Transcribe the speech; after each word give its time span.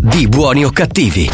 di 0.00 0.26
buoni 0.28 0.64
o 0.64 0.70
cattivi. 0.70 1.30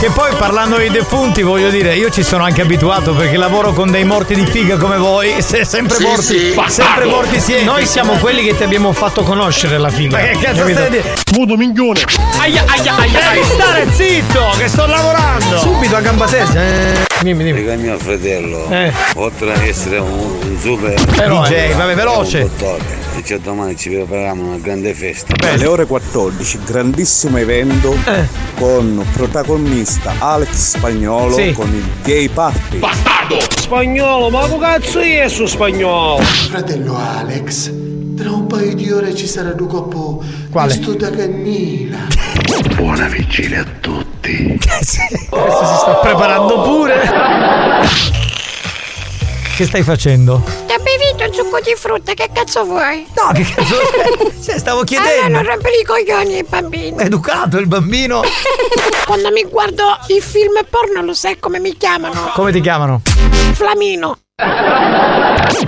Che 0.00 0.08
poi 0.14 0.32
parlando 0.38 0.76
dei 0.76 0.88
defunti, 0.90 1.42
voglio 1.42 1.68
dire, 1.68 1.94
io 1.94 2.10
ci 2.10 2.22
sono 2.22 2.42
anche 2.42 2.62
abituato 2.62 3.12
perché 3.12 3.36
lavoro 3.36 3.72
con 3.74 3.90
dei 3.90 4.04
morti 4.04 4.34
di 4.34 4.46
figa 4.46 4.76
come 4.78 4.96
voi. 4.96 5.34
Se 5.42 5.64
sempre 5.64 5.96
Sì, 5.96 6.02
morti, 6.04 6.22
sì. 6.22 6.54
sempre 6.68 7.04
morti 7.04 7.38
siete. 7.40 7.64
Noi 7.64 7.84
siamo 7.84 8.14
quelli 8.14 8.42
che 8.42 8.56
ti 8.56 8.62
abbiamo 8.62 8.92
fatto 8.92 9.22
conoscere 9.22 9.76
la 9.76 9.90
figa. 9.90 10.16
Ma 10.16 10.24
che 10.24 10.38
cazzo 10.38 10.66
stai 10.68 10.86
a 10.86 10.88
dire? 10.88 11.14
Muto 11.34 11.56
minchione. 11.56 12.00
Aia, 12.38 12.64
aia, 12.66 12.96
aia. 12.96 13.18
Devi 13.32 13.44
stare 13.44 13.86
zitto, 13.92 14.54
che 14.56 14.68
sto 14.68 14.86
lavorando. 14.86 15.58
Subito 15.58 15.96
a 15.96 16.00
gamba 16.00 16.26
tesa. 16.26 16.62
Eh. 16.62 16.92
Dimmi, 17.20 17.44
dimmi. 17.44 17.60
Perché 17.60 17.76
mio 17.82 17.98
fratello, 17.98 18.66
Eh. 18.70 18.90
oltre 19.16 19.52
ad 19.52 19.62
essere 19.62 19.98
un, 19.98 20.08
un 20.42 20.56
super 20.58 20.94
Però, 21.14 21.42
DJ, 21.42 21.50
eh, 21.52 21.74
vabbè, 21.76 21.94
veloce. 21.94 22.38
un 22.40 22.48
dottore. 22.56 22.99
E 23.20 23.22
cioè 23.22 23.38
domani 23.38 23.76
ci 23.76 23.90
prepariamo 23.90 24.42
una 24.46 24.56
grande 24.56 24.94
festa. 24.94 25.34
Alle 25.46 25.66
ore 25.66 25.84
14, 25.84 26.58
grandissimo 26.64 27.36
evento 27.36 27.94
Eh. 28.06 28.26
con 28.54 29.04
protagonista 29.12 30.14
Alex 30.20 30.48
Spagnolo 30.76 31.34
Sì. 31.34 31.52
con 31.52 31.68
il 31.68 31.84
Gay 32.02 32.28
Party. 32.28 32.80
Spagnolo, 33.58 34.30
ma 34.30 34.48
che 34.48 34.58
cazzo 34.58 35.00
è 35.00 35.28
su 35.28 35.44
spagnolo? 35.44 36.22
Fratello 36.22 36.96
Alex, 36.96 37.70
tra 38.16 38.30
un 38.30 38.46
paio 38.46 38.74
di 38.74 38.90
ore 38.90 39.14
ci 39.14 39.26
sarà 39.26 39.54
un 39.54 39.66
coppo 39.66 40.24
Quale? 40.50 40.72
Questo 40.72 40.94
da 40.94 41.10
cannina. 41.10 42.06
Buona 42.74 43.06
vigilia 43.08 43.60
a 43.60 43.66
tutti. 43.80 44.56
Questo 44.58 45.66
si 45.66 45.76
sta 45.78 45.98
preparando 46.02 46.62
pure. 46.62 48.18
Che 49.60 49.66
stai 49.66 49.82
facendo? 49.82 50.42
Bevuto 50.82 51.24
il 51.24 51.34
succo 51.34 51.60
di 51.60 51.74
frutta, 51.76 52.14
che 52.14 52.30
cazzo 52.32 52.64
vuoi? 52.64 53.06
No, 53.16 53.32
che 53.32 53.42
cazzo. 53.42 54.28
Cioè, 54.40 54.58
stavo 54.58 54.80
Allora 54.80 54.84
chiedendo. 54.86 55.28
non 55.28 55.44
rompere 55.44 55.76
i 55.76 55.84
coglioni 55.84 56.34
ai 56.36 56.44
bambini. 56.44 56.96
È 56.96 57.04
educato 57.04 57.58
il 57.58 57.66
bambino. 57.66 58.22
Quando 59.04 59.30
mi 59.30 59.44
guardo 59.44 59.84
i 60.08 60.20
film 60.20 60.58
porno 60.68 61.02
lo 61.02 61.12
sai 61.12 61.38
come 61.38 61.58
mi 61.58 61.76
chiamano? 61.76 62.30
Come 62.34 62.50
ti 62.50 62.60
chiamano? 62.60 63.02
Flamino. 63.52 64.18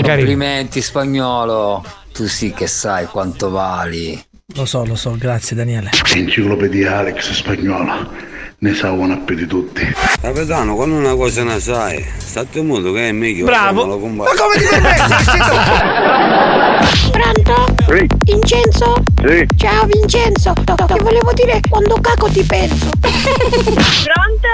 Complimenti 0.02 0.80
spagnolo, 0.80 1.84
tu 2.12 2.26
sì 2.26 2.52
che 2.52 2.66
sai 2.66 3.06
quanto 3.06 3.50
vali. 3.50 4.22
Lo 4.54 4.64
so, 4.64 4.84
lo 4.84 4.94
so, 4.97 5.14
grazie 5.19 5.54
Daniele. 5.54 5.91
Enciclopedia 6.14 6.97
Alex 6.98 7.30
Spagnolo. 7.32 8.30
Ne 8.62 8.74
sa 8.74 8.92
una 8.92 9.16
più 9.16 9.34
di 9.34 9.48
tutti. 9.48 9.82
Capitano, 10.20 10.77
quando 10.77 10.94
una 10.94 11.16
cosa 11.16 11.42
ne 11.42 11.58
sai, 11.58 12.06
state 12.16 12.62
muto 12.62 12.92
che 12.92 13.08
è 13.08 13.12
meglio. 13.12 13.44
Bravo. 13.44 13.84
Ma 13.84 14.24
come 14.36 14.56
ti 14.56 14.64
permetti? 14.70 15.00
Pronto? 17.10 17.74
Vincenzo? 18.22 19.02
Sì. 19.27 19.44
Ciao 19.56 19.84
Vincenzo. 19.86 20.52
Ti 20.52 20.98
volevo 21.00 21.32
dire 21.32 21.58
quando 21.69 21.96
caco 22.00 22.28
ti 22.28 22.44
penso. 22.44 22.88
Pronto? 23.00 24.46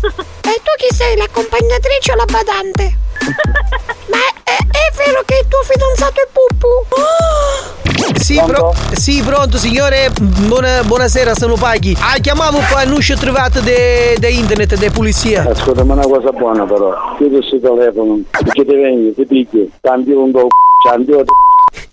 E 0.00 0.60
tu 0.64 0.72
chi 0.78 0.94
sei, 0.94 1.14
l'accompagnatrice 1.18 2.12
o 2.12 2.14
la 2.14 2.24
badante? 2.24 2.96
Ma 4.08 4.16
è, 4.44 4.56
è 4.56 4.92
vero 4.96 5.22
che 5.26 5.40
il 5.42 5.48
tuo 5.48 5.60
fidanzato 5.62 6.22
è 6.22 6.28
Pupu? 6.32 7.81
Sì, 8.14 8.40
pro- 8.44 8.72
sì, 8.92 9.22
pronto 9.22 9.56
signore, 9.58 10.10
Buona- 10.20 10.82
buonasera, 10.84 11.34
sono 11.34 11.54
Paghi. 11.54 11.96
Ah, 11.98 12.18
chiamavo 12.20 12.58
qua 12.70 12.84
l'uscio 12.84 13.14
trovato 13.16 13.60
da 13.60 14.28
internet, 14.28 14.76
da 14.76 14.90
pulizia. 14.90 15.44
Ascolta, 15.48 15.84
ma 15.84 15.94
una 15.94 16.06
cosa 16.06 16.30
buona 16.30 16.64
però. 16.64 16.92
Chiudi 17.16 17.36
questo 17.36 17.58
telefono, 17.60 18.20
che 18.52 18.64
ti 18.64 18.74
vengi, 18.74 19.14
ti 19.14 19.24
picchi, 19.26 19.70
cambio 19.80 20.22
un 20.22 20.30
po', 20.30 20.46
cambio 20.86 21.24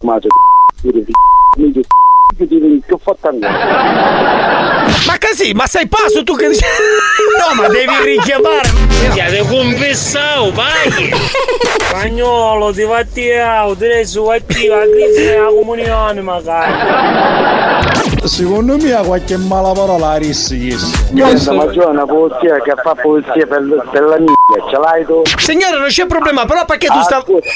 ma 0.02 0.18
c'è 0.20 0.28
minchia, 1.58 1.82
che 2.36 2.94
ho 2.94 2.98
fatto 3.02 3.28
ancora? 3.28 4.88
Ma 5.06 5.18
così, 5.20 5.54
ma 5.54 5.66
sei 5.68 5.88
pazzo 5.88 6.24
tu 6.24 6.36
che 6.36 6.50
dici? 6.50 6.64
No, 7.40 7.54
ma 7.62 7.68
devi 7.68 7.94
richiamare. 8.16 8.70
Ti 9.14 9.48
confessavo, 9.48 10.52
Paghi. 10.52 11.12
Spagnolo, 11.88 12.72
ti 12.72 12.84
fattiamo, 12.84 13.72
adesso 13.72 14.30
attiva 14.30 14.78
la 14.78 14.86
crisi 14.86 15.24
della 15.24 15.48
comunione 15.48 16.22
magari. 16.22 16.74
Secondo 18.24 18.78
me 18.78 18.94
ha 18.94 19.02
qualche 19.02 19.38
mala 19.38 19.72
parola 19.72 20.10
a 20.12 20.16
rissi. 20.18 20.72
Senta, 20.72 21.52
ma 21.54 21.66
c'è 21.68 21.86
una 21.86 22.06
polizia 22.06 22.62
che 22.62 22.74
fa 22.82 22.96
polizia 22.96 23.46
per, 23.48 23.88
per 23.92 24.04
la 24.04 24.18
minchia, 24.18 24.70
ce 24.70 24.78
l'hai 24.78 25.06
tu? 25.06 25.22
Signore, 25.38 25.78
non 25.80 25.88
c'è 25.88 26.06
problema, 26.06 26.46
però 26.46 26.66
perché 26.66 26.88
tu 26.88 26.98
Ah, 26.98 27.04
stai... 27.04 27.22
scusa. 27.22 27.48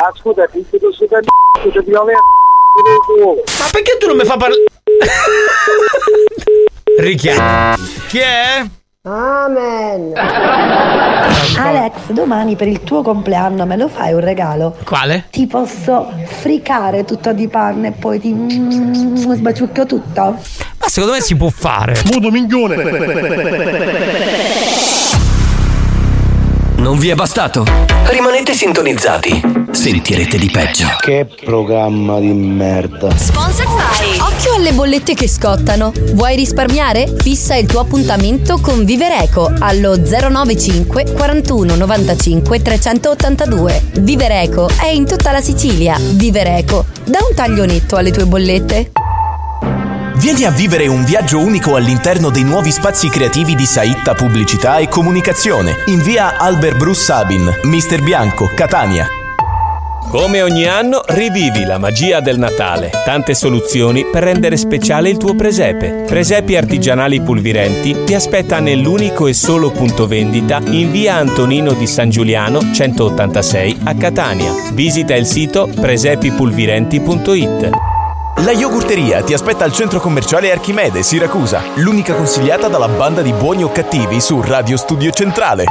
Ah, 0.00 0.12
scusa, 0.18 0.46
ti 0.46 0.64
chiedo 0.68 0.92
su 0.92 1.06
per 1.06 1.22
scusa, 1.60 1.82
ti 1.82 1.90
volevo 1.90 2.18
Ma 3.58 3.68
perché 3.70 3.96
tu 3.98 4.06
non 4.06 4.16
mi 4.16 4.24
fa 4.24 4.36
parlare? 4.36 4.64
Richiama. 6.98 7.76
Chi 8.08 8.18
è? 8.18 8.64
Amen. 9.02 10.12
Alex, 11.58 11.92
domani 12.08 12.56
per 12.56 12.68
il 12.68 12.82
tuo 12.82 13.02
compleanno 13.02 13.64
me 13.64 13.76
lo 13.76 13.88
fai 13.88 14.12
un 14.12 14.20
regalo? 14.20 14.76
Quale? 14.84 15.26
Ti 15.30 15.46
posso 15.46 16.12
fricare 16.24 17.04
tutto 17.04 17.32
di 17.32 17.48
panna 17.48 17.88
e 17.88 17.92
poi 17.92 18.18
ti 18.18 18.32
mm, 18.32 19.32
sbaciucco 19.32 19.86
tutto? 19.86 20.20
Ma 20.22 20.88
secondo 20.88 21.14
me 21.14 21.22
si 21.22 21.36
può 21.36 21.48
fare. 21.48 21.94
Muto 22.12 22.30
minchione. 22.30 22.74
Non 26.86 26.98
vi 26.98 27.08
è 27.08 27.16
bastato? 27.16 27.64
Rimanete 28.04 28.54
sintonizzati. 28.54 29.42
Sentirete 29.72 30.38
di 30.38 30.48
peggio. 30.48 30.86
Che 31.00 31.26
programma 31.44 32.20
di 32.20 32.32
merda. 32.32 33.10
Sponsor 33.10 33.66
by 33.66 34.20
Occhio 34.20 34.54
alle 34.54 34.70
bollette 34.70 35.14
che 35.14 35.26
scottano. 35.26 35.92
Vuoi 36.12 36.36
risparmiare? 36.36 37.12
Fissa 37.18 37.56
il 37.56 37.66
tuo 37.66 37.80
appuntamento 37.80 38.60
con 38.60 38.84
Vivereco 38.84 39.52
allo 39.58 39.96
095 39.96 41.12
41 41.12 41.74
95 41.74 42.62
382. 42.62 43.82
Vivereco 43.98 44.70
è 44.80 44.86
in 44.86 45.06
tutta 45.06 45.32
la 45.32 45.40
Sicilia. 45.40 45.96
Vivereco, 45.98 46.84
da 47.02 47.18
un 47.28 47.34
taglio 47.34 47.64
netto 47.64 47.96
alle 47.96 48.12
tue 48.12 48.26
bollette. 48.26 48.92
Vieni 50.18 50.44
a 50.44 50.50
vivere 50.50 50.86
un 50.86 51.04
viaggio 51.04 51.38
unico 51.38 51.76
all'interno 51.76 52.30
dei 52.30 52.42
nuovi 52.42 52.72
spazi 52.72 53.10
creativi 53.10 53.54
di 53.54 53.66
Saitta 53.66 54.14
Pubblicità 54.14 54.78
e 54.78 54.88
Comunicazione 54.88 55.82
in 55.86 56.00
via 56.00 56.38
Albert 56.38 56.78
Bruce 56.78 57.02
Sabin, 57.02 57.60
Mister 57.64 58.02
Bianco, 58.02 58.50
Catania. 58.54 59.06
Come 60.08 60.40
ogni 60.40 60.66
anno 60.66 61.02
rivivi 61.06 61.64
la 61.64 61.78
magia 61.78 62.20
del 62.20 62.38
Natale. 62.38 62.90
Tante 63.04 63.34
soluzioni 63.34 64.06
per 64.06 64.22
rendere 64.22 64.56
speciale 64.56 65.10
il 65.10 65.18
tuo 65.18 65.34
presepe. 65.34 66.04
Presepi 66.06 66.56
artigianali 66.56 67.20
pulvirenti 67.20 68.04
ti 68.04 68.14
aspetta 68.14 68.58
nell'unico 68.58 69.26
e 69.26 69.34
solo 69.34 69.70
punto 69.70 70.06
vendita 70.06 70.62
in 70.64 70.92
via 70.92 71.16
Antonino 71.16 71.72
di 71.72 71.86
San 71.86 72.08
Giuliano 72.08 72.72
186 72.72 73.80
a 73.84 73.94
Catania. 73.94 74.50
Visita 74.72 75.14
il 75.14 75.26
sito 75.26 75.68
presepipulvirenti.it. 75.78 77.85
La 78.44 78.52
yogurteria 78.52 79.22
ti 79.22 79.32
aspetta 79.32 79.64
al 79.64 79.72
centro 79.72 79.98
commerciale 79.98 80.52
Archimede, 80.52 81.02
Siracusa, 81.02 81.62
l'unica 81.76 82.14
consigliata 82.14 82.68
dalla 82.68 82.86
banda 82.86 83.22
di 83.22 83.32
buoni 83.32 83.64
o 83.64 83.72
cattivi 83.72 84.20
su 84.20 84.42
Radio 84.42 84.76
Studio 84.76 85.10
Centrale. 85.10 85.64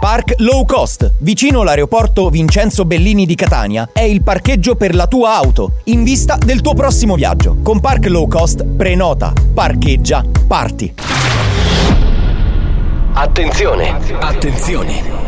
Park 0.00 0.34
Low 0.38 0.64
Cost, 0.64 1.12
vicino 1.18 1.60
all'aeroporto 1.60 2.30
Vincenzo 2.30 2.86
Bellini 2.86 3.26
di 3.26 3.34
Catania, 3.34 3.90
è 3.92 4.02
il 4.02 4.22
parcheggio 4.22 4.74
per 4.74 4.94
la 4.94 5.06
tua 5.06 5.34
auto, 5.34 5.72
in 5.84 6.02
vista 6.02 6.36
del 6.36 6.62
tuo 6.62 6.72
prossimo 6.72 7.14
viaggio. 7.14 7.58
Con 7.62 7.78
Park 7.78 8.06
Low 8.06 8.26
Cost 8.26 8.64
prenota, 8.64 9.32
parcheggia, 9.52 10.24
parti. 10.46 10.94
Attenzione! 13.12 14.00
Attenzione! 14.18 15.27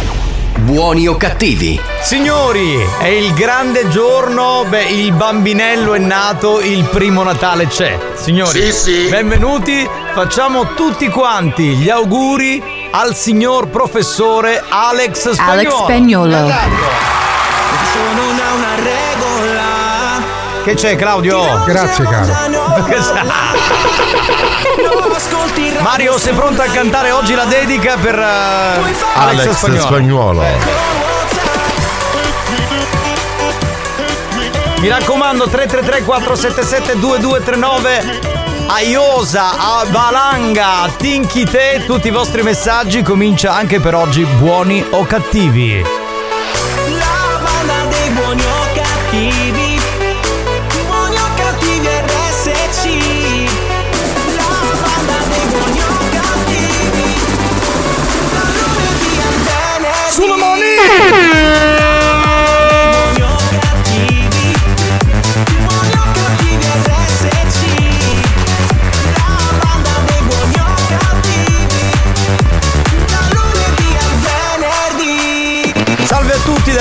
Buoni 0.59 1.07
o 1.07 1.15
cattivi? 1.17 1.79
Signori, 2.01 2.77
è 2.99 3.07
il 3.07 3.33
grande 3.33 3.87
giorno, 3.89 4.63
beh, 4.67 4.83
il 4.83 5.11
bambinello 5.13 5.93
è 5.95 5.97
nato, 5.99 6.59
il 6.61 6.83
primo 6.85 7.23
Natale 7.23 7.67
c'è. 7.67 7.97
Signori, 8.15 8.61
Sì, 8.61 8.71
sì. 8.71 9.07
benvenuti, 9.09 9.87
facciamo 10.13 10.73
tutti 10.75 11.09
quanti 11.09 11.75
gli 11.75 11.89
auguri 11.89 12.61
al 12.91 13.15
signor 13.15 13.69
professore 13.69 14.61
Alex 14.69 15.31
Spagnolo. 15.31 15.51
Alex 15.51 15.73
Spagnolo. 15.83 16.35
Esatto. 16.45 17.09
Sono 17.93 18.29
una, 18.29 18.51
una 18.53 18.75
regola 18.75 20.23
Che 20.63 20.73
c'è 20.75 20.95
Claudio? 20.95 21.63
Grazie 21.65 22.05
caro. 22.05 22.60
Mario, 25.79 26.17
sei 26.17 26.33
pronto 26.33 26.61
a 26.61 26.65
cantare 26.65 27.11
oggi 27.11 27.33
la 27.33 27.45
dedica 27.45 27.97
per 27.97 28.17
eh, 28.17 28.21
Alex, 28.21 29.03
Alex 29.15 29.49
Spagnuolo? 29.51 29.85
Spagnuolo. 29.87 30.43
Mi 34.79 34.87
raccomando 34.87 35.47
333 35.47 36.03
477 36.03 36.99
2239 36.99 38.41
Aiosa, 38.67 39.57
a 39.57 39.85
Valanga, 39.89 40.89
Tinky 40.95 41.43
Te, 41.43 41.83
tutti 41.85 42.07
i 42.07 42.11
vostri 42.11 42.41
messaggi 42.41 43.03
comincia 43.03 43.53
anche 43.53 43.79
per 43.79 43.95
oggi 43.95 44.23
buoni 44.23 44.83
o 44.91 45.03
cattivi. 45.05 45.81
La 45.81 47.39
banda 47.43 47.73
dei 47.89 48.09
buoni 48.09 48.41
o 48.41 48.67
cattivi 48.73 49.60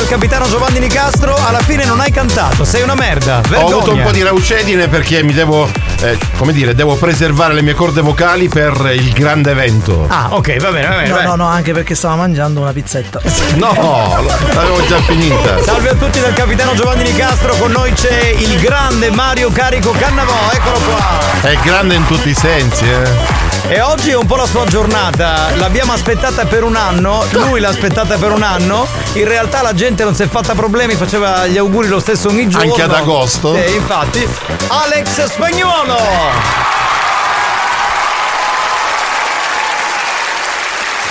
Salve 0.00 0.08
a 0.08 0.08
tutti 0.08 0.08
dal 0.08 0.08
capitano 0.08 0.48
Giovanni 0.48 0.78
Nicastro, 0.78 1.34
alla 1.34 1.60
fine 1.60 1.84
non 1.84 2.00
hai 2.00 2.10
cantato, 2.10 2.64
sei 2.64 2.82
una 2.82 2.94
merda. 2.94 3.38
Ho 3.38 3.40
Vergogna. 3.42 3.74
avuto 3.74 3.92
un 3.92 4.02
po' 4.02 4.10
di 4.12 4.22
raucedine 4.22 4.88
perché 4.88 5.22
mi 5.22 5.34
devo, 5.34 5.68
eh, 6.00 6.18
come 6.38 6.52
dire, 6.52 6.74
devo 6.74 6.94
preservare 6.94 7.52
le 7.52 7.60
mie 7.60 7.74
corde 7.74 8.00
vocali 8.00 8.48
per 8.48 8.92
il 8.94 9.12
grande 9.12 9.50
evento. 9.50 10.06
Ah, 10.08 10.28
ok, 10.30 10.56
va 10.58 10.70
bene, 10.70 10.88
va 10.88 10.94
bene. 10.94 11.08
No, 11.08 11.14
vai. 11.14 11.24
no, 11.26 11.34
no, 11.36 11.46
anche 11.46 11.72
perché 11.72 11.94
stavo 11.94 12.16
mangiando 12.16 12.60
una 12.60 12.72
pizzetta. 12.72 13.20
No, 13.56 14.24
l'avevo 14.54 14.86
già 14.86 15.00
finita. 15.02 15.62
Salve 15.62 15.90
a 15.90 15.94
tutti 15.94 16.18
dal 16.18 16.32
capitano 16.32 16.74
Giovanni 16.74 17.02
Nicastro, 17.02 17.54
con 17.56 17.70
noi 17.70 17.92
c'è 17.92 18.34
il 18.38 18.58
grande 18.58 19.10
Mario 19.10 19.50
Carico 19.52 19.90
Cannavò, 19.90 20.50
eccolo 20.52 20.78
qua. 20.78 21.18
È 21.42 21.56
grande 21.62 21.94
in 21.94 22.06
tutti 22.06 22.30
i 22.30 22.34
sensi, 22.34 22.84
eh. 22.84 23.49
E 23.68 23.80
oggi 23.80 24.10
è 24.10 24.16
un 24.16 24.26
po' 24.26 24.34
la 24.34 24.46
sua 24.46 24.64
giornata, 24.64 25.54
l'abbiamo 25.56 25.92
aspettata 25.92 26.44
per 26.44 26.64
un 26.64 26.74
anno, 26.74 27.24
lui 27.30 27.60
l'ha 27.60 27.68
aspettata 27.68 28.16
per 28.16 28.32
un 28.32 28.42
anno, 28.42 28.86
in 29.12 29.28
realtà 29.28 29.62
la 29.62 29.74
gente 29.74 30.02
non 30.02 30.14
si 30.14 30.24
è 30.24 30.28
fatta 30.28 30.54
problemi, 30.54 30.94
faceva 30.94 31.46
gli 31.46 31.56
auguri 31.56 31.86
lo 31.86 32.00
stesso 32.00 32.28
ogni 32.28 32.48
giorno. 32.48 32.70
Anche 32.72 32.82
ad 32.82 32.92
agosto? 32.92 33.54
Sì, 33.54 33.74
infatti. 33.76 34.28
Alex 34.66 35.24
Spagnuolo! 35.26 35.96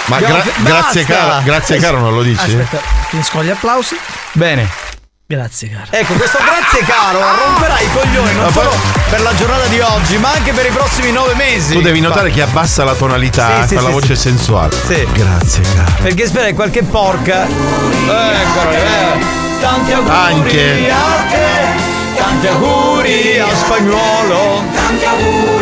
Ma 0.05 0.17
gra- 0.17 0.43
grazie 0.57 1.05
caro, 1.05 1.41
grazie 1.43 1.77
caro 1.77 1.99
non 1.99 2.13
lo 2.13 2.23
dici? 2.23 2.41
Aspetta, 2.43 2.81
finisco 3.07 3.43
gli 3.43 3.49
applausi. 3.49 3.97
Bene. 4.33 4.88
Grazie 5.31 5.69
caro. 5.69 5.85
Ecco, 5.91 6.13
questo 6.15 6.39
grazie 6.43 6.83
caro 6.87 7.19
romperà 7.19 7.79
i 7.79 7.87
coglioni 7.93 8.33
non 8.33 8.45
Ma 8.45 8.51
solo 8.51 8.73
per 9.11 9.21
la 9.21 9.35
giornata 9.35 9.67
di 9.67 9.79
oggi, 9.79 10.17
ma 10.17 10.31
anche 10.31 10.53
per 10.53 10.65
i 10.65 10.71
prossimi 10.71 11.11
nove 11.11 11.35
mesi. 11.35 11.73
Tu 11.73 11.81
devi 11.81 11.99
notare 11.99 12.31
che 12.31 12.41
abbassa 12.41 12.83
la 12.83 12.95
tonalità, 12.95 13.61
Sì, 13.61 13.67
sì, 13.67 13.75
fa 13.75 13.81
la 13.81 13.87
sì, 13.89 13.93
voce 13.93 14.15
sì. 14.15 14.21
sensuale. 14.21 14.75
Sì. 14.87 15.07
Grazie 15.13 15.61
caro. 15.75 15.91
Perché 16.01 16.25
spera 16.25 16.45
che 16.47 16.55
qualche 16.55 16.81
porca. 16.81 17.43
Eccolo, 17.45 18.71
eh. 18.71 19.23
Tanti 19.61 19.91
auguri 19.93 20.15
Anche. 20.15 20.89
a 20.89 21.29
te, 21.29 22.17
tanti 22.17 22.47
auguri 22.47 23.39
a 23.39 23.55
spagnolo. 23.55 24.63
Tanti 24.73 25.05
auguri 25.05 25.58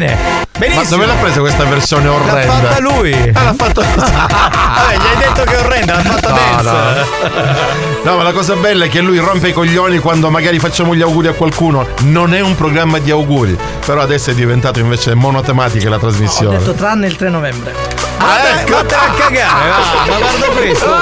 te. 0.00 0.49
Bene, 0.60 0.74
Ma 0.74 0.80
benissimo. 0.82 0.96
dove 1.02 1.06
l'ha 1.06 1.18
presa 1.18 1.40
questa 1.40 1.64
versione 1.64 2.04
L'ha 2.04 2.12
orrenda? 2.12 2.52
fatta 2.52 2.78
lui. 2.80 3.12
Ah, 3.32 3.44
l'ha 3.44 3.54
fatto. 3.56 3.80
Vabbè, 3.96 4.96
gli 4.96 5.06
hai 5.06 5.16
detto 5.16 5.42
che 5.44 5.56
è 5.56 5.58
orrenda, 5.64 5.94
l'ha 5.94 6.02
fatta 6.02 6.28
No, 6.28 6.62
dance. 6.62 7.08
No, 8.02 8.16
ma 8.16 8.22
la 8.22 8.32
cosa 8.32 8.54
bella 8.56 8.84
è 8.84 8.88
che 8.88 9.00
lui 9.00 9.18
rompe 9.18 9.48
i 9.48 9.52
coglioni 9.52 9.98
quando 9.98 10.28
magari 10.30 10.58
facciamo 10.58 10.94
gli 10.94 11.00
auguri 11.02 11.28
a 11.28 11.32
qualcuno. 11.32 11.86
Non 12.00 12.34
è 12.34 12.40
un 12.40 12.54
programma 12.56 12.98
di 12.98 13.10
auguri. 13.10 13.56
Però 13.86 14.02
adesso 14.02 14.30
è 14.30 14.34
diventato 14.34 14.78
invece 14.80 15.14
monotematica 15.14 15.88
la 15.88 15.96
Ho 15.96 16.00
trasmissione. 16.00 16.58
detto 16.58 16.74
tranne 16.74 17.06
il 17.06 17.16
3 17.16 17.28
novembre. 17.30 17.74
Ah, 18.18 18.60
ecco. 18.60 18.72
Vattene 18.72 19.00
a 19.00 19.10
cagare, 19.16 19.68
va, 19.70 20.12
ma 20.12 20.18
guarda 20.18 20.46
questo. 20.48 20.96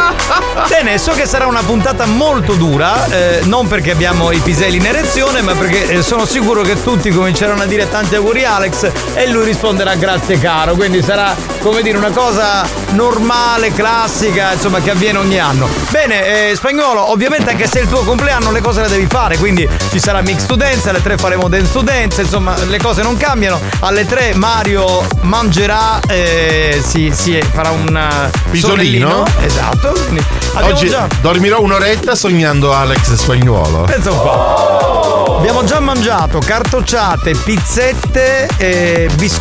Bene, 0.69 0.99
so 0.99 1.13
che 1.13 1.27
sarà 1.27 1.47
una 1.47 1.63
puntata 1.63 2.07
molto 2.07 2.55
dura, 2.55 3.07
eh, 3.07 3.41
non 3.45 3.67
perché 3.67 3.91
abbiamo 3.91 4.31
i 4.31 4.39
piselli 4.39 4.77
in 4.77 4.87
erezione, 4.87 5.41
ma 5.43 5.53
perché 5.55 5.89
eh, 5.89 6.03
sono 6.03 6.25
sicuro 6.27 6.63
che 6.63 6.81
tutti 6.83 7.11
cominceranno 7.11 7.63
a 7.63 7.67
dire 7.67 7.89
tanti 7.91 8.15
auguri 8.15 8.45
Alex 8.45 8.91
e 9.15 9.27
lui 9.31 9.45
risponderà 9.49 9.95
grazie 9.95 10.39
caro, 10.39 10.75
quindi 10.75 11.03
sarà 11.03 11.35
come 11.61 11.81
dire 11.81 11.97
una 11.97 12.11
cosa 12.11 12.67
normale, 12.91 13.73
classica, 13.73 14.53
insomma 14.53 14.81
che 14.81 14.91
avviene 14.91 15.19
ogni 15.19 15.39
anno. 15.39 15.67
Bene, 15.91 16.51
eh, 16.51 16.55
spagnolo, 16.55 17.11
ovviamente 17.11 17.51
anche 17.51 17.67
se 17.67 17.79
è 17.79 17.83
il 17.83 17.89
tuo 17.89 18.03
compleanno 18.03 18.51
le 18.53 18.61
cose 18.61 18.83
le 18.83 18.89
devi 18.89 19.07
fare, 19.07 19.39
quindi 19.39 19.67
ci 19.91 19.99
sarà 19.99 20.21
mix 20.21 20.45
to 20.45 20.55
dance, 20.55 20.91
alle 20.91 21.01
3 21.01 21.17
faremo 21.17 21.49
dance 21.49 21.73
to 21.73 21.81
dance, 21.81 22.21
insomma 22.21 22.63
le 22.65 22.79
cose 22.79 23.03
non 23.03 23.17
cambiano, 23.17 23.59
alle 23.81 24.05
3 24.05 24.35
Mario 24.35 25.07
mangerà, 25.23 25.99
eh, 26.07 26.83
si, 26.87 27.11
si 27.15 27.41
farà 27.51 27.71
un 27.71 27.97
eh, 27.97 28.31
Pisolino. 28.51 29.25
Esatto, 29.41 29.93
quindi 29.93 30.23
Oggi 30.61 30.89
già... 30.89 31.07
dormirò 31.23 31.61
un'oretta 31.61 32.15
sognando 32.15 32.75
Alex 32.75 33.15
Spagnuolo. 33.15 33.83
Pensa 33.83 34.11
un 34.11 34.21
po'. 34.21 35.37
Abbiamo 35.39 35.63
già 35.63 35.79
mangiato 35.79 36.41
cartocciate, 36.41 37.33
pizzette, 37.33 38.49
eh, 38.57 39.09
biscotti. 39.15 39.38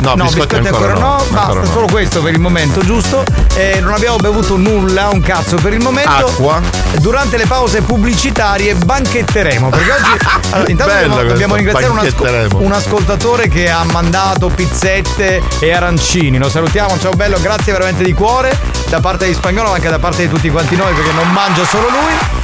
No, 0.00 0.14
biscotti 0.14 0.56
ancora 0.56 0.94
no, 0.94 1.16
Basta, 1.16 1.40
ancora 1.40 1.60
no. 1.60 1.66
solo 1.66 1.86
questo 1.86 2.22
per 2.22 2.32
il 2.32 2.40
momento, 2.40 2.80
giusto? 2.80 3.24
Eh, 3.54 3.80
non 3.80 3.92
abbiamo 3.92 4.16
bevuto 4.16 4.56
nulla, 4.56 5.08
un 5.08 5.20
cazzo 5.20 5.56
per 5.56 5.72
il 5.72 5.80
momento. 5.80 6.10
Acqua. 6.10 6.60
Durante 7.00 7.36
le 7.36 7.46
pause 7.46 7.82
pubblicitarie 7.82 8.74
banchetteremo. 8.74 9.68
Perché 9.70 9.90
oggi. 9.92 10.36
Allora, 10.50 10.70
intanto 10.70 10.94
dobbiamo, 10.94 11.22
dobbiamo 11.24 11.54
ringraziare 11.56 11.92
un, 11.92 11.98
asco- 11.98 12.56
un 12.58 12.72
ascoltatore 12.72 13.48
che 13.48 13.68
ha 13.68 13.84
mandato 13.84 14.48
pizzette 14.48 15.42
e 15.58 15.72
arancini. 15.74 16.38
Lo 16.38 16.48
salutiamo, 16.48 16.98
ciao 16.98 17.12
bello, 17.12 17.38
grazie 17.40 17.72
veramente 17.72 18.02
di 18.02 18.14
cuore. 18.14 18.58
Da 18.88 19.00
parte 19.00 19.26
di 19.26 19.34
spagnolo, 19.34 19.68
ma 19.68 19.74
anche 19.74 19.90
da 19.90 19.98
parte 19.98 20.22
di 20.22 20.28
tutti 20.28 20.48
quanti 20.48 20.74
noi, 20.74 20.94
perché 20.94 21.12
non 21.12 21.30
mangia 21.32 21.66
solo 21.66 21.88
lui. 21.90 22.37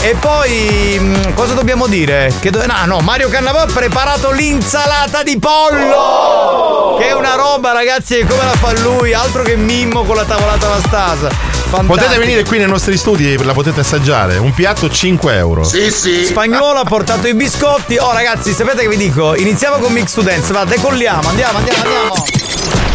E 0.00 0.14
poi 0.18 0.96
mh, 1.00 1.34
cosa 1.34 1.54
dobbiamo 1.54 1.86
dire? 1.88 2.32
Che 2.40 2.50
do- 2.50 2.64
no, 2.64 2.74
no, 2.86 2.98
Mario 3.00 3.28
Cannavò 3.28 3.58
ha 3.60 3.66
preparato 3.66 4.30
l'insalata 4.30 5.22
di 5.22 5.38
pollo! 5.38 6.96
Che 6.98 7.08
è 7.08 7.12
una 7.12 7.34
roba, 7.34 7.72
ragazzi, 7.72 8.24
come 8.26 8.44
la 8.44 8.52
fa 8.52 8.72
lui, 8.80 9.12
altro 9.12 9.42
che 9.42 9.56
Mimmo 9.56 10.04
con 10.04 10.16
la 10.16 10.24
tavolata 10.24 10.68
vastasa. 10.68 11.28
Fantastico. 11.28 11.84
Potete 11.86 12.18
venire 12.18 12.44
qui 12.44 12.58
nei 12.58 12.66
nostri 12.68 12.96
studi 12.96 13.34
e 13.34 13.44
la 13.44 13.52
potete 13.52 13.80
assaggiare. 13.80 14.38
Un 14.38 14.54
piatto 14.54 14.88
5 14.88 15.34
euro. 15.36 15.64
sì. 15.90 16.24
Spagnolo 16.24 16.78
ha 16.78 16.84
portato 16.84 17.26
i 17.28 17.34
biscotti. 17.34 17.96
Oh, 17.98 18.12
ragazzi, 18.12 18.52
sapete 18.52 18.82
che 18.82 18.88
vi 18.88 18.96
dico? 18.96 19.34
Iniziamo 19.36 19.76
con 19.76 19.92
Mix 19.92 20.12
to 20.14 20.22
Dance. 20.22 20.52
Va, 20.52 20.64
decolliamo. 20.64 21.28
Andiamo, 21.28 21.58
andiamo, 21.58 21.82
andiamo. 21.82 22.87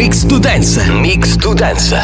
Mix 0.00 0.24
to 0.24 0.38
dance. 0.38 0.82
Mix 0.88 1.36
to 1.36 1.52
dance. 1.52 1.94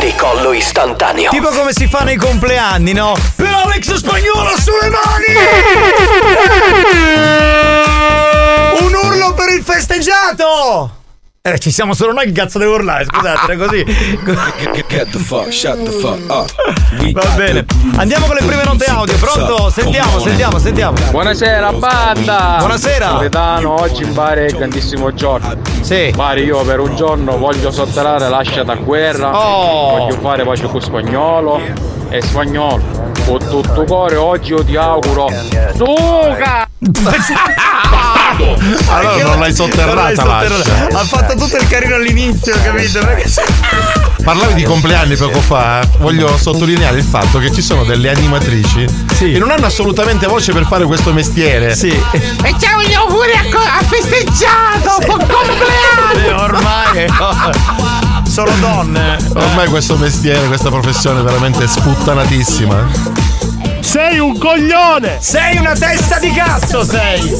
Decollo 0.00 0.54
istantaneo. 0.54 1.28
Tipo 1.28 1.48
come 1.50 1.72
si 1.74 1.86
fa 1.88 2.04
nei 2.04 2.16
compleanni, 2.16 2.94
no? 2.94 3.14
Per 3.34 3.52
Alex 3.52 3.96
Spagnolo 3.96 4.56
sulle 4.58 4.88
mani! 4.88 5.34
Un 8.80 8.94
urlo 8.94 9.34
per 9.34 9.50
il 9.50 9.62
festeggiato! 9.62 10.95
Eh, 11.46 11.60
ci 11.60 11.70
siamo 11.70 11.94
solo 11.94 12.12
noi, 12.12 12.26
che 12.26 12.32
cazzo 12.32 12.58
devo 12.58 12.74
urlare? 12.74 13.04
Scusate, 13.04 13.52
è 13.52 13.56
così. 13.56 13.84
Va 17.12 17.24
bene. 17.36 17.64
Andiamo 17.94 18.26
con 18.26 18.34
le 18.34 18.42
prime 18.42 18.64
note 18.64 18.84
audio. 18.86 19.16
Pronto? 19.16 19.70
Sentiamo, 19.70 20.18
sentiamo, 20.18 20.58
sentiamo. 20.58 20.98
Buonasera 21.12 21.72
banda! 21.74 22.56
Buonasera. 22.58 23.06
Capitano, 23.10 23.80
oggi 23.80 24.02
in 24.02 24.12
bar 24.12 24.38
è 24.38 24.50
grandissimo 24.50 25.14
giorno. 25.14 25.54
Sì. 25.82 26.12
Pare 26.16 26.40
io 26.40 26.64
per 26.64 26.80
un 26.80 26.96
giorno 26.96 27.38
voglio 27.38 27.70
sotterrare 27.70 28.28
l'ascia 28.28 28.64
da 28.64 28.74
guerra. 28.74 29.38
Oh. 29.38 29.98
Voglio 29.98 30.18
fare 30.18 30.42
pace 30.42 30.66
con 30.66 30.80
spagnolo. 30.80 31.60
E 32.08 32.22
spagnolo. 32.22 32.82
Con 33.24 33.38
tutto 33.38 33.84
cuore 33.84 34.16
oggi 34.16 34.50
io 34.50 34.64
ti 34.64 34.74
auguro. 34.74 35.28
Suca! 35.76 36.68
Allora 38.88 39.22
non 39.24 39.38
l'hai 39.40 39.54
sotterrata 39.54 39.92
Non 39.94 40.04
l'hai 40.04 40.48
sotterrata. 40.48 40.98
Ha 40.98 41.04
fatto 41.04 41.34
tutto 41.36 41.56
il 41.56 41.66
carino 41.68 41.94
all'inizio, 41.94 42.54
capito? 42.62 42.98
Perché 43.00 43.28
se- 43.28 43.42
Parlavi 44.22 44.54
di 44.54 44.64
compleanni 44.64 45.14
poco 45.16 45.40
fa, 45.40 45.80
eh. 45.82 45.88
voglio 45.98 46.36
sottolineare 46.36 46.98
il 46.98 47.04
fatto 47.04 47.38
che 47.38 47.52
ci 47.52 47.62
sono 47.62 47.84
delle 47.84 48.10
animatrici 48.10 48.84
che 49.18 49.38
non 49.38 49.50
hanno 49.52 49.66
assolutamente 49.66 50.26
voce 50.26 50.52
per 50.52 50.66
fare 50.66 50.84
questo 50.84 51.12
mestiere. 51.12 51.74
Sì. 51.76 51.88
E 51.88 52.54
ciao 52.58 52.82
gli 52.82 52.92
auguri 52.92 53.32
a, 53.32 53.44
co- 53.50 53.58
a 53.58 53.82
festeggiato! 53.84 54.98
Buon 55.06 55.26
compleanno! 55.28 56.12
Eh, 56.14 56.32
ormai 56.32 57.06
sono 58.28 58.50
donne. 58.58 59.16
Ormai 59.34 59.68
questo 59.68 59.96
mestiere, 59.96 60.46
questa 60.48 60.70
professione 60.70 61.20
è 61.20 61.22
veramente 61.22 61.66
sputtanatissima. 61.68 63.25
Sei 63.86 64.18
un 64.18 64.36
coglione! 64.36 65.18
Sei 65.20 65.56
una 65.58 65.72
testa 65.74 66.18
di 66.18 66.32
cazzo, 66.32 66.82
sei! 66.84 67.36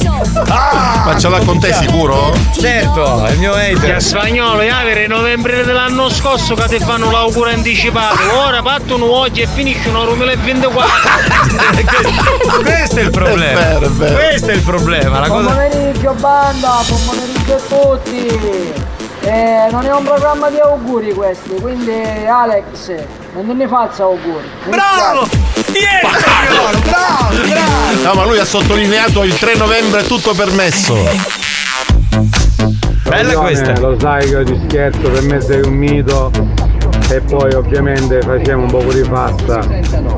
Ah, 0.47 1.03
Ma 1.05 1.17
ce 1.19 1.27
l'ha 1.27 1.39
con 1.39 1.59
te 1.59 1.73
sicuro? 1.73 2.33
Certo, 2.57 3.25
è 3.25 3.31
il 3.31 3.37
mio 3.37 3.51
Che 3.51 3.73
hater. 3.75 4.01
spagnolo, 4.01 4.61
è 4.61 4.69
avere 4.69 5.07
novembre 5.07 5.65
dell'anno 5.65 6.09
scorso 6.09 6.55
che 6.55 6.63
ti 6.69 6.79
fanno 6.79 7.11
l'auguro 7.11 7.49
anticipato. 7.49 8.17
Ora 8.37 8.61
partono 8.61 9.11
oggi 9.11 9.41
e 9.41 9.47
finiscono 9.53 10.05
nel 10.05 10.15
2024. 10.15 10.89
Questo 12.63 12.99
è 12.99 13.01
il 13.03 13.09
problema. 13.11 13.59
È 13.59 13.63
vero, 13.73 13.85
è 13.85 13.89
vero. 13.89 14.15
Questo 14.15 14.47
è 14.49 14.53
il 14.53 14.61
problema. 14.61 15.19
La 15.19 15.27
Buon 15.27 15.43
cosa... 15.43 15.55
pomeriggio 15.55 16.13
banda, 16.13 16.79
buon 16.87 17.05
pomeriggio 17.05 17.55
a 17.55 17.59
tutti. 17.67 18.73
Eh, 19.27 19.67
non 19.71 19.85
è 19.85 19.93
un 19.93 20.05
programma 20.05 20.49
di 20.49 20.57
auguri 20.57 21.13
questi, 21.13 21.55
quindi 21.59 21.91
Alex, 22.25 22.95
non 23.33 23.57
ne 23.57 23.67
faccia 23.67 24.03
auguri. 24.03 24.49
Bravo! 24.69 25.27
dispiace. 25.55 26.89
Bravo, 26.89 27.47
bravo! 27.47 28.03
No, 28.03 28.13
ma 28.13 28.25
lui 28.25 28.39
ha 28.39 28.45
sottolineato 28.45 29.23
il 29.23 29.37
3 29.37 29.55
novembre 29.55 30.01
è 30.01 30.03
tutto 30.03 30.33
permesso. 30.33 30.95
Bella 33.07 33.33
questa. 33.39 33.77
Lo 33.79 33.97
sai 33.99 34.29
che 34.29 34.43
ti 34.43 34.59
scherzo, 34.65 35.09
per 35.09 35.21
me 35.23 35.41
sei 35.41 35.61
un 35.61 35.73
mito. 35.73 36.31
E 37.09 37.21
poi 37.21 37.53
ovviamente 37.53 38.21
facciamo 38.21 38.63
un 38.63 38.69
po' 38.69 38.83
di 38.91 39.01
pasta 39.01 39.59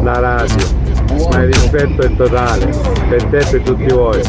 da 0.02 0.20
radio. 0.20 0.79
Ma 1.28 1.42
il 1.42 1.54
rispetto 1.54 2.02
è 2.02 2.16
totale. 2.16 2.66
Per 3.10 3.24
te 3.26 3.38
e 3.38 3.64
tutti 3.64 3.92
voi. 3.92 4.22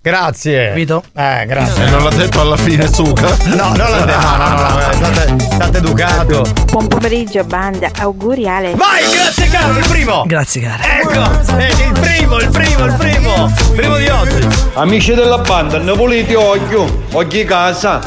Grazie. 0.00 0.72
Vito? 0.74 1.02
Eh, 1.14 1.44
grazie. 1.46 1.86
E 1.86 1.90
non 1.90 2.04
l'ha 2.04 2.10
detto 2.10 2.40
alla 2.40 2.56
fine 2.56 2.92
Suca? 2.92 3.36
No, 3.44 3.74
non 3.74 3.76
l'ha 3.76 4.04
detto. 4.04 4.20
No, 4.20 4.36
no, 4.36 4.48
no, 4.48 4.68
no, 4.68 4.92
state, 4.92 5.36
state 5.38 5.78
educato. 5.78 6.44
Buon 6.70 6.86
pomeriggio 6.88 7.44
banda, 7.44 7.90
auguri 7.98 8.48
Ale. 8.48 8.74
Vai, 8.74 9.02
grazie 9.10 9.48
caro, 9.48 9.78
il 9.78 9.86
primo! 9.88 10.24
Grazie 10.26 10.60
cara. 10.62 10.82
Ecco, 11.00 11.56
è 11.56 11.68
il 11.86 11.92
primo, 12.00 12.38
il 12.38 12.48
primo, 12.50 12.84
il 12.84 12.94
primo! 12.98 13.52
Primo 13.74 13.96
di 13.96 14.08
oggi. 14.08 14.48
Amici 14.74 15.14
della 15.14 15.38
banda, 15.38 15.78
ne 15.78 15.92
volete 15.92 16.34
occhio? 16.36 17.04
Occhi 17.12 17.44
casa. 17.44 18.00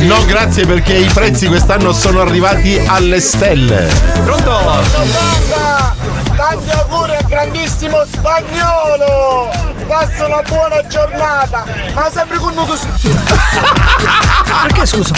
No, 0.00 0.24
grazie 0.26 0.66
perché 0.66 0.94
i 0.94 1.08
prezzi 1.12 1.46
quest'anno 1.46 1.92
sono 1.92 2.20
arrivati 2.20 2.80
alle 2.86 3.20
stelle. 3.20 3.88
Pronto? 4.24 4.58
Tanti 6.36 6.70
auguri 6.70 7.16
grandissimo 7.40 8.04
spagnolo! 8.04 9.50
Passa 9.86 10.26
una 10.26 10.42
buona 10.46 10.86
giornata! 10.86 11.64
Ma 11.94 12.10
sempre 12.12 12.36
con 12.36 12.52
noi 12.52 12.66
così! 12.66 12.86
Perché 14.62 14.86
scusa? 14.86 15.14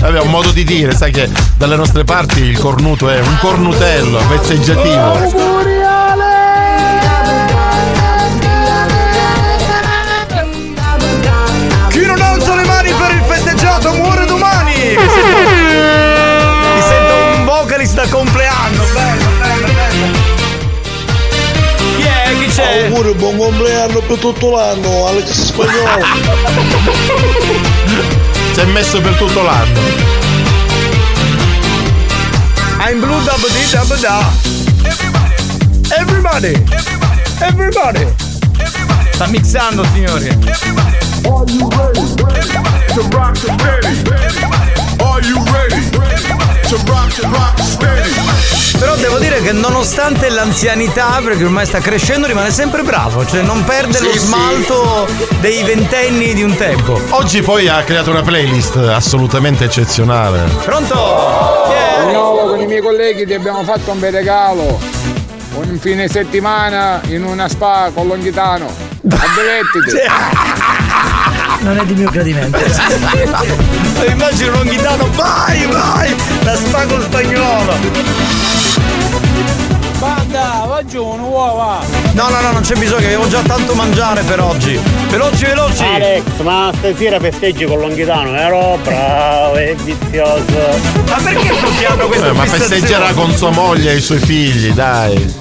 Vabbè, 0.00 0.18
è 0.18 0.20
un 0.20 0.30
modo 0.30 0.50
di 0.52 0.64
dire, 0.64 0.96
sai 0.96 1.12
che 1.12 1.28
dalle 1.56 1.76
nostre 1.76 2.04
parti 2.04 2.40
il 2.40 2.58
cornuto 2.58 3.10
è 3.10 3.20
un 3.20 3.36
cornutello 3.40 4.26
vezzeggiativo. 4.28 5.58
Chi 11.88 12.06
non 12.06 12.20
alza 12.22 12.54
le 12.54 12.64
mani 12.64 12.92
per 12.92 13.10
il 13.10 13.22
festeggiato 13.26 13.92
muore 13.92 14.24
domani! 14.24 15.39
Chi 22.30 22.30
è? 22.30 22.38
Chi 22.38 22.46
c'è? 22.54 22.86
Auguri, 22.86 23.12
buon 23.14 23.36
compleanno 23.36 24.00
per 24.00 24.18
tutto 24.18 24.50
l'anno, 24.50 25.06
Alex 25.06 25.30
Spagnolo. 25.30 26.04
Si 28.52 28.58
è 28.60 28.64
messo 28.64 29.00
per 29.00 29.14
tutto 29.14 29.42
l'anno. 29.42 29.78
I'm 32.80 32.98
blue 33.00 33.22
dub 33.22 33.46
di 33.48 33.64
dub 33.70 33.96
da. 34.00 34.28
Everybody! 35.96 36.60
Everybody! 37.38 38.06
Sta 39.12 39.26
mixando, 39.26 39.84
signori. 39.92 40.28
Are 40.28 40.34
you 41.52 41.68
ready 41.68 42.00
to 42.94 43.02
rock 43.12 43.38
the 43.38 43.52
steady? 43.58 44.02
Are 44.98 45.20
you 45.22 45.38
ready 45.52 45.90
to 45.90 46.00
Però 48.78 48.94
devo 48.96 49.18
dire 49.18 49.42
che 49.42 49.52
nonostante 49.52 50.28
l'anzianità, 50.28 51.20
perché 51.22 51.44
ormai 51.44 51.66
sta 51.66 51.80
crescendo, 51.80 52.26
rimane 52.26 52.50
sempre 52.50 52.82
bravo, 52.82 53.26
cioè 53.26 53.42
non 53.42 53.64
perde 53.64 53.98
Sì, 53.98 54.04
lo 54.04 54.12
sì. 54.12 54.18
smalto 54.18 55.08
dei 55.40 55.62
ventenni 55.64 56.32
di 56.32 56.42
un 56.42 56.56
tempo. 56.56 57.00
Oggi 57.10 57.42
poi 57.42 57.68
ha 57.68 57.82
creato 57.82 58.10
una 58.10 58.22
playlist 58.22 58.76
assolutamente 58.76 59.64
eccezionale. 59.64 60.48
Pronto? 60.64 60.94
Spagnolo, 62.00 62.48
con 62.50 62.60
i 62.60 62.66
miei 62.66 62.80
colleghi 62.80 63.26
ti 63.26 63.34
abbiamo 63.34 63.64
fatto 63.64 63.90
un 63.90 63.98
bel 63.98 64.12
regalo. 64.12 64.78
Un 65.54 65.78
fine 65.80 66.08
settimana 66.08 67.00
in 67.08 67.24
una 67.24 67.48
spa 67.48 67.90
con 67.92 68.06
Longhitano. 68.06 68.66
Abbellettiti. 69.02 69.98
Non 71.60 71.78
è 71.78 71.84
di 71.84 71.94
mio 71.94 72.10
gradimento. 72.10 72.58
Immagino 74.08 74.60
un 74.60 74.66
ghitano, 74.68 75.08
vai, 75.14 75.66
vai! 75.66 76.14
La 76.42 76.56
spago 76.56 77.00
spagnolo! 77.02 77.74
Banda, 79.98 80.64
va 80.66 80.82
giù, 80.86 81.04
un'uova. 81.04 81.80
No, 82.12 82.28
no, 82.30 82.40
no, 82.40 82.52
non 82.52 82.62
c'è 82.62 82.74
bisogno, 82.74 83.04
abbiamo 83.04 83.28
già 83.28 83.42
tanto 83.42 83.74
mangiare 83.74 84.22
per 84.22 84.40
oggi. 84.40 84.80
Veloci, 85.10 85.44
veloci! 85.44 85.84
Alex, 85.84 86.22
ma 86.42 86.72
stasera 86.74 87.20
festeggi 87.20 87.66
con 87.66 87.78
Longhitano, 87.80 88.34
ero 88.34 88.78
bravo 88.82 89.56
e 89.56 89.76
vizioso. 89.84 90.78
Ma 91.06 91.16
perché 91.22 91.48
tutti 91.48 91.84
hanno 91.84 92.06
questa 92.06 92.28
Eh, 92.28 92.32
ma 92.32 92.44
festeggerà 92.46 93.12
con 93.12 93.30
sua 93.36 93.50
moglie 93.50 93.92
e 93.92 93.96
i 93.96 94.00
suoi 94.00 94.18
figli, 94.18 94.72
dai. 94.72 95.34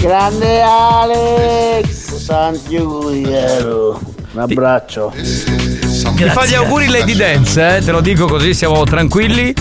Grande 0.00 0.62
Alex! 0.62 2.26
Caro. 2.26 4.15
Un 4.36 4.42
abbraccio. 4.42 5.14
Ti 5.16 6.24
fa 6.28 6.44
gli 6.44 6.52
auguri 6.52 6.88
Lady 6.88 7.16
Dance, 7.16 7.76
eh? 7.76 7.82
te 7.82 7.90
lo 7.90 8.02
dico 8.02 8.26
così 8.26 8.52
siamo 8.52 8.84
tranquilli. 8.84 9.54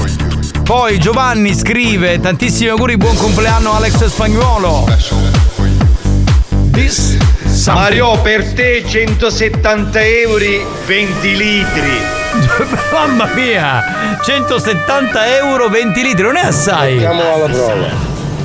Poi 0.63 0.99
Giovanni 0.99 1.55
scrive 1.55 2.19
tantissimi 2.19 2.67
auguri, 2.67 2.97
buon 2.97 3.15
compleanno 3.15 3.71
Alex 3.71 4.03
Spagnuolo. 4.07 4.85
This 6.71 7.15
Mario, 7.67 8.19
per 8.19 8.51
te 8.51 8.83
170 8.85 10.03
euro 10.03 10.45
20 10.85 11.37
litri. 11.37 11.97
Mamma 12.91 13.29
mia! 13.33 13.81
170 14.25 15.37
euro 15.37 15.69
20 15.69 16.01
litri, 16.01 16.23
non 16.23 16.35
è 16.35 16.47
assai! 16.47 16.99
Siamo 16.99 17.33
alla 17.33 17.45
prova. 17.45 17.87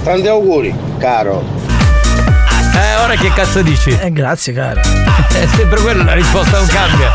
Tanti 0.04 0.28
auguri, 0.28 0.72
caro. 0.96 1.59
Eh, 2.80 2.96
ora 2.96 3.14
che 3.14 3.30
cazzo 3.34 3.60
dici? 3.60 3.90
Eh, 3.90 4.10
grazie, 4.10 4.54
caro. 4.54 4.80
È 4.80 5.46
sempre 5.54 5.78
quella 5.82 6.02
la 6.02 6.14
risposta, 6.14 6.56
non 6.56 6.66
cambia. 6.66 7.12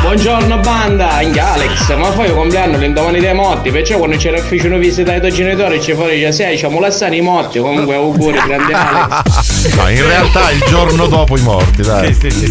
Buongiorno 0.00 0.58
banda, 0.58 1.12
anche 1.12 1.38
Alex, 1.38 1.94
ma 1.96 2.08
poi 2.08 2.26
il 2.26 2.34
compleanno 2.34 2.76
l'indomani 2.76 3.20
dei 3.20 3.32
morti, 3.34 3.70
perciò 3.70 3.98
quando 3.98 4.16
c'era 4.16 4.38
facevano 4.38 4.78
visita 4.78 5.12
ai 5.12 5.20
tuoi 5.20 5.32
genitori 5.32 5.80
ci 5.80 5.94
fuori 5.94 6.20
già 6.20 6.32
sei, 6.32 6.58
ci 6.58 6.66
molestare 6.66 7.14
i 7.14 7.20
morti, 7.20 7.60
comunque 7.60 7.94
auguri, 7.94 8.38
grande 8.44 8.72
Alex. 8.74 9.74
No, 9.76 9.88
in 9.88 10.04
realtà 10.04 10.50
il 10.50 10.64
giorno 10.66 11.06
dopo 11.06 11.38
i 11.38 11.42
morti, 11.42 11.82
dai. 11.82 12.12
Sì, 12.12 12.30
sì, 12.30 12.46
sì. 12.46 12.50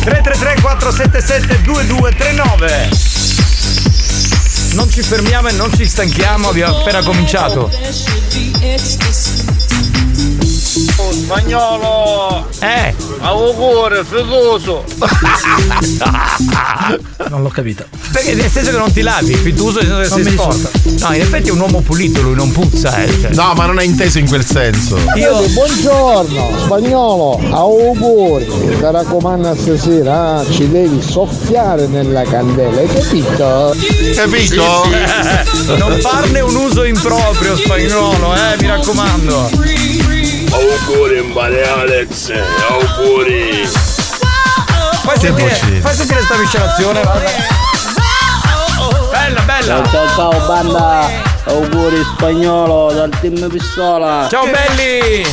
333 0.00 0.60
477 0.60 1.62
2239 1.62 2.88
Non 4.74 4.90
ci 4.90 5.02
fermiamo 5.02 5.48
e 5.48 5.52
non 5.52 5.72
ci 5.72 5.86
stanchiamo, 5.86 6.48
abbiamo 6.48 6.78
appena 6.78 7.00
cominciato. 7.00 7.70
Spagnolo! 11.10 12.46
Eh! 12.60 12.94
Auguri, 13.20 14.02
figoso! 14.04 14.84
Non 17.28 17.42
l'ho 17.42 17.48
capito. 17.48 17.84
Perché 18.10 18.34
nel 18.34 18.50
senso 18.50 18.72
che 18.72 18.76
non 18.76 18.90
ti 18.92 19.02
lavi, 19.02 19.34
fituoso 19.34 19.80
nel 19.80 20.06
senso 20.06 20.16
che 20.16 20.22
sei 20.22 20.32
sporco. 20.32 20.70
No, 20.98 21.12
in 21.14 21.20
effetti 21.20 21.50
è 21.50 21.52
un 21.52 21.60
uomo 21.60 21.80
pulito, 21.80 22.22
lui 22.22 22.34
non 22.34 22.50
puzza, 22.50 22.96
eh. 22.96 23.08
cioè. 23.20 23.30
No, 23.34 23.52
ma 23.54 23.66
non 23.66 23.78
è 23.78 23.84
inteso 23.84 24.18
in 24.18 24.26
quel 24.26 24.44
senso. 24.44 24.98
Io- 25.14 25.46
buongiorno, 25.48 26.50
spagnolo, 26.58 27.40
auguri. 27.50 28.46
Mi 28.46 28.76
raccomando 28.80 29.54
stasera, 29.54 30.38
ah, 30.38 30.44
ci 30.50 30.68
devi 30.68 31.00
soffiare 31.00 31.86
nella 31.86 32.22
candela, 32.22 32.80
hai 32.80 32.88
capito? 32.88 33.76
Capito? 34.14 34.84
Eh, 34.90 35.76
non 35.76 35.96
farne 36.00 36.40
un 36.40 36.56
uso 36.56 36.82
improprio 36.84 37.56
spagnolo, 37.56 38.34
eh, 38.34 38.56
mi 38.60 38.66
raccomando. 38.66 39.50
Auguri 40.52 41.22
Mbale 41.22 41.62
Alex, 41.64 42.30
auguri. 42.68 43.68
Fai 45.04 45.18
sentire, 45.18 45.80
fai 45.80 45.94
sentire 45.94 46.22
sta 46.22 46.36
miscelazione. 46.36 47.00
Bella, 49.10 49.40
bella. 49.42 49.82
Ciao 49.90 50.08
ciao 50.08 50.46
banda, 50.46 51.08
auguri 51.44 52.02
spagnolo 52.14 52.92
dal 52.92 53.10
team 53.20 53.48
pistola. 53.48 54.26
Ciao 54.28 54.44
belli! 54.46 55.24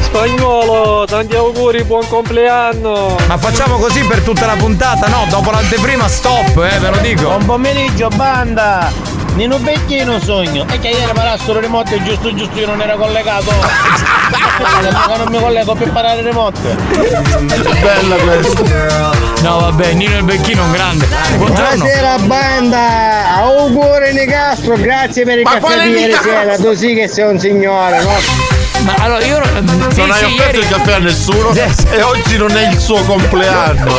Spagnolo, 0.00 1.04
tanti 1.04 1.36
auguri, 1.36 1.84
buon 1.84 2.06
compleanno! 2.08 3.16
Ma 3.26 3.36
facciamo 3.36 3.76
così 3.76 4.00
per 4.00 4.20
tutta 4.20 4.46
la 4.46 4.54
puntata? 4.54 5.08
No, 5.08 5.26
dopo 5.28 5.50
l'anteprima 5.50 6.08
stop, 6.08 6.56
eh, 6.56 6.78
ve 6.78 6.90
lo 6.90 6.96
dico. 6.98 7.22
Buon 7.22 7.44
pomeriggio 7.44 8.08
banda! 8.08 9.05
Nino 9.36 9.58
Becchino 9.58 10.18
sogno! 10.18 10.64
E 10.70 10.78
che 10.78 10.88
ieri 10.88 11.12
parassero 11.12 11.60
remote 11.60 12.02
giusto 12.02 12.34
giusto 12.34 12.58
io 12.58 12.68
non 12.68 12.80
ero 12.80 12.96
collegato! 12.96 13.52
Che 14.56 15.16
non 15.18 15.28
mi 15.28 15.38
collego 15.38 15.74
per 15.74 15.92
parare 15.92 16.22
remote! 16.22 16.58
Bella 17.82 18.16
questa! 18.16 18.62
No, 19.42 19.58
vabbè, 19.60 19.92
Nino 19.92 20.16
il 20.16 20.24
Becchino 20.24 20.62
è 20.62 20.64
un 20.64 20.72
grande. 20.72 21.06
Buongiorno. 21.36 21.74
Buonasera 21.76 22.18
banda, 22.20 23.34
auguri 23.36 24.14
Nicastro, 24.14 24.76
grazie 24.76 25.24
per 25.24 25.36
il 25.36 25.44
Ma 25.44 25.50
caffè 25.50 25.60
quale 25.60 25.82
di 25.84 25.90
ieri 25.90 26.14
sera, 26.14 26.56
tu 26.56 26.72
sì 26.72 26.94
che 26.94 27.06
sei 27.06 27.28
un 27.28 27.38
signore, 27.38 28.02
no? 28.02 28.14
Ma 28.84 28.94
allora 29.00 29.24
io 29.24 29.38
non 29.38 30.10
hai 30.10 30.24
offerto 30.24 30.58
il 30.60 30.68
caffè 30.68 30.92
a 30.94 30.98
nessuno 30.98 31.52
e 31.52 32.02
oggi 32.02 32.38
non 32.38 32.56
è 32.56 32.70
il 32.70 32.78
suo 32.78 33.02
compleanno. 33.04 33.92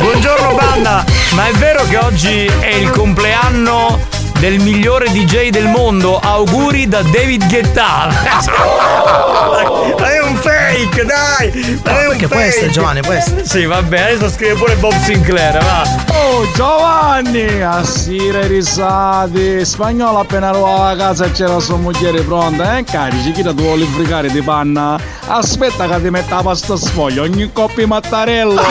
Buongiorno 0.00 0.54
banda, 0.54 1.04
ma 1.34 1.46
è 1.46 1.52
vero 1.52 1.84
che 1.84 1.96
oggi 1.96 2.46
è 2.58 2.74
il 2.74 2.90
compleanno 2.90 4.18
del 4.40 4.58
migliore 4.58 5.10
DJ 5.10 5.50
del 5.50 5.66
mondo? 5.66 6.18
Auguri 6.18 6.88
da 6.88 7.02
David 7.02 7.46
Guetta. 7.46 8.08
Ma 9.98 10.12
è 10.12 10.22
un 10.22 10.34
fake, 10.36 11.04
dai! 11.04 11.78
Ma 11.84 12.00
è 12.00 12.04
un 12.04 12.08
perché 12.08 12.26
può 12.26 12.36
fake. 12.38 12.48
essere, 12.48 12.70
Giovanni, 12.70 13.02
può 13.02 13.12
essere. 13.12 13.44
Sì, 13.44 13.66
vabbè, 13.66 14.00
adesso 14.00 14.30
scrive 14.30 14.54
pure 14.54 14.76
Bob 14.76 14.98
Sinclair, 15.02 15.62
va. 15.62 15.82
Oh 16.14 16.50
Giovanni, 16.54 17.60
a 17.60 17.84
sire 17.84 18.46
risati, 18.46 19.62
spagnolo 19.62 20.20
appena 20.20 20.48
arrivava 20.48 20.88
a 20.88 20.96
casa 20.96 21.26
e 21.26 21.32
c'era 21.32 21.60
sua 21.60 21.76
moglie 21.76 22.22
pronta, 22.22 22.78
eh 22.78 22.84
carici, 22.84 23.32
chi 23.32 23.42
ti 23.42 23.52
vuole 23.52 23.84
fricare 23.84 24.30
di 24.30 24.40
panna? 24.40 24.98
Aspetta 25.26 25.86
che 25.86 26.00
ti 26.00 26.08
metta 26.08 26.36
la 26.36 26.42
pasta 26.42 26.76
sfoglia, 26.76 27.20
ogni 27.20 27.50
coppia 27.52 27.86
mattarello! 27.86 28.62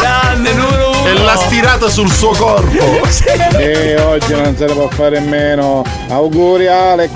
Grande! 0.00 0.83
E 1.04 1.12
l'ha 1.12 1.36
stirata 1.36 1.88
sul 1.88 2.10
suo 2.10 2.30
corpo. 2.30 3.02
E 3.58 4.00
oggi 4.00 4.32
non 4.34 4.56
se 4.56 4.66
ne 4.66 4.72
può 4.72 4.88
fare 4.88 5.20
meno. 5.20 5.84
Auguri 6.08 6.66
Alex. 6.66 7.10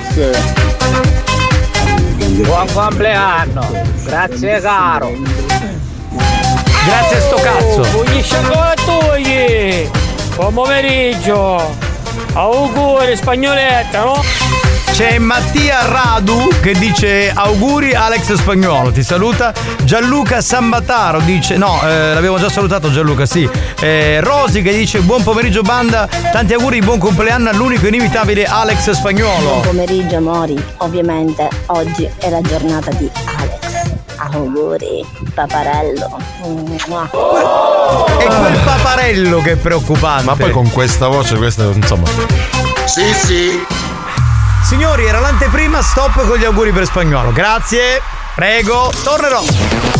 Buon 2.42 2.66
compleanno! 2.72 3.66
Grazie 4.04 4.60
caro! 4.60 5.12
Grazie 6.86 7.16
a 7.16 7.20
sto 7.20 7.36
cazzo! 7.36 7.80
Pulisci 7.90 8.34
ancora 8.36 8.74
tu! 8.74 8.98
Buon 10.36 10.54
pomeriggio! 10.54 11.74
Auguri 12.34 13.16
spagnoletta, 13.16 14.04
no? 14.04 14.22
C'è 14.98 15.16
Mattia 15.18 15.86
Radu 15.86 16.48
che 16.60 16.72
dice 16.72 17.30
auguri 17.32 17.94
Alex 17.94 18.32
Spagnuolo, 18.32 18.90
ti 18.90 19.04
saluta. 19.04 19.52
Gianluca 19.84 20.40
Sambataro 20.40 21.20
dice 21.20 21.56
no, 21.56 21.80
eh, 21.84 22.14
l'abbiamo 22.14 22.36
già 22.36 22.48
salutato 22.50 22.90
Gianluca, 22.90 23.24
sì. 23.24 23.48
Eh, 23.78 24.18
Rosi 24.20 24.60
che 24.60 24.72
dice 24.72 24.98
buon 24.98 25.22
pomeriggio 25.22 25.62
banda, 25.62 26.08
tanti 26.32 26.54
auguri, 26.54 26.80
buon 26.80 26.98
compleanno 26.98 27.48
all'unico 27.48 27.84
e 27.84 27.90
inimitabile 27.90 28.44
Alex 28.44 28.86
Buon 28.86 28.96
Spagnuolo. 28.96 29.60
pomeriggio 29.60 30.16
amori, 30.16 30.60
ovviamente 30.78 31.48
oggi 31.66 32.10
è 32.18 32.28
la 32.28 32.40
giornata 32.40 32.90
di 32.90 33.08
Alex. 33.38 33.56
Auguri, 34.16 35.06
paparello. 35.32 36.18
Mua. 36.88 37.08
E 38.18 38.26
quel 38.26 38.60
paparello 38.64 39.40
che 39.42 39.52
è 39.52 39.56
preoccupante. 39.56 40.24
Ma 40.24 40.34
poi 40.34 40.50
con 40.50 40.68
questa 40.72 41.06
voce, 41.06 41.36
questa 41.36 41.62
insomma. 41.72 42.08
Sì, 42.84 43.14
sì. 43.14 43.64
Signori, 44.68 45.06
era 45.06 45.18
l'anteprima, 45.18 45.80
stop 45.80 46.26
con 46.26 46.36
gli 46.36 46.44
auguri 46.44 46.72
per 46.72 46.84
spagnolo. 46.84 47.32
Grazie, 47.32 48.02
prego, 48.34 48.92
tornerò. 49.02 49.97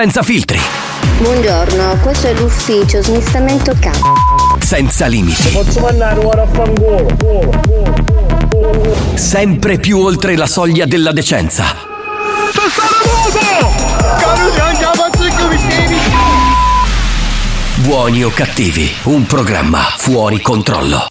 Senza 0.00 0.22
filtri, 0.22 0.58
Buongiorno, 1.18 1.98
questo 2.02 2.28
è 2.28 2.32
l'ufficio 2.32 3.02
smistamento 3.02 3.74
capo. 3.78 4.14
senza 4.58 5.04
limiti, 5.04 5.50
Posso 5.50 5.78
mandare 5.80 6.24
ora 6.24 6.40
a 6.40 6.46
fangolo? 6.46 7.06
sempre 9.12 9.78
più 9.78 9.98
oltre 9.98 10.36
la 10.36 10.46
soglia 10.46 10.86
della 10.86 11.12
decenza. 11.12 11.76
Buoni 17.76 18.22
o 18.24 18.30
cattivi, 18.30 18.90
un 19.04 19.24
programma 19.26 19.80
fuori 19.96 20.40
controllo. 20.40 21.06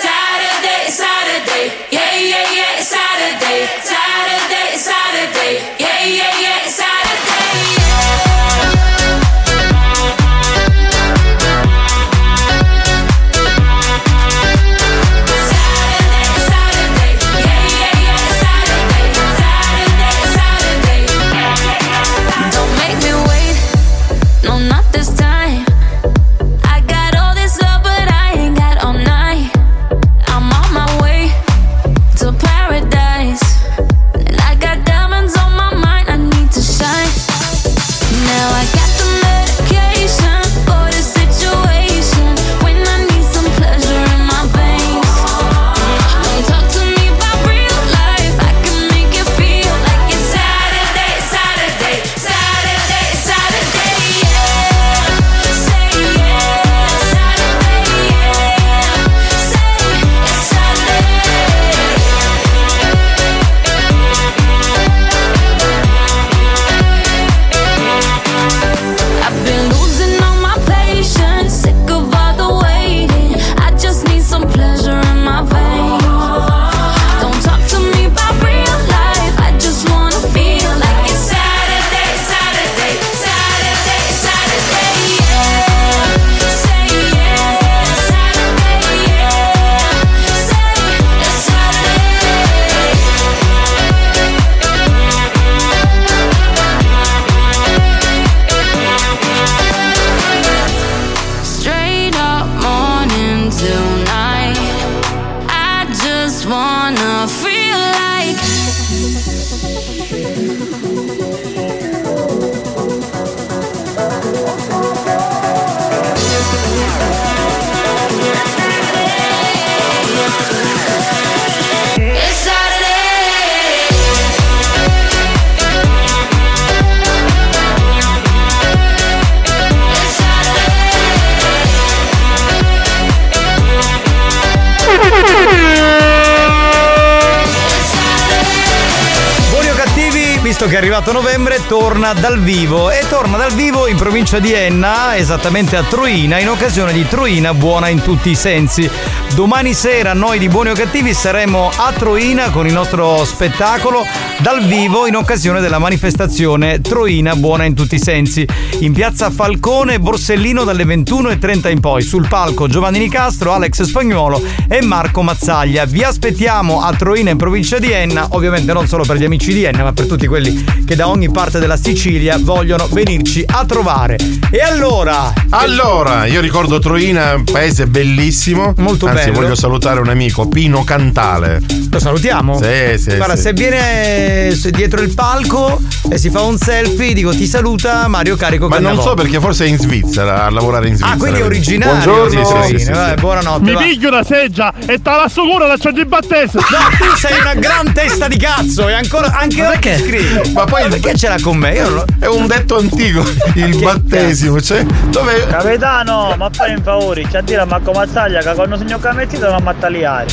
Torna 141.70 142.14
dal 142.14 142.40
vivo 142.40 142.90
e 142.90 143.06
torna 143.08 143.38
dal 143.38 143.52
vivo 143.54 143.86
in 143.86 143.96
provincia 143.96 144.40
di 144.40 144.52
Enna, 144.52 145.16
esattamente 145.16 145.76
a 145.76 145.84
Troina, 145.84 146.40
in 146.40 146.50
occasione 146.50 146.92
di 146.92 147.08
Troina 147.08 147.54
buona 147.54 147.90
in 147.90 148.02
tutti 148.02 148.32
i 148.32 148.36
sensi. 148.36 148.90
Domani 149.36 149.76
sera 149.76 150.14
noi 150.14 150.40
di 150.40 150.48
Buoni 150.48 150.72
o 150.72 150.74
Cattivi 150.74 151.14
saremo 151.14 151.70
a 151.70 151.94
Troina 151.96 152.50
con 152.50 152.66
il 152.66 152.74
nostro 152.74 153.24
spettacolo 153.24 154.04
dal 154.42 154.64
vivo 154.64 155.06
in 155.06 155.16
occasione 155.16 155.60
della 155.60 155.80
manifestazione 155.80 156.80
Troina 156.82 157.36
buona 157.36 157.66
in 157.66 157.74
tutti 157.74 157.96
i 157.96 158.00
sensi. 158.00 158.48
In 158.80 158.94
piazza 158.94 159.30
Falcone 159.30 160.00
Borsellino 160.00 160.64
dalle 160.64 160.86
21.30 160.86 161.70
in 161.70 161.80
poi. 161.80 162.02
Sul 162.02 162.28
palco 162.28 162.68
Giovanni 162.68 163.00
Nicastro, 163.00 163.52
Alex 163.52 163.84
Spagnuolo 163.84 164.42
e 164.70 164.82
Marco 164.82 165.22
Mazzaglia. 165.22 165.86
Vi 165.86 166.04
aspettiamo 166.04 166.82
a 166.82 166.94
Troina 166.94 167.32
in 167.32 167.38
provincia 167.38 167.80
di 167.80 167.92
Enna, 167.92 168.28
ovviamente 168.32 168.72
non 168.72 168.88
solo 168.88 169.04
per 169.04 169.18
gli 169.18 169.26
amici 169.26 169.54
di 169.54 169.64
Enna, 169.64 169.84
ma 169.84 169.94
per 169.94 170.06
tutti 170.06 170.28
quelli 170.28 170.64
che 170.86 170.96
da 170.96 171.10
ogni 171.10 171.30
parte 171.30 171.60
della 171.60 171.78
Sicilia 171.78 172.38
vogliono 172.40 172.88
venirci 172.88 173.44
a 173.46 173.66
trovare. 173.66 174.18
E 174.52 174.62
allora? 174.62 175.34
Allora, 175.50 176.26
io 176.26 176.40
ricordo 176.42 176.80
Troina, 176.80 177.36
un 177.36 177.44
paese 177.44 177.88
bellissimo. 177.88 178.74
Molto 178.78 179.08
Anzi, 179.08 179.26
bello. 179.32 179.42
voglio 179.42 179.56
salutare 179.56 180.00
un 180.00 180.10
amico, 180.10 180.48
Pino 180.48 180.84
Cantale. 180.84 181.62
Lo 181.90 182.00
salutiamo? 182.00 182.58
Sì, 182.62 182.98
sì. 182.98 183.16
Guarda, 183.16 183.36
sì. 183.36 183.42
se 183.42 183.54
viene 183.54 184.29
se 184.56 184.72
dietro 184.72 185.02
il 185.02 185.14
palco 185.14 185.80
e 186.10 186.18
si 186.18 186.30
fa 186.30 186.42
un 186.42 186.58
selfie, 186.58 187.14
dico 187.14 187.32
ti 187.32 187.46
saluta 187.46 188.08
Mario 188.08 188.36
Carico 188.36 188.68
Ma 188.68 188.80
non 188.80 189.00
so 189.02 189.14
perché 189.14 189.40
forse 189.40 189.66
è 189.66 189.68
in 189.68 189.78
Svizzera, 189.78 190.46
a 190.46 190.50
lavorare 190.50 190.88
in 190.88 190.96
Svizzera. 190.96 191.16
Ah, 191.16 191.18
quindi 191.20 191.40
è 191.40 191.44
originario 191.44 192.30
Sì, 192.30 192.36
di 192.38 192.46
sì, 192.46 192.52
sì, 192.64 192.78
sì, 192.80 192.86
sì. 192.86 192.92
Vabbè, 192.92 193.16
buonanotte. 193.22 193.62
Mi 193.64 193.74
va. 193.74 193.82
piglio 193.82 194.08
una 194.10 194.24
seggia 194.24 194.74
e 194.80 195.02
te 195.02 195.10
la 195.10 195.24
assicuro 195.24 195.68
la 195.68 195.78
c'è 195.78 195.92
di 195.92 196.06
battesimo. 196.06 196.62
No, 196.70 196.98
tu 197.08 197.16
sei 197.16 197.40
una 197.40 197.54
gran 197.56 197.92
testa 197.94 198.28
di 198.28 198.38
cazzo 198.38 198.88
e 198.88 198.94
ancora 198.94 199.32
anche 199.38 199.62
Ma 199.62 199.70
perché? 199.70 199.98
scrivi. 200.00 200.52
Ma 200.54 200.66
poi 200.66 200.88
perché 200.90 201.16
ce 201.16 201.28
l'ha 201.30 201.38
con 201.42 201.58
me? 201.58 201.74
Io 201.74 201.84
non 201.84 201.94
lo- 201.94 202.06
È 202.20 202.26
un 202.28 202.48
detto 202.48 202.78
antico, 202.78 203.24
il 203.56 203.78
battesimo, 203.78 204.60
cioè 204.62 204.84
dove 205.10 205.46
Capitano, 205.48 206.34
ma 206.38 206.50
fai 206.52 206.74
un 206.76 206.82
favore, 206.84 207.24
c'è 207.30 207.38
a 207.38 207.42
dire 207.42 207.62
a 207.62 207.66
Marco 207.66 207.92
Mazzaglia 207.92 208.40
che 208.42 208.54
quando 208.54 208.78
segno 208.78 209.00
camettino 209.00 209.50
non 209.50 209.64
mi 209.64 209.74
tagliare. 209.80 210.26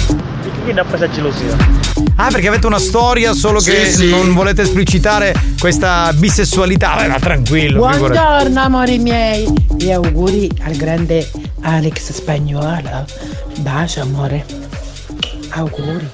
Quindi 0.63 0.81
ha 0.81 0.85
preso 0.85 1.09
gelosia. 1.11 1.86
Ah, 2.17 2.29
perché 2.31 2.49
avete 2.49 2.67
una 2.67 2.79
storia 2.79 3.33
solo 3.35 3.61
che 3.61 3.87
Sì, 3.87 3.97
sì. 3.97 4.09
non 4.11 4.33
volete 4.35 4.63
esplicitare 4.63 5.35
questa 5.59 6.13
bisessualità. 6.15 6.97
Beh, 6.97 7.09
ma 7.09 7.19
tranquillo. 7.19 7.79
Buongiorno 7.79 8.61
amori 8.61 8.99
miei 8.99 9.47
e 9.79 9.93
auguri 9.93 10.51
al 10.63 10.77
grande 10.77 11.29
Alex 11.63 12.13
Spagnuolo. 12.13 13.05
Bacio 13.61 14.01
amore. 14.03 14.45
Auguri. 15.51 16.09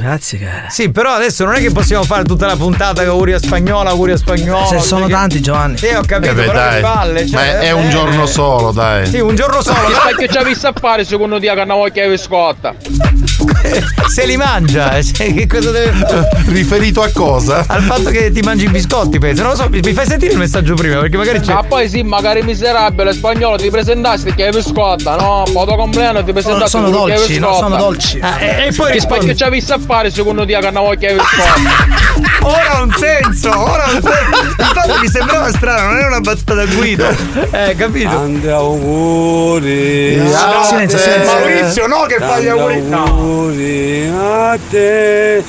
Grazie, 0.00 0.38
cara. 0.38 0.64
Sì, 0.68 0.90
però 0.90 1.12
adesso 1.12 1.44
non 1.44 1.54
è 1.54 1.60
che 1.60 1.70
possiamo 1.70 2.04
fare 2.04 2.24
tutta 2.24 2.46
la 2.46 2.56
puntata 2.56 3.02
che 3.02 3.08
auguri 3.08 3.34
a 3.34 3.38
spagnola, 3.38 3.90
auguri 3.90 4.12
a 4.12 4.16
spagnolo. 4.16 4.66
Se 4.66 4.80
sono 4.80 5.02
perché- 5.06 5.14
tanti, 5.14 5.40
Giovanni. 5.40 5.76
Sì, 5.76 5.86
ho 5.86 6.02
capito, 6.06 6.32
Eh 6.32 6.34
beh, 6.34 6.44
però 6.44 6.52
dai. 6.58 6.74
che 6.74 6.80
palle. 6.80 7.26
Cioè, 7.26 7.34
Ma 7.34 7.44
è, 7.46 7.58
è 7.58 7.70
un 7.72 7.86
eh, 7.86 7.88
giorno 7.90 8.26
solo, 8.26 8.72
dai. 8.72 9.06
Sì, 9.06 9.18
un 9.20 9.34
giorno 9.34 9.62
solo. 9.62 9.86
Che 9.88 9.92
sta 9.94 10.14
che 10.16 10.28
ci 10.28 10.36
ha 10.38 10.42
visto 10.42 10.66
a 10.68 10.72
fare 10.78 11.04
secondo 11.04 11.38
te 11.38 11.46
che 11.52 11.60
una 11.60 11.88
di 12.08 12.16
scotta? 12.18 12.74
Se 14.08 14.26
li 14.26 14.36
mangia, 14.36 15.00
cioè, 15.02 15.32
che 15.34 15.46
cosa 15.46 15.70
deve. 15.70 15.92
Riferito 16.46 17.02
a 17.02 17.10
cosa? 17.12 17.64
Al 17.66 17.82
fatto 17.82 18.10
che 18.10 18.30
ti 18.32 18.40
mangi 18.40 18.64
i 18.64 18.68
biscotti, 18.68 19.18
penso. 19.18 19.42
Non 19.42 19.52
lo 19.52 19.56
so, 19.56 19.68
mi 19.68 19.80
fai 19.92 20.06
sentire 20.06 20.32
il 20.32 20.38
messaggio 20.38 20.74
prima, 20.74 20.98
perché 21.00 21.16
magari 21.16 21.40
c'è. 21.40 21.52
Ma 21.52 21.62
poi 21.62 21.88
sì, 21.88 22.02
magari 22.02 22.42
miserabile 22.42 23.12
spagnolo 23.12 23.56
ti 23.56 23.70
presentassi 23.70 24.32
che 24.34 24.46
hai 24.46 24.62
scotta, 24.62 25.16
no? 25.16 25.44
Poi 25.52 25.66
tuo 25.66 25.76
compleanno 25.76 26.24
ti 26.24 26.32
presentassi 26.32 26.70
sono 26.70 26.90
che 27.04 27.12
hai 27.12 27.18
dolci, 27.18 27.38
no? 27.38 27.54
Sono 27.54 27.76
dolci. 27.76 28.18
Ah, 28.20 28.40
e, 28.40 28.66
e 28.66 28.72
poi 28.74 28.86
Che 28.88 28.92
rispondi. 28.92 28.98
spacchio 29.00 29.34
ci 29.34 29.42
ha 29.44 29.48
visto 29.48 29.74
a 29.74 29.78
fare 29.78 29.89
secondo 30.10 30.46
te 30.46 30.58
che 30.58 30.66
una 30.66 30.80
voglia 30.80 31.12
di 31.12 31.18
scotta? 31.18 32.46
Ora 32.46 32.70
ha 32.70 32.82
un 32.82 32.92
senso, 32.96 33.50
ora 33.50 33.84
ha 33.84 33.90
un 33.90 34.00
senso. 34.02 34.62
Infatti 34.62 35.00
mi 35.00 35.08
sembrava 35.08 35.50
strano, 35.50 35.90
non 35.90 35.98
è 35.98 36.06
una 36.06 36.20
battuta 36.20 36.54
da 36.54 36.64
Guido. 36.66 37.08
Eh, 37.50 37.74
capito? 37.76 38.10
Tanti 38.10 38.48
auguri. 38.48 40.16
No, 40.16 40.64
silenzio, 40.64 40.98
silenzio. 40.98 41.32
Maurizio, 41.32 41.86
no, 41.86 42.02
che 42.06 42.18
fa 42.18 42.38
gli 42.38 42.48
auguri. 42.48 42.82
No. 42.82 43.04
auguri 43.04 44.12
a 44.16 44.58
te. 44.70 45.44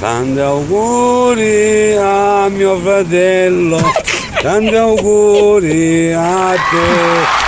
Tanti 0.00 0.40
auguri 0.40 1.96
a 1.96 2.48
mio 2.48 2.78
fratello. 2.78 3.92
Tanti 4.40 4.76
auguri 4.76 6.12
a 6.12 6.52
te. 6.70 7.40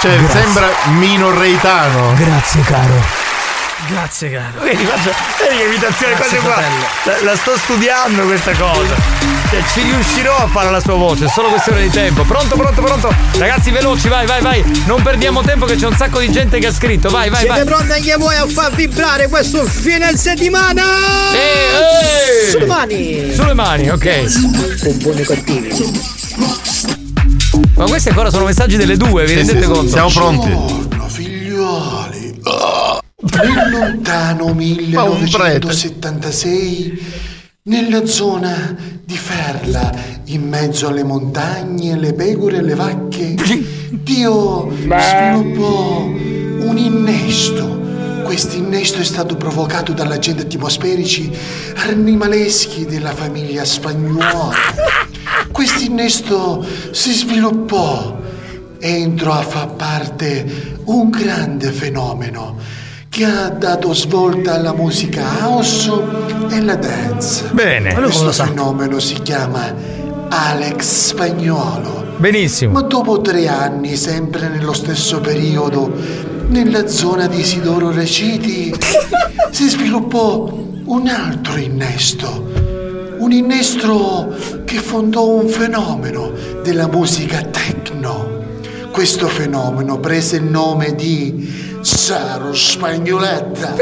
Cioè, 0.00 0.18
sembra 0.28 0.68
Mino 0.98 1.36
Reitano. 1.38 2.14
Grazie, 2.14 2.62
caro. 2.62 3.17
Grazie, 3.88 4.30
caro. 4.30 4.60
Vedi, 4.62 4.84
faccio, 4.84 5.10
vedi 5.40 5.56
che 5.56 5.64
imitazione 5.64 6.14
Grazie, 6.14 6.38
quasi 6.38 6.60
qua. 7.04 7.12
La, 7.12 7.30
la 7.30 7.36
sto 7.36 7.56
studiando 7.56 8.22
questa 8.24 8.52
cosa. 8.52 8.94
Cioè, 9.50 9.62
ci 9.72 9.80
riuscirò 9.82 10.36
a 10.36 10.46
fare 10.46 10.70
la 10.70 10.80
sua 10.80 10.94
voce, 10.94 11.24
è 11.24 11.28
solo 11.28 11.48
questione 11.48 11.80
di 11.82 11.90
tempo. 11.90 12.22
Pronto, 12.24 12.54
pronto, 12.54 12.82
pronto. 12.82 13.14
Ragazzi, 13.38 13.70
veloci, 13.70 14.08
vai, 14.08 14.26
vai, 14.26 14.42
vai. 14.42 14.82
Non 14.86 15.00
perdiamo 15.02 15.40
tempo 15.42 15.64
che 15.64 15.76
c'è 15.76 15.86
un 15.86 15.96
sacco 15.96 16.18
di 16.20 16.30
gente 16.30 16.58
che 16.58 16.66
ha 16.66 16.72
scritto. 16.72 17.08
Vai, 17.08 17.30
vai, 17.30 17.40
Siete 17.40 17.54
vai. 17.54 17.64
pronti 17.64 17.92
anche 17.92 18.16
voi 18.18 18.36
a 18.36 18.46
far 18.46 18.72
vibrare 18.74 19.28
questo 19.28 19.64
fine 19.64 20.14
settimana? 20.16 20.82
Sì, 21.30 21.36
ehi! 21.36 22.50
Sulle 22.50 22.66
mani! 22.66 23.32
Sulle 23.34 23.54
mani, 23.54 23.88
ok. 23.88 24.80
Con 24.82 24.98
buoni 24.98 25.22
cattivi. 25.22 26.02
Ma 27.74 27.84
questi 27.84 28.08
ancora 28.08 28.28
sono 28.30 28.44
messaggi 28.44 28.76
delle 28.76 28.96
due, 28.96 29.22
vi 29.24 29.28
Sì, 29.30 29.34
rendete 29.36 29.62
sì, 29.62 29.66
conto? 29.66 29.88
siamo 29.90 30.10
pronti. 30.10 30.48
Buongiorno 30.50 31.08
figliuoli. 31.08 31.97
Nel 33.20 33.70
lontano 33.72 34.44
un 34.44 34.58
prete. 34.58 35.66
1976, 35.66 37.02
nella 37.62 38.06
zona 38.06 38.76
di 39.04 39.16
Ferla, 39.16 39.92
in 40.26 40.48
mezzo 40.48 40.86
alle 40.86 41.02
montagne, 41.02 41.98
le 41.98 42.12
pecore 42.12 42.58
e 42.58 42.62
le 42.62 42.76
vacche, 42.76 43.34
Dio 43.90 44.70
sviluppò 44.70 46.04
un 46.04 46.78
innesto. 46.78 48.22
Questo 48.22 48.54
innesto 48.54 49.00
è 49.00 49.04
stato 49.04 49.34
provocato 49.34 49.92
dall'agenti 49.92 50.42
atmosferici 50.42 51.28
animaleschi 51.74 52.86
della 52.86 53.12
famiglia 53.12 53.64
spagnola. 53.64 54.52
Questo 55.50 55.82
innesto 55.82 56.64
si 56.92 57.12
sviluppò 57.12 58.16
e 58.78 58.88
entrò 58.88 59.32
a 59.32 59.42
far 59.42 59.74
parte 59.74 60.76
un 60.84 61.10
grande 61.10 61.72
fenomeno 61.72 62.77
che 63.08 63.24
ha 63.24 63.48
dato 63.48 63.92
svolta 63.94 64.54
alla 64.54 64.72
musica 64.72 65.22
house 65.40 65.90
e 66.50 66.60
la 66.60 66.76
dance. 66.76 67.48
Bene. 67.52 67.94
Questo 67.94 68.32
fenomeno 68.32 68.98
si 68.98 69.14
chiama 69.22 69.74
Alex 70.28 71.08
Spagnolo. 71.08 72.06
Benissimo. 72.18 72.72
Ma 72.72 72.82
dopo 72.82 73.20
tre 73.20 73.48
anni, 73.48 73.96
sempre 73.96 74.48
nello 74.48 74.72
stesso 74.72 75.20
periodo, 75.20 75.92
nella 76.48 76.86
zona 76.86 77.26
di 77.26 77.40
Isidoro 77.40 77.90
Reciti, 77.90 78.74
si 79.50 79.68
sviluppò 79.68 80.52
un 80.84 81.06
altro 81.08 81.56
innesto. 81.56 82.46
Un 83.18 83.32
innesto 83.32 84.36
che 84.64 84.78
fondò 84.78 85.28
un 85.28 85.48
fenomeno 85.48 86.32
della 86.62 86.88
musica 86.88 87.42
techno. 87.42 88.36
Questo 88.90 89.28
fenomeno 89.28 89.98
prese 89.98 90.36
il 90.36 90.44
nome 90.44 90.94
di 90.94 91.67
Saro 91.88 92.52
Spagnoletta. 92.52 93.74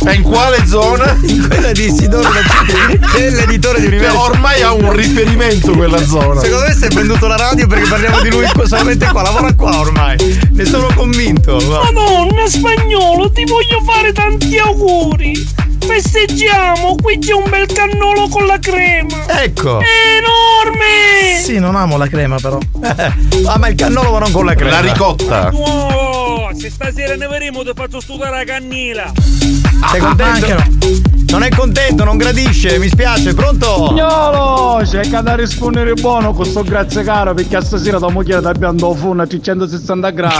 Ma 0.00 0.12
in 0.14 0.22
quale 0.22 0.66
zona? 0.66 1.14
In 1.22 1.46
quella 1.46 1.72
di 1.72 1.84
Isidoro 1.84 2.30
Reciti, 2.32 2.98
che 2.98 3.26
è 3.26 3.30
l'editore 3.30 3.80
di 3.80 3.86
Universo. 3.86 4.20
ormai 4.20 4.62
ha 4.62 4.72
un 4.72 4.92
riferimento 4.92 5.72
quella 5.72 6.02
zona. 6.02 6.40
Secondo 6.40 6.66
me 6.66 6.74
si 6.74 6.84
è 6.84 6.88
venduto 6.88 7.26
la 7.26 7.36
radio 7.36 7.66
perché 7.66 7.86
parliamo 7.86 8.20
di 8.22 8.30
lui 8.30 8.46
solamente 8.64 9.06
qua, 9.10 9.22
lavora 9.22 9.52
qua 9.52 9.78
ormai. 9.78 10.16
Ne 10.52 10.64
sono 10.64 10.88
convinto. 10.94 11.58
Madonna, 11.58 12.46
spagnolo, 12.46 13.30
ti 13.30 13.44
voglio 13.44 13.82
fare 13.84 14.12
tanti 14.12 14.56
auguri. 14.58 15.65
Festeggiamo, 15.86 16.96
qui 16.96 17.18
c'è 17.18 17.32
un 17.32 17.48
bel 17.48 17.66
cannolo 17.66 18.28
con 18.28 18.46
la 18.46 18.58
crema. 18.58 19.24
Ecco. 19.42 19.78
È 19.78 20.18
enorme! 20.18 21.40
Sì, 21.42 21.58
non 21.58 21.76
amo 21.76 21.96
la 21.96 22.08
crema, 22.08 22.36
però. 22.38 22.58
ah, 22.82 23.58
ma 23.58 23.68
il 23.68 23.76
cannolo 23.76 24.10
ma 24.12 24.18
non 24.18 24.32
con 24.32 24.44
la 24.44 24.54
crema. 24.54 24.80
La 24.80 24.80
ricotta. 24.80 25.50
Oh, 25.52 26.54
se 26.54 26.70
stasera 26.70 27.14
ne 27.14 27.28
vedremo 27.28 27.62
ti 27.62 27.70
faccio 27.74 28.00
studiare 28.00 28.38
la 28.38 28.44
cannila. 28.44 29.12
Sei 29.90 30.00
contento? 30.00 31.25
Non 31.36 31.44
è 31.44 31.50
contento, 31.50 32.02
non 32.02 32.16
gradisce, 32.16 32.78
mi 32.78 32.88
spiace, 32.88 33.34
pronto? 33.34 33.88
Signolo, 33.88 34.82
cerca 34.86 35.20
di 35.20 35.34
rispondere 35.36 35.92
buono 35.92 36.32
con 36.32 36.46
sto 36.46 36.62
grazie 36.62 37.02
caro 37.02 37.34
perché 37.34 37.60
stasera 37.60 37.98
tua 37.98 38.10
moglie 38.10 38.40
ti 38.40 38.46
abbiamo 38.46 38.94
funo 38.94 39.20
a 39.20 39.26
360 39.26 40.10
gradi. 40.12 40.34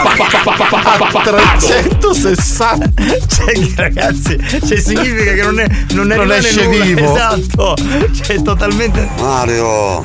360 1.23 2.89
Cioè, 3.27 3.51
che 3.53 3.73
ragazzi, 3.75 4.37
cioè 4.67 4.79
significa 4.79 5.33
che 5.33 5.43
non 5.43 5.59
è 5.59 5.67
non, 5.91 6.07
Non 6.07 6.19
rimane 6.21 6.37
esce 6.39 6.65
nulla. 6.65 6.83
vivo. 6.83 7.13
Esatto. 7.13 7.75
Cioè, 8.23 8.41
totalmente. 8.41 9.07
Mario, 9.19 10.01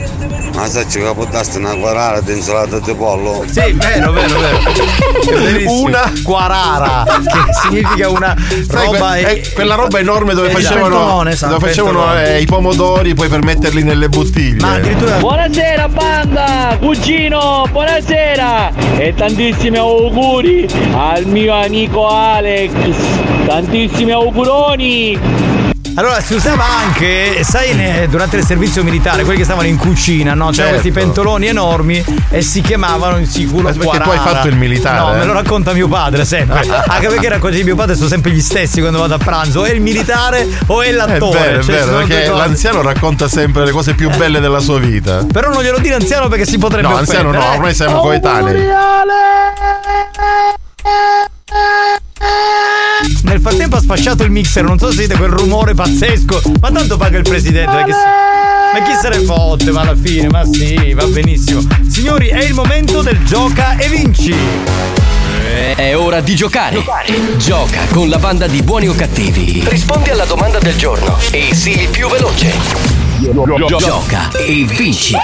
ma 0.54 0.66
sai 0.66 0.84
che 0.84 1.00
portaste 1.14 1.56
una 1.56 1.74
guarara 1.74 2.20
di 2.20 2.32
insalata 2.32 2.78
di 2.80 2.92
pollo? 2.94 3.44
Sì, 3.46 3.72
vero, 3.72 4.12
vero, 4.12 4.38
vero. 4.38 4.58
È. 4.58 5.64
Una 5.68 6.12
quarara, 6.22 7.04
che 7.06 7.52
significa 7.62 8.10
una 8.10 8.36
roba 8.68 9.12
que- 9.12 9.30
Eh, 9.40 9.52
quella 9.54 9.74
roba 9.74 9.98
enorme 9.98 10.34
dove 10.34 10.48
Esatto. 10.48 10.80
Facevano, 10.82 10.96
Pentolone, 10.96 11.30
esatto, 11.30 11.52
dove 11.52 11.66
facevano 11.68 12.18
eh, 12.18 12.40
i 12.40 12.46
pomodori 12.46 13.14
poi 13.14 13.28
per 13.28 13.42
metterli 13.42 13.82
nelle 13.82 14.08
bottiglie. 14.08 14.60
Ma 14.60 14.74
addirittura 14.74 15.16
Buonasera 15.18 15.88
banda, 15.88 16.76
cugino, 16.80 17.66
buonasera 17.70 18.72
e 18.96 19.14
tantissimi 19.14 19.76
auguri 19.76 20.66
al 20.94 21.26
mio 21.26 21.54
amico 21.54 22.08
Alex, 22.08 22.70
tantissimi 23.46 24.10
auguroni. 24.12 25.61
Allora 25.94 26.20
si 26.20 26.32
usava 26.34 26.64
anche, 26.64 27.42
sai, 27.44 27.74
ne- 27.74 28.08
durante 28.08 28.36
il 28.36 28.44
servizio 28.46 28.82
militare, 28.82 29.24
quelli 29.24 29.38
che 29.38 29.44
stavano 29.44 29.66
in 29.68 29.76
cucina, 29.76 30.32
no? 30.32 30.48
C'erano 30.50 30.54
Certo. 30.54 30.70
questi 30.80 30.90
pentoloni 30.92 31.46
enormi 31.48 32.02
e 32.30 32.40
si 32.40 32.62
chiamavano 32.62 33.18
in 33.18 33.26
sicuro 33.26 33.64
Ma 33.64 33.72
perché 33.72 33.98
tu 34.00 34.08
hai 34.08 34.18
fatto 34.18 34.48
il 34.48 34.56
militare, 34.56 34.98
No, 34.98 35.14
eh? 35.14 35.18
me 35.18 35.24
lo 35.26 35.32
racconta 35.34 35.72
mio 35.74 35.88
padre 35.88 36.24
sempre. 36.24 36.60
Anche 36.88 37.08
perché 37.08 37.28
racconti 37.28 37.56
di 37.56 37.64
mio 37.64 37.74
padre 37.74 37.94
sono 37.94 38.08
sempre 38.08 38.30
gli 38.30 38.40
stessi 38.40 38.80
quando 38.80 38.98
vado 39.00 39.14
a 39.14 39.18
pranzo, 39.18 39.60
o 39.60 39.64
è 39.64 39.70
il 39.72 39.82
militare 39.82 40.48
o 40.66 40.80
è 40.80 40.88
È 40.88 40.92
l'attore. 40.92 41.38
vero, 41.38 41.58
è 41.60 41.62
Cioè, 41.62 41.74
vero, 41.74 41.84
sono 41.86 41.96
due 41.98 42.06
perché 42.06 42.28
cose. 42.30 42.42
l'anziano 42.42 42.82
racconta 42.82 43.28
sempre 43.28 43.64
le 43.64 43.70
cose 43.70 43.94
più 43.94 44.08
belle 44.16 44.40
della 44.40 44.60
sua 44.60 44.78
vita. 44.78 45.26
Però 45.30 45.50
non 45.50 45.62
glielo 45.62 45.78
dire 45.78 45.94
anziano 45.96 46.28
perché 46.28 46.46
si 46.46 46.56
potrebbe 46.58 46.88
No, 46.88 46.96
anziano 46.96 47.30
no, 47.30 47.36
offendere, 47.38 47.52
eh. 47.52 47.56
ormai 47.56 47.74
siamo 47.74 48.00
coetanei. 48.00 48.66
Nel 53.24 53.40
frattempo 53.40 53.76
ha 53.76 53.80
sfasciato 53.80 54.22
il 54.24 54.30
mixer, 54.30 54.62
non 54.64 54.78
so 54.78 54.90
se 54.90 54.98
sentite 54.98 55.16
quel 55.16 55.30
rumore 55.30 55.74
pazzesco. 55.74 56.42
Ma 56.60 56.70
tanto 56.70 56.96
paga 56.96 57.18
il 57.18 57.24
presidente, 57.24 57.72
perché 57.74 57.92
si- 57.92 57.98
Ma 58.78 58.82
chi 58.84 58.92
se 59.00 59.08
ne 59.10 59.18
fotte, 59.24 59.70
ma 59.70 59.82
alla 59.82 59.96
fine, 60.00 60.28
ma 60.28 60.44
sì, 60.50 60.92
va 60.94 61.04
benissimo. 61.06 61.60
Signori, 61.88 62.28
è 62.28 62.42
il 62.44 62.54
momento 62.54 63.02
del 63.02 63.22
gioca 63.24 63.76
e 63.76 63.88
vinci. 63.88 64.34
È 65.76 65.94
ora 65.96 66.20
di 66.20 66.34
giocare. 66.34 66.82
Gioca 67.36 67.80
con 67.90 68.08
la 68.08 68.18
banda 68.18 68.46
di 68.46 68.62
buoni 68.62 68.88
o 68.88 68.94
cattivi. 68.94 69.62
Rispondi 69.66 70.10
alla 70.10 70.24
domanda 70.24 70.58
del 70.58 70.76
giorno 70.76 71.18
e 71.30 71.50
sii 71.54 71.82
il 71.82 71.88
più 71.88 72.08
veloce. 72.08 72.50
Gioca 73.78 74.30
e 74.32 74.64
vinci. 74.66 75.14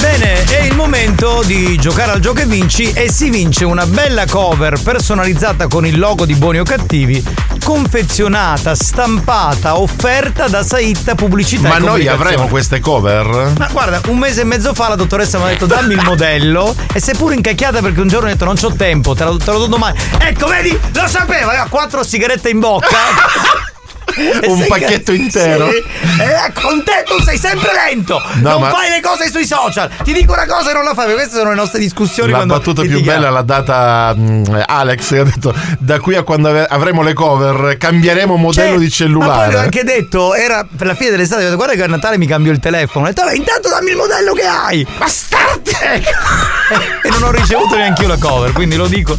Bene, 0.00 0.44
è 0.44 0.62
il 0.62 0.74
momento 0.74 1.42
di 1.44 1.76
giocare 1.76 2.12
al 2.12 2.20
gioco 2.20 2.40
e 2.40 2.46
vinci 2.46 2.90
e 2.90 3.12
si 3.12 3.28
vince 3.28 3.66
una 3.66 3.84
bella 3.84 4.24
cover 4.26 4.80
personalizzata 4.82 5.68
con 5.68 5.84
il 5.84 5.98
logo 5.98 6.24
di 6.24 6.34
Buoni 6.34 6.58
o 6.58 6.64
Cattivi, 6.64 7.22
confezionata, 7.62 8.74
stampata, 8.74 9.78
offerta 9.78 10.48
da 10.48 10.62
Saitta 10.62 11.14
Pubblicità 11.14 11.68
Ma 11.68 11.76
noi 11.76 12.08
avremo 12.08 12.48
queste 12.48 12.80
cover? 12.80 13.52
Ma 13.58 13.68
guarda, 13.70 14.00
un 14.06 14.16
mese 14.16 14.40
e 14.40 14.44
mezzo 14.44 14.72
fa 14.72 14.88
la 14.88 14.96
dottoressa 14.96 15.36
mi 15.36 15.44
ha 15.44 15.48
detto 15.48 15.66
dammi 15.66 15.92
il 15.92 16.02
modello 16.02 16.74
e 16.92 16.98
seppur 16.98 17.34
incacchiata 17.34 17.82
perché 17.82 18.00
un 18.00 18.08
giorno 18.08 18.28
ho 18.28 18.32
detto 18.32 18.46
non 18.46 18.54
c'ho 18.54 18.72
tempo, 18.72 19.14
te 19.14 19.24
lo, 19.24 19.36
te 19.36 19.50
lo 19.50 19.58
do 19.58 19.66
domani. 19.66 19.98
Ecco, 20.18 20.46
vedi, 20.46 20.70
lo 20.70 21.08
sapevo, 21.08 21.48
aveva 21.50 21.66
quattro 21.68 22.02
sigarette 22.02 22.48
in 22.48 22.58
bocca. 22.58 23.68
Un 24.46 24.64
pacchetto 24.66 25.12
intero. 25.12 25.70
Sì. 25.70 25.76
E 25.76 26.52
con 26.52 26.82
te 26.84 27.04
tu 27.06 27.22
sei 27.22 27.38
sempre 27.38 27.70
lento. 27.72 28.20
No, 28.40 28.50
non 28.50 28.60
ma- 28.62 28.70
fai 28.70 28.90
le 28.90 29.00
cose 29.00 29.30
sui 29.30 29.46
social. 29.46 29.90
Ti 30.02 30.12
dico 30.12 30.32
una 30.32 30.46
cosa 30.46 30.70
e 30.70 30.74
non 30.74 30.84
la 30.84 30.94
fai. 30.94 31.12
Queste 31.12 31.36
sono 31.36 31.50
le 31.50 31.56
nostre 31.56 31.78
discussioni 31.80 32.30
La 32.32 32.44
battuta 32.46 32.82
più 32.82 33.02
bella 33.02 33.30
l'ha 33.30 33.42
data 33.42 34.14
mh, 34.14 34.64
Alex 34.66 35.08
che 35.08 35.18
ha 35.18 35.24
detto 35.24 35.54
da 35.78 35.98
qui 36.00 36.14
a 36.16 36.22
quando 36.22 36.48
avremo 36.68 37.02
le 37.02 37.12
cover 37.12 37.76
cambieremo 37.76 38.36
modello 38.36 38.52
Cioè, 38.52 38.64
di 38.66 38.72
Ma 38.72 38.78
poi 38.78 38.90
cellulare. 38.90 39.52
l'ho 39.52 39.58
anche 39.58 39.84
detto, 39.84 40.34
era 40.34 40.66
per 40.76 40.86
la 40.86 40.94
fine 40.94 41.10
dell'estate, 41.10 41.42
detto, 41.44 41.56
guarda 41.56 41.74
che 41.74 41.82
a 41.82 41.86
Natale 41.86 42.18
mi 42.18 42.26
cambio 42.26 42.52
il 42.52 42.58
telefono. 42.58 43.04
Ho 43.06 43.08
detto, 43.08 43.22
"Vabbè, 43.22 43.36
intanto 43.36 43.68
dammi 43.68 43.90
il 43.90 43.96
modello 43.96 44.32
che 44.32 44.46
hai. 44.46 44.86
Bastardi! 44.98 45.70
e 47.02 47.08
non 47.08 47.22
ho 47.24 47.30
ricevuto 47.30 47.76
neanche 47.76 48.02
io 48.02 48.08
la 48.08 48.16
cover, 48.18 48.52
quindi 48.52 48.76
lo 48.76 48.86
dico 48.86 49.16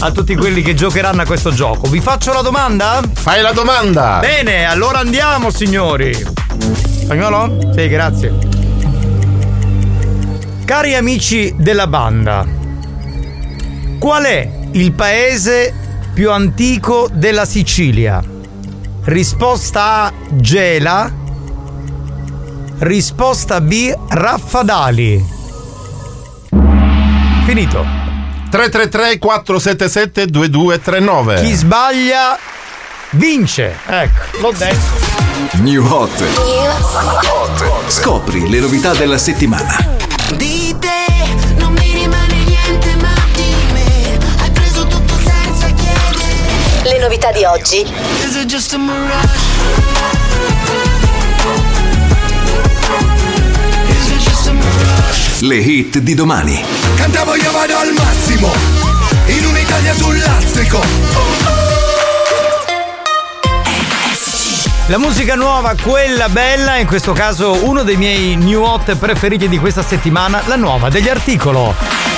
a 0.00 0.10
tutti 0.12 0.36
quelli 0.36 0.62
che 0.62 0.74
giocheranno 0.74 1.22
a 1.22 1.24
questo 1.26 1.52
gioco. 1.52 1.88
Vi 1.88 2.00
faccio 2.00 2.32
la 2.32 2.40
domanda? 2.42 3.00
Fai 3.14 3.40
la 3.42 3.52
domanda! 3.52 4.20
Bene, 4.28 4.66
allora 4.66 4.98
andiamo, 4.98 5.50
signori. 5.50 6.12
Spagnolo? 6.12 7.72
Sì, 7.72 7.88
grazie. 7.88 8.36
Cari 10.66 10.94
amici 10.94 11.54
della 11.56 11.86
banda, 11.86 12.46
qual 13.98 14.24
è 14.24 14.50
il 14.72 14.92
paese 14.92 15.72
più 16.12 16.30
antico 16.30 17.08
della 17.10 17.46
Sicilia? 17.46 18.22
Risposta 19.04 20.02
A 20.02 20.12
Gela. 20.28 21.10
Risposta 22.80 23.62
B 23.62 23.96
Raffadali. 24.10 25.24
Finito. 27.46 27.82
333 28.50 29.18
477 29.18 30.26
2239 30.26 31.40
Chi 31.42 31.52
sbaglia 31.52 32.38
vince. 33.10 33.76
Ecco, 33.86 34.38
l'ho 34.40 34.52
detto. 34.52 35.06
New 35.60 35.84
Hot. 35.86 36.22
Scopri 37.88 38.48
le 38.48 38.60
novità 38.60 38.92
della 38.94 39.18
settimana. 39.18 39.76
Di 40.36 40.74
te 40.78 41.54
non 41.56 41.72
mi 41.72 41.92
rimane 41.92 42.34
niente 42.44 42.94
ma 43.00 43.14
di 43.32 43.54
me 43.72 44.18
Hai 44.42 44.50
preso 44.50 44.86
tutto 44.86 45.14
senza 45.16 45.68
chiedere 45.68 46.82
Le 46.82 46.98
novità 46.98 47.32
di 47.32 47.44
oggi. 47.44 47.80
Is 47.80 48.34
it 48.34 48.46
just 48.46 48.74
a 48.74 48.78
mirage? 48.78 49.38
Is 53.88 54.10
it 54.10 54.18
just 54.18 54.48
a 54.48 54.52
mirage? 54.52 55.46
Le 55.46 55.56
hit 55.56 55.98
di 55.98 56.14
domani. 56.14 56.62
Cantavo 56.96 57.34
io 57.36 57.50
vado 57.52 57.76
al 57.78 57.92
massimo 57.92 58.52
In 59.26 59.46
un'Italia 59.46 59.94
sul 59.94 60.18
lastrico 60.18 61.57
La 64.88 64.96
musica 64.96 65.34
nuova, 65.34 65.74
quella 65.78 66.30
bella, 66.30 66.76
in 66.76 66.86
questo 66.86 67.12
caso 67.12 67.66
uno 67.66 67.82
dei 67.82 67.96
miei 67.96 68.36
new 68.36 68.62
hot 68.62 68.96
preferiti 68.96 69.46
di 69.46 69.58
questa 69.58 69.82
settimana, 69.82 70.40
la 70.46 70.56
nuova 70.56 70.88
degli 70.88 71.10
articolo. 71.10 72.17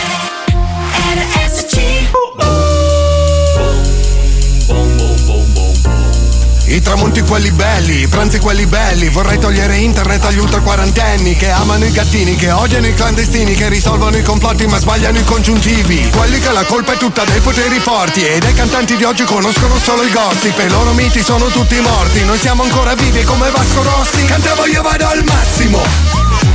I 6.71 6.81
tramonti 6.81 7.23
quelli 7.23 7.51
belli, 7.51 8.03
i 8.03 8.07
pranzi 8.07 8.39
quelli 8.39 8.65
belli. 8.65 9.09
Vorrei 9.09 9.41
togliere 9.41 9.79
internet 9.79 10.25
agli 10.25 10.39
ultra 10.39 10.61
quarantenni 10.61 11.35
Che 11.35 11.51
amano 11.51 11.85
i 11.85 11.91
gattini, 11.91 12.37
che 12.37 12.53
odiano 12.53 12.87
i 12.87 12.95
clandestini 12.95 13.55
Che 13.55 13.69
risolvono 13.69 14.17
i 14.17 14.23
complotti 14.23 14.67
ma 14.69 14.79
sbagliano 14.79 15.19
i 15.19 15.25
congiuntivi. 15.25 16.09
Quelli 16.15 16.39
che 16.39 16.53
la 16.53 16.63
colpa 16.63 16.93
è 16.93 16.97
tutta 16.97 17.25
dei 17.25 17.41
poteri 17.41 17.81
forti 17.81 18.25
E 18.25 18.39
dei 18.39 18.55
cantanti 18.55 18.95
di 18.95 19.03
oggi 19.03 19.25
conoscono 19.25 19.79
solo 19.79 20.03
il 20.03 20.13
gossip. 20.13 20.57
E 20.61 20.67
i 20.67 20.69
loro 20.69 20.93
miti 20.93 21.25
sono 21.25 21.47
tutti 21.47 21.75
morti. 21.81 22.25
Noi 22.25 22.39
siamo 22.39 22.63
ancora 22.63 22.95
vivi 22.95 23.25
come 23.25 23.51
Vasco 23.51 23.83
Rossi. 23.83 24.25
Cantavo 24.27 24.67
io 24.67 24.83
vado 24.83 25.09
al 25.09 25.25
massimo 25.25 25.83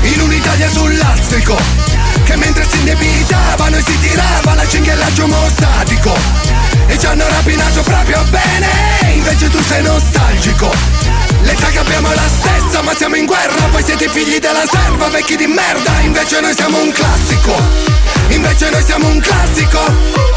In 0.04 0.22
un'Italia 0.22 0.70
sul 0.70 0.96
lastrico 0.96 1.58
Che 2.24 2.38
mentre 2.38 2.66
si 2.70 2.78
indebitavano 2.78 3.76
e 3.76 3.84
si 3.86 4.00
tirava 4.00 4.54
la 4.54 4.66
cinghiallaggio 4.66 5.28
mostatico 5.28 6.75
e 6.88 6.98
ci 6.98 7.06
hanno 7.06 7.28
rapinato 7.28 7.82
proprio 7.82 8.24
bene. 8.30 8.68
Invece 9.14 9.50
tu 9.50 9.62
sei 9.62 9.84
nostalgico 9.84 11.25
L'età 11.46 11.68
che 11.68 11.80
abbiamo 11.80 12.12
è 12.12 12.16
la 12.16 12.28
stessa 12.28 12.82
ma 12.82 12.94
siamo 12.94 13.16
in 13.16 13.26
guerra 13.26 13.68
Voi 13.72 13.84
siete 13.84 14.10
figli 14.10 14.40
della 14.40 14.66
serva, 14.70 15.08
vecchi 15.08 15.36
di 15.36 15.48
merda 15.48 16.00
Invece 16.02 16.42
noi 16.42 16.54
siamo 16.54 16.82
un 16.82 16.92
classico 16.92 17.56
Invece 18.30 18.70
noi 18.70 18.84
siamo 18.84 19.08
un 19.08 19.20
classico 19.20 20.34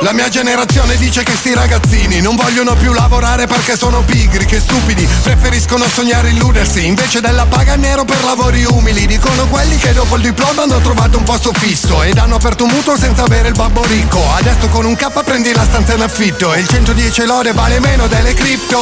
la 0.00 0.12
mia 0.12 0.28
generazione 0.28 0.96
dice 0.96 1.22
che 1.22 1.34
sti 1.34 1.54
ragazzini 1.54 2.20
non 2.20 2.36
vogliono 2.36 2.74
più 2.74 2.92
lavorare 2.92 3.46
perché 3.46 3.76
sono 3.76 4.02
pigri, 4.02 4.44
che 4.44 4.60
stupidi, 4.60 5.08
preferiscono 5.22 5.84
sognare 5.88 6.30
illudersi 6.30 6.86
invece 6.86 7.20
della 7.20 7.46
paga 7.46 7.76
nero 7.76 8.04
per 8.04 8.22
lavori 8.22 8.64
umili. 8.64 9.06
Dicono 9.06 9.46
quelli 9.46 9.76
che 9.78 9.92
dopo 9.94 10.16
il 10.16 10.22
diploma 10.22 10.62
hanno 10.62 10.78
trovato 10.80 11.16
un 11.16 11.24
posto 11.24 11.50
fisso 11.54 12.02
ed 12.02 12.18
hanno 12.18 12.36
aperto 12.36 12.64
un 12.64 12.70
mutuo 12.70 12.96
senza 12.96 13.24
avere 13.24 13.48
il 13.48 13.54
babbo 13.54 13.84
ricco. 13.84 14.22
Adesso 14.36 14.68
con 14.68 14.84
un 14.84 14.94
K 14.94 15.24
prendi 15.24 15.52
la 15.52 15.64
stanza 15.64 15.94
in 15.94 16.02
affitto 16.02 16.52
e 16.52 16.60
il 16.60 16.68
110 16.68 17.24
lode 17.24 17.52
vale 17.52 17.80
meno 17.80 18.06
delle 18.06 18.34
cripto. 18.34 18.78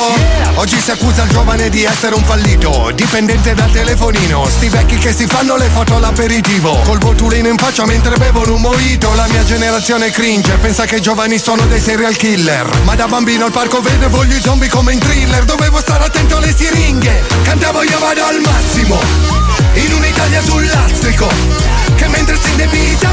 Oggi 0.57 0.79
si 0.81 0.91
accusa 0.91 1.23
il 1.23 1.31
giovane 1.31 1.64
di 1.69 1.85
essere 1.85 2.15
un 2.15 2.25
fallito, 2.25 2.91
dipendente 2.95 3.55
dal 3.55 3.71
telefonino. 3.71 4.47
Sti 4.49 4.69
vecchi 4.69 4.97
che 4.97 5.13
si 5.13 5.27
fanno 5.27 5.57
le 5.57 5.69
foto 5.69 5.97
all'aperitivo, 5.97 6.81
col 6.85 6.99
botulino 6.99 7.49
in 7.49 7.57
faccia 7.57 7.85
mentre 7.87 8.17
bevono 8.17 8.55
un 8.55 8.61
mojito. 8.61 9.15
La 9.15 9.27
mia 9.29 9.45
generazione 9.45 10.11
cringe, 10.11 10.57
pensa 10.57 10.85
che 10.85 10.97
i 10.97 11.01
giovani 11.01 11.39
sono 11.39 11.65
dei 11.67 11.81
serial 11.81 12.17
killer. 12.17 12.69
Ma 12.85 12.95
da 12.95 13.07
bambino 13.07 13.47
al 13.47 13.53
parco 13.53 13.81
vedevo 13.81 14.25
gli 14.25 14.41
zombie 14.41 14.69
come 14.69 14.93
in 14.93 14.99
thriller, 14.99 15.45
dovevo 15.45 15.79
stare 15.81 16.05
attento 16.05 16.37
alle 16.37 16.55
siringhe. 16.55 17.23
Cantavo 17.43 17.83
io 17.83 17.99
vado 17.99 18.25
al 18.25 18.41
massimo, 18.41 18.99
in 19.75 19.93
un'Italia 19.93 20.43
sul 20.43 20.67
lastrico. 20.67 21.29
Che 21.97 22.09
mentre 22.09 22.37
si 22.43 22.51
indebitavano 22.51 23.04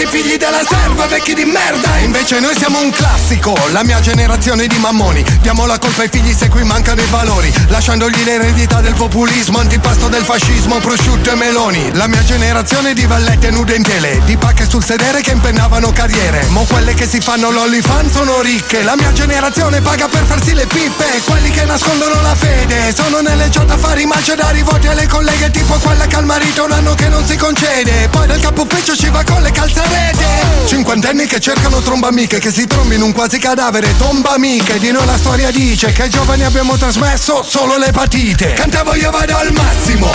siete 0.00 0.02
i 0.02 0.06
figli 0.06 0.36
della 0.36 0.62
serva, 0.66 1.06
vecchi 1.06 1.34
di 1.34 1.44
merda. 1.44 1.98
Invece 1.98 2.40
noi 2.40 2.54
siamo 2.56 2.80
un 2.80 2.90
classico 2.90 3.56
La 3.72 3.82
mia 3.82 4.00
generazione 4.00 4.66
di 4.66 4.76
mammoni. 4.78 5.24
Diamo 5.40 5.66
la 5.66 5.78
colpa 5.78 6.02
ai 6.02 6.08
figli 6.08 6.32
se 6.32 6.48
qui 6.48 6.62
mancano 6.64 7.00
i 7.00 7.06
valori. 7.10 7.52
Lasciandogli 7.68 8.22
l'eredità 8.24 8.80
del 8.80 8.94
populismo 8.94 9.58
Antipasto 9.58 10.08
del 10.08 10.22
fascismo, 10.22 10.78
prosciutto 10.78 11.30
e 11.30 11.34
meloni. 11.34 11.90
La 11.94 12.06
mia 12.06 12.24
generazione 12.24 12.94
di 12.94 13.04
vallette 13.04 13.50
nude 13.50 13.74
in 13.74 13.82
tele 13.82 14.20
Di 14.24 14.36
pacche 14.36 14.68
sul 14.68 14.84
sedere 14.84 15.20
che 15.20 15.32
impennavano 15.32 15.92
carriere. 15.92 16.46
Mo 16.48 16.64
quelle 16.64 16.94
che 16.94 17.06
si 17.06 17.20
fanno 17.20 17.50
l'olifan 17.50 18.10
sono 18.10 18.40
ricche. 18.40 18.82
La 18.82 18.96
mia 18.96 19.12
generazione 19.12 19.80
paga 19.80 20.08
per 20.08 20.24
farsi 20.24 20.54
le 20.54 20.66
pippe. 20.66 21.20
Quelli 21.24 21.50
che 21.50 21.64
nascondono 21.64 22.20
la 22.22 22.34
fede 22.34 22.94
Sono 22.94 23.20
nelle 23.20 23.48
chat 23.50 23.70
a 23.70 23.76
fare 23.76 24.00
i 24.00 24.06
maci 24.06 24.34
da 24.34 24.50
rivoti 24.50 24.86
alle 24.86 25.06
colleghe 25.06 25.50
Tipo 25.50 25.74
quella 25.74 26.06
che 26.06 26.16
al 26.16 26.24
marito 26.24 26.64
un 26.64 26.72
anno 26.72 26.94
che 26.94 27.08
non 27.08 27.26
si 27.26 27.36
concede. 27.36 28.08
Poi 28.10 28.26
dal 28.26 28.40
capo 28.40 28.62
ufficio 28.62 28.96
ci 28.96 29.08
va 29.10 29.22
con 29.24 29.42
le 29.42 29.50
calzarete 29.90 30.66
Cinquantenni 30.66 31.26
che 31.26 31.40
cercano 31.40 31.80
tromba 31.80 32.08
amiche 32.08 32.38
Che 32.38 32.50
si 32.50 32.66
trombi 32.66 32.94
in 32.94 33.02
un 33.02 33.12
quasi 33.12 33.38
cadavere. 33.38 33.96
Tomba 33.96 34.30
amiche 34.32 34.78
Di 34.78 34.90
noi 34.90 35.04
la 35.04 35.16
storia 35.16 35.50
dice 35.50 35.92
Che 35.92 36.02
ai 36.02 36.10
giovani 36.10 36.44
abbiamo 36.44 36.76
trasmesso 36.76 37.42
solo 37.42 37.76
l'epatite 37.76 38.52
Cantavo 38.52 38.94
io 38.94 39.10
vado 39.10 39.36
al 39.36 39.52
massimo 39.52 40.10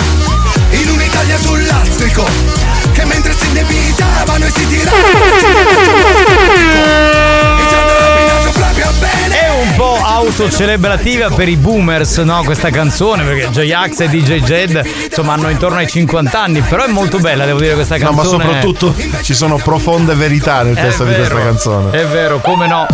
In 0.72 0.90
un'Italia 0.90 1.38
sul 1.40 1.66
lastrico 1.66 2.26
Che 2.94 3.06
mentre 3.06 3.36
si 3.38 3.48
indebitavano 3.48 4.46
e 4.46 4.52
si 4.52 4.68
tiravano 4.68 5.04
autocelebrativa 10.26 11.30
per 11.30 11.48
i 11.48 11.56
boomers, 11.56 12.18
no? 12.20 12.42
Questa 12.44 12.70
canzone, 12.70 13.24
perché 13.24 13.50
J-Ax 13.50 14.00
e 14.02 14.10
DJ 14.10 14.42
Jed 14.44 14.86
insomma 15.08 15.34
hanno 15.34 15.50
intorno 15.50 15.78
ai 15.78 15.88
50 15.88 16.42
anni, 16.42 16.62
però 16.62 16.84
è 16.86 16.88
molto 16.88 17.20
bella, 17.20 17.46
devo 17.46 17.60
dire, 17.60 17.74
questa 17.76 17.98
No, 17.98 18.12
canzone. 18.12 18.44
ma 18.44 18.44
soprattutto 18.44 18.94
ci 19.22 19.34
sono 19.34 19.58
profonde 19.58 20.14
verità 20.16 20.62
nel 20.64 20.76
testo 20.76 21.04
di 21.06 21.14
questa 21.14 21.34
vero, 21.36 21.46
canzone. 21.46 21.92
È 21.92 22.06
vero, 22.08 22.40
come 22.40 22.68
no? 22.68 22.86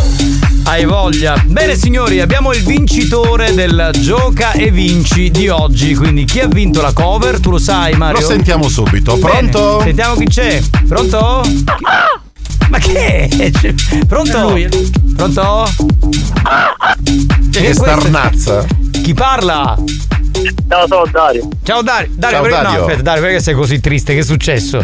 Hai 0.64 0.86
voglia. 0.86 1.42
Bene 1.46 1.76
signori, 1.76 2.20
abbiamo 2.20 2.52
il 2.54 2.64
vincitore 2.64 3.54
del 3.54 3.90
Gioca 3.98 4.52
e 4.52 4.70
Vinci 4.72 5.32
di 5.32 5.50
oggi. 5.50 5.96
Quindi 5.96 6.24
chi 6.26 6.40
ha 6.40 6.48
vinto 6.48 6.82
la 6.82 6.94
cover? 6.94 7.40
Tu 7.40 7.50
lo 7.50 7.58
sai 7.58 7.94
Mario? 7.96 8.20
Lo 8.22 8.26
sentiamo 8.26 8.70
subito. 8.70 9.16
Bene, 9.18 9.50
Pronto? 9.50 9.82
Sentiamo 9.84 10.16
chi 10.16 10.26
c'è. 10.26 10.62
Pronto? 10.88 11.42
Ma 12.72 12.78
che 12.78 13.28
è? 13.28 13.52
C'è- 13.52 13.74
Pronto? 14.08 14.58
Pronto? 15.18 15.66
È 17.52 17.62
che 17.62 17.74
starnazza? 17.74 18.66
Chi 19.04 19.14
parla? 19.14 19.78
Ciao, 20.70 20.88
sono 20.88 21.06
Dario. 21.12 21.50
Ciao 21.64 21.82
Dario. 21.82 22.10
Dario, 22.16 22.38
Ciao, 22.38 22.42
perché- 22.46 22.62
Dario. 22.64 22.72
No, 22.80 22.86
aspetta, 22.86 23.02
Dario, 23.02 23.22
perché 23.24 23.40
sei 23.42 23.54
così 23.56 23.80
triste? 23.82 24.14
Che 24.14 24.20
è 24.22 24.24
successo? 24.24 24.78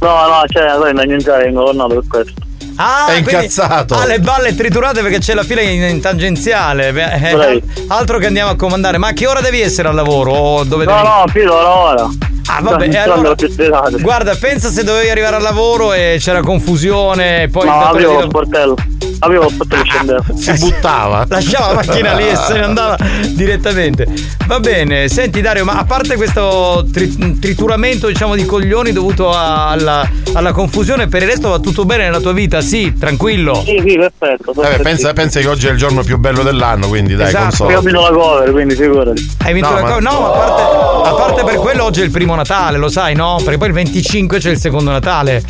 No, 0.00 0.08
no, 0.26 0.42
cioè, 0.48 0.76
poi 0.76 0.92
non 0.92 1.06
niente, 1.06 1.44
incolonnato 1.48 1.94
per 1.94 2.02
questo. 2.06 2.32
Ah, 2.76 3.06
È 3.12 3.16
incazzato. 3.16 3.94
Ha 3.94 4.04
le 4.06 4.20
balle 4.20 4.54
triturate 4.54 5.00
perché 5.00 5.18
c'è 5.20 5.32
la 5.34 5.42
fila 5.42 5.62
in, 5.62 5.82
in 5.82 6.00
tangenziale. 6.02 6.92
Beh, 6.92 7.12
eh, 7.14 7.62
altro 7.88 8.18
che 8.18 8.26
andiamo 8.26 8.50
a 8.50 8.56
comandare. 8.56 8.98
Ma 8.98 9.08
a 9.08 9.12
che 9.12 9.26
ora 9.26 9.40
devi 9.40 9.60
essere 9.62 9.88
al 9.88 9.94
lavoro? 9.94 10.32
O 10.32 10.64
dove 10.64 10.84
No, 10.84 10.92
devi... 10.92 11.06
no, 11.06 11.24
filo, 11.32 11.54
ora 11.54 11.76
ora. 11.76 12.08
Ah, 12.52 12.60
vabbè, 12.62 12.86
Non 12.86 12.94
e 12.96 13.02
sono 13.02 13.14
allora-. 13.14 13.98
Guarda, 13.98 14.34
pensa 14.34 14.70
se 14.70 14.82
dovevi 14.82 15.08
arrivare 15.08 15.36
al 15.36 15.42
lavoro 15.42 15.92
e 15.92 16.16
c'era 16.18 16.42
confusione. 16.42 17.48
Poi 17.48 17.66
No, 17.66 17.92
di 17.96 18.02
lo 18.02 18.22
sportello. 18.28 18.74
Aprivo 19.22 19.42
lo 19.44 19.48
sportello 19.50 19.82
e 19.82 19.86
scendevo. 19.86 20.24
Si 20.34 20.52
buttava. 20.58 21.26
Lasciava 21.28 21.66
la 21.68 21.74
macchina 21.74 22.14
lì 22.14 22.26
e 22.28 22.36
se 22.36 22.54
ne 22.54 22.64
andava 22.64 22.96
direttamente. 23.34 24.06
Va 24.46 24.58
bene, 24.60 25.08
senti 25.08 25.40
Dario, 25.40 25.64
ma 25.64 25.74
a 25.74 25.84
parte 25.84 26.16
questo 26.16 26.84
tri- 26.92 27.38
trituramento, 27.38 28.08
diciamo, 28.08 28.34
di 28.34 28.44
coglioni 28.44 28.92
dovuto 28.92 29.30
alla, 29.30 30.08
alla 30.32 30.52
confusione, 30.52 31.06
per 31.08 31.22
il 31.22 31.28
resto 31.28 31.50
va 31.50 31.58
tutto 31.58 31.84
bene 31.84 32.04
nella 32.04 32.20
tua 32.20 32.32
vita? 32.32 32.60
Sì, 32.60 32.94
tranquillo. 32.98 33.62
Sì, 33.64 33.80
sì, 33.86 33.96
perfetto. 33.96 34.52
Vabbè, 34.54 34.80
pensa, 34.80 35.12
pensa 35.12 35.38
che 35.40 35.46
oggi 35.48 35.66
è 35.66 35.70
il 35.70 35.76
giorno 35.76 36.02
più 36.02 36.18
bello 36.18 36.42
dell'anno, 36.42 36.88
quindi 36.88 37.14
dai, 37.14 37.28
Esatto. 37.28 37.44
consolo. 37.44 37.70
Io 37.70 37.78
ho 37.78 37.82
vinto 37.82 38.00
la 38.00 38.10
cover, 38.10 38.50
quindi 38.50 38.74
figurati. 38.74 39.34
Hai 39.44 39.52
vinto 39.52 39.68
No, 39.68 39.74
la 39.76 39.82
ma- 39.82 39.90
co- 39.92 40.00
No, 40.00 40.20
ma 40.20 40.26
a 40.26 40.30
parte, 40.30 41.08
a 41.08 41.12
parte 41.14 41.44
per 41.44 41.54
quello 41.56 41.84
oggi 41.84 42.00
è 42.00 42.04
il 42.04 42.10
primo 42.10 42.34
Natale, 42.34 42.78
lo 42.78 42.88
sai, 42.88 43.14
no? 43.14 43.38
Perché 43.44 43.58
poi 43.58 43.68
il 43.68 43.74
25 43.74 44.38
c'è 44.38 44.50
il 44.50 44.58
secondo 44.58 44.90
Natale. 44.90 45.42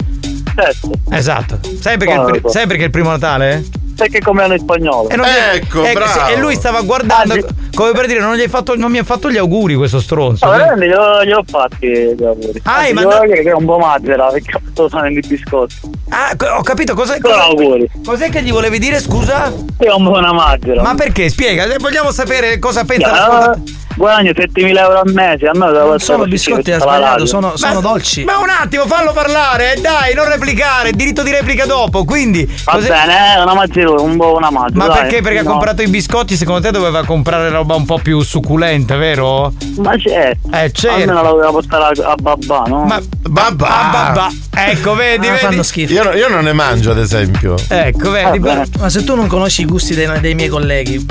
Certo. 0.55 0.91
Esatto. 1.11 1.61
Sai 1.81 1.97
perché, 1.97 2.15
il, 2.15 2.43
sai 2.51 2.67
perché 2.67 2.85
il 2.85 2.91
primo 2.91 3.11
Natale? 3.11 3.65
Perché 4.01 4.21
come 4.21 4.43
hanno 4.43 4.55
in 4.55 4.61
spagnolo. 4.61 5.09
E, 5.11 5.17
gli- 5.17 5.57
Ecco, 5.57 5.85
eh, 5.85 5.93
bravo. 5.93 6.11
sì, 6.11 6.33
e 6.33 6.39
lui 6.39 6.55
stava 6.55 6.81
guardando 6.81 7.35
come 7.75 7.93
per 7.93 8.07
dire 8.07 8.21
non, 8.21 8.35
gli 8.35 8.41
hai 8.41 8.49
fatto, 8.49 8.75
non 8.77 8.91
mi 8.91 8.97
ha 8.99 9.05
fatto 9.05 9.31
gli 9.31 9.37
auguri 9.37 9.75
questo 9.75 10.01
stronzo. 10.01 10.47
No, 10.47 10.53
veramente 10.53 10.87
glielo, 10.87 11.23
gliel'ho 11.25 11.45
fatti 11.47 11.87
gli 11.87 12.25
auguri. 12.25 12.61
Ah, 12.65 12.77
Anzi, 12.79 12.95
devo 12.95 13.19
dire 13.27 13.43
che 13.43 13.51
è 13.51 13.55
un 13.55 13.65
po' 13.67 13.79
mazzera 13.79 14.27
perché 14.29 14.59
sto 14.73 14.85
usando 14.85 15.09
i 15.19 15.21
biscotti. 15.27 15.75
Ah, 16.09 16.35
ho 16.57 16.63
capito 16.63 16.95
cosa- 16.95 17.19
auguri. 17.21 17.89
cos'è 18.05 18.31
che 18.31 18.43
gli 18.43 18.51
volevi 18.53 18.79
dire, 18.79 18.99
scusa? 19.01 19.53
È 19.77 19.89
un 19.91 20.07
una 20.07 20.33
mazzera. 20.33 20.81
Ma 20.83 20.95
perché? 20.95 21.29
Spiega, 21.29 21.65
eh, 21.65 21.77
vogliamo 21.79 22.11
sapere 22.11 22.59
cosa 22.59 22.85
pensa 22.85 23.07
Ya, 23.09 23.13
l'ascoltatore. 23.15 23.61
guadagno 23.97 24.33
7.000 24.33 24.79
euro 24.79 25.01
al 25.01 25.13
mese, 25.13 25.47
a 25.47 25.53
me 25.55 25.71
Non 25.71 25.99
sono 26.01 26.25
biscotti, 26.25 26.73
ha 26.73 26.81
sbagliato, 26.81 27.27
sono, 27.27 27.57
sono 27.57 27.75
Ma- 27.75 27.81
dolci. 27.81 28.25
Ma 28.25 28.39
un 28.39 28.49
attimo, 28.49 28.87
fallo 28.87 29.13
parlare, 29.13 29.75
eh, 29.77 29.81
dai, 29.81 30.15
non 30.15 30.27
replicare, 30.29 30.91
diritto 30.93 31.23
di 31.23 31.31
replica 31.31 31.67
dopo. 31.67 32.05
Quindi. 32.05 32.45
Va 32.65 32.73
cos'è- 32.73 32.89
bene, 32.89 33.35
è 33.37 33.43
una 33.43 33.55
un 33.99 34.19
una 34.21 34.51
mazzera. 34.51 34.79
Ma 34.79 34.87
dai. 34.87 35.01
perché? 35.03 35.23
Perché 35.23 35.39
ha 35.39 35.43
No. 35.43 35.51
comprato 35.51 35.83
i 35.83 35.89
biscotti, 35.89 36.37
secondo 36.37 36.61
te 36.61 36.71
doveva 36.71 37.05
comprare 37.05 37.49
roba 37.51 37.75
un 37.75 37.85
po' 37.87 37.99
più 37.99 38.21
succulenta, 38.23 38.97
vero? 38.97 39.53
Ma 39.79 39.97
certo. 39.99 40.49
Eh, 40.53 40.71
certo. 40.73 40.89
Almeno 40.97 41.15
la 41.23 41.29
doveva 41.29 41.51
portare 41.51 42.01
a, 42.03 42.11
a 42.11 42.15
babà, 42.15 42.63
no? 42.67 42.85
Ma 42.85 43.01
Babà. 43.31 43.69
Ah, 43.69 43.91
babà. 44.13 44.29
Ecco, 44.71 44.95
vedi, 44.95 45.27
Ah, 45.29 45.31
vedi. 45.33 45.45
fanno 45.45 45.63
schifo. 45.63 45.93
Io, 45.93 46.13
io 46.15 46.29
non 46.29 46.43
ne 46.45 46.53
mangio, 46.53 46.91
ad 46.91 46.99
esempio. 46.99 47.55
Ecco, 47.69 48.11
vedi. 48.11 48.39
Vabbè. 48.41 48.65
Ma 48.81 48.89
se 48.89 49.05
tu 49.05 49.15
non 49.15 49.29
conosci 49.29 49.63
i 49.63 49.67
gusti 49.67 49.95
dei, 49.95 50.09
dei 50.21 50.35
miei 50.35 50.49
colleghi, 50.49 51.07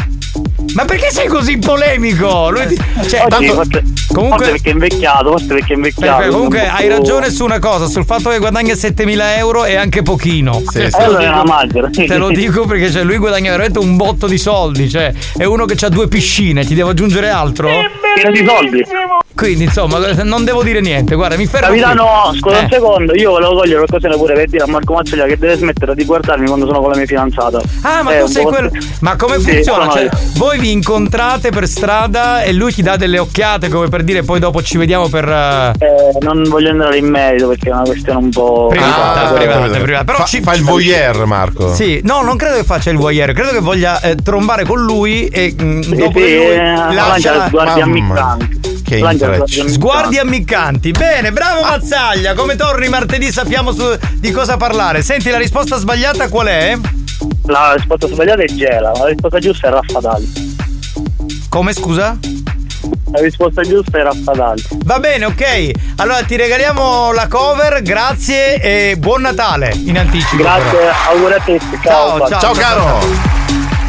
Ma 0.73 0.85
perché 0.85 1.09
sei 1.11 1.27
così 1.27 1.57
polemico? 1.57 2.49
Lui 2.51 2.67
ti- 2.67 2.75
cioè, 3.07 3.21
Oggi, 3.21 3.29
tanto- 3.29 3.53
forse, 3.53 3.83
comunque- 4.13 4.37
forse 4.37 4.51
perché 4.51 4.69
è 4.69 4.73
invecchiato, 4.73 5.29
forse 5.31 5.45
perché 5.47 5.73
è 5.73 5.75
invecchiato. 5.75 6.11
Aspetta, 6.11 6.31
comunque 6.31 6.67
hai 6.67 6.87
ragione 6.87 7.29
su 7.31 7.43
una 7.43 7.59
cosa, 7.59 7.87
sul 7.87 8.05
fatto 8.05 8.29
che 8.29 8.37
guadagna 8.37 8.73
7.000 8.75 9.37
euro 9.37 9.63
è 9.65 9.75
anche 9.75 10.03
pochino. 10.03 10.61
Sì, 10.67 10.79
Te 10.79 10.91
sì. 10.91 10.97
lo 10.97 11.03
Allora 11.03 11.19
è 11.19 11.25
dico- 11.25 11.33
una 11.33 11.43
mazzera. 11.43 11.89
Te 11.89 12.17
lo 12.17 12.29
dico 12.31 12.65
perché 12.65 12.91
cioè, 12.91 13.03
lui 13.03 13.17
guadagna 13.17 13.49
veramente 13.51 13.79
un 13.79 13.95
botto 13.97 14.27
di 14.27 14.37
soldi, 14.37 14.89
cioè 14.89 15.11
è 15.37 15.43
uno 15.45 15.65
che 15.65 15.83
ha 15.85 15.89
due 15.89 16.07
piscine, 16.07 16.63
ti 16.65 16.75
devo 16.75 16.89
aggiungere 16.89 17.29
altro? 17.29 17.69
Pieno 18.15 18.31
di 18.31 18.45
soldi. 18.45 18.83
Quindi 19.35 19.63
insomma 19.65 19.99
non 20.23 20.43
devo 20.43 20.63
dire 20.63 20.81
niente, 20.81 21.15
guarda 21.15 21.37
mi 21.37 21.45
fermo. 21.45 21.67
qui. 21.69 21.79
Capitano, 21.79 22.33
scusa 22.37 22.59
Eh. 22.59 22.63
un 22.63 22.69
secondo, 22.69 23.15
io 23.15 23.29
volevo 23.31 23.53
cogliere 23.55 23.85
qualcosa 23.85 24.17
pure 24.17 24.33
per 24.33 24.47
dire 24.49 24.63
a 24.63 24.67
Marco 24.67 24.93
Mazzaglia 24.93 25.25
che 25.25 25.37
deve 25.37 25.55
smettere 25.55 25.95
di 25.95 26.03
guardarmi 26.03 26.47
quando 26.47 26.65
sono 26.65 26.81
con 26.81 26.89
la 26.91 26.97
mia 26.97 27.05
fidanzata. 27.05 27.61
Ah, 27.83 28.03
ma 28.03 28.15
Eh, 28.17 28.19
tu 28.21 28.25
sei 28.27 28.43
quello. 28.43 28.69
Ma 28.99 29.15
come 29.15 29.39
Sì, 29.39 29.51
funziona? 29.51 29.89
Cioè, 29.89 30.01
io. 30.03 30.09
voi 30.35 30.59
vi 30.59 30.71
incontrate 30.71 31.51
per 31.51 31.67
strada 31.67 32.41
e 32.41 32.51
lui 32.51 32.73
ti 32.73 32.81
dà 32.81 32.97
delle 32.97 33.17
occhiate 33.19 33.69
come 33.69 33.87
per 33.87 34.03
dire 34.03 34.23
poi 34.23 34.39
dopo 34.39 34.61
ci 34.61 34.77
vediamo 34.77 35.07
per. 35.07 35.27
eh, 35.29 35.71
Eh, 35.79 36.17
non 36.19 36.43
voglio 36.43 36.69
entrare 36.69 36.97
in 36.97 37.07
merito 37.07 37.47
perché 37.47 37.69
è 37.69 37.71
una 37.73 37.83
questione 37.83 38.19
un 38.19 38.29
po'. 38.31 38.67
Privata, 38.69 39.21
Ah, 39.29 39.31
privata, 39.31 39.77
privata. 39.79 40.03
Però 40.03 40.17
fa, 40.17 40.25
ci- 40.25 40.41
fa 40.41 40.53
il 40.53 40.63
voyeur, 40.63 41.25
Marco. 41.25 41.73
Sì, 41.73 42.01
no, 42.03 42.21
non 42.23 42.35
credo 42.35 42.55
che 42.57 42.63
faccia 42.65 42.89
il 42.89 42.97
voyeur, 42.97 43.31
credo 43.31 43.51
che 43.51 43.59
voglia 43.59 44.01
eh, 44.01 44.15
trombare 44.15 44.65
con 44.65 44.81
lui 44.81 45.27
e 45.27 45.55
mm, 45.61 45.81
Sì, 45.81 45.95
dopo 45.95 46.19
sì, 46.19 46.35
lui 46.35 46.45
eh, 46.49 46.55
lascia 46.57 46.91
lancia 47.07 47.35
la- 47.37 47.47
sguardi 47.47 47.79
Mamma. 47.79 47.93
Ammiccanti. 47.99 48.81
Che 48.83 48.97
intreccio. 48.97 49.67
sguardi 49.69 50.17
ammiccanti. 50.17 50.91
Bene, 50.91 51.31
bravo 51.31 51.61
Mazzaglia. 51.61 52.33
Come 52.33 52.55
torni 52.55 52.87
martedì 52.89 53.31
sappiamo 53.31 53.71
su- 53.71 53.97
di 54.15 54.31
cosa 54.31 54.57
parlare. 54.57 55.01
Senti, 55.01 55.29
la 55.29 55.37
risposta 55.37 55.77
sbagliata 55.77 56.27
qual 56.29 56.47
è? 56.47 56.77
La 57.45 57.73
risposta 57.75 58.07
sbagliata 58.07 58.41
è 58.41 58.45
Gela, 58.45 58.91
la 58.91 59.05
risposta 59.07 59.39
giusta 59.39 59.67
è 59.67 59.71
Raffadali. 59.71 60.57
Come 61.49 61.73
scusa? 61.73 62.17
La 63.11 63.19
risposta 63.21 63.61
giusta 63.63 63.97
è 63.99 64.03
Raffadali. 64.03 64.63
Va 64.85 64.99
bene, 64.99 65.25
ok. 65.25 65.71
Allora 65.97 66.23
ti 66.23 66.35
regaliamo 66.35 67.11
la 67.11 67.27
cover, 67.27 67.81
grazie 67.81 68.61
e 68.61 68.95
buon 68.97 69.21
Natale 69.21 69.71
in 69.85 69.97
anticipo. 69.97 70.41
Grazie, 70.43 70.79
auguri 71.09 71.33
a 71.33 71.39
tutti. 71.39 71.79
Ciao, 71.83 72.17
Ciao, 72.19 72.27
ciao, 72.27 72.39
Ciao, 72.39 72.53
caro. 72.53 73.38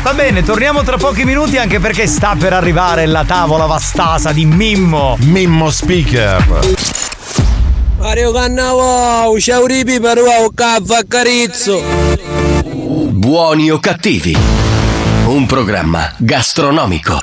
Va 0.02 0.14
bene, 0.14 0.42
torniamo 0.42 0.82
tra 0.82 0.96
pochi 0.96 1.24
minuti 1.24 1.58
anche 1.58 1.78
perché 1.78 2.06
sta 2.06 2.34
per 2.34 2.54
arrivare 2.54 3.04
la 3.04 3.22
tavola 3.26 3.66
vastasa 3.66 4.32
di 4.32 4.46
Mimmo. 4.46 5.16
Mimmo 5.20 5.70
Speaker. 5.70 6.60
Mario 7.98 8.32
Cannavò, 8.32 9.36
ciao 9.38 9.66
ripi 9.66 10.00
per 10.00 10.18
caffè 10.54 11.06
carizzo. 11.06 11.82
Buoni 13.10 13.70
o 13.70 13.78
cattivi? 13.78 14.34
Un 15.26 15.44
programma 15.44 16.10
gastronomico. 16.16 17.20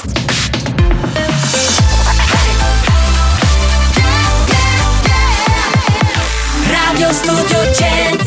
Radio 6.70 7.12
Studio 7.12 7.74
Centrale 7.74 8.27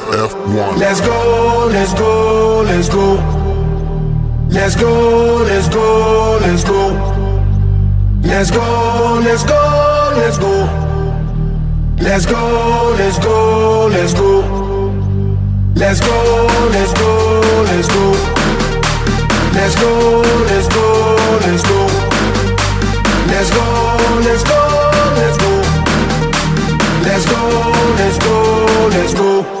Let's 0.11 0.99
go, 0.99 1.67
let's 1.71 1.93
go, 1.93 2.63
let's 2.67 2.89
go. 2.89 3.15
Let's 4.49 4.75
go, 4.75 5.37
let's 5.47 5.69
go, 5.69 6.37
let's 6.41 6.63
go. 6.65 6.89
Let's 8.21 8.51
go, 8.51 9.21
let's 9.23 9.43
go, 9.45 10.13
let's 10.17 10.37
go. 10.37 10.67
Let's 12.01 12.25
go, 12.25 12.93
let's 12.97 13.19
go, 13.19 13.87
let's 13.87 14.13
go. 14.13 14.41
Let's 15.75 16.01
go, 16.01 16.47
let's 16.73 16.93
go, 16.93 17.63
let's 17.71 17.87
go. 17.87 18.11
Let's 19.55 19.75
go, 19.79 20.21
let's 20.49 20.67
go, 20.67 21.39
let's 21.39 21.63
go. 21.63 21.87
Let's 23.31 23.49
go, 23.49 23.63
let's 24.25 24.43
go, 24.43 24.59
let's 25.15 25.37
go. 25.37 25.51
Let's 27.07 27.25
go, 27.25 27.39
let's 27.95 28.17
go, 28.19 28.87
let's 28.91 29.13
go. 29.13 29.60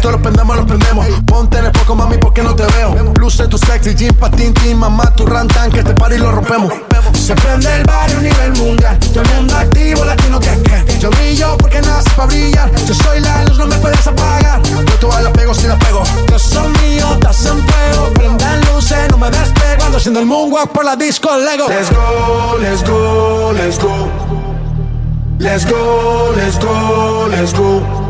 Esto 0.00 0.12
lo 0.12 0.22
prendemos, 0.22 0.56
lo 0.56 0.66
prendemos. 0.66 1.06
Ponte 1.26 1.58
en 1.58 1.66
el 1.66 1.72
poco, 1.72 1.94
mami, 1.94 2.16
porque 2.16 2.42
no 2.42 2.56
te 2.56 2.64
veo. 2.64 2.94
Luce 3.18 3.46
tu 3.48 3.58
sexy, 3.58 3.94
jean, 3.94 4.14
patín, 4.14 4.54
tin, 4.54 4.78
mamá, 4.78 5.14
tu 5.14 5.26
rantan, 5.26 5.70
que 5.70 5.80
este 5.80 5.92
party 5.92 6.16
lo 6.16 6.32
rompemos. 6.32 6.72
Se 7.12 7.34
prende 7.34 7.70
el 7.76 7.84
barrio 7.84 8.16
a 8.16 8.22
nivel 8.22 8.52
mundial. 8.56 8.98
Todo 8.98 9.20
el 9.20 9.28
mundo 9.34 9.54
activo, 9.54 10.02
latino 10.06 10.40
que 10.40 10.56
que. 10.62 10.98
Yo 11.00 11.10
brillo 11.10 11.54
porque 11.58 11.82
nace 11.82 12.08
para 12.16 12.28
brillar. 12.28 12.70
Yo 12.86 12.94
soy 12.94 13.20
la 13.20 13.44
luz, 13.44 13.58
no 13.58 13.66
me 13.66 13.76
puedes 13.76 14.06
apagar. 14.06 14.62
Yo 14.62 14.94
todas 15.00 15.22
la 15.22 15.30
pego 15.34 15.52
si 15.52 15.66
la 15.66 15.78
pego. 15.78 16.02
Yo 16.30 16.38
soy 16.38 16.72
mío, 16.82 17.06
estás 17.12 17.44
en 17.44 17.58
fuego. 17.58 18.08
Prendan 18.14 18.58
luces, 18.72 19.06
no 19.10 19.18
me 19.18 19.30
despego. 19.30 19.84
Ando 19.84 19.98
haciendo 19.98 20.20
el 20.20 20.24
moonwalk 20.24 20.72
por 20.72 20.86
la 20.86 20.96
disco 20.96 21.28
Lego. 21.36 21.68
Let's 21.68 21.90
go, 21.90 22.56
let's 22.58 22.82
go, 22.88 23.52
let's 23.52 23.78
go. 23.78 24.08
Let's 25.38 25.66
go, 25.66 26.32
let's 26.36 26.58
go, 26.58 27.26
let's 27.28 27.52
go. 27.52 28.09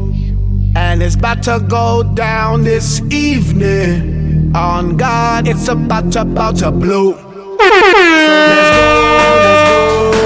And 0.73 1.01
it's 1.01 1.15
about 1.15 1.43
to 1.43 1.59
go 1.59 2.03
down 2.03 2.63
this 2.63 3.01
evening. 3.11 4.51
On 4.55 4.95
God, 4.95 5.47
it's 5.47 5.67
about 5.67 6.11
to, 6.13 6.21
about 6.21 6.57
to 6.57 6.71
blow. 6.71 7.15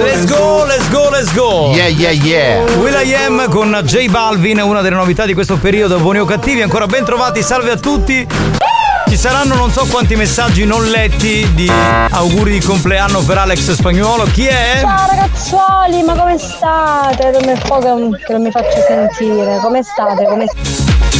Let's 0.04 0.26
go, 0.26 0.66
let's 0.68 0.90
go, 0.90 1.10
let's 1.12 1.34
go. 1.34 1.74
Yeah, 1.76 1.88
yeah, 1.88 2.12
yeah. 2.12 2.64
Will.i.am 2.80 3.50
con 3.50 3.82
J 3.84 4.08
Balvin, 4.10 4.60
una 4.62 4.82
delle 4.82 4.96
novità 4.96 5.26
di 5.26 5.34
questo 5.34 5.58
periodo, 5.58 6.00
buoni 6.00 6.20
o 6.20 6.26
cattivi, 6.26 6.62
ancora 6.62 6.86
ben 6.86 7.04
trovati, 7.04 7.42
salve 7.42 7.72
a 7.72 7.78
tutti. 7.78 8.28
Ci 9.08 9.18
saranno 9.18 9.56
non 9.56 9.72
so 9.72 9.86
quanti 9.86 10.16
messaggi 10.16 10.66
non 10.66 10.86
letti 10.86 11.48
di 11.54 11.72
auguri 12.12 12.52
di 12.52 12.66
compleanno 12.66 13.22
per 13.24 13.38
Alex 13.38 13.72
Spagnuolo. 13.72 14.26
Chi 14.26 14.46
è? 14.48 14.80
Ciao 14.82 15.08
ragazzuoli, 15.08 16.04
ma 16.04 16.16
come 16.16 16.38
state? 16.38 17.32
Non 17.32 17.42
mi 17.46 17.60
po' 17.68 17.80
che, 17.80 18.34
non 18.34 18.42
mi 18.42 18.52
faccio 18.52 18.82
sentire. 18.88 19.60
Come 19.62 19.84
state? 19.84 20.26
Come 20.26 20.46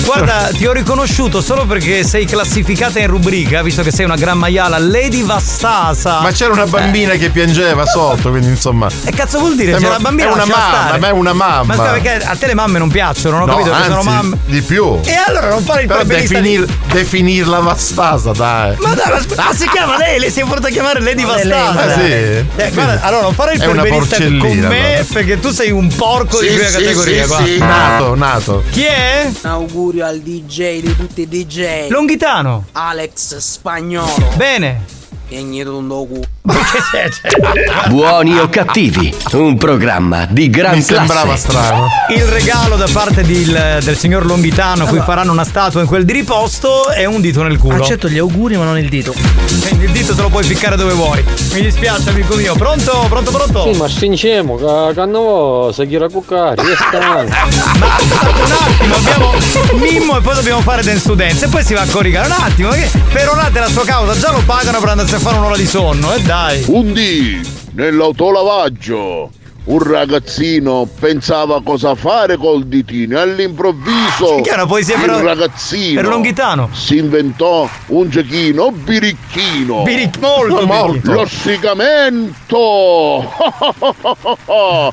Guarda, 0.06 0.50
ti 0.54 0.66
ho 0.68 0.72
riconosciuto 0.72 1.42
solo 1.42 1.66
perché 1.66 2.04
sei 2.04 2.26
classificata 2.26 3.00
in 3.00 3.08
rubrica, 3.08 3.64
visto 3.64 3.82
che 3.82 3.92
sei 3.92 4.06
una 4.06 4.16
gran 4.16 4.38
maiala, 4.38 4.78
Lady 4.78 5.24
Vastasa. 5.24 6.20
Ma 6.22 6.32
c'era 6.32 6.54
una 6.54 6.68
bambina 6.68 7.14
che 7.16 7.30
piangeva 7.32 7.86
sotto, 7.88 8.30
quindi 8.30 8.48
insomma. 8.50 8.88
E 9.04 9.12
cazzo 9.12 9.40
vuol 9.40 9.56
dire? 9.56 9.72
Sembra- 9.72 9.90
C'è 9.90 9.96
la 9.96 10.00
bambina 10.02 10.30
è 10.30 10.34
una 10.34 10.46
mamma, 10.46 10.98
ma 11.00 11.08
è 11.08 11.12
una 11.12 11.34
mamma. 11.34 11.64
Ma 11.64 11.74
scusa, 11.76 11.90
perché 11.92 12.24
a 12.24 12.36
te 12.36 12.46
le 12.48 12.54
mamme 12.54 12.78
non 12.78 12.90
piacciono, 12.90 13.40
non 13.40 13.50
ho 13.50 13.52
No, 13.52 13.58
capito 13.58 13.76
che 13.76 13.84
sono 13.84 13.96
anzi, 13.98 14.08
mamme. 14.10 14.38
di 14.46 14.62
più. 14.62 15.00
E 15.04 15.14
allora 15.28 15.50
non 15.50 15.64
fare 15.64 15.82
il 15.82 15.88
Però 15.88 16.00
parabellista 16.02 16.40
di- 16.40 16.50
definir, 16.52 16.78
definirla 16.92 17.60
vastasa, 17.60 18.32
dai. 18.32 18.76
Ma 18.80 18.94
dai, 18.94 19.12
ma, 19.12 19.20
sp- 19.20 19.36
ma 19.38 19.54
si 19.56 19.68
chiama 19.70 19.98
lei, 19.98 20.20
le 20.20 20.30
si 20.30 20.40
è 20.40 20.44
voluta 20.44 20.70
chiamare 20.70 21.02
Lady 21.02 21.24
Ma 21.24 21.34
Vastasa. 21.34 21.82
Ah, 21.84 21.94
sì? 21.94 22.02
Eh, 22.12 22.72
guarda, 22.74 23.00
allora 23.02 23.22
non 23.24 23.34
fare 23.34 23.54
il 23.56 23.60
È 23.60 23.66
una 23.66 23.82
perbelista 23.82 24.18
con 24.18 24.58
me 24.58 24.86
allora. 24.94 25.06
perché 25.12 25.40
tu 25.40 25.50
sei 25.50 25.72
un 25.72 25.88
porco 25.96 26.40
di 26.42 26.48
Sì, 26.50 26.54
prima 26.54 26.70
sì, 26.70 26.78
categoria. 26.78 27.22
sì, 27.24 27.28
guarda. 27.28 27.46
sì, 27.48 27.58
nato, 27.58 28.16
nato. 28.16 28.64
Chi 28.70 28.84
è? 28.84 29.32
Un 29.42 29.66
augurio 29.96 30.06
al 30.06 30.20
DJ 30.20 30.82
di 30.82 30.96
tutti 30.96 31.22
i 31.22 31.28
DJ. 31.28 31.90
Longhitano. 31.90 32.66
Alex 32.74 33.38
Spagnolo. 33.38 34.34
Bene. 34.36 34.84
E 35.30 35.44
niente 35.44 35.70
un 35.70 35.88
docu. 35.88 36.22
Buoni 37.90 38.38
o 38.38 38.48
cattivi, 38.50 39.12
un 39.32 39.58
programma 39.58 40.28
di 40.30 40.52
gran 40.52 40.76
Mi 40.76 40.82
sembrava 40.82 41.24
classe. 41.24 41.48
strano. 41.48 41.88
Il 42.10 42.24
regalo 42.26 42.76
da 42.76 42.88
parte 42.92 43.24
del, 43.24 43.80
del 43.82 43.98
signor 43.98 44.28
Longhitano, 44.28 44.86
cui 44.86 45.00
faranno 45.00 45.32
una 45.32 45.44
statua 45.44 45.82
in 45.82 45.88
quel 45.88 46.06
di 46.06 46.14
riposto, 46.14 46.90
è 46.90 47.06
un 47.06 47.20
dito 47.20 47.42
nel 47.42 47.58
culo. 47.58 47.82
Accetto 47.82 48.08
gli 48.08 48.20
auguri, 48.20 48.58
ma 48.58 48.64
non 48.64 48.78
il 48.78 48.90
dito. 48.90 49.14
Quindi 49.62 49.86
il 49.86 49.92
dito 49.92 50.14
te 50.14 50.22
lo 50.22 50.30
puoi 50.30 50.44
ficcare 50.44 50.76
dove 50.76 50.94
vuoi. 50.94 51.24
Mi 51.54 51.62
dispiace, 51.62 52.12
amico 52.12 52.36
mio. 52.36 52.54
Pronto? 52.54 53.06
Pronto, 53.10 53.32
pronto? 53.32 53.72
Sì, 53.72 53.80
ma 53.80 53.90
stringiamo, 53.90 54.56
che 54.56 54.94
canno 54.94 55.74
chiede 55.74 56.10
cuccare, 56.10 56.62
è 56.62 56.76
stanco. 56.76 57.22
un 57.26 58.52
attimo, 58.52 58.96
abbiamo 58.96 59.34
Mimmo 59.74 60.18
e 60.18 60.22
poi 60.22 60.36
dobbiamo 60.36 60.62
fare 60.62 60.84
dance 60.84 61.08
to 61.08 61.16
dance 61.16 61.46
e 61.46 61.48
poi 61.48 61.64
si 61.64 61.74
va 61.74 61.82
a 61.82 61.88
coricare. 61.90 62.28
Un 62.28 62.36
attimo, 62.38 62.70
che 62.70 62.88
peronate 63.12 63.60
la 63.60 63.70
sua 63.70 63.84
causa, 63.84 64.18
già 64.20 64.32
lo 64.32 64.44
pagano 64.46 64.80
per 64.80 64.90
andarsi 64.90 65.16
a 65.16 65.20
fare 65.20 65.38
un'ora 65.38 65.58
di 65.58 65.66
sonno, 65.66 66.14
e 66.14 66.22
dai. 66.22 66.34
Un 66.68 66.92
dì, 66.92 67.40
nell'autolavaggio, 67.76 69.30
un 69.64 69.80
ragazzino 69.80 70.86
pensava 71.00 71.62
cosa 71.64 71.96
fare 71.96 72.36
col 72.36 72.66
ditino 72.66 73.18
e 73.18 73.22
all'improvviso 73.22 74.42
Che 74.44 74.50
è 74.50 74.54
una 74.56 74.66
poesia 74.66 74.96
il 74.96 75.02
per- 75.02 75.12
ragazzino 75.24 76.02
per 76.02 76.10
Longhitano. 76.10 76.70
si 76.74 76.98
inventò 76.98 77.70
un 77.88 78.10
giochino 78.10 78.70
birichino. 78.72 79.84
Biric- 79.84 80.18
molto 80.20 80.66
molto. 80.68 81.14
L'ossigamento. 81.14 83.32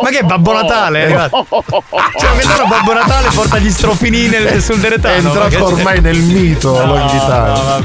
Ma 0.00 0.08
che 0.10 0.18
è 0.18 0.22
Babbo 0.22 0.52
Natale? 0.52 0.98
è 1.00 1.02
arrivato? 1.02 1.46
Cioè, 1.50 2.28
Longhitano 2.28 2.66
Babbo 2.68 2.92
Natale 2.92 3.28
porta 3.34 3.58
gli 3.58 3.70
strofini 3.70 4.28
nel- 4.28 4.62
sul 4.62 4.76
È 4.76 4.80
deretano. 4.82 5.16
entrato 5.16 5.48
che 5.48 5.56
c'è? 5.56 5.62
ormai 5.62 6.00
nel 6.00 6.18
mito 6.20 6.78
No, 6.78 6.86
Longhitano. 6.94 7.54
no. 7.78 7.82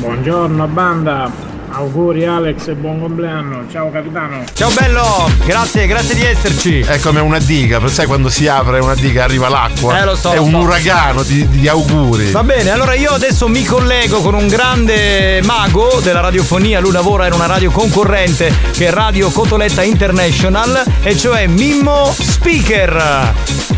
Buongiorno 0.00 0.66
banda, 0.68 1.28
Auguri 1.70 2.24
Alex 2.24 2.68
e 2.68 2.74
buon 2.74 3.00
compleanno. 3.00 3.64
Ciao 3.70 3.90
capitano. 3.90 4.42
Ciao 4.52 4.70
bello, 4.70 5.30
grazie, 5.44 5.86
grazie 5.86 6.14
di 6.14 6.24
esserci. 6.24 6.80
È 6.80 6.98
come 7.00 7.20
una 7.20 7.38
diga, 7.38 7.80
sai 7.88 8.06
quando 8.06 8.28
si 8.28 8.46
apre 8.48 8.78
una 8.80 8.94
diga 8.94 9.24
arriva 9.24 9.48
l'acqua? 9.48 10.00
Eh, 10.00 10.04
lo 10.04 10.16
so, 10.16 10.32
È 10.32 10.36
lo 10.36 10.44
un 10.44 10.50
so. 10.50 10.58
uragano 10.58 11.22
di, 11.22 11.46
di 11.48 11.68
auguri. 11.68 12.30
Va 12.30 12.42
bene, 12.42 12.70
allora 12.70 12.94
io 12.94 13.10
adesso 13.10 13.48
mi 13.48 13.64
collego 13.64 14.20
con 14.20 14.34
un 14.34 14.48
grande 14.48 15.40
mago 15.44 16.00
della 16.02 16.20
radiofonia, 16.20 16.80
lui 16.80 16.92
lavora 16.92 17.26
in 17.26 17.32
una 17.32 17.46
radio 17.46 17.70
concorrente 17.70 18.52
che 18.72 18.86
è 18.86 18.90
Radio 18.90 19.30
Cotoletta 19.30 19.82
International, 19.82 20.82
e 21.02 21.16
cioè 21.16 21.46
Mimmo 21.46 22.12
Speaker. 22.18 23.77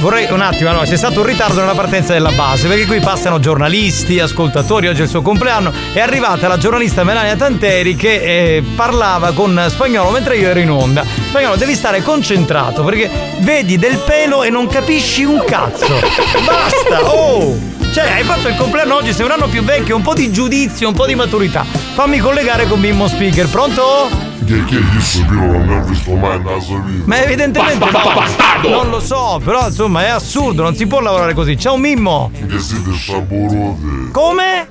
Vorrei 0.00 0.30
un 0.30 0.40
attimo, 0.40 0.70
allora 0.70 0.84
c'è 0.84 0.96
stato 0.96 1.20
un 1.20 1.26
ritardo 1.26 1.58
nella 1.58 1.74
partenza 1.74 2.12
della 2.12 2.30
base 2.30 2.68
perché 2.68 2.86
qui 2.86 3.00
passano 3.00 3.40
giornalisti, 3.40 4.20
ascoltatori, 4.20 4.86
oggi 4.86 5.00
è 5.00 5.02
il 5.02 5.08
suo 5.08 5.22
compleanno, 5.22 5.72
è 5.92 5.98
arrivata 5.98 6.46
la 6.46 6.56
giornalista 6.56 7.02
Melania 7.02 7.34
Tanteri 7.34 7.96
che 7.96 8.12
eh, 8.56 8.62
parlava 8.76 9.32
con 9.32 9.66
Spagnolo 9.68 10.10
mentre 10.10 10.36
io 10.36 10.48
ero 10.48 10.60
in 10.60 10.70
onda. 10.70 11.04
Spagnolo 11.04 11.56
devi 11.56 11.74
stare 11.74 12.02
concentrato 12.02 12.84
perché 12.84 13.10
vedi 13.38 13.76
del 13.76 13.98
pelo 13.98 14.44
e 14.44 14.50
non 14.50 14.68
capisci 14.68 15.24
un 15.24 15.42
cazzo. 15.44 16.00
Basta, 16.44 17.04
oh! 17.04 17.77
Cioè, 17.90 18.12
hai 18.12 18.22
fatto 18.22 18.48
il 18.48 18.54
compleanno 18.54 18.96
oggi, 18.96 19.12
sei 19.12 19.24
un 19.24 19.32
anno 19.32 19.48
più 19.48 19.62
vecchio, 19.62 19.96
un 19.96 20.02
po' 20.02 20.14
di 20.14 20.30
giudizio, 20.30 20.88
un 20.88 20.94
po' 20.94 21.06
di 21.06 21.14
maturità. 21.14 21.64
Fammi 21.64 22.18
collegare 22.18 22.66
con 22.66 22.78
Mimmo 22.78 23.08
Speaker, 23.08 23.48
pronto? 23.48 24.08
Che 24.44 24.64
che 24.64 24.74
io 24.74 24.82
io 24.82 25.62
non 25.62 25.68
ho 25.68 25.84
visto 25.84 26.14
mai 26.14 26.38
nella 26.38 26.60
sua 26.60 26.78
vita. 26.80 27.04
Ma 27.06 27.22
evidentemente 27.22 27.84
no. 27.90 28.70
Non 28.70 28.90
lo 28.90 29.00
so, 29.00 29.40
però 29.42 29.66
insomma 29.66 30.04
è 30.04 30.08
assurdo, 30.08 30.62
non 30.62 30.74
si 30.74 30.86
può 30.86 31.00
lavorare 31.00 31.34
così. 31.34 31.58
Ciao 31.58 31.76
Mimmo! 31.76 32.30
Che 32.32 32.58
siete 32.58 32.92
saporoti. 32.92 34.10
Come? 34.12 34.68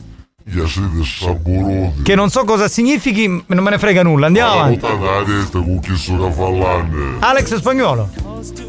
Che 0.49 0.68
siete 0.68 1.03
saporoti. 1.03 2.01
Che 2.03 2.15
non 2.15 2.30
so 2.30 2.43
cosa 2.45 2.68
significhi, 2.68 3.28
non 3.28 3.63
me 3.63 3.72
ne 3.72 3.78
frega 3.78 4.03
nulla, 4.03 4.28
andiamo 4.28 4.51
avanti. 4.53 4.80
Sono 5.95 6.30
cavallante. 6.30 6.97
Alex 7.20 7.55
Spagnolo. 7.55 8.09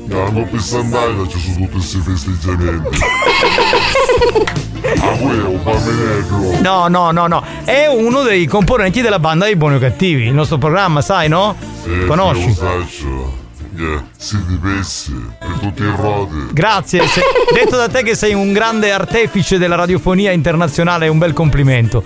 Quando 0.09 0.43
per 0.51 0.61
Sant'Aina 0.61 1.26
ci 1.29 1.39
sono 1.39 1.55
tutti 1.57 1.68
questi 1.70 1.99
festeggiamenti. 2.01 2.99
Ah, 5.01 5.11
quello 5.16 5.45
è 5.45 5.49
un 5.49 5.62
bambinello. 5.62 6.61
No, 6.61 6.89
no, 6.89 7.11
no, 7.11 7.26
no. 7.26 7.45
È 7.64 7.87
uno 7.87 8.22
dei 8.22 8.47
componenti 8.47 9.01
della 9.03 9.18
banda 9.18 9.45
dei 9.45 9.57
buoni 9.57 9.76
o 9.76 9.79
cattivi. 9.79 10.24
Il 10.24 10.33
nostro 10.33 10.57
programma, 10.57 11.03
sai, 11.03 11.29
no? 11.29 11.55
Eh, 11.85 12.07
Conosci? 12.07 12.57
Yeah, 13.76 14.05
siete 14.16 14.59
pessi 14.61 15.14
e 15.41 15.59
tutti 15.61 15.83
i 15.83 15.93
rodi. 15.95 16.49
Grazie. 16.53 17.07
se- 17.07 17.22
detto 17.53 17.76
da 17.76 17.89
te 17.89 18.03
che 18.03 18.14
sei 18.14 18.35
un 18.35 18.53
grande 18.53 18.91
artefice 18.91 19.59
della 19.59 19.76
radiofonia 19.76 20.33
internazionale, 20.33 21.07
è 21.07 21.09
un 21.09 21.18
bel 21.18 21.33
complimento. 21.33 22.03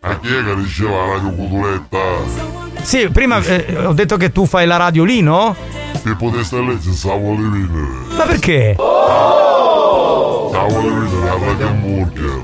A 0.00 0.18
chi 0.18 0.28
è 0.28 0.44
che 0.44 0.56
diceva 0.56 1.06
la 1.06 1.12
radio 1.14 1.30
cutuletta? 1.30 2.65
Sì, 2.86 3.08
prima 3.10 3.42
eh, 3.42 3.76
ho 3.84 3.92
detto 3.92 4.16
che 4.16 4.30
tu 4.30 4.46
fai 4.46 4.64
la 4.64 4.76
radio 4.76 5.02
lì, 5.02 5.20
no? 5.20 5.56
Che 6.04 6.14
poteste 6.14 6.60
leggere 6.60 6.94
stavo 6.94 7.32
le 7.34 7.48
vine. 7.48 7.88
Ma 8.16 8.22
perché? 8.24 8.74
Stavo 8.74 10.80
le 10.80 10.90
vine 10.90 11.24
la 11.24 11.36
radio 11.44 11.66
hamburger. 11.66 12.42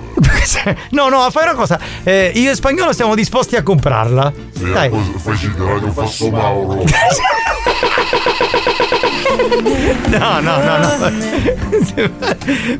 No, 0.90 1.08
no, 1.08 1.30
fai 1.30 1.44
una 1.44 1.54
cosa. 1.54 1.78
eh, 2.02 2.32
io 2.34 2.50
e 2.50 2.54
Spagnolo 2.56 2.92
siamo 2.92 3.14
disposti 3.14 3.54
a 3.54 3.62
comprarla. 3.62 4.32
E 4.60 4.72
Dai. 4.72 4.90
facete 5.18 5.64
radio 5.64 5.92
Fasso 5.92 6.28
Mauro. 6.30 6.82
No, 10.06 10.40
no, 10.40 10.56
no, 10.62 10.78
no. 10.78 11.10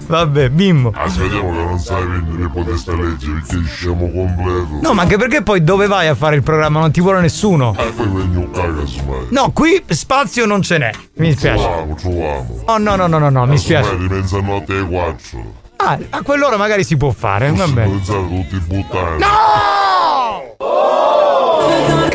Vabbè, 0.07 0.48
bimbo. 0.50 0.92
Aspettiamo 0.94 1.50
che 1.50 1.57
non 1.64 1.78
sai 1.78 2.05
vendere 2.07 2.48
poteste 2.48 2.94
leggere 2.94 3.42
perché 3.46 3.64
scemo 3.68 4.11
completo. 4.11 4.68
No, 4.82 4.92
ma 4.92 5.03
anche 5.03 5.16
perché 5.16 5.42
poi 5.42 5.62
dove 5.64 5.86
vai 5.86 6.09
a 6.09 6.14
fare 6.14 6.36
il 6.36 6.42
programma? 6.42 6.80
Non 6.80 6.90
ti 6.90 7.00
vuole 7.00 7.20
nessuno. 7.20 7.74
E 7.78 7.90
poi 7.92 8.07
vengo 8.09 8.42
a 8.42 8.48
caga. 8.55 8.82
No, 9.30 9.50
qui 9.53 9.82
spazio 9.88 10.46
non 10.46 10.62
ce 10.62 10.78
n'è. 10.78 10.90
Mi 11.14 11.28
dispiace. 11.28 11.62
Troviamo, 11.62 11.94
troviamo. 11.94 12.62
Oh 12.66 12.78
no, 12.78 12.96
no, 12.96 13.07
no, 13.07 13.18
no, 13.18 13.30
no, 13.30 13.46
mi 13.46 13.59
spiace. 13.59 13.96
Di 13.96 14.09
mezzanotte 14.09 14.78
e 14.78 14.86
quattro. 14.86 15.61
Ah, 15.76 15.98
a 16.11 16.22
quell'ora 16.22 16.57
magari 16.57 16.84
si 16.84 16.96
può 16.96 17.11
fare, 17.11 17.50
va 17.50 17.66
bene. 17.66 18.00
Tutti 18.05 18.57
buttati. 18.66 19.18
No! 19.18 19.30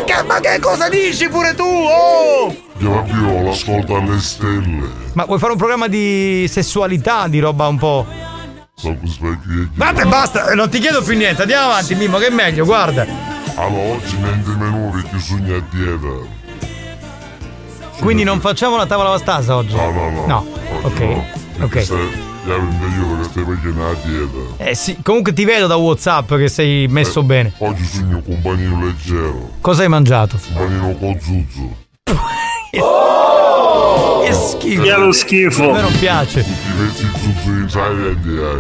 Che- 0.05 0.23
ma 0.25 0.39
che 0.39 0.59
cosa 0.61 0.88
dici 0.89 1.27
pure 1.27 1.53
tu? 1.53 1.63
Oh! 1.65 2.55
Chiama 2.78 3.01
più 3.01 3.43
l'ascolta 3.43 3.97
alle 3.97 4.19
stelle. 4.19 4.88
Ma 5.13 5.25
vuoi 5.25 5.39
fare 5.39 5.53
un 5.53 5.57
programma 5.57 5.88
di 5.88 6.45
sessualità, 6.47 7.28
di 7.28 7.39
roba 7.39 7.67
un 7.67 7.78
po'. 7.78 8.05
Vabbè, 9.73 10.05
basta, 10.05 10.53
non 10.53 10.69
ti 10.69 10.80
chiedo 10.80 11.01
più 11.01 11.17
niente, 11.17 11.41
andiamo 11.41 11.71
avanti, 11.71 11.95
Mimmo, 11.95 12.19
che 12.19 12.28
è 12.28 12.30
meglio, 12.30 12.63
guarda. 12.65 13.05
Allora 13.55 13.93
oggi 13.93 14.15
niente 14.17 14.51
menù 14.51 14.91
perché 14.91 15.17
sogna 15.17 15.55
a 15.55 15.63
dieta. 15.71 16.36
Quindi 17.99 18.23
non 18.23 18.39
facciamo 18.39 18.78
la 18.78 18.86
tavola 18.86 19.09
vastasa 19.09 19.55
oggi? 19.55 19.75
No, 19.75 19.89
no, 19.89 20.09
no. 20.11 20.25
No, 20.28 20.45
ok, 20.84 21.21
ok. 21.61 21.69
Che 21.69 22.25
la 22.47 23.93
dieta. 24.05 24.63
Eh 24.63 24.75
sì, 24.75 24.97
comunque 25.01 25.34
ti 25.34 25.43
vedo 25.43 25.65
da 25.65 25.75
Whatsapp 25.75 26.36
che 26.36 26.47
sei 26.47 26.88
messo 26.88 27.21
Eh, 27.21 27.23
bene. 27.23 27.53
Oggi 27.57 27.84
sogno 27.84 28.21
con 28.21 28.36
un 28.36 28.41
panino 28.41 28.86
leggero. 28.86 29.53
Cosa 29.59 29.82
hai 29.82 29.89
mangiato? 29.89 30.39
Un 30.49 30.53
panino 30.53 30.95
con 30.95 31.19
zuzzo. 31.19 31.86
Che 32.80 34.34
schifo. 34.34 34.82
Che 34.82 34.95
lo 34.95 35.11
schifo. 35.11 35.69
A 35.69 35.73
me 35.73 35.82
non 35.82 35.97
piace. 35.99 36.45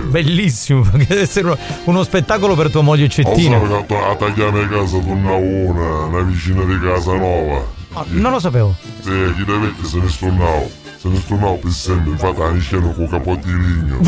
Bellissimo, 0.05 0.81
perché 0.81 1.05
deve 1.07 1.21
essere 1.21 1.57
uno, 1.85 2.03
spettacolo 2.03 2.55
per 2.55 2.69
tua 2.69 2.81
moglie 2.81 3.05
Ho 3.05 3.09
Cettina. 3.09 3.59
saputo 3.59 4.05
a 4.05 4.15
tagliare 4.15 4.67
casa 4.67 4.97
torna 4.97 5.33
una, 5.33 6.03
una 6.05 6.21
vicina 6.21 6.63
di 6.63 6.79
casa 6.79 7.13
nuova. 7.13 7.63
Ah, 7.93 8.05
non 8.09 8.31
lo 8.31 8.39
sapevo. 8.39 8.75
Sì, 9.01 9.33
chi 9.35 9.45
deve 9.45 9.73
se 9.83 9.97
ne 9.97 10.09
stornavo. 10.09 10.69
Se 10.97 11.07
ne 11.09 11.19
stornavo 11.19 11.55
per 11.55 11.71
sempre, 11.71 12.11
infatti 12.11 12.39
la 12.39 12.59
scena 12.59 12.89
con 12.91 13.07
capotti 13.09 13.47
di 13.47 13.53
legno. 13.53 13.99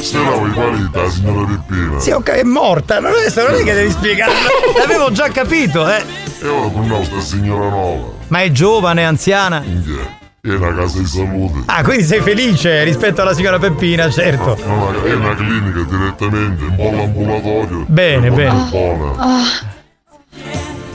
Speravo 0.00 0.46
i 0.46 0.52
qualità, 0.52 1.08
signora 1.08 1.46
Peppina. 1.46 2.00
Sì, 2.00 2.10
ok, 2.10 2.28
è 2.30 2.42
morta. 2.42 2.98
Non 3.00 3.12
è, 3.12 3.32
non 3.40 3.54
è 3.54 3.62
che 3.62 3.72
devi 3.72 3.90
spiegare. 3.90 4.32
L'avevo 4.76 5.10
già 5.12 5.28
capito, 5.30 5.88
eh. 5.88 6.02
E 6.42 6.48
ora 6.48 6.68
tornavo 6.68 7.04
sta 7.04 7.20
signora 7.20 7.68
nuova. 7.68 8.08
Ma 8.28 8.40
è 8.42 8.50
giovane, 8.50 9.04
anziana? 9.04 9.60
Minchia, 9.60 10.18
È 10.40 10.48
una 10.48 10.74
casa 10.74 10.98
di 10.98 11.06
salute. 11.06 11.62
Ah, 11.66 11.82
quindi 11.84 12.02
sei 12.04 12.20
felice 12.20 12.82
rispetto 12.82 13.20
alla 13.22 13.32
signora 13.34 13.58
Peppina, 13.60 14.10
certo. 14.10 14.56
È 14.56 14.64
una, 14.66 15.04
è 15.04 15.12
una 15.14 15.34
clinica 15.36 15.82
direttamente, 15.82 16.64
un 16.64 16.74
po' 16.76 16.90
l'ambulatorio. 16.90 17.84
Bene, 17.86 18.26
È 18.26 18.30
bene. 18.30 18.68
buona. 18.70 19.14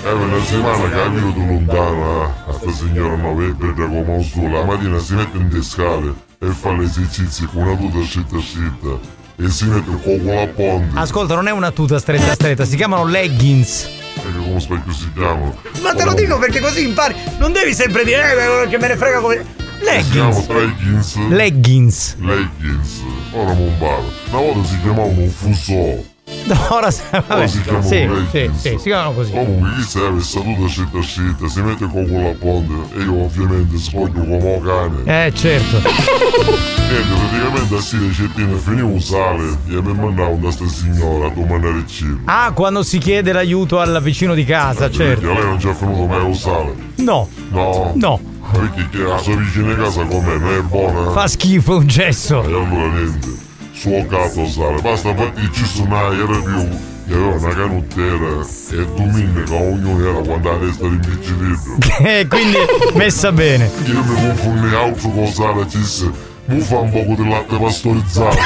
È 0.04 0.12
una 0.12 0.40
settimana 0.44 0.90
che 0.90 1.00
arrivo 1.00 1.30
da 1.32 1.46
lontana 1.46 2.24
a 2.48 2.54
sta 2.54 2.72
signora 2.72 3.16
nuova 3.16 3.44
e 3.44 3.54
vede 3.58 3.74
come 3.88 4.04
un 4.06 4.24
sole. 4.24 4.50
La 4.52 4.64
mattina 4.66 5.00
si 5.00 5.14
mette 5.16 5.38
in 5.38 5.62
scale 5.64 6.14
e 6.40 6.48
fa 6.48 6.72
gli 6.74 6.84
esercizi 6.84 7.46
con 7.46 7.64
una 7.64 7.76
tuta 7.76 8.02
scitta 8.04 8.38
scitta 8.40 9.16
e 9.40 9.50
si 9.50 9.66
mette 9.66 9.90
il 9.90 9.98
cuoco 9.98 10.42
a 10.42 10.48
ponte. 10.48 11.00
Ascolta, 11.00 11.36
non 11.36 11.48
è 11.48 11.52
una 11.52 11.72
tuta 11.72 12.00
stretta 12.00 12.34
stretta, 12.34 12.66
si 12.66 12.76
chiamano 12.76 13.06
leggings. 13.06 13.84
E 14.16 14.22
che 14.22 14.38
come 14.38 14.60
specchio 14.60 14.92
si 14.92 15.12
chiamano? 15.14 15.56
Ma 15.82 15.94
te 15.94 16.06
lo 16.06 16.14
dico 16.14 16.40
perché 16.40 16.60
così 16.60 16.88
impari. 16.88 17.16
Non 17.38 17.52
devi 17.52 17.74
sempre 17.74 18.04
dire 18.04 18.64
eh, 18.64 18.68
che 18.68 18.78
me 18.78 18.88
ne 18.88 18.98
frega 18.98 19.20
come. 19.20 19.46
Leggings. 19.80 20.48
leggings. 20.48 21.16
Leggings. 21.30 22.16
Leggings. 22.20 23.04
Ora 23.32 23.54
vado. 23.78 24.12
Una 24.30 24.40
volta 24.40 24.68
si 24.68 24.82
chiamavano 24.82 25.22
un 25.22 25.30
fuso. 25.30 26.16
No, 26.48 26.56
ora 26.70 26.90
vabbè, 27.12 27.34
Ora 27.34 27.48
si 27.48 27.62
chiamano 27.62 27.86
sì, 27.88 28.10
sì, 28.32 28.50
sì, 28.54 28.70
si 28.78 28.84
chiamano 28.90 29.14
così. 29.14 29.32
Comunque 29.32 29.70
chi 29.78 29.82
serve 29.84 30.22
sta 30.22 30.40
tutta 30.42 30.68
scitta 30.68 31.02
scitta, 31.02 31.48
si 31.48 31.62
mette 31.62 31.88
con 31.88 32.06
quella 32.06 32.32
ponte 32.38 32.98
e 32.98 33.02
io 33.04 33.24
ovviamente 33.24 33.78
spoglio 33.78 34.20
come 34.26 34.62
cane. 34.64 35.26
Eh, 35.26 35.34
certo. 35.34 35.78
Niente, 35.78 37.14
praticamente 37.30 37.76
a 37.76 37.80
sì 37.82 38.12
cettina 38.14 38.58
finivo 38.58 38.88
un 38.88 39.02
sale 39.02 39.44
e 39.68 39.82
mi 39.82 39.94
mandavo 39.94 40.36
da 40.42 40.52
sta 40.52 40.68
signora 40.68 41.28
a 41.28 41.30
domandare 41.30 41.78
il 41.78 41.88
cibo. 41.88 42.20
Ah, 42.26 42.52
quando 42.54 42.84
si 42.84 42.98
chiede 42.98 43.32
l'aiuto 43.32 43.80
al 43.80 44.00
vicino 44.02 44.34
di 44.34 44.44
casa, 44.44 44.90
Perché 44.90 44.96
certo. 44.98 45.30
a 45.30 45.34
lei 45.34 45.44
non 45.44 45.60
ci 45.60 45.68
è 45.70 45.74
venuto 45.74 46.06
mai 46.08 46.22
un 46.26 46.36
sale. 46.36 46.76
No, 46.96 47.28
No. 47.52 47.92
no. 47.96 48.20
Perché 48.52 48.98
la 49.00 49.18
sua 49.18 49.36
vicina 49.36 49.74
di 49.74 49.82
casa 49.82 50.04
com'è? 50.06 50.38
Non 50.38 50.54
è 50.54 50.62
buona? 50.62 51.12
Fa 51.12 51.28
schifo, 51.28 51.78
un 51.78 51.88
gesso. 51.88 52.42
E 52.44 52.46
allora 52.48 52.88
niente. 52.94 53.46
Suo 53.78 54.04
gatto 54.08 54.48
sale. 54.48 54.82
Basta 54.82 55.16
su 55.54 55.84
una 55.84 56.12
era 56.12 56.26
più. 56.26 56.68
Che 57.08 57.14
aveva 57.14 57.36
una 57.36 57.54
canottera 57.54 58.42
e 58.72 58.86
domenica 58.96 59.54
ognuno 59.54 60.10
era 60.10 60.20
quando 60.20 60.52
la 60.52 60.58
testa 60.58 60.88
rimbicciolito. 60.88 61.78
Eh, 62.04 62.28
quindi 62.28 62.58
messa 62.96 63.32
bene. 63.32 63.70
Io 63.86 64.04
mi 64.04 64.16
confondi 64.16 64.76
altro 64.76 65.10
con 65.10 65.28
sale 65.28 65.62
e 65.62 65.66
disse 65.68 66.12
mi 66.46 66.60
fa 66.60 66.80
un 66.80 66.90
poco 66.90 67.22
di 67.22 67.30
latte 67.30 67.58
pastorizzato. 67.58 68.38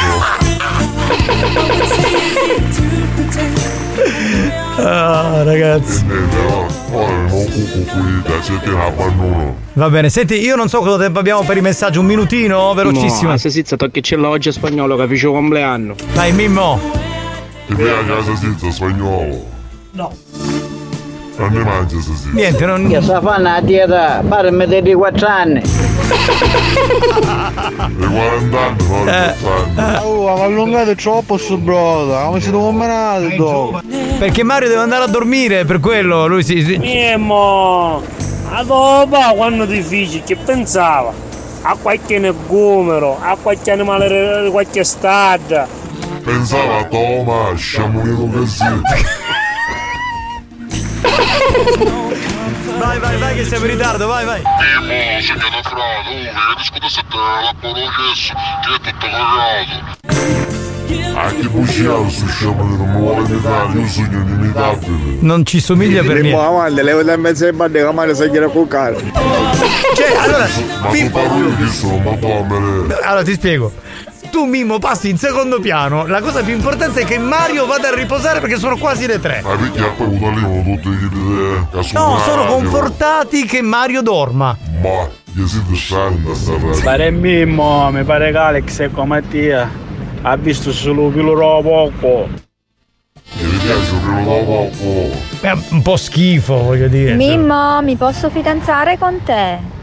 Ah, 4.83 5.43
ragazzi. 5.43 6.03
Va 9.73 9.89
bene, 9.89 10.09
senti, 10.09 10.41
io 10.41 10.55
non 10.55 10.67
so 10.67 10.79
quanto 10.79 10.97
tempo 10.97 11.19
abbiamo 11.19 11.43
per 11.43 11.57
i 11.57 11.61
messaggi, 11.61 11.99
un 11.99 12.05
minutino, 12.05 12.73
velocissimo. 12.73 13.29
No, 13.29 13.37
se 13.37 13.49
si 13.49 13.63
tocchi 13.63 14.01
c'è 14.01 14.15
l'oggi 14.15 14.51
spagnolo 14.51 14.95
che 14.95 15.07
fece 15.07 15.27
compleanno. 15.27 15.95
Dai, 16.13 16.31
Mimmo. 16.33 16.79
Ti 17.67 17.75
piace 17.75 18.05
casa 18.07 18.35
senza 18.35 18.71
spagnolo? 18.71 19.45
No. 19.91 20.13
Non 21.41 21.51
ne 21.53 21.63
mangia 21.63 21.99
se 21.99 22.13
si. 22.15 22.29
Niente, 22.33 22.65
non. 22.65 22.89
Io 22.89 23.01
sto 23.01 23.19
facendo 23.21 23.49
la 23.49 23.59
dieta, 23.61 24.23
parmi 24.27 24.65
dei 24.67 24.93
4 24.93 25.27
anni. 25.27 25.61
Dei 25.61 25.69
40 28.07 28.59
anni, 28.59 28.87
no? 28.87 29.01
Eh, 29.01 29.05
Dei 29.05 29.33
40 29.41 29.85
anni. 29.87 29.99
Oh, 30.05 30.35
ma 30.37 30.43
allungate 30.43 30.95
troppo 30.95 31.37
su 31.37 31.57
broda, 31.57 32.23
come 32.25 32.39
si 32.39 32.51
deve 32.51 32.71
menare 32.71 33.35
dopo? 33.35 33.81
Perché 34.19 34.43
Mario 34.43 34.69
deve 34.69 34.81
andare 34.81 35.03
a 35.03 35.07
dormire, 35.07 35.65
per 35.65 35.79
quello 35.79 36.27
lui 36.27 36.43
si. 36.43 36.61
si- 36.63 36.77
Mimmo, 36.77 38.01
a 38.51 38.63
dopo 38.63 39.17
quando 39.35 39.65
ti 39.67 39.81
feci 39.81 40.21
che 40.23 40.35
pensava? 40.35 41.11
A 41.63 41.75
qualche 41.81 42.19
negumero, 42.19 43.17
a 43.19 43.35
qualche 43.41 43.71
animale 43.71 44.43
di 44.43 44.49
qualche 44.51 44.83
strada. 44.83 45.67
Pensava 46.23 46.77
a 46.79 46.83
Toma, 46.85 47.51
sciamonito 47.55 48.29
così. 48.37 48.63
Vai, 52.77 52.99
vai, 52.99 53.17
vai, 53.17 53.35
che 53.35 53.45
siamo 53.45 53.65
in 53.65 53.71
ritardo, 53.71 54.07
vai, 54.07 54.25
vai. 54.25 54.41
Mimmo, 54.81 55.21
segnato 55.21 55.61
frato, 55.61 56.09
oh, 56.09 56.55
che 56.55 56.57
discuto 56.57 56.89
se 56.89 57.01
te 57.09 57.17
la 57.17 57.53
processo, 57.59 58.33
che 58.63 58.73
è 58.73 58.79
tutto 58.79 59.07
cagato. 59.07 59.99
Anche 61.13 61.47
Bucciano 61.49 62.09
su 62.09 62.27
sciamonito 62.27 62.83
mi 62.83 62.99
vuole 62.99 63.27
imitare, 63.27 63.79
io 63.79 63.87
sogno 63.87 64.19
inimitabile. 64.21 65.17
Non 65.19 65.45
ci 65.45 65.59
somiglia 65.59 66.01
per 66.01 66.21
niente. 66.21 66.41
avanti, 66.41 66.81
levo 66.81 67.03
da 67.03 67.17
mezzo 67.17 67.45
e 67.45 67.53
bande 67.53 67.83
che 67.83 67.91
male 67.91 68.15
sai 68.15 68.31
che 68.31 68.39
cuccare. 68.47 68.97
Cioè, 69.95 70.15
allora, 70.17 70.47
Ma 70.81 70.89
tu 70.89 71.09
parlo 71.11 71.37
io 71.37 71.55
che 71.57 71.67
sono, 71.67 71.97
ma 71.97 72.97
allora 73.03 73.23
ti 73.23 73.33
spiego. 73.33 73.71
Tu 74.31 74.45
Mimmo 74.45 74.79
passi 74.79 75.09
in 75.09 75.17
secondo 75.17 75.59
piano, 75.59 76.07
la 76.07 76.21
cosa 76.21 76.41
più 76.41 76.53
importante 76.53 77.01
è 77.01 77.05
che 77.05 77.17
Mario 77.17 77.65
vada 77.65 77.89
a 77.89 77.93
riposare 77.93 78.39
perché 78.39 78.57
sono 78.57 78.77
quasi 78.77 79.05
le 79.05 79.19
tre. 79.19 79.41
Ma 79.43 79.55
perché 79.57 79.91
poi 79.97 80.15
arrivano 80.23 80.63
tutti 80.63 80.87
gli 80.87 81.03
idee 81.03 81.67
No, 81.91 82.17
sono 82.23 82.45
confortati 82.45 83.43
che 83.45 83.61
Mario 83.61 84.01
dorma. 84.01 84.57
Ma 84.81 85.09
gli 85.25 85.45
siete 85.45 85.75
strani 85.75 86.23
da 86.23 86.33
sta. 86.33 86.53
Pare 86.81 87.11
Mimmo, 87.11 87.91
mi 87.91 88.03
pare 88.05 88.31
che 88.31 88.37
Alex 88.37 88.79
è 88.79 88.91
come 88.91 89.21
te. 89.27 89.53
Ha 90.21 90.35
visto 90.37 90.71
solo 90.71 91.09
quello 91.09 91.33
poco. 91.61 92.29
Mi 93.33 93.57
piace 93.57 93.99
quello 93.99 94.23
da 94.23 94.43
poco. 94.43 95.09
È 95.41 95.51
un 95.71 95.81
po' 95.81 95.97
schifo, 95.97 96.55
voglio 96.55 96.87
dire. 96.87 97.15
Mimmo, 97.15 97.81
mi 97.81 97.97
posso 97.97 98.29
fidanzare 98.29 98.97
con 98.97 99.21
te? 99.25 99.79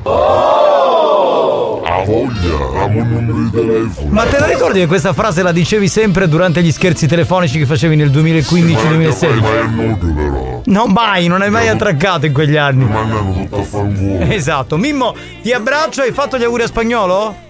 Ha 1.85 2.05
voglia, 2.05 2.57
dammi 2.73 3.01
un 3.01 3.09
numero 3.09 3.39
di 3.39 3.51
telefono. 3.51 4.09
Ma 4.11 4.25
te 4.25 4.39
la 4.39 4.47
ricordi 4.47 4.81
che 4.81 4.87
questa 4.87 5.13
frase 5.13 5.43
la 5.43 5.53
dicevi 5.53 5.89
sempre 5.89 6.29
durante 6.29 6.63
gli 6.63 6.73
scherzi 6.73 7.07
telefonici 7.07 7.59
che 7.59 7.67
facevi 7.67 7.97
nel 7.97 8.11
2015-2016? 8.11 9.41
Ma 9.41 9.59
è 9.59 9.67
nudo 9.67 10.15
però. 10.15 10.63
No, 10.65 10.87
mai, 10.87 11.27
non 11.29 11.43
hai 11.43 11.51
mai 11.51 11.69
attraccato 11.69 12.27
in 12.27 12.33
quegli 12.33 12.57
anni. 12.57 12.85
Mi 12.85 12.91
mandano 12.91 13.33
tutto 13.33 13.61
a 13.61 13.63
fanculo. 13.63 14.25
Esatto. 14.39 14.77
Mimmo, 14.77 15.15
ti 15.43 15.53
abbraccio, 15.53 16.03
hai 16.03 16.13
fatto 16.13 16.39
gli 16.39 16.45
auguri 16.45 16.63
a 16.65 16.67
spagnolo? 16.67 17.47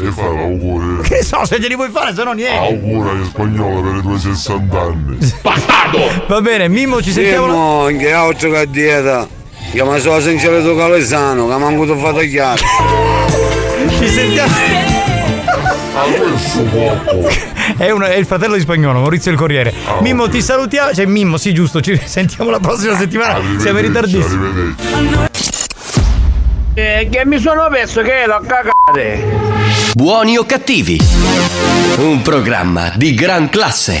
E 0.00 0.10
fa 0.12 0.28
l'auguri. 0.28 1.02
Che 1.02 1.24
so 1.24 1.44
se 1.44 1.58
glieli 1.58 1.74
vuoi 1.74 1.90
fare, 1.90 2.14
se 2.14 2.22
no 2.22 2.32
niente. 2.32 2.74
Auguri 2.74 3.18
in 3.18 3.24
spagnolo 3.24 3.80
per 3.82 3.96
i 3.96 4.00
tuoi 4.00 4.18
60 4.18 4.80
anni. 4.80 5.18
Va 6.28 6.40
bene, 6.40 6.68
Mimmo, 6.68 7.02
ci 7.02 7.10
sentiamo. 7.10 7.86
Sentiamo 7.86 7.98
che 7.98 8.12
altro 8.12 8.50
che 8.50 8.66
dieta. 8.70 9.26
Che 9.70 9.84
mi 9.84 10.00
sono 10.00 10.20
sincero 10.20 10.74
calesano, 10.74 11.46
che 11.46 11.56
mi 11.56 11.62
hanno 11.64 11.74
avuto 11.82 11.96
fatto 11.96 12.18
chiaro. 12.20 12.62
Ci 13.98 14.08
sentiamo. 14.08 14.54
È, 17.76 17.90
un- 17.90 18.02
è 18.02 18.14
il 18.16 18.24
fratello 18.26 18.54
di 18.54 18.60
spagnolo, 18.60 19.00
Maurizio 19.00 19.30
il 19.30 19.36
Corriere. 19.36 19.72
Mimmo, 20.00 20.28
ti 20.28 20.40
salutiamo. 20.40 20.92
Cioè, 20.94 21.04
Mimmo, 21.06 21.36
sì, 21.36 21.52
giusto, 21.52 21.80
ci 21.80 22.00
sentiamo 22.02 22.50
la 22.50 22.58
prossima 22.60 22.96
settimana. 22.96 23.40
Siamo 23.58 23.78
in 23.78 23.84
ritardissimi. 23.86 24.74
Eh, 26.74 27.08
che 27.10 27.26
mi 27.26 27.38
sono 27.38 27.66
perso 27.70 28.02
che 28.02 28.20
ero 28.22 28.34
a 28.36 28.40
cagare. 28.40 29.56
Buoni 29.94 30.36
o 30.38 30.44
cattivi? 30.44 30.98
Un 31.98 32.22
programma 32.22 32.92
di 32.96 33.14
gran 33.14 33.48
classe. 33.48 34.00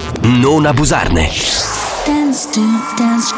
non 0.21 0.65
abusarne. 0.65 1.29
Dance 2.05 2.47
to 2.51 2.61
Dance. 2.95 3.33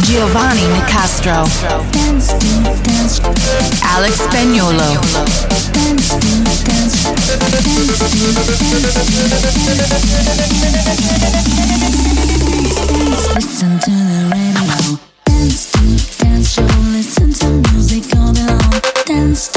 Giovanni 0.00 0.66
Nicastro. 0.68 1.48
Dance 1.90 2.36
to 2.38 2.46
Dance. 2.82 3.20
Alex 3.82 4.22
Spagnolo. 4.22 4.98
Dance 5.72 6.08
to 6.08 6.26
Dance. 6.64 7.04
Listen 13.34 13.78
to. 13.80 14.03
Dance 19.24 19.53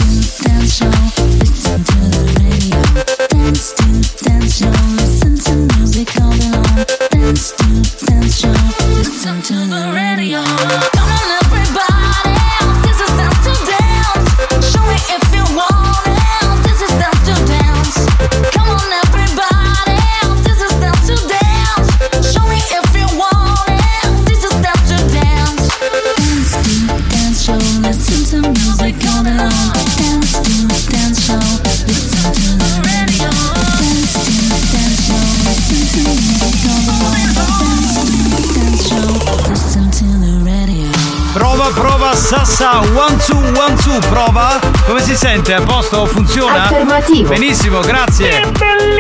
Sassa, 42.27 42.81
one 42.93 43.15
two, 43.25 43.37
one 43.57 43.73
two, 43.77 43.97
prova. 44.09 44.59
Come 44.85 44.99
si 45.01 45.15
sente? 45.15 45.53
A 45.53 45.61
posto? 45.61 46.05
Funziona? 46.05 46.63
Affermativo. 46.63 47.29
Benissimo, 47.29 47.79
grazie. 47.79 48.41
È 48.41 48.51
bellissimo! 48.51 48.96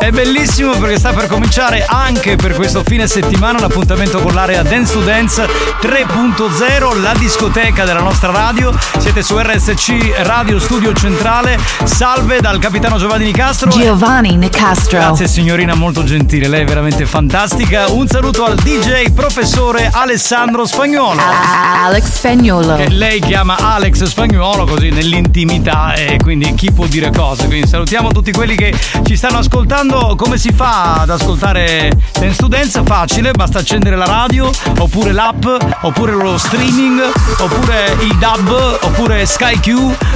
È 0.00 0.10
bellissimo 0.10 0.72
perché 0.78 0.98
sta 0.98 1.12
per 1.12 1.26
cominciare 1.26 1.84
anche 1.86 2.34
per 2.34 2.54
questo 2.54 2.82
fine 2.82 3.06
settimana 3.06 3.60
l'appuntamento 3.60 4.18
con 4.20 4.32
l'area 4.32 4.62
Dance 4.62 4.94
to 4.94 5.00
Dance 5.00 5.46
3.0, 5.82 7.02
la 7.02 7.12
discoteca 7.18 7.84
della 7.84 8.00
nostra 8.00 8.32
radio. 8.32 8.72
Siete 8.96 9.22
su 9.22 9.36
RSC 9.38 10.22
Radio 10.22 10.58
Studio 10.58 10.94
Centrale. 10.94 11.58
Salve 11.84 12.40
dal 12.40 12.58
capitano 12.58 12.96
Giovanni 12.96 13.26
Nicastro. 13.26 13.68
Giovanni 13.68 14.36
Nicastro. 14.36 14.98
Grazie 14.98 15.28
signorina, 15.28 15.74
molto 15.74 16.02
gentile, 16.02 16.48
lei 16.48 16.62
è 16.62 16.64
veramente 16.64 17.04
fantastica. 17.04 17.90
Un 17.90 18.08
saluto 18.08 18.46
al 18.46 18.54
DJ 18.54 19.12
professore 19.12 19.90
Alessandro 19.92 20.64
Spagnolo. 20.64 21.20
Alex 21.20 22.04
Spagnolo. 22.04 22.76
Che 22.76 22.88
lei 22.88 23.20
chiama 23.20 23.56
Alex 23.58 24.04
Spagnuolo 24.04 24.64
così 24.64 24.88
nell'intimità 24.88 25.92
e 25.92 26.16
quindi 26.22 26.54
chi 26.54 26.72
può 26.72 26.86
dire 26.86 27.12
cosa. 27.12 27.44
Quindi 27.44 27.68
salutiamo 27.68 28.10
tutti 28.12 28.32
quelli 28.32 28.56
che 28.56 28.74
ci 29.04 29.14
stanno 29.14 29.38
ascoltando 29.38 29.89
chiedendo 29.90 30.14
come 30.14 30.38
si 30.38 30.52
fa 30.52 31.00
ad 31.00 31.10
ascoltare 31.10 31.90
to 32.36 32.46
Dance, 32.46 32.82
facile, 32.84 33.32
basta 33.32 33.58
accendere 33.58 33.96
la 33.96 34.04
radio, 34.04 34.50
oppure 34.78 35.12
l'app, 35.12 35.44
oppure 35.80 36.12
lo 36.12 36.38
streaming, 36.38 37.00
oppure 37.38 37.96
il 38.00 38.16
DAB, 38.16 38.78
oppure 38.82 39.26
SkyQ, 39.26 39.68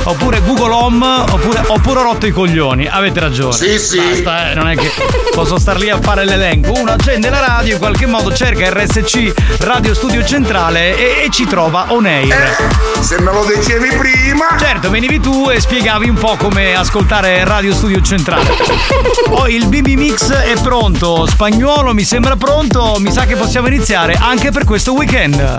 oppure 0.05 0.41
Google 0.43 0.73
Home, 0.73 1.07
oppure, 1.07 1.63
oppure 1.67 2.01
ho 2.01 2.03
rotto 2.03 2.27
i 2.27 2.31
coglioni. 2.31 2.87
Avete 2.87 3.21
ragione. 3.21 3.55
Sì, 3.55 3.79
sì. 3.79 3.99
Basta, 3.99 4.51
eh, 4.51 4.55
non 4.55 4.69
è 4.69 4.77
che 4.77 4.91
posso 5.33 5.59
star 5.59 5.79
lì 5.79 5.91
a 5.91 5.99
fare 6.01 6.25
l'elenco. 6.25 6.73
Uno 6.73 6.93
accende 6.93 7.31
la 7.31 7.41
radio, 7.41 7.75
in 7.75 7.79
qualche 7.79 8.07
modo 8.07 8.33
cerca 8.35 8.69
RSC 8.71 9.33
Radio 9.61 9.95
Studio 9.95 10.25
Centrale 10.25 10.97
e, 10.97 11.25
e 11.25 11.31
ci 11.31 11.47
trova 11.47 11.87
on 11.89 12.07
air. 12.07 12.57
se 13.01 13.21
me 13.21 13.33
lo 13.33 13.45
dicevi 13.45 13.89
prima. 13.97 14.57
Certo, 14.59 14.91
venivi 14.91 15.21
tu 15.21 15.49
e 15.51 15.61
spiegavi 15.61 16.09
un 16.09 16.17
po' 16.17 16.37
come 16.37 16.75
ascoltare 16.75 17.45
Radio 17.45 17.73
Studio 17.73 18.01
Centrale. 18.03 18.45
Poi 19.29 19.55
il 19.55 19.67
BB 19.67 19.87
Mix 19.97 20.31
è 20.33 20.55
pronto, 20.61 21.27
spagnolo 21.27 21.93
mi 21.95 22.05
sembra 22.05 22.37
pronto, 22.37 22.97
mi 22.99 23.11
sa 23.11 23.25
che 23.25 23.37
possiamo 23.37 23.69
iniziare 23.69 24.17
anche 24.19 24.51
per 24.51 24.65
questo 24.65 24.93
weekend. 24.93 25.55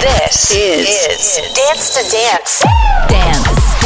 This 0.00 0.50
is, 0.50 1.40
Dance 1.54 1.92
to 1.92 2.00
Dance. 2.10 2.64
Dance. 3.08 3.85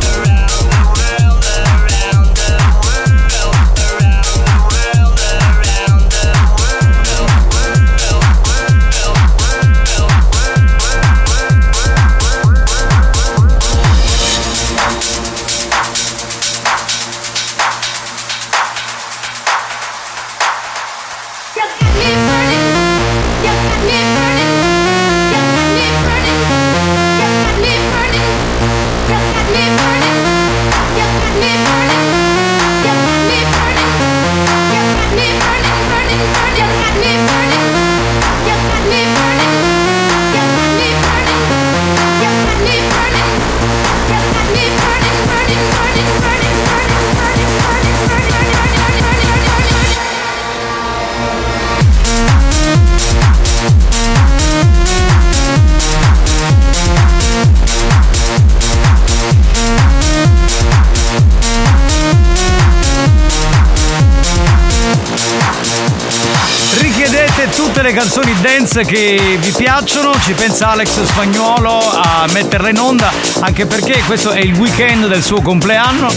Le 67.91 67.97
canzoni 67.97 68.33
dance 68.39 68.85
che 68.85 69.37
vi 69.39 69.51
piacciono, 69.51 70.17
ci 70.21 70.31
pensa 70.31 70.69
Alex 70.69 71.03
Spagnuolo 71.03 71.77
a 71.77 72.25
metterle 72.31 72.69
in 72.69 72.79
onda, 72.79 73.11
anche 73.41 73.65
perché 73.65 74.01
questo 74.05 74.31
è 74.31 74.39
il 74.39 74.53
weekend 74.53 75.07
del 75.07 75.21
suo 75.21 75.41
compleanno. 75.41 76.07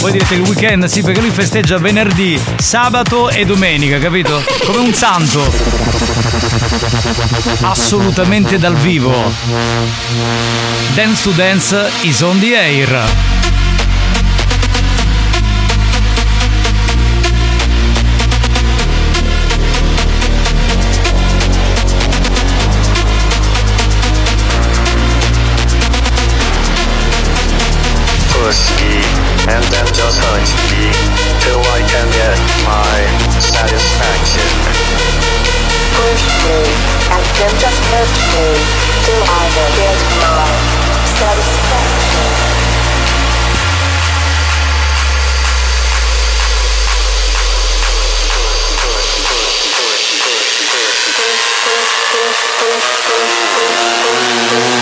Voi 0.00 0.12
direte 0.12 0.34
il 0.34 0.42
weekend, 0.42 0.84
sì, 0.84 1.00
perché 1.02 1.20
lui 1.20 1.30
festeggia 1.30 1.78
venerdì, 1.78 2.38
sabato 2.58 3.30
e 3.30 3.46
domenica, 3.46 3.98
capito? 3.98 4.44
Come 4.66 4.78
un 4.80 4.92
santo. 4.92 5.50
Assolutamente 7.62 8.58
dal 8.58 8.74
vivo. 8.74 9.32
Dance 10.94 11.22
to 11.22 11.30
Dance 11.30 11.90
is 12.02 12.20
on 12.20 12.40
the 12.40 12.54
air. 12.54 13.41
Push 28.42 28.74
me 28.82 28.98
and 29.54 29.62
then 29.70 29.86
just 29.94 30.18
hurt 30.18 30.50
me 30.66 30.90
till 31.46 31.62
I 31.62 31.78
can 31.86 32.08
get 32.10 32.38
my 32.66 32.98
satisfaction. 33.38 34.50
Push 35.94 36.26
me 36.42 36.58
and 37.14 37.26
then 37.38 37.52
just 37.62 37.80
hurt 37.94 38.12
me 38.34 38.46
till 39.06 39.22
I 39.22 39.44
can 39.54 39.70
get 39.78 39.98
my 40.18 40.50
satisfaction. 41.22 42.52
Let's 54.54 54.81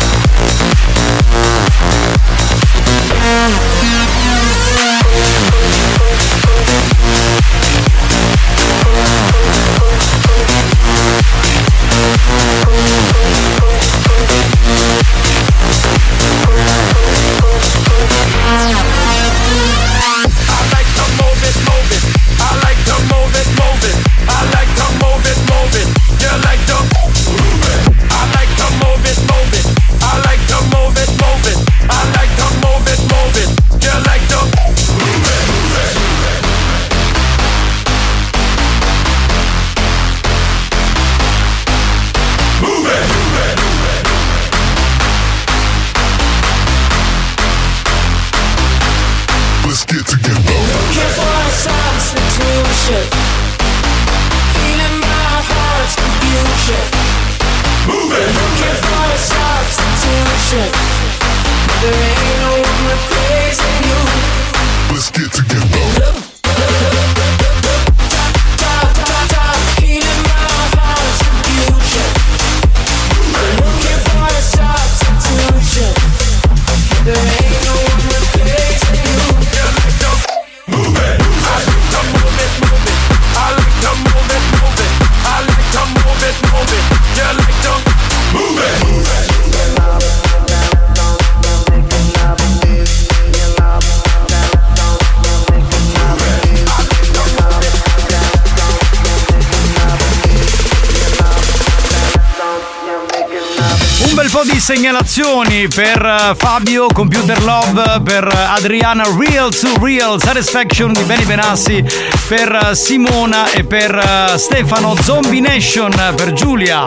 per 105.67 106.05
eh, 106.05 106.35
Fabio, 106.35 106.87
Computer 106.87 107.41
Love, 107.43 108.01
per 108.03 108.27
eh, 108.27 108.37
Adriana, 108.57 109.03
Real 109.17 109.53
to 109.53 109.73
Real, 109.79 110.21
Satisfaction 110.21 110.93
di 110.93 111.03
Beni 111.03 111.25
Benassi, 111.25 111.83
per 112.27 112.69
eh, 112.71 112.75
Simona 112.75 113.51
e 113.51 113.63
per 113.63 114.33
Stefano, 114.37 114.95
Zombie 115.01 115.41
Nation, 115.41 115.91
per 116.15 116.33
Giulia. 116.33 116.83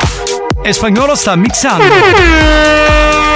E 0.62 0.72
spagnolo 0.72 1.14
sta 1.14 1.37
mixando. 1.37 3.34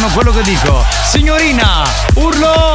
fanno 0.00 0.12
quello 0.14 0.32
che 0.32 0.42
dico. 0.42 0.82
Signorina, 1.04 1.82
urlo! 2.14 2.74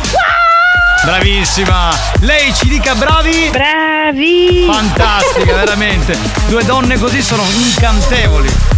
Bravissima! 1.04 1.92
Lei 2.20 2.54
ci 2.54 2.68
dica 2.68 2.94
bravi! 2.94 3.50
Bravi! 3.52 4.66
Fantastica, 4.72 5.56
veramente! 5.56 6.16
Due 6.48 6.64
donne 6.64 7.00
così 7.00 7.24
sono 7.24 7.44
incantevoli! 7.52 8.75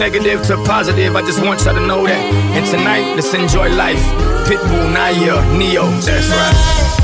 negative 0.00 0.40
to 0.42 0.56
positive, 0.64 1.14
I 1.14 1.20
just 1.20 1.44
want 1.44 1.62
y'all 1.62 1.74
to 1.74 1.86
know 1.86 2.06
that. 2.06 2.24
And 2.56 2.64
tonight, 2.64 3.16
let's 3.16 3.34
enjoy 3.34 3.68
life. 3.76 4.02
Pitbull, 4.48 4.94
Naya, 4.94 5.58
Neo. 5.58 5.90
That's 6.00 6.26
right. 6.30 6.99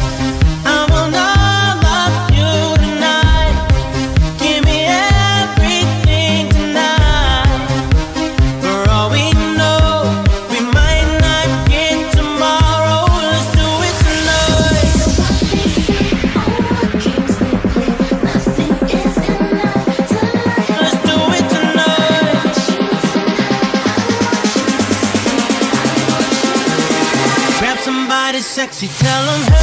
sexy, 28.73 28.89
tell 28.89 29.27
them 29.27 29.56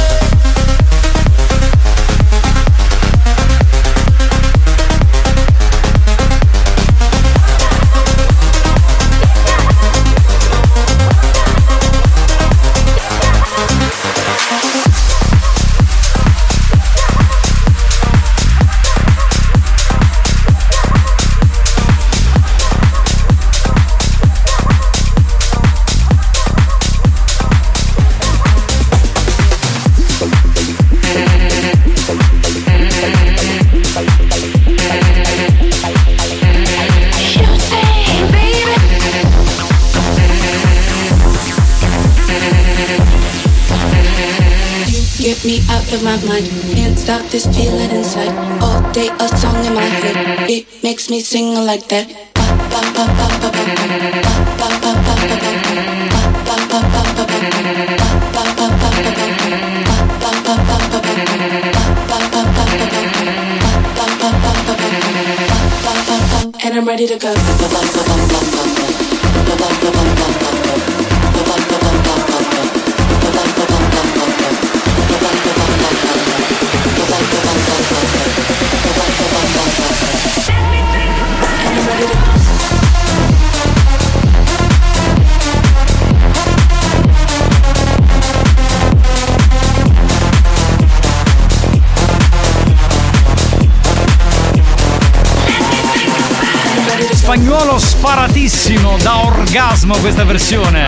orgasmo 99.84 99.96
questa 99.98 100.24
versione. 100.24 100.84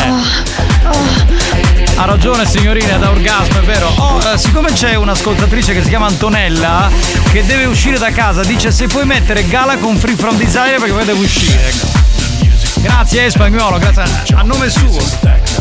Ha 1.96 2.04
ragione 2.04 2.46
signorina, 2.46 2.96
da 2.96 3.10
orgasmo, 3.10 3.60
è 3.60 3.62
vero. 3.62 3.92
Oh, 3.96 4.20
eh, 4.32 4.38
siccome 4.38 4.72
c'è 4.72 4.94
un'ascoltatrice 4.94 5.74
che 5.74 5.82
si 5.82 5.88
chiama 5.88 6.06
Antonella 6.06 6.90
che 7.30 7.44
deve 7.44 7.66
uscire 7.66 7.98
da 7.98 8.10
casa, 8.10 8.42
dice 8.42 8.70
se 8.70 8.86
puoi 8.86 9.04
mettere 9.04 9.46
Gala 9.46 9.76
con 9.76 9.96
Free 9.96 10.16
From 10.16 10.36
Desire 10.36 10.76
perché 10.78 10.92
poi 10.92 11.04
deve 11.04 11.20
uscire. 11.20 11.72
Grazie 12.76 13.30
Spagnuolo, 13.30 13.78
grazie 13.78 14.04
a 14.34 14.42
nome 14.42 14.70
suo. 14.70 15.55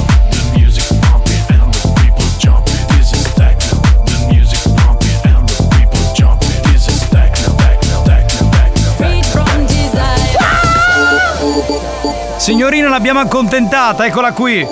Signorina 12.45 12.89
l'abbiamo 12.89 13.21
accontentata, 13.21 14.05
eccola 14.05 14.31
qui. 14.31 14.63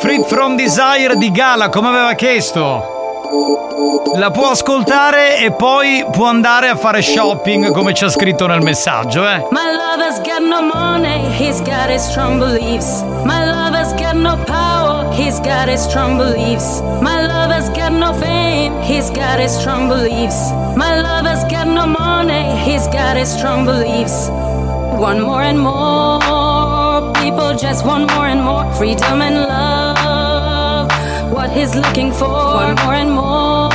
Free 0.00 0.22
from 0.22 0.54
Desire 0.54 1.16
di 1.16 1.30
Gala, 1.30 1.70
come 1.70 1.88
aveva 1.88 2.12
chiesto. 2.12 3.24
La 4.16 4.30
può 4.30 4.50
ascoltare 4.50 5.38
e 5.38 5.50
poi 5.50 6.04
può 6.12 6.26
andare 6.26 6.68
a 6.68 6.76
fare 6.76 7.00
shopping 7.00 7.70
come 7.70 7.92
ha 7.92 8.08
scritto 8.10 8.46
nel 8.46 8.60
messaggio, 8.60 9.26
eh. 9.26 9.46
My 9.50 9.72
lover's 9.72 10.20
got 10.20 10.42
no 10.42 10.60
money, 10.60 11.32
he's 11.38 11.58
got 11.62 11.88
his 11.88 12.02
strong 12.02 12.38
beliefs. 12.38 13.02
My 13.24 13.46
lover's 13.46 13.94
got 13.94 14.14
no 14.14 14.36
power, 14.44 15.10
he's 15.14 15.40
got 15.40 15.70
his 15.70 15.80
strong 15.80 16.18
beliefs. 16.18 16.82
My 17.00 17.26
lover's 17.26 17.70
got 17.70 17.92
no 17.92 18.12
fame, 18.12 18.78
he's 18.82 19.08
got 19.08 19.38
his 19.38 19.56
strong 19.58 19.88
beliefs. 19.88 20.50
My 20.76 21.00
lover's 21.00 21.44
got 21.44 21.66
no 21.66 21.86
money, 21.86 22.54
he's 22.62 22.86
got 22.88 23.16
his 23.16 23.32
strong 23.32 23.64
beliefs. 23.64 24.28
One 25.00 25.22
more 25.22 25.42
and 25.42 25.58
more, 25.58 26.20
people 27.32 27.56
just 27.56 27.84
want 27.86 28.10
more 28.12 28.26
and 28.26 28.42
more 28.42 28.70
freedom 28.74 29.22
and 29.22 29.36
love. 29.36 30.88
What 31.32 31.50
he's 31.50 31.74
looking 31.74 32.12
for, 32.12 32.28
one 32.28 32.74
more 32.76 32.94
and 32.94 33.10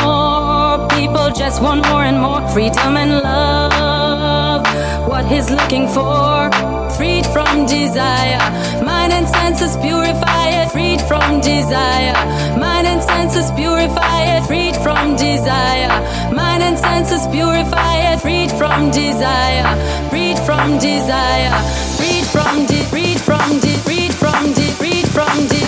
more, 0.06 0.88
people 0.90 1.30
just 1.32 1.62
want 1.62 1.82
more 1.90 2.04
and 2.04 2.20
more 2.20 2.48
freedom 2.50 2.98
and 2.98 3.12
love. 3.12 4.62
What 5.08 5.26
he's 5.26 5.50
looking 5.50 5.88
for, 5.88 6.52
freed 6.98 7.26
from 7.26 7.66
desire, 7.66 8.46
mind 8.86 9.12
and 9.12 9.28
senses 9.28 9.76
purify 9.78 10.46
it, 10.60 10.72
freed 10.72 11.02
from 11.02 11.42
desire, 11.42 12.18
mind 12.60 12.86
and 12.86 13.02
senses 13.02 13.50
purify 13.54 14.20
it, 14.36 14.46
freed 14.46 14.76
from 14.86 15.16
desire, 15.16 15.96
mind 16.32 16.62
and 16.62 16.78
senses 16.78 17.26
purify 17.28 17.96
it, 18.12 18.20
freed 18.22 18.52
from 18.52 18.92
desire, 18.92 19.66
freed 20.12 20.38
from 20.46 20.78
desire, 20.78 21.58
freed 21.98 22.27
from 22.42 22.68
deep, 22.68 22.92
read 22.92 23.20
from 23.20 23.60
deep, 23.60 23.84
read 23.88 24.14
from 24.14 24.54
deep, 24.54 24.80
read 24.80 25.08
from 25.08 25.48
deep. 25.48 25.67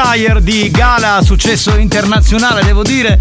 Desire 0.00 0.40
di 0.40 0.70
Gala, 0.70 1.20
successo 1.24 1.76
internazionale, 1.76 2.62
devo 2.62 2.84
dire. 2.84 3.18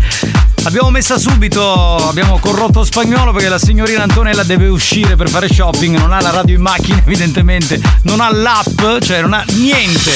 L'abbiamo 0.57 0.91
messa 0.91 1.17
subito, 1.17 1.95
abbiamo 2.07 2.37
corrotto 2.37 2.83
spagnolo 2.83 3.31
perché 3.31 3.49
la 3.49 3.57
signorina 3.57 4.03
Antonella 4.03 4.43
deve 4.43 4.67
uscire 4.67 5.15
per 5.15 5.27
fare 5.27 5.51
shopping, 5.51 5.97
non 5.97 6.13
ha 6.13 6.21
la 6.21 6.29
radio 6.29 6.55
in 6.55 6.61
macchina 6.61 7.01
evidentemente, 7.03 7.81
non 8.03 8.19
ha 8.19 8.31
l'app, 8.31 9.01
cioè 9.01 9.21
non 9.21 9.33
ha 9.33 9.43
niente. 9.53 10.11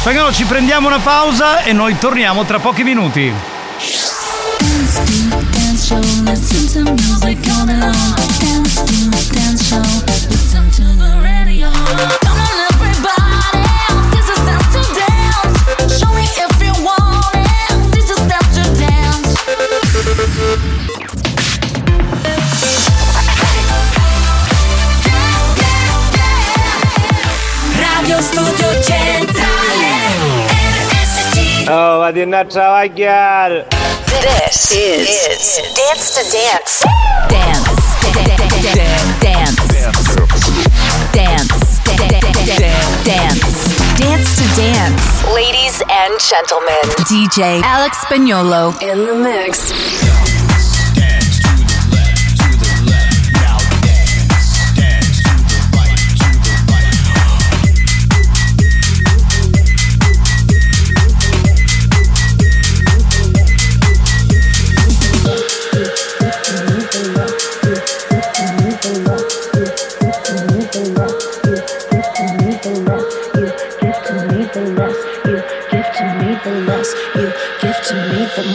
Spagnolo 0.00 0.34
ci 0.34 0.44
prendiamo 0.44 0.86
una 0.86 0.98
pausa 0.98 1.62
e 1.62 1.72
noi 1.72 1.96
torniamo 1.98 2.44
tra 2.44 2.58
pochi 2.58 2.82
minuti. 2.82 3.32
Dance 4.90 5.78
show, 5.78 5.98
listen 6.24 6.84
to 6.84 6.92
music 6.92 7.38
all 7.48 7.64
day 7.64 7.78
long. 7.78 7.94
Dance 8.38 8.84
to 8.84 9.32
dance 9.32 9.64
show, 9.64 9.80
listen 10.28 10.70
to 10.72 10.82
the 10.96 11.20
radio. 11.22 12.19
Oh, 32.20 32.26
vadi 32.26 32.34
a 32.34 32.44
travagliare. 32.44 33.66
This 34.20 34.70
is, 34.72 35.60
Dance 35.74 36.12
to 36.14 36.22
Dance. 36.30 36.84
Dance. 37.28 37.70
Dance. 38.12 38.60
Dance. 39.20 39.60
Dance. 43.04 43.50
Dance 43.96 44.36
to 44.36 44.44
Dance. 44.60 45.24
Ladies 45.32 45.82
and 45.88 46.20
gentlemen, 46.20 46.84
DJ 47.08 47.62
Alex 47.62 47.96
Spagnolo 48.04 48.74
in 48.82 49.06
the 49.06 49.14
mix. 49.14 50.29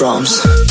Drums. 0.00 0.69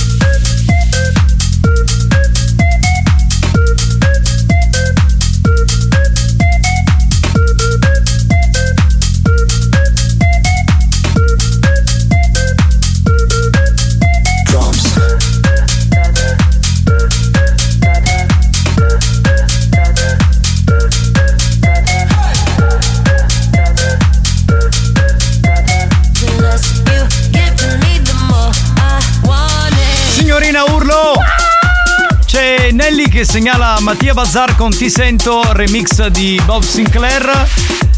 Che 33.19 33.25
segnala 33.25 33.75
Mattia 33.81 34.13
Bazzar 34.13 34.55
con 34.55 34.69
Ti 34.69 34.89
sento, 34.89 35.41
remix 35.51 36.07
di 36.07 36.39
Bob 36.45 36.63
Sinclair. 36.63 37.49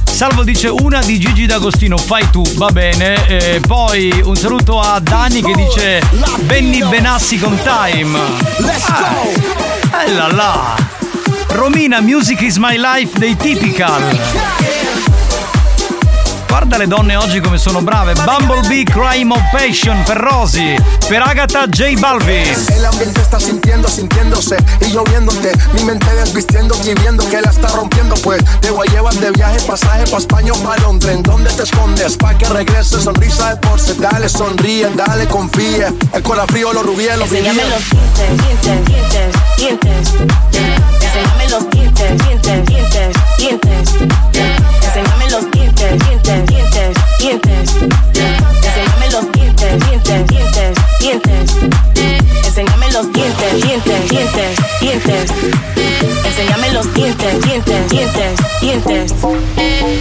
Salvo 0.03 0.41
dice 0.41 0.67
una 0.67 0.99
di 1.01 1.19
Gigi 1.19 1.45
D'Agostino, 1.45 1.95
fai 1.95 2.27
tu, 2.31 2.41
va 2.55 2.71
bene. 2.71 3.27
E 3.27 3.59
poi 3.59 4.19
un 4.23 4.35
saluto 4.35 4.79
a 4.79 4.99
Dani 4.99 5.43
che 5.43 5.53
dice 5.53 6.01
Benny 6.45 6.83
Benassi 6.87 7.37
con 7.37 7.55
Time. 7.61 8.17
Ah, 8.87 10.05
eh 10.05 10.11
là 10.11 10.31
là. 10.31 10.75
Romina, 11.49 12.01
Music 12.01 12.41
is 12.41 12.57
my 12.57 12.75
life 12.75 13.19
dei 13.19 13.35
Typical. 13.35 14.60
Guarda 16.51 16.77
le 16.77 16.85
donne 16.85 17.15
oggi 17.15 17.39
come 17.39 17.57
sono 17.57 17.81
brave. 17.81 18.11
Bumblebee 18.11 18.83
Crime 18.83 19.33
of 19.33 19.41
Passion 19.53 20.03
per 20.03 20.17
Rosy, 20.17 20.75
per 21.07 21.21
Agatha 21.21 21.65
J 21.65 21.97
Balvin. 21.97 22.43
El 22.75 22.83
ambiente 22.83 23.21
está 23.21 23.39
sintiendo, 23.39 23.87
sintiéndose 23.87 24.57
y 24.81 24.91
yo 24.91 25.01
viéndote. 25.05 25.53
Mi 25.75 25.85
mente 25.85 26.13
desvistiendo 26.13 26.75
y 26.83 26.93
viendo 26.95 27.25
que 27.29 27.39
la 27.39 27.51
está 27.51 27.69
rompiendo. 27.69 28.15
Pues 28.15 28.43
te 28.59 28.69
voy 28.69 28.85
a 28.89 28.91
llevar 28.91 29.13
de 29.13 29.31
viaje, 29.31 29.61
pasaje 29.61 30.03
pa' 30.11 30.17
España 30.17 30.51
o 30.51 30.57
pa' 30.57 30.75
Londres. 30.79 31.15
¿En 31.15 31.23
dónde 31.23 31.49
te 31.51 31.63
escondes? 31.63 32.17
Pa' 32.17 32.37
que 32.37 32.45
regrese, 32.49 33.01
sonrisa 33.01 33.51
de 33.51 33.55
porce. 33.55 33.93
Dale, 33.93 34.27
sonríe, 34.27 34.89
dale, 34.93 35.27
confíe. 35.27 35.87
El 36.11 36.21
corazón 36.21 36.49
frío, 36.49 36.73
los 36.73 36.85
rubíes, 36.85 37.17
los 37.17 37.31
Enséñame 37.31 37.63
los 37.63 37.89
dientes, 37.89 38.45
dientes, 38.45 39.35
dientes, 39.55 40.09
dientes. 40.11 40.13
Enséñame 41.01 41.49
los 41.49 41.69
dientes, 41.69 42.17
dientes, 42.27 42.65
dientes, 42.65 43.15
dientes. 43.37 43.93
Enséñame 44.83 45.29
los 45.29 45.50
dientes, 46.31 46.47
dientes, 46.47 46.97
dientes. 47.19 47.75
Enséñame 48.63 49.09
los 49.11 49.31
dientes, 49.31 49.79
dientes, 49.87 50.27
dientes, 50.27 50.77
dientes. 50.99 51.55
Enséñame 52.45 52.91
los 52.91 53.11
dientes, 53.13 53.63
dientes, 53.63 54.09
dientes, 54.09 54.59
dientes. 54.79 55.31
Enséñame 56.25 56.71
los 56.71 56.93
dientes, 56.93 57.41
dientes, 57.41 57.89
dientes, 57.89 58.39
dientes. 58.61 59.13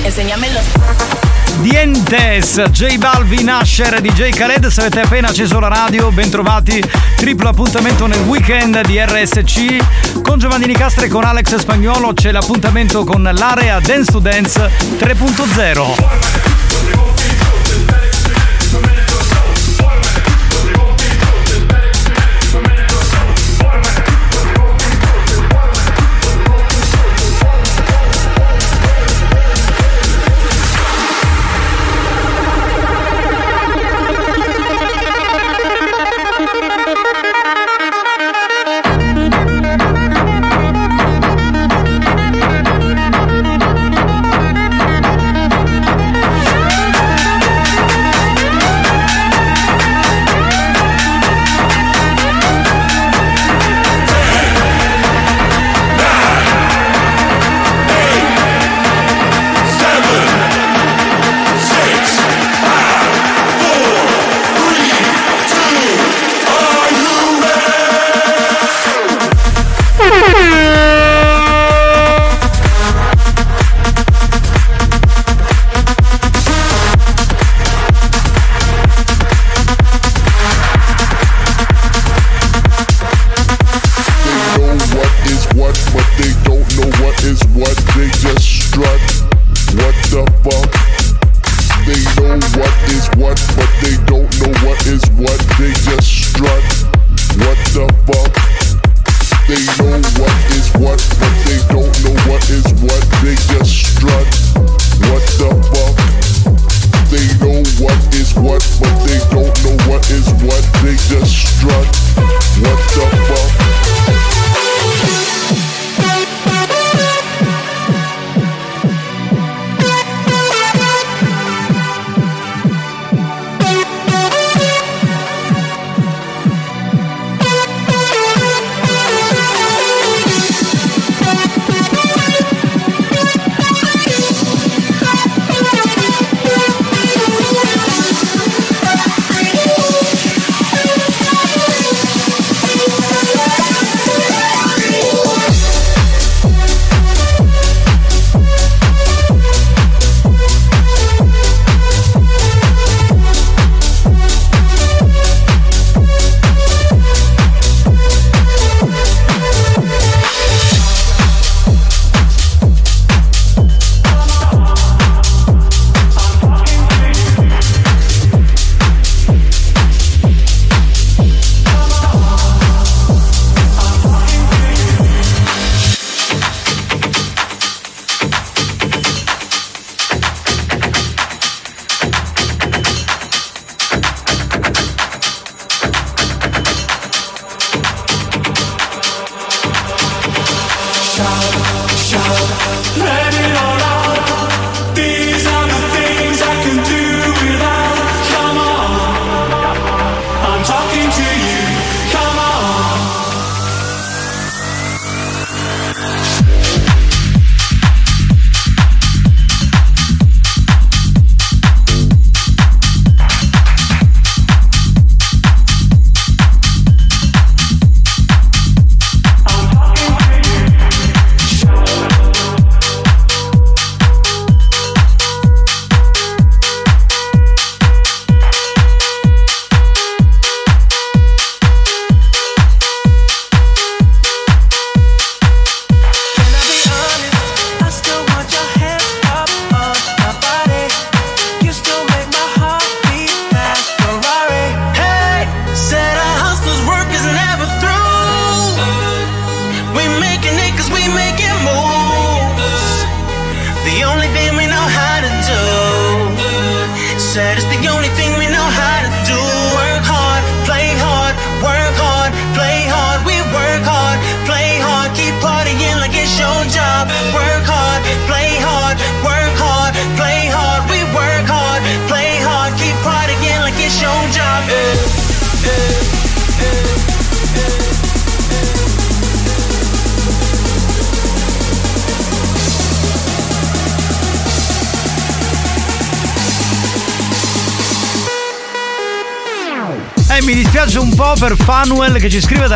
Enséñame 0.05 0.51
los 0.51 1.30
Dientes, 1.61 2.63
J 2.71 2.97
Balvin, 2.97 3.51
Asher 3.51 4.01
DJ 4.01 4.31
Khaled, 4.31 4.67
se 4.69 4.81
avete 4.81 5.01
appena 5.01 5.29
acceso 5.29 5.61
la 5.61 5.69
radio, 5.69 6.11
bentrovati, 6.11 6.83
triplo 7.17 7.51
appuntamento 7.51 8.07
nel 8.07 8.21
weekend 8.21 8.81
di 8.87 8.99
RSC, 8.99 10.23
con 10.23 10.39
Giovanni 10.39 10.65
Nicastre 10.67 11.05
e 11.07 11.09
con 11.09 11.25
Alex 11.25 11.57
Spagnolo 11.57 12.15
c'è 12.15 12.33
l'appuntamento 12.33 13.05
con 13.05 13.23
l'area 13.23 13.79
Dance 13.81 14.11
to 14.11 14.21
Dance 14.21 14.71
3.0. 14.99 17.20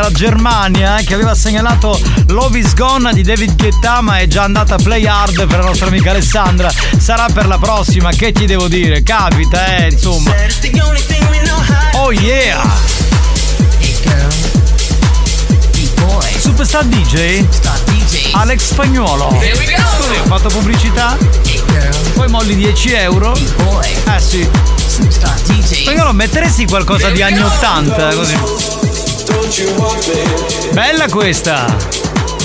dalla 0.04 0.10
Germania 0.10 0.98
eh, 0.98 1.04
che 1.04 1.14
aveva 1.14 1.34
segnalato 1.34 1.98
Love 2.28 2.58
is 2.58 2.74
Gone 2.74 3.12
di 3.14 3.22
David 3.22 3.56
Guetta 3.56 4.02
ma 4.02 4.18
è 4.18 4.26
già 4.26 4.42
andata 4.42 4.74
a 4.74 4.78
play 4.78 5.06
hard 5.06 5.46
per 5.46 5.58
la 5.60 5.64
nostra 5.66 5.86
amica 5.86 6.10
Alessandra. 6.10 6.70
Sarà 6.98 7.26
per 7.32 7.46
la 7.46 7.58
prossima, 7.58 8.10
che 8.10 8.32
ti 8.32 8.44
devo 8.44 8.68
dire? 8.68 9.02
Capita, 9.02 9.76
eh, 9.76 9.90
insomma. 9.90 10.34
Oh 11.94 12.12
yeah! 12.12 12.62
Superstar 16.38 16.84
DJ? 16.84 17.44
Alex 18.32 18.60
Spagnuolo. 18.60 19.30
Scusi, 19.30 20.18
ho 20.18 20.24
fatto 20.26 20.48
pubblicità? 20.48 21.16
Poi 22.14 22.28
molli 22.28 22.56
10 22.56 22.92
euro? 22.92 23.34
Eh 23.34 24.20
sì. 24.20 24.48
Spagnolo, 24.86 26.12
metteresti 26.12 26.66
qualcosa 26.66 27.08
di 27.10 27.22
anni 27.22 27.40
80 27.40 28.14
così? 28.14 28.63
Bella 30.72 31.06
questa! 31.10 31.76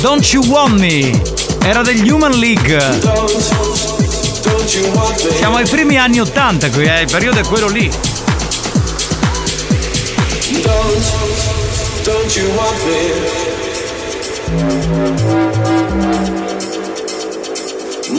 Don't 0.02 0.34
you 0.34 0.44
want 0.48 0.80
me? 0.80 1.22
Era 1.64 1.82
degli 1.82 2.10
Human 2.10 2.34
League. 2.34 2.78
Siamo 5.38 5.56
ai 5.56 5.66
primi 5.66 5.98
anni 5.98 6.20
80 6.20 6.70
qui, 6.72 6.84
eh, 6.84 7.02
il 7.02 7.08
periodo 7.10 7.40
è 7.40 7.44
quello 7.44 7.70
lì. 7.70 7.90
Don't, 10.62 11.02
don't 12.04 12.36
you 12.36 12.50
want 12.56 12.84
me? 12.86 13.48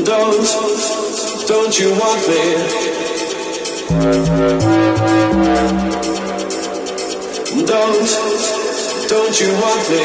Don't, 0.05 0.49
don't 1.47 1.79
you 1.79 1.93
want 1.99 2.27
me? 2.27 2.89
Don't, 7.67 8.50
don't 9.11 9.41
you 9.41 9.53
want 9.55 9.91
me? 9.91 10.05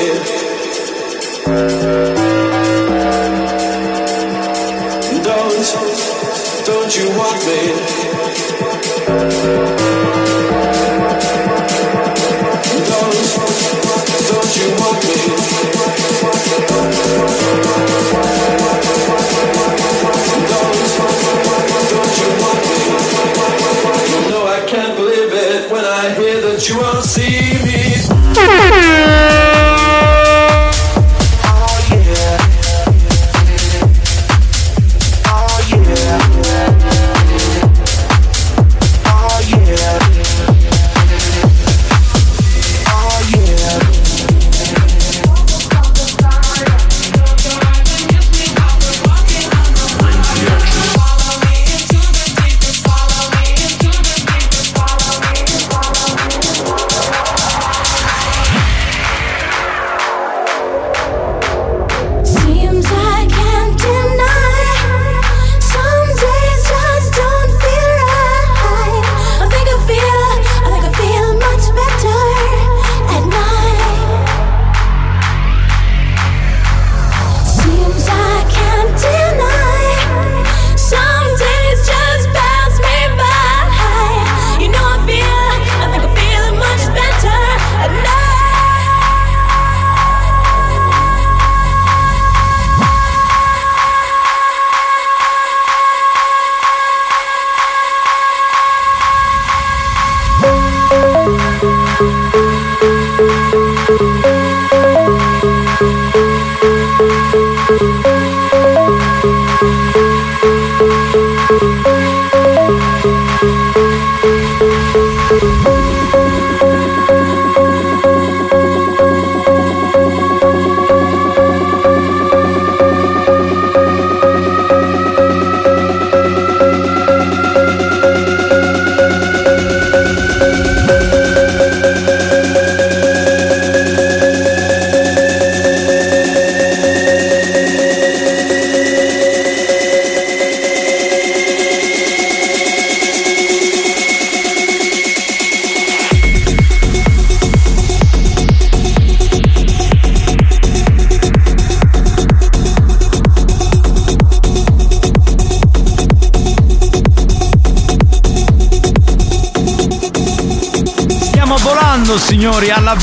Don't, 5.24 6.66
don't 6.66 6.98
you 6.98 7.08
want 7.16 7.46
me? 7.46 8.05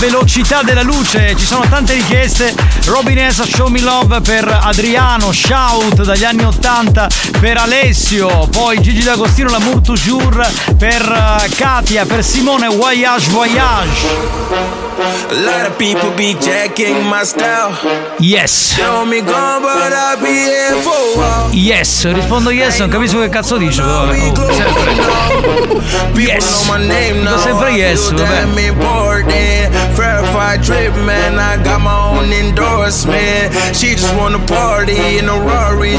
Velocità 0.03 0.63
della 0.63 0.83
luce. 0.83 1.37
Ci 1.37 1.47
sono 1.47 1.65
tante 1.69 1.93
richieste. 1.93 2.53
Robin 2.87 3.31
S. 3.31 3.49
Show 3.49 3.69
Me 3.69 3.81
Love 3.81 4.21
per 4.21 4.49
Adriano, 4.49 5.31
Shout 5.31 6.03
dagli 6.03 6.25
anni 6.25 6.45
80 6.45 7.09
per 7.39 7.57
Alessio, 7.59 8.49
poi 8.51 8.81
Gigi 8.81 9.05
D'Agostino, 9.05 9.51
L'amour 9.51 9.81
toujours 9.81 10.41
per 10.83 11.01
eh, 11.01 11.49
Katia, 11.55 12.05
per 12.05 12.25
Simone, 12.25 12.67
Voyage 12.67 13.31
Voyage. 13.31 14.05
A 15.31 15.35
lot 15.35 15.67
of 15.71 15.79
people 15.79 16.11
be 16.17 16.35
jacking 16.41 17.07
my 17.09 17.23
style. 17.23 17.71
Yes. 18.19 18.77
Yes. 21.53 22.05
Rispondo 22.13 22.51
yes, 22.51 22.79
non 22.81 22.89
capisco 22.89 23.21
che 23.21 23.29
cazzo 23.29 23.59
dice, 23.59 23.81
però 23.81 24.07
vabbè, 24.07 24.19
comunque, 24.19 24.55
sempre. 24.55 26.21
Yes. 26.21 26.67
Dico 27.29 27.39
sempre 27.39 27.71
yes, 27.71 28.11
vabbè. 28.11 28.41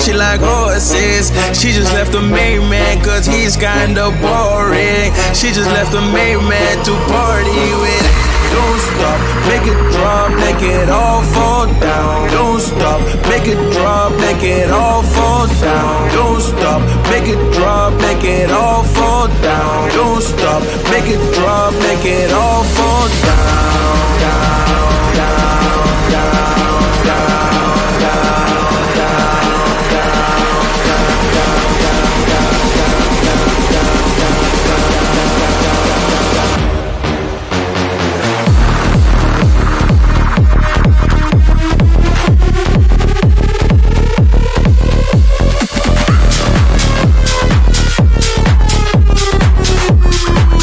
She 0.03 0.11
like 0.11 0.41
oh, 0.41 0.67
horses. 0.67 1.31
She 1.55 1.71
just 1.71 1.93
left 1.93 2.11
the 2.11 2.19
main 2.19 2.67
man, 2.67 3.01
cause 3.01 3.25
he's 3.25 3.55
kinda 3.55 4.11
boring. 4.19 5.15
She 5.31 5.47
just 5.55 5.71
left 5.71 5.93
the 5.93 6.01
main 6.11 6.43
man 6.43 6.75
to 6.83 6.91
party 7.07 7.63
with. 7.79 8.07
Don't 8.51 8.79
stop, 8.91 9.19
make 9.47 9.63
it 9.63 9.79
drop, 9.95 10.29
make 10.43 10.61
it 10.61 10.89
all 10.89 11.21
fall 11.31 11.67
down. 11.79 12.29
Don't 12.35 12.59
stop, 12.59 12.99
make 13.31 13.47
it 13.47 13.55
drop, 13.71 14.11
make 14.19 14.43
it 14.43 14.69
all 14.71 15.03
fall 15.03 15.47
down. 15.63 16.11
Don't 16.11 16.41
stop, 16.41 16.81
make 17.07 17.31
it 17.31 17.39
drop, 17.55 17.93
make 18.01 18.25
it 18.25 18.51
all 18.51 18.83
fall 18.83 19.27
down. 19.39 19.89
Don't 19.95 20.21
stop, 20.21 20.61
make 20.91 21.07
it 21.07 21.23
drop, 21.39 21.71
make 21.87 22.03
it 22.03 22.29
all 22.31 22.63
fall 22.75 23.07
down. 23.23 23.52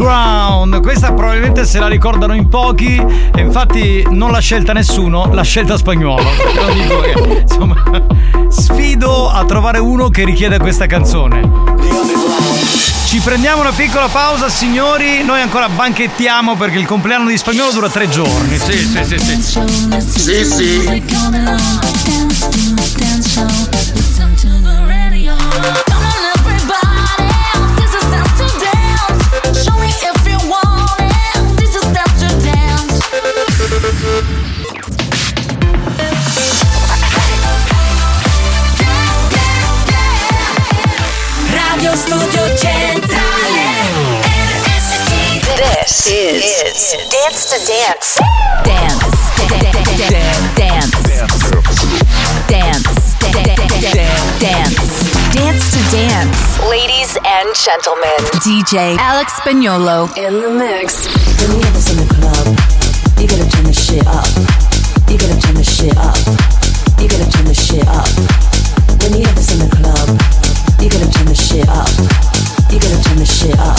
Underground, 0.00 0.80
questa 0.80 1.12
probabilmente 1.12 1.66
se 1.66 1.78
la 1.78 1.86
ricordano 1.86 2.32
in 2.32 2.48
pochi 2.48 2.96
e 2.96 3.40
infatti 3.40 4.02
non 4.08 4.30
l'ha 4.30 4.38
scelta 4.38 4.72
nessuno, 4.72 5.28
l'ha 5.30 5.42
scelta 5.42 5.76
spagnolo. 5.76 6.24
Che, 6.70 7.40
insomma, 7.42 7.74
sfido 8.48 9.28
a 9.28 9.44
trovare 9.44 9.78
uno 9.78 10.08
che 10.08 10.24
richiede 10.24 10.58
questa 10.58 10.86
canzone. 10.86 11.42
Ci 13.04 13.18
prendiamo 13.20 13.60
una 13.60 13.72
piccola 13.72 14.08
pausa, 14.08 14.48
signori. 14.48 15.22
Noi 15.22 15.42
ancora 15.42 15.68
banchettiamo 15.68 16.56
perché 16.56 16.78
il 16.78 16.86
compleanno 16.86 17.28
di 17.28 17.36
spagnolo 17.36 17.72
dura 17.72 17.88
tre 17.90 18.08
giorni. 18.08 18.56
Sì, 18.56 18.72
sì, 18.72 19.04
sì, 19.04 19.18
sì. 19.18 19.42
Sì, 20.00 20.44
sì. 20.44 21.02
Dance 47.20 47.52
to 47.52 47.58
Dance. 47.68 48.16
Dance. 48.64 49.04
Dance. 49.36 50.00
Dance. 50.56 50.96
Dance. 54.40 54.80
Dance 55.36 55.64
to 55.70 55.80
Dance. 55.92 56.40
Ladies 56.70 57.18
and 57.20 57.48
gentlemen, 57.54 58.16
DJ 58.40 58.96
Alex 58.96 59.34
Spagnolo 59.34 60.08
in 60.16 60.40
the 60.40 60.48
mix. 60.48 61.04
When 61.44 61.58
you 61.58 61.62
have 61.62 61.74
this 61.74 61.92
in 61.92 61.98
the 62.00 62.08
club, 62.08 62.56
you 63.20 63.28
gotta 63.28 63.44
turn 63.50 63.64
the 63.64 63.74
shit 63.74 64.06
up. 64.06 64.24
You 65.06 65.18
gotta 65.18 65.38
turn 65.42 65.56
the 65.56 65.64
shit 65.64 65.94
up. 65.98 66.16
You 66.96 67.06
gotta 67.06 67.30
turn 67.30 67.44
the 67.44 67.54
shit 67.54 67.86
up. 67.86 68.08
When 69.04 69.12
you 69.20 69.26
have 69.26 69.36
this 69.36 69.52
in 69.52 69.58
the 69.60 69.68
club, 69.76 70.08
you 70.80 70.88
gotta 70.88 71.10
turn 71.12 71.26
the 71.26 71.34
shit 71.36 71.68
up. 71.68 71.92
You 72.72 72.80
gotta 72.80 72.96
turn 73.04 73.18
the 73.18 73.26
shit 73.28 73.60
up. 73.60 73.76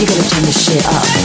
You 0.00 0.06
gotta 0.08 0.24
turn 0.30 0.44
the 0.48 0.52
shit 0.52 0.86
up. 0.86 1.15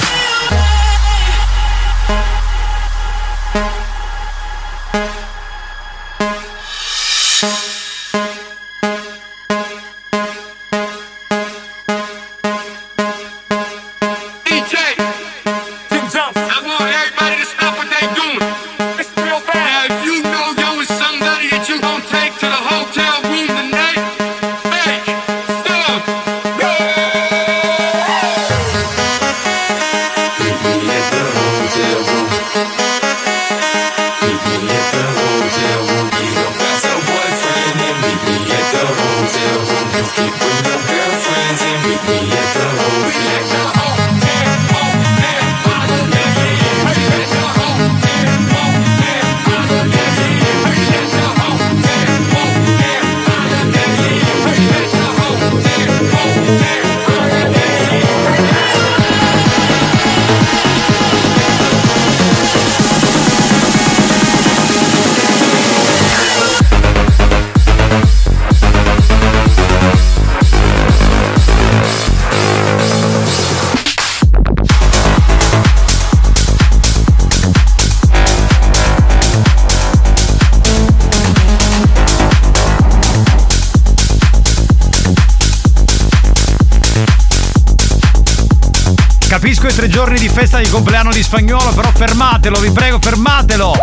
Festa 90.41 90.57
di 90.57 90.69
compleanno 90.69 91.11
di 91.11 91.22
spagnolo, 91.22 91.72
però 91.72 91.91
fermatelo, 91.93 92.59
vi 92.59 92.72
prego, 92.72 92.97
fermatelo! 92.99 93.76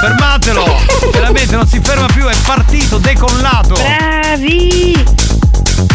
Fermatelo! 0.00 0.64
Veramente 1.10 1.56
non 1.56 1.66
si 1.66 1.80
ferma 1.82 2.06
più, 2.06 2.26
è 2.26 2.36
partito, 2.44 2.98
decollato! 2.98 3.74
Bravi! 3.74 5.04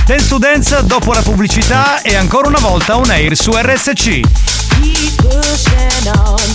Dance 0.06 0.28
to 0.28 0.38
Dance 0.38 0.84
dopo 0.84 1.14
la 1.14 1.22
pubblicità 1.22 2.02
e 2.02 2.14
ancora 2.14 2.50
una 2.50 2.60
volta 2.60 2.98
un 2.98 3.10
air 3.10 3.38
su 3.38 3.52
RSC. 3.56 4.04
Keep 4.04 5.22
pushing 5.22 6.12
on, 6.26 6.55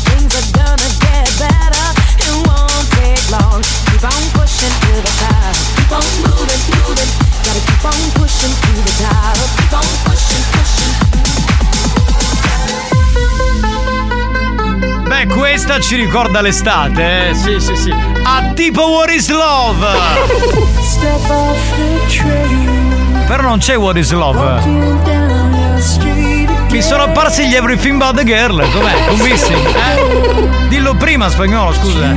questa 15.70 15.78
ci 15.80 15.94
ricorda 15.94 16.40
l'estate, 16.40 17.28
eh? 17.28 17.34
Sì, 17.34 17.60
sì, 17.60 17.76
sì. 17.76 17.94
A 18.24 18.50
tipo 18.54 18.82
What 18.88 19.10
is 19.10 19.30
Love! 19.30 19.86
Però 23.28 23.42
non 23.42 23.58
c'è 23.58 23.76
What 23.76 23.96
is 23.96 24.10
Love. 24.10 24.64
Mi 26.70 26.82
sono 26.82 27.04
apparsi 27.04 27.46
gli 27.46 27.54
Everything 27.54 27.98
Bad 27.98 28.24
Girl. 28.24 28.68
Com'è? 28.68 29.06
Convissimi, 29.06 29.60
eh? 29.60 30.66
Dillo 30.66 30.96
prima 30.96 31.28
spagnolo, 31.28 31.72
scusa. 31.72 32.16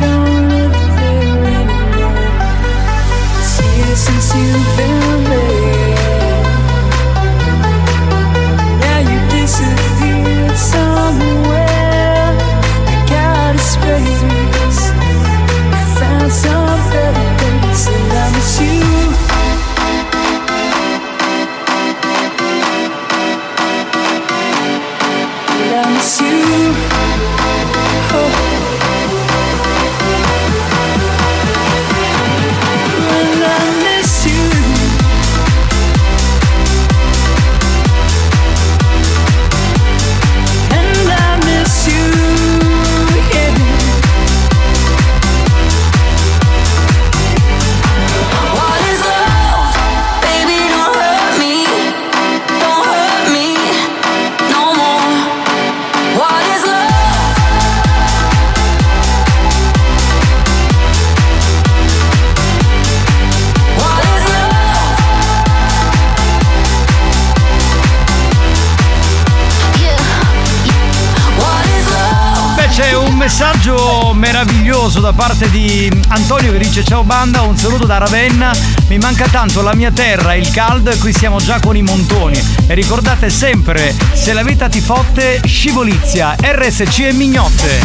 parte 75.15 75.49
di 75.49 75.91
Antonio 76.09 76.51
che 76.51 76.57
dice 76.57 76.83
ciao 76.83 77.03
banda, 77.03 77.41
un 77.41 77.57
saluto 77.57 77.85
da 77.85 77.97
Ravenna, 77.97 78.51
mi 78.87 78.97
manca 78.97 79.27
tanto 79.27 79.61
la 79.61 79.73
mia 79.75 79.91
terra, 79.91 80.33
il 80.33 80.49
caldo 80.51 80.89
e 80.89 80.97
qui 80.97 81.13
siamo 81.13 81.39
già 81.39 81.59
con 81.59 81.75
i 81.75 81.81
montoni. 81.81 82.41
E 82.67 82.73
ricordate 82.73 83.29
sempre, 83.29 83.95
se 84.13 84.33
la 84.33 84.43
vita 84.43 84.69
ti 84.69 84.81
fotte, 84.81 85.41
scivolizia, 85.45 86.35
RSC 86.39 86.99
e 86.99 87.13
mignotte. 87.13 87.79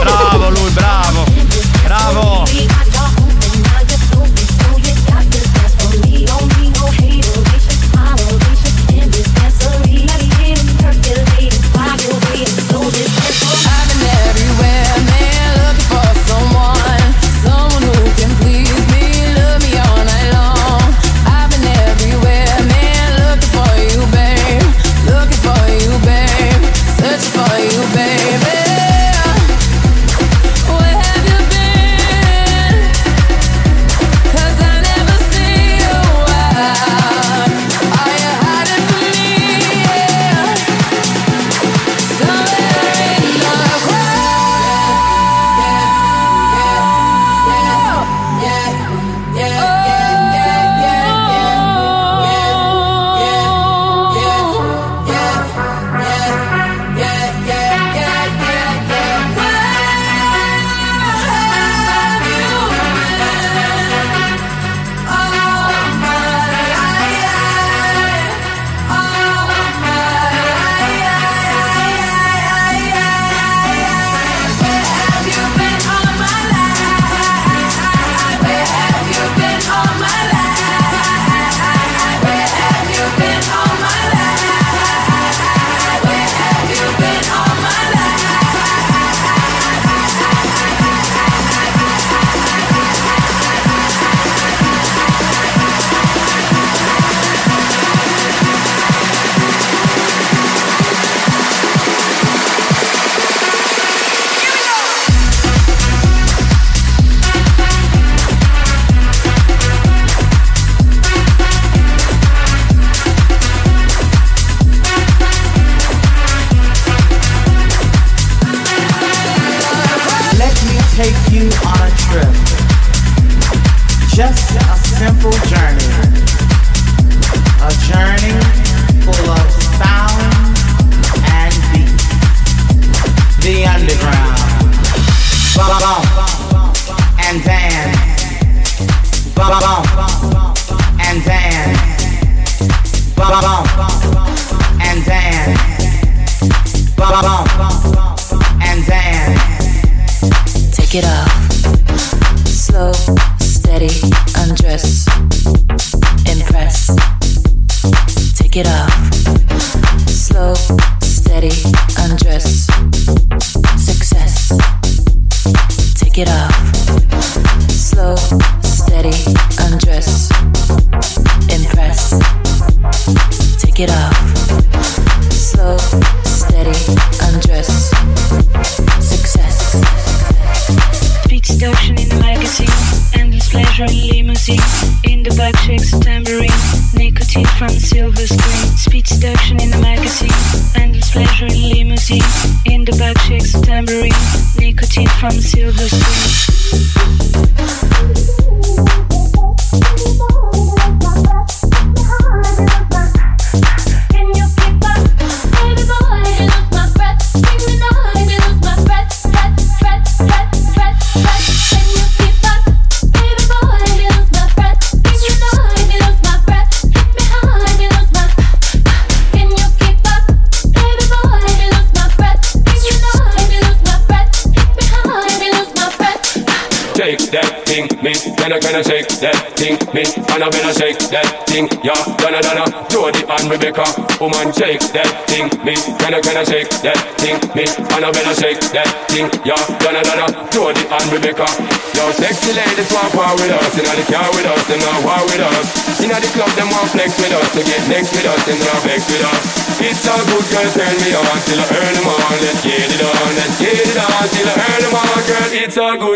Bravo 0.00 0.50
lui, 0.50 0.70
bravo, 0.70 1.24
bravo. 1.84 2.89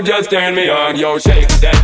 just 0.05 0.31
turn 0.31 0.55
me 0.55 0.69
on, 0.69 0.97
yo, 0.97 1.19
shake 1.19 1.49
that 1.61 1.84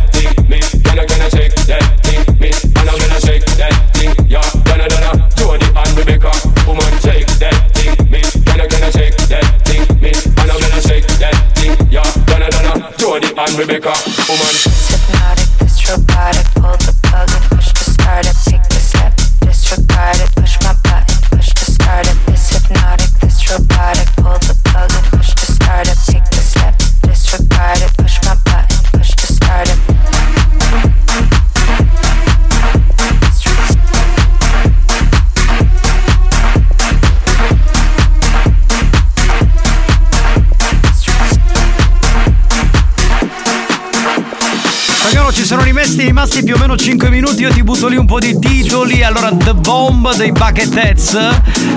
group 50.11 50.15
dei 50.15 50.31
Bucketheads 50.31 51.17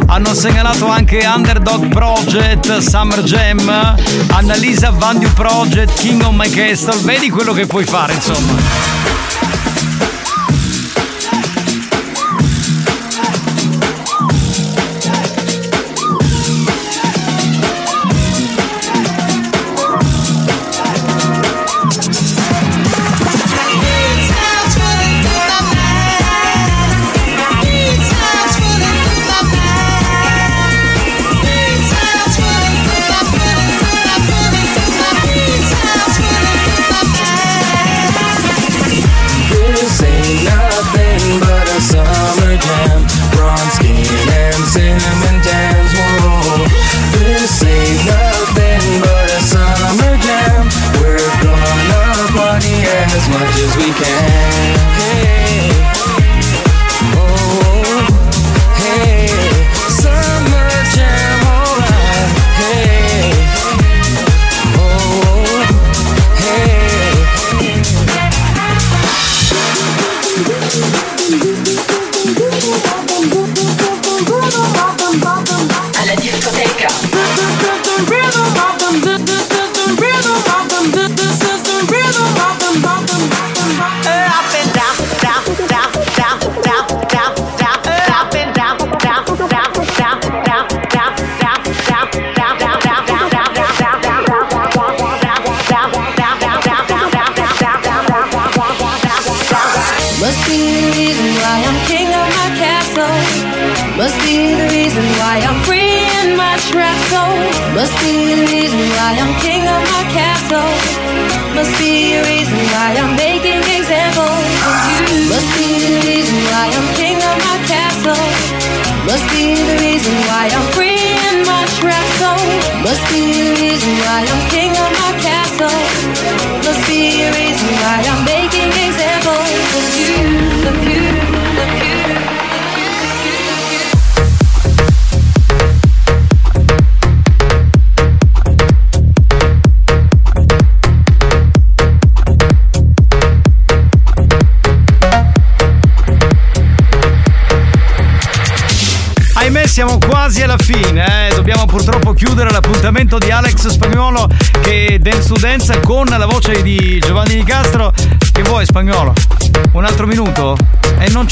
hanno 0.06 0.34
segnalato 0.34 0.88
anche 0.88 1.24
Underdog 1.26 1.88
Project, 1.88 2.78
Summer 2.78 3.22
Jam, 3.22 3.96
Annalisa 4.28 4.90
Vandu 4.90 5.32
Project, 5.32 5.98
King 5.98 6.22
of 6.22 6.34
My 6.34 6.48
Castle. 6.48 7.00
Vedi 7.02 7.30
quello 7.30 7.52
che 7.52 7.66
puoi 7.66 7.84
fare, 7.84 8.14
insomma. 8.14 8.93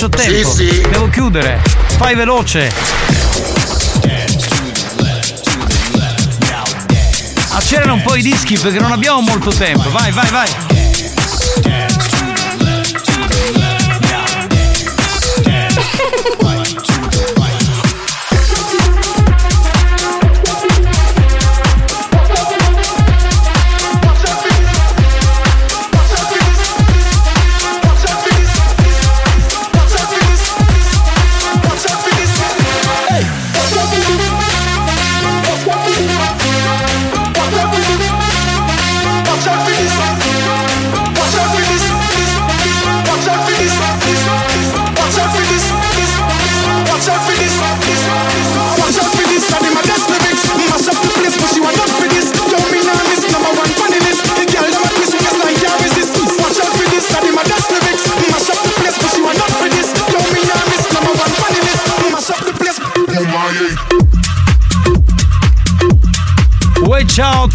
c'ho 0.03 0.09
tempo. 0.09 0.51
Sì, 0.51 0.69
sì. 0.69 0.81
Devo 0.91 1.09
chiudere. 1.09 1.63
Fai 1.97 2.17
veloce. 2.17 2.73
Accelera 7.51 7.93
un 7.93 8.03
po' 8.03 8.17
i 8.17 8.23
dischi 8.23 8.59
perché 8.59 8.81
non 8.81 8.91
abbiamo 8.91 9.21
molto 9.21 9.51
tempo. 9.51 9.89
Vai, 9.91 10.11
vai, 10.11 10.29
vai. 10.31 10.49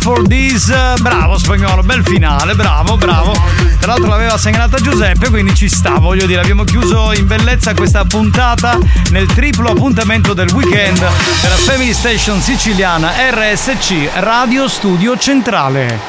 For 0.07 0.25
this. 0.25 0.71
Bravo 1.01 1.37
spagnolo, 1.37 1.83
bel 1.83 2.01
finale, 2.01 2.55
bravo, 2.55 2.95
bravo. 2.95 3.33
Tra 3.77 3.91
l'altro 3.91 4.07
l'aveva 4.07 4.37
segnalata 4.37 4.77
Giuseppe, 4.77 5.29
quindi 5.29 5.53
ci 5.53 5.67
sta, 5.67 5.99
voglio 5.99 6.25
dire, 6.25 6.39
abbiamo 6.39 6.63
chiuso 6.63 7.11
in 7.11 7.27
bellezza 7.27 7.73
questa 7.73 8.05
puntata 8.05 8.79
nel 9.09 9.25
triplo 9.27 9.69
appuntamento 9.69 10.33
del 10.33 10.49
weekend 10.53 10.97
della 11.41 11.55
Family 11.55 11.93
Station 11.93 12.39
siciliana 12.41 13.11
RSC 13.31 14.11
Radio 14.19 14.69
Studio 14.69 15.17
Centrale. 15.17 15.99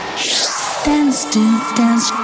Dance 0.84 1.26
to 1.32 1.40
dance. 1.74 2.17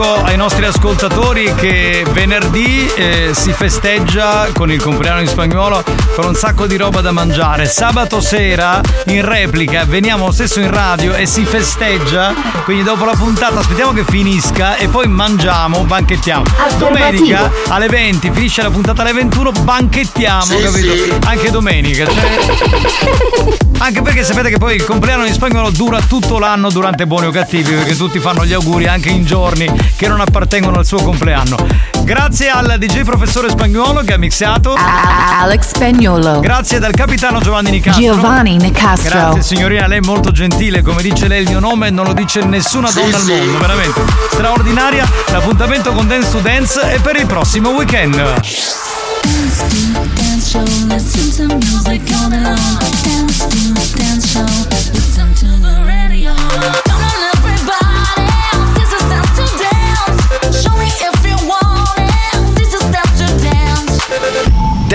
Dico 0.00 0.14
ai 0.22 0.36
nostri 0.38 0.64
ascoltatori 0.64 1.52
che 1.54 2.06
venerdì 2.12 2.90
eh, 2.94 3.30
si 3.34 3.52
festeggia 3.52 4.48
con 4.54 4.72
il 4.72 4.80
compleanno 4.80 5.20
di 5.20 5.26
spagnolo 5.26 5.84
con 6.16 6.24
un 6.24 6.34
sacco 6.34 6.66
di 6.66 6.78
roba 6.78 7.02
da 7.02 7.12
mangiare. 7.12 7.66
Sabato 7.66 8.18
sera 8.22 8.80
in 9.06 9.22
replica 9.22 9.84
veniamo 9.84 10.24
lo 10.26 10.32
stesso 10.32 10.58
in 10.60 10.70
radio 10.70 11.12
e 11.12 11.26
si 11.26 11.44
festeggia. 11.44 12.32
Quindi 12.64 12.82
dopo 12.82 13.04
la 13.04 13.14
puntata 13.14 13.58
aspettiamo 13.58 13.92
che 13.92 14.04
finisca 14.08 14.76
e 14.76 14.88
poi 14.88 15.06
mangiamo, 15.06 15.84
banchettiamo. 15.84 16.44
Domenica 16.78 17.50
alle 17.68 17.88
20 17.88 18.30
finisce 18.32 18.62
la 18.62 18.70
puntata 18.70 19.02
alle 19.02 19.12
21, 19.12 19.52
banchettiamo, 19.52 20.44
Sì, 20.44 20.62
capito? 20.62 20.94
sì. 20.96 21.12
Anche 21.26 21.50
domenica. 21.50 22.06
cioè- 22.06 23.58
anche 23.80 24.02
perché 24.02 24.24
sapete 24.24 24.50
che 24.50 24.58
poi 24.58 24.74
il 24.74 24.84
compleanno 24.84 25.24
di 25.24 25.32
spagnolo 25.32 25.70
dura 25.70 26.00
tutto 26.00 26.38
l'anno 26.38 26.70
durante 26.70 27.06
buoni 27.06 27.26
o 27.26 27.30
cattivi, 27.30 27.72
perché 27.74 27.96
tutti 27.96 28.18
fanno 28.18 28.44
gli 28.44 28.52
auguri 28.52 28.86
anche 28.86 29.08
in 29.08 29.24
giorni 29.24 29.66
che 29.96 30.08
non 30.08 30.20
appartengono 30.20 30.78
al 30.78 30.86
suo 30.86 31.02
compleanno. 31.02 31.56
Grazie 32.02 32.48
al 32.50 32.76
DJ 32.78 33.02
professore 33.02 33.48
spagnolo 33.50 34.00
che 34.02 34.14
ha 34.14 34.18
mixato. 34.18 34.74
Alex 34.76 35.68
Spagnolo. 35.68 36.40
Grazie 36.40 36.78
dal 36.78 36.92
capitano 36.92 37.40
Giovanni 37.40 37.70
Nicastro. 37.70 38.02
Giovanni 38.14 38.56
Nicastro. 38.56 39.10
Grazie 39.10 39.42
signorina, 39.42 39.86
lei 39.86 39.98
è 39.98 40.04
molto 40.04 40.30
gentile, 40.32 40.82
come 40.82 41.02
dice 41.02 41.28
lei 41.28 41.42
il 41.42 41.48
mio 41.48 41.60
nome 41.60 41.90
non 41.90 42.04
lo 42.06 42.12
dice 42.12 42.42
nessuna 42.44 42.88
Sì, 42.88 43.00
donna 43.00 43.18
sì. 43.18 43.32
al 43.32 43.38
mondo, 43.38 43.58
veramente 43.58 44.00
straordinaria. 44.32 45.08
L'appuntamento 45.30 45.92
con 45.92 46.06
Dance 46.08 46.30
to 46.30 46.38
Dance 46.38 46.80
è 46.80 46.98
per 47.00 47.16
il 47.16 47.26
prossimo 47.26 47.70
weekend. 47.70 48.14
Dance 48.16 49.64
to 49.68 50.00
dance 50.14 50.48
show. 50.48 50.64
Listen 50.88 51.48
to 51.48 51.54
music 51.56 52.00
all 52.14 52.28
day 52.30 52.40
long. 52.40 52.56
Dance 53.02 53.46
to 53.46 53.96
dance 53.96 54.26
show. 54.28 54.79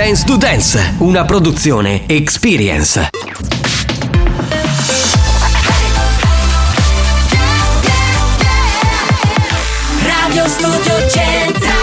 Dance. 0.05 0.25
To 0.25 0.37
Dance, 0.37 0.93
una 0.99 1.25
produzione 1.25 2.03
Experience. 2.05 3.09
Radio 10.03 10.47
Studio 10.47 11.09
Centrale. 11.09 11.73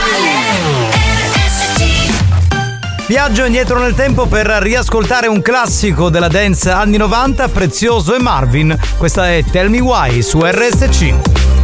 RSC. 1.33 3.07
Viaggio 3.09 3.45
indietro 3.45 3.81
nel 3.81 3.95
tempo 3.95 4.27
per 4.27 4.47
riascoltare 4.47 5.27
un 5.27 5.43
classico 5.43 6.09
della 6.09 6.29
dance 6.29 6.71
anni 6.71 6.99
90, 6.99 7.49
Prezioso 7.49 8.15
e 8.15 8.21
Marvin. 8.21 8.79
Questa 8.99 9.31
è 9.31 9.43
Tell 9.51 9.69
Me 9.69 9.81
Why 9.81 10.23
su 10.23 10.41
RSC. 10.41 11.62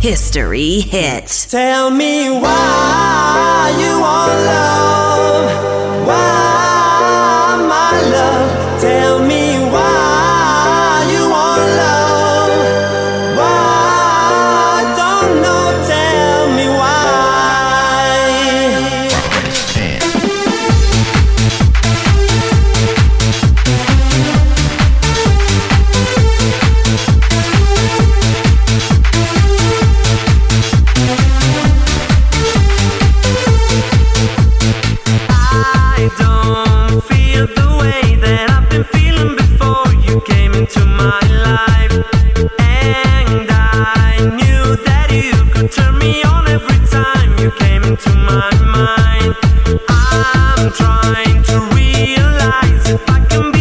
History 0.00 0.80
hits. 0.80 1.50
Tell 1.50 1.90
me 1.90 2.30
why 2.30 3.74
you 3.80 4.00
want 4.00 4.32
love. 4.46 6.06
Why, 6.06 7.66
my 7.68 8.02
love? 8.10 8.55
Trying 50.76 51.42
to 51.42 51.60
realize 51.74 52.90
if 52.90 53.08
I 53.08 53.24
can 53.30 53.55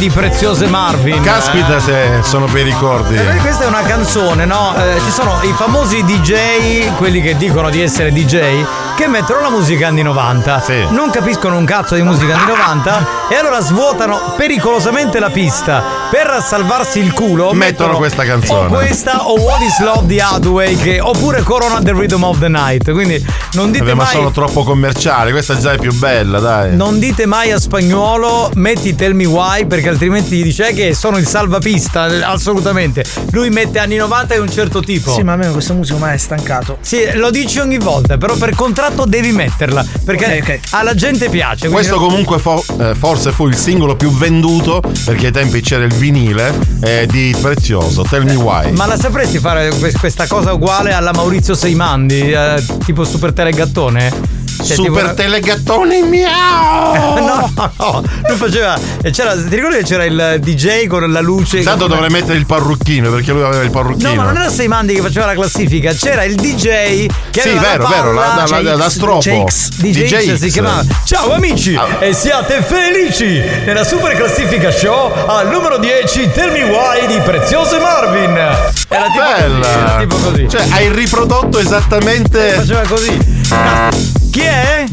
di 0.00 0.08
Preziose 0.08 0.66
Marvin. 0.66 1.20
Caspita 1.20 1.78
se 1.78 2.20
sono 2.22 2.46
bei 2.46 2.62
ricordi. 2.62 3.16
Eh, 3.16 3.36
questa 3.42 3.64
è 3.64 3.66
una 3.66 3.82
canzone, 3.82 4.46
no? 4.46 4.74
Eh, 4.74 4.98
ci 5.04 5.10
sono 5.10 5.38
i 5.42 5.52
famosi 5.52 6.02
DJ, 6.02 6.96
quelli 6.96 7.20
che 7.20 7.36
dicono 7.36 7.68
di 7.68 7.82
essere 7.82 8.10
DJ, 8.10 8.64
che 8.96 9.06
mettono 9.08 9.40
la 9.40 9.50
musica 9.50 9.88
anni 9.88 10.00
90. 10.00 10.64
Non 10.88 11.10
capiscono 11.10 11.58
un 11.58 11.66
cazzo 11.66 11.96
di 11.96 12.02
musica 12.02 12.34
anni 12.34 12.46
90 12.46 13.06
e 13.28 13.34
allora 13.34 13.60
svuotano 13.60 14.32
pericolosamente 14.38 15.18
la 15.18 15.28
pista. 15.28 15.82
Per 16.10 16.42
salvarsi 16.42 16.98
il 16.98 17.12
culo 17.12 17.52
Mettono 17.52 17.96
questa 17.98 18.24
canzone. 18.24 18.74
O 18.74 18.78
questa 18.78 19.28
o 19.28 19.38
What 19.38 19.60
is 19.60 19.80
Love 19.80 20.06
di 20.06 20.18
Hathaway 20.18 20.76
che, 20.76 20.98
oppure 20.98 21.42
Corona 21.42 21.78
The 21.82 21.92
Rhythm 21.92 22.22
of 22.22 22.38
the 22.38 22.48
Night. 22.48 22.90
Quindi 22.90 23.22
non 23.52 23.70
dite 23.70 23.84
Vabbè, 23.84 23.96
ma 23.96 24.04
mai 24.04 24.12
sono 24.12 24.30
troppo 24.30 24.64
commerciali, 24.64 25.30
questa 25.30 25.58
già 25.58 25.72
è 25.72 25.78
più 25.78 25.92
bella, 25.92 26.40
dai. 26.40 26.74
non 26.74 26.98
dite 26.98 27.26
mai 27.26 27.52
a 27.52 27.58
spagnolo 27.58 28.50
metti 28.54 28.94
Tell 28.94 29.12
Me 29.12 29.26
Why 29.26 29.66
perché 29.66 29.89
altrimenti 29.90 30.36
gli 30.36 30.42
dice 30.42 30.68
"Eh, 30.68 30.74
che 30.74 30.94
sono 30.94 31.18
il 31.18 31.26
salvapista, 31.26 32.06
eh, 32.08 32.22
assolutamente. 32.22 33.04
Lui 33.32 33.50
mette 33.50 33.78
anni 33.78 33.96
90 33.96 34.34
di 34.34 34.40
un 34.40 34.50
certo 34.50 34.80
tipo. 34.80 35.12
Sì, 35.12 35.22
ma 35.22 35.32
almeno 35.32 35.52
questa 35.52 35.72
musica 35.74 35.94
ormai 35.96 36.14
è 36.14 36.18
stancato. 36.18 36.78
Sì, 36.80 37.08
lo 37.14 37.30
dici 37.30 37.58
ogni 37.58 37.78
volta, 37.78 38.16
però 38.18 38.36
per 38.36 38.54
contratto 38.54 39.04
devi 39.04 39.32
metterla 39.32 39.84
perché 40.04 40.60
alla 40.70 40.94
gente 40.94 41.28
piace. 41.28 41.68
Questo 41.68 41.96
comunque 41.98 42.38
fo- 42.38 42.64
eh, 42.80 42.94
forse 42.94 43.32
fu 43.32 43.46
il 43.46 43.56
singolo 43.56 43.96
più 43.96 44.10
venduto 44.16 44.82
perché 45.04 45.26
ai 45.26 45.32
tempi 45.32 45.60
c'era 45.60 45.84
il 45.84 45.92
vinile 45.94 46.52
eh, 46.82 47.06
di 47.10 47.34
Prezioso, 47.40 48.02
Tell 48.02 48.24
Me 48.24 48.34
Why. 48.34 48.70
Ma 48.72 48.86
la 48.86 48.96
sapresti 48.98 49.38
fare 49.38 49.70
que- 49.78 49.92
questa 49.98 50.26
cosa 50.26 50.52
uguale 50.52 50.92
alla 50.92 51.12
Maurizio 51.12 51.54
Seimandi, 51.54 52.30
eh, 52.32 52.62
tipo 52.84 53.04
super 53.04 53.32
telegattone? 53.32 54.29
Cioè, 54.62 54.76
Super 54.76 55.02
tipo- 55.02 55.14
telegattone 55.14 56.02
miau! 56.02 57.16
no, 57.24 57.52
no, 57.78 58.02
lui 58.28 58.36
faceva. 58.36 58.78
C'era, 59.10 59.34
ti 59.34 59.54
ricordi 59.54 59.76
che 59.78 59.82
c'era 59.84 60.04
il 60.04 60.36
DJ 60.40 60.86
con 60.86 61.10
la 61.10 61.20
luce? 61.20 61.58
Intanto 61.58 61.86
con- 61.86 61.94
dovrei 61.96 62.10
mettere 62.10 62.38
il 62.38 62.46
parrucchino 62.46 63.10
perché 63.10 63.32
lui 63.32 63.42
aveva 63.42 63.62
il 63.62 63.70
parrucchino. 63.70 64.08
No, 64.10 64.14
ma 64.16 64.24
non 64.24 64.36
era 64.36 64.50
Seimandi 64.50 64.94
che 64.94 65.00
faceva 65.00 65.26
la 65.26 65.32
classifica, 65.34 65.92
c'era 65.92 66.24
il 66.24 66.34
DJ 66.34 67.06
che 67.30 67.40
Sì, 67.40 67.48
aveva 67.48 67.60
vero, 67.62 67.82
la 67.82 67.88
vero, 67.88 68.12
la- 68.12 68.20
palla. 68.22 68.46
la- 68.46 68.60
la- 68.62 68.76
la 68.76 68.90
stropo. 68.90 69.20
DJ 69.20 69.44
X, 69.44 69.68
DJ 69.76 70.04
X 70.06 70.24
DJ 70.24 70.34
si 70.36 70.50
chiamava. 70.50 70.82
Ciao 71.04 71.32
amici 71.32 71.78
e 71.98 72.12
siate 72.12 72.62
felici 72.62 73.40
nella 73.64 73.84
super 73.84 74.14
classifica 74.14 74.70
show 74.70 75.10
al 75.26 75.48
numero 75.48 75.78
10 75.78 76.30
Tell 76.32 76.52
Me 76.52 76.62
Why 76.64 77.06
di 77.06 77.18
Preziose 77.24 77.78
Marvin. 77.78 78.36
Era 78.36 79.06
tipo 79.10 79.22
così, 79.22 79.40
era 79.40 79.48
Bella! 79.48 79.96
tipo 80.00 80.16
così. 80.16 80.48
Cioè, 80.48 80.64
hai 80.70 80.92
riprodotto 80.92 81.58
esattamente. 81.58 82.50
Faceva 82.50 82.82
così. 82.82 84.09
Chi 84.30 84.40
è? 84.42 84.84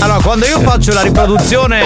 Allora, 0.00 0.20
quando 0.22 0.44
io 0.46 0.60
faccio 0.60 0.92
la 0.92 1.00
riproduzione 1.02 1.82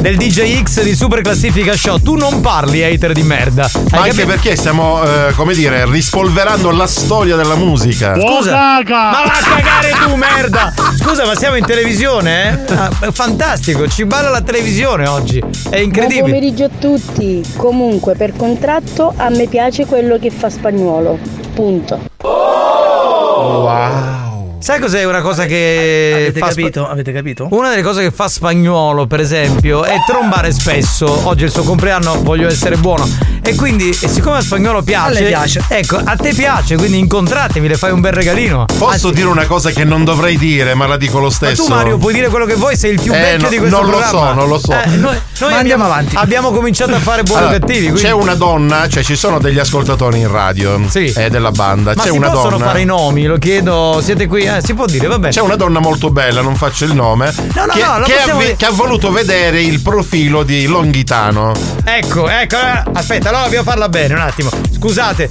del 0.00 0.16
DJ 0.16 0.62
X 0.62 0.82
di 0.82 0.94
Super 0.94 1.20
Classifica 1.20 1.76
Show, 1.76 1.98
tu 2.00 2.14
non 2.16 2.40
parli, 2.40 2.82
hater 2.82 3.12
di 3.12 3.22
merda. 3.22 3.64
Hai 3.64 3.82
Ma 3.90 3.98
anche 3.98 4.08
capito? 4.10 4.26
perché 4.26 4.56
stiamo, 4.56 5.02
eh, 5.02 5.32
come 5.34 5.52
dire, 5.54 5.84
rispolverando 5.84 6.70
la 6.70 6.86
storia 6.86 7.36
della 7.36 7.54
musica. 7.56 8.14
Scusa, 8.18 8.52
ma 8.52 8.82
va 8.82 9.22
a 9.22 9.30
cagare 9.42 9.90
tu, 10.06 10.14
merda! 10.14 10.72
Scusa, 10.98 11.26
ma 11.26 11.34
siamo 11.36 11.56
in 11.56 11.66
televisione, 11.66 12.64
eh? 12.66 12.74
Ah, 12.74 12.90
fantastico, 13.12 13.86
ci 13.88 14.06
balla 14.06 14.30
la 14.30 14.40
televisione 14.40 15.06
oggi. 15.06 15.38
È 15.38 15.44
Buon 15.68 15.82
incredibile. 15.82 16.22
pomeriggio 16.22 16.64
a 16.64 16.70
tutti. 16.78 17.42
Comunque, 17.56 18.14
per 18.14 18.34
contratto 18.34 19.12
a 19.16 19.28
me 19.28 19.46
piace 19.46 19.84
quello 19.84 20.18
che 20.18 20.30
fa 20.30 20.48
spagnolo. 20.48 21.18
Punto. 21.54 22.00
Wow. 22.22 24.23
Sai 24.58 24.80
cos'è 24.80 25.04
una 25.04 25.20
cosa 25.20 25.44
che 25.44 26.12
Avete 26.14 26.38
fa 26.38 26.48
capito? 26.48 26.88
Avete 26.88 27.12
capito? 27.12 27.48
Una 27.50 27.68
delle 27.68 27.82
cose 27.82 28.02
che 28.02 28.10
fa 28.10 28.28
spagnolo, 28.28 29.06
per 29.06 29.20
esempio, 29.20 29.84
è 29.84 29.96
trombare 30.06 30.52
spesso. 30.52 31.26
Oggi 31.28 31.42
è 31.42 31.46
il 31.46 31.52
suo 31.52 31.64
compleanno, 31.64 32.22
voglio 32.22 32.48
essere 32.48 32.76
buono. 32.76 33.06
E 33.42 33.54
quindi, 33.56 33.90
e 33.90 34.08
siccome 34.08 34.38
a 34.38 34.40
spagnolo 34.40 34.80
piace. 34.80 35.08
A 35.10 35.12
lei 35.20 35.26
piace. 35.26 35.62
Ecco, 35.68 36.00
a 36.02 36.16
te 36.16 36.32
piace, 36.32 36.76
quindi 36.76 36.98
incontratevi, 36.98 37.68
le 37.68 37.76
fai 37.76 37.90
un 37.92 38.00
bel 38.00 38.12
regalino. 38.14 38.64
Posso 38.78 39.10
dire 39.10 39.26
una 39.28 39.44
cosa 39.44 39.70
che 39.70 39.84
non 39.84 40.02
dovrei 40.02 40.38
dire, 40.38 40.72
ma 40.72 40.86
la 40.86 40.96
dico 40.96 41.18
lo 41.18 41.26
Ma 41.26 41.30
stesso. 41.30 41.64
tu 41.64 41.68
Mario 41.68 41.98
puoi 41.98 42.14
dire 42.14 42.28
quello 42.28 42.46
che 42.46 42.54
vuoi, 42.54 42.74
sei 42.74 42.94
il 42.94 43.00
più 43.02 43.12
Eh, 43.12 43.18
vecchio 43.18 43.42
no- 43.42 43.48
di 43.50 43.58
questo 43.58 43.76
non 43.76 43.90
lo 43.90 43.98
programma. 43.98 44.28
so, 44.28 44.32
non 44.32 44.48
lo 44.48 44.58
so. 44.58 44.72
Eh, 44.72 44.86
noi 44.96 44.96
noi 44.96 45.52
Ma 45.52 45.58
abbiamo, 45.58 45.58
andiamo 45.58 45.84
avanti. 45.84 46.16
abbiamo 46.16 46.50
cominciato 46.52 46.94
a 46.94 47.00
fare 47.00 47.22
buoni 47.22 47.42
o 47.42 47.46
Allora, 47.48 47.58
cattivi. 47.60 47.80
quindi- 47.88 48.00
C'è 48.00 48.12
una 48.12 48.34
donna, 48.34 48.88
cioè 48.88 49.02
ci 49.02 49.14
sono 49.16 49.38
degli 49.38 49.58
ascoltatori 49.58 50.20
in 50.20 50.30
radio 50.32 50.80
Sì. 50.88 51.12
eh, 51.14 51.28
della 51.28 51.50
banda. 51.50 51.92
Ma 51.94 52.02
c'è 52.02 52.08
si 52.08 52.16
una 52.16 52.30
possono 52.30 52.50
donna. 52.56 52.64
fare 52.64 52.80
i 52.80 52.84
nomi, 52.86 53.26
lo 53.26 53.36
chiedo, 53.36 54.00
siete 54.02 54.26
qui? 54.26 54.43
Eh, 54.46 54.60
si 54.62 54.74
può 54.74 54.84
dire, 54.86 55.06
vabbè. 55.06 55.30
C'è 55.30 55.40
una 55.40 55.56
donna 55.56 55.78
molto 55.80 56.10
bella, 56.10 56.40
non 56.40 56.56
faccio 56.56 56.84
il 56.84 56.94
nome, 56.94 57.32
No, 57.54 57.64
no, 57.66 57.72
che, 57.72 57.80
no, 57.82 58.02
che 58.04 58.12
ha, 58.12 58.16
possiamo 58.16 58.40
dire. 58.40 58.56
che 58.56 58.66
ha 58.66 58.70
voluto 58.70 59.10
vedere 59.10 59.62
il 59.62 59.80
profilo 59.80 60.42
di 60.42 60.66
Longhitano. 60.66 61.52
Ecco, 61.84 62.28
ecco, 62.28 62.56
aspetta, 62.92 63.28
allora 63.30 63.44
dobbiamo 63.44 63.64
farla 63.64 63.88
bene 63.88 64.14
un 64.14 64.20
attimo. 64.20 64.50
Scusate. 64.72 65.30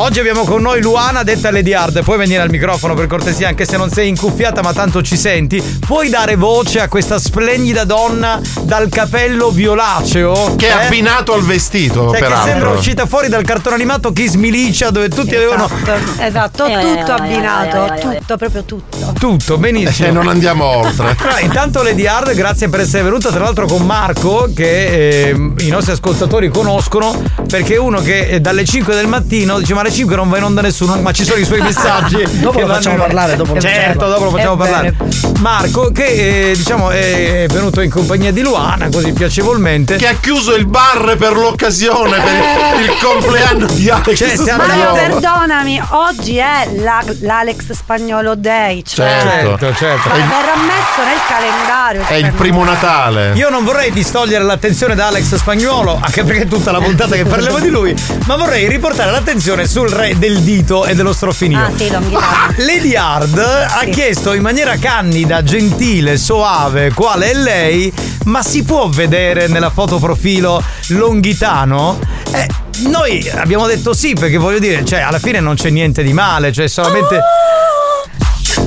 Oggi 0.00 0.20
abbiamo 0.20 0.44
con 0.44 0.62
noi 0.62 0.80
Luana, 0.80 1.24
detta 1.24 1.50
Lady 1.50 1.72
Hard. 1.72 2.04
Puoi 2.04 2.18
venire 2.18 2.40
al 2.40 2.50
microfono 2.50 2.94
per 2.94 3.08
cortesia, 3.08 3.48
anche 3.48 3.64
se 3.64 3.76
non 3.76 3.90
sei 3.90 4.08
incuffiata, 4.08 4.62
ma 4.62 4.72
tanto 4.72 5.02
ci 5.02 5.16
senti. 5.16 5.60
Puoi 5.60 6.08
dare 6.08 6.36
voce 6.36 6.78
a 6.80 6.86
questa 6.86 7.18
splendida 7.18 7.82
donna 7.82 8.40
dal 8.62 8.88
capello 8.90 9.50
violaceo? 9.50 10.54
Che 10.54 10.68
è 10.68 10.70
eh? 10.70 10.86
abbinato 10.86 11.32
al 11.32 11.42
vestito, 11.42 12.10
Cioè, 12.10 12.12
che 12.12 12.22
peraltro. 12.22 12.48
sembra 12.48 12.70
uscita 12.70 13.06
fuori 13.06 13.28
dal 13.28 13.42
cartone 13.42 13.74
animato 13.74 14.12
Kiss 14.12 14.34
Milicia, 14.34 14.90
dove 14.90 15.08
tutti 15.08 15.34
avevano 15.34 15.68
Esatto, 16.20 16.66
Eh, 16.66 16.80
tutto 16.80 17.16
eh, 17.16 17.20
abbinato, 17.20 17.92
eh, 17.92 17.98
eh, 17.98 18.18
tutto, 18.18 18.36
proprio 18.36 18.62
tutto. 18.62 19.12
tutto, 19.18 19.58
benissimo. 19.58 20.06
E 20.06 20.12
non 20.12 20.28
andiamo 20.28 20.64
oltre. 20.64 21.16
Allora, 21.28 21.40
intanto 21.40 21.82
Lady 21.82 22.06
Hard, 22.06 22.34
grazie 22.34 22.68
per 22.68 22.80
essere 22.80 23.02
venuta, 23.02 23.30
tra 23.30 23.40
l'altro 23.40 23.66
con 23.66 23.84
Marco, 23.84 24.48
che 24.54 25.30
ehm, 25.30 25.56
i 25.58 25.68
nostri 25.68 25.92
ascoltatori 25.92 26.50
conoscono, 26.50 27.20
perché 27.48 27.74
è 27.74 27.78
uno 27.78 28.00
che 28.00 28.28
eh, 28.28 28.40
dalle 28.40 28.64
5 28.64 28.94
del 28.94 29.08
mattino 29.08 29.58
dice 29.58 29.74
ma 29.74 29.86
alle 29.88 29.92
5 29.92 30.16
non 30.16 30.28
va 30.28 30.36
in 30.38 30.44
onda 30.44 30.60
nessuno, 30.60 30.96
ma 31.00 31.12
ci 31.12 31.24
sono 31.24 31.40
i 31.40 31.44
suoi 31.44 31.60
messaggi. 31.62 32.22
Dopo 32.40 32.60
lo 32.60 32.66
facciamo 32.66 32.96
parlare, 32.96 33.36
dopo 33.36 33.54
lo 33.54 33.60
Certo, 33.60 34.00
facciamo 34.00 34.08
dopo 34.12 34.24
lo 34.24 34.30
facciamo 34.30 34.54
È 34.54 34.56
parlare. 34.58 34.94
Marco, 35.40 35.90
che 35.92 36.50
eh, 36.50 36.52
diciamo 36.56 36.90
è 36.90 37.46
venuto 37.48 37.80
in 37.80 37.90
compagnia 37.90 38.32
di 38.32 38.42
Luana, 38.42 38.88
così 38.92 39.12
piacevolmente. 39.12 39.96
Che 39.96 40.06
ha 40.06 40.14
chiuso 40.20 40.54
il 40.54 40.66
bar 40.66 41.16
per 41.16 41.32
l'occasione, 41.36 42.18
per 42.20 42.80
il 42.82 42.92
compleanno 43.02 43.66
di 43.66 43.88
Alex 43.88 44.16
Cioè, 44.16 44.36
Ma 44.56 44.64
Spagnolo. 44.64 44.92
perdonami, 44.94 45.82
oggi 45.90 46.36
è 46.38 46.68
la- 46.78 47.04
l'Alex 47.20 47.72
Spagnolo 47.72 48.34
Day, 48.34 48.82
cioè 48.82 49.06
Certo. 49.08 49.58
Certo, 49.58 49.74
certo. 49.78 50.08
verrà 50.10 50.56
messo 50.56 51.04
nel 51.04 51.18
calendario. 51.28 52.02
È 52.06 52.14
il 52.14 52.22
cioè, 52.24 52.32
primo 52.32 52.64
Natale. 52.64 53.32
Io 53.34 53.48
non 53.48 53.64
vorrei 53.64 53.90
distogliere 53.92 54.42
l'attenzione 54.44 54.94
da 54.94 55.06
Alex 55.06 55.34
Spagnuolo, 55.36 55.98
anche 56.02 56.24
perché 56.24 56.42
è 56.42 56.48
tutta 56.48 56.72
la 56.72 56.80
puntata 56.80 57.14
che 57.14 57.24
parliamo 57.24 57.58
di 57.60 57.68
lui, 57.68 57.94
ma 58.26 58.36
vorrei 58.36 58.68
riportare 58.68 59.10
l'attenzione 59.12 59.66
sul 59.68 59.90
re 59.90 60.16
del 60.18 60.40
dito 60.40 60.86
e 60.86 60.94
dello 60.94 61.12
strofinio. 61.12 61.58
Ah 61.58 61.70
sì, 61.76 61.90
Longhitano. 61.90 62.54
Lady 62.56 62.94
Hard 62.94 63.36
ha 63.36 63.84
chiesto 63.90 64.32
in 64.32 64.40
maniera 64.40 64.76
candida, 64.78 65.42
gentile, 65.42 66.16
soave 66.16 66.90
quale 66.94 67.32
è 67.32 67.34
lei, 67.34 67.92
ma 68.24 68.42
si 68.42 68.62
può 68.62 68.88
vedere 68.88 69.46
nella 69.46 69.68
foto 69.68 69.98
profilo 69.98 70.62
Longhitano? 70.88 71.98
Eh, 72.32 72.48
noi 72.88 73.28
abbiamo 73.28 73.66
detto 73.66 73.92
sì, 73.92 74.14
perché 74.14 74.38
voglio 74.38 74.58
dire, 74.58 74.86
cioè, 74.86 75.00
alla 75.00 75.18
fine 75.18 75.38
non 75.38 75.54
c'è 75.54 75.68
niente 75.68 76.02
di 76.02 76.14
male, 76.14 76.50
cioè 76.50 76.66
solamente. 76.66 77.20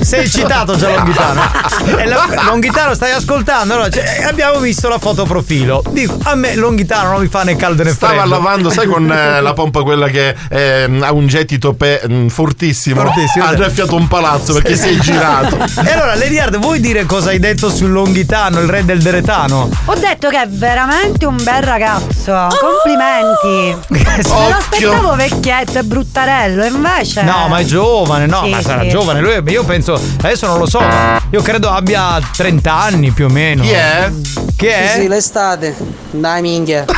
Sei 0.02 0.30
citato 0.30 0.76
già 0.78 0.90
Longhitano. 0.96 1.42
E 2.02 2.06
la- 2.06 2.28
Longhitano 2.46 2.94
stai 2.94 3.12
ascoltando? 3.12 3.74
Allora, 3.74 3.90
cioè, 3.90 4.24
abbiamo 4.28 4.60
visto 4.60 4.88
la 4.88 4.98
foto 5.00 5.24
profilo. 5.26 5.84
Dico, 5.90 6.18
a 6.24 6.36
me 6.36 6.56
Longhitano 6.56 7.12
non 7.12 7.22
mi 7.22 7.28
fa 7.28 7.44
né 7.44 7.56
caldo 7.56 7.84
né 7.84 7.92
freddo. 7.92 8.14
Stava 8.14 8.26
lavando, 8.26 8.70
sai, 8.70 8.88
con 8.88 9.12
eh, 9.12 9.40
la 9.42 9.54
pompa 9.54 9.82
quella 9.84 10.08
che 10.08 10.36
ehm, 10.50 11.02
ha 11.04 11.12
un 11.12 11.28
gettito 11.28 11.74
pe- 11.74 12.02
mm, 12.08 12.28
fortissimo. 12.28 13.02
Fortissimo, 13.02 13.46
Ha 13.46 13.50
sì. 13.50 13.56
graffiato 13.56 13.96
un 13.96 14.08
palazzo 14.08 14.54
perché 14.54 14.76
si 14.76 14.90
è 14.90 14.94
girato. 14.98 15.58
E 15.84 15.92
allora, 15.92 16.16
Lady 16.16 16.38
Hard, 16.38 16.58
vuoi 16.60 16.80
dire 16.80 17.06
cosa 17.06 17.30
hai 17.30 17.40
detto 17.40 17.70
sul 17.70 17.92
Longhitano, 17.92 18.60
il 18.60 18.68
re 18.70 18.86
del 18.86 19.02
Deretano? 19.02 19.70
Ho 19.86 19.96
detto 19.96 20.30
che 20.30 20.42
è 20.42 20.48
veramente 20.48 21.26
un 21.26 21.38
bel 21.42 21.64
ragazzo. 21.64 22.48
Complimenti. 22.60 23.78
Me 23.90 24.22
lo 24.24 24.56
aspettavo 24.56 25.16
vecchietto 25.16 25.80
e 25.80 25.84
bruttarello, 25.84 26.66
invece. 26.66 27.24
No, 27.24 27.48
ma 27.48 27.60
è 27.60 27.64
giovane, 27.64 28.26
no, 28.26 28.42
Sì, 28.44 28.50
ma 28.52 28.62
sarà 28.62 28.82
sì. 28.82 28.90
giovane. 28.90 29.20
Lui, 29.22 29.42
io 29.52 29.64
penso, 29.64 29.91
adesso 29.94 30.48
non 30.48 30.58
lo 30.60 30.68
so, 30.68 30.82
io 31.30 31.42
credo 31.42 31.70
abbia 31.70 32.20
30 32.36 32.74
anni 32.74 33.12
più 33.12 33.26
o 33.26 33.30
meno. 33.30 33.64
Chi 33.64 33.70
è? 33.72 34.12
Chi 34.56 34.66
è? 34.68 34.98
Sì, 35.00 35.08
l'estate. 35.08 35.76
Dai, 36.12 36.42
minchia. 36.42 36.86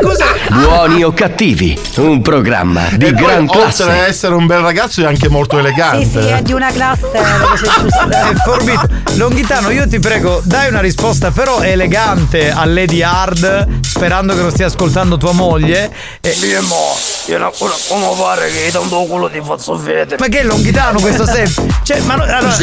Scusa. 0.00 0.26
Buoni 0.50 1.02
o 1.02 1.12
cattivi, 1.12 1.78
un 1.96 2.22
programma 2.22 2.88
di 2.92 3.06
E 3.06 3.12
poi, 3.12 3.22
gran 3.22 3.40
oltre 3.42 3.58
classe. 3.60 3.82
ad 3.82 3.90
essere 4.08 4.34
un 4.34 4.46
bel 4.46 4.60
ragazzo, 4.60 5.00
è 5.02 5.06
anche 5.06 5.28
molto 5.28 5.58
elegante. 5.58 6.04
Sì, 6.04 6.10
sì, 6.10 6.18
è 6.28 6.42
di 6.42 6.52
una 6.52 6.70
classe. 6.70 7.10
È 7.12 8.34
forbito. 8.44 8.86
Longhitano, 9.14 9.70
io 9.70 9.88
ti 9.88 9.98
prego, 9.98 10.40
dai 10.44 10.68
una 10.68 10.80
risposta 10.80 11.30
però 11.30 11.60
elegante 11.62 12.50
a 12.50 12.64
Lady 12.66 13.02
Hard, 13.02 13.80
sperando 13.82 14.34
che 14.34 14.42
lo 14.42 14.50
stia 14.50 14.66
ascoltando 14.66 15.16
tua 15.16 15.32
moglie. 15.32 15.90
E- 16.20 16.36
Mia 16.42 16.60
mo, 16.62 16.94
io 17.26 17.38
non 17.38 17.50
come 17.88 18.06
pare 18.18 18.50
che 18.50 18.70
tanto 18.70 19.04
culo 19.04 19.28
ti 19.30 19.40
faccio 19.42 19.76
vedere. 19.76 20.16
Ma 20.18 20.28
che 20.28 20.40
è 20.40 20.44
Longhitano 20.44 21.00
questo 21.00 21.26
sempre? 21.26 21.66
Cioè, 21.82 21.97
ma 22.04 22.14
no- 22.16 22.22
allora- 22.24 22.56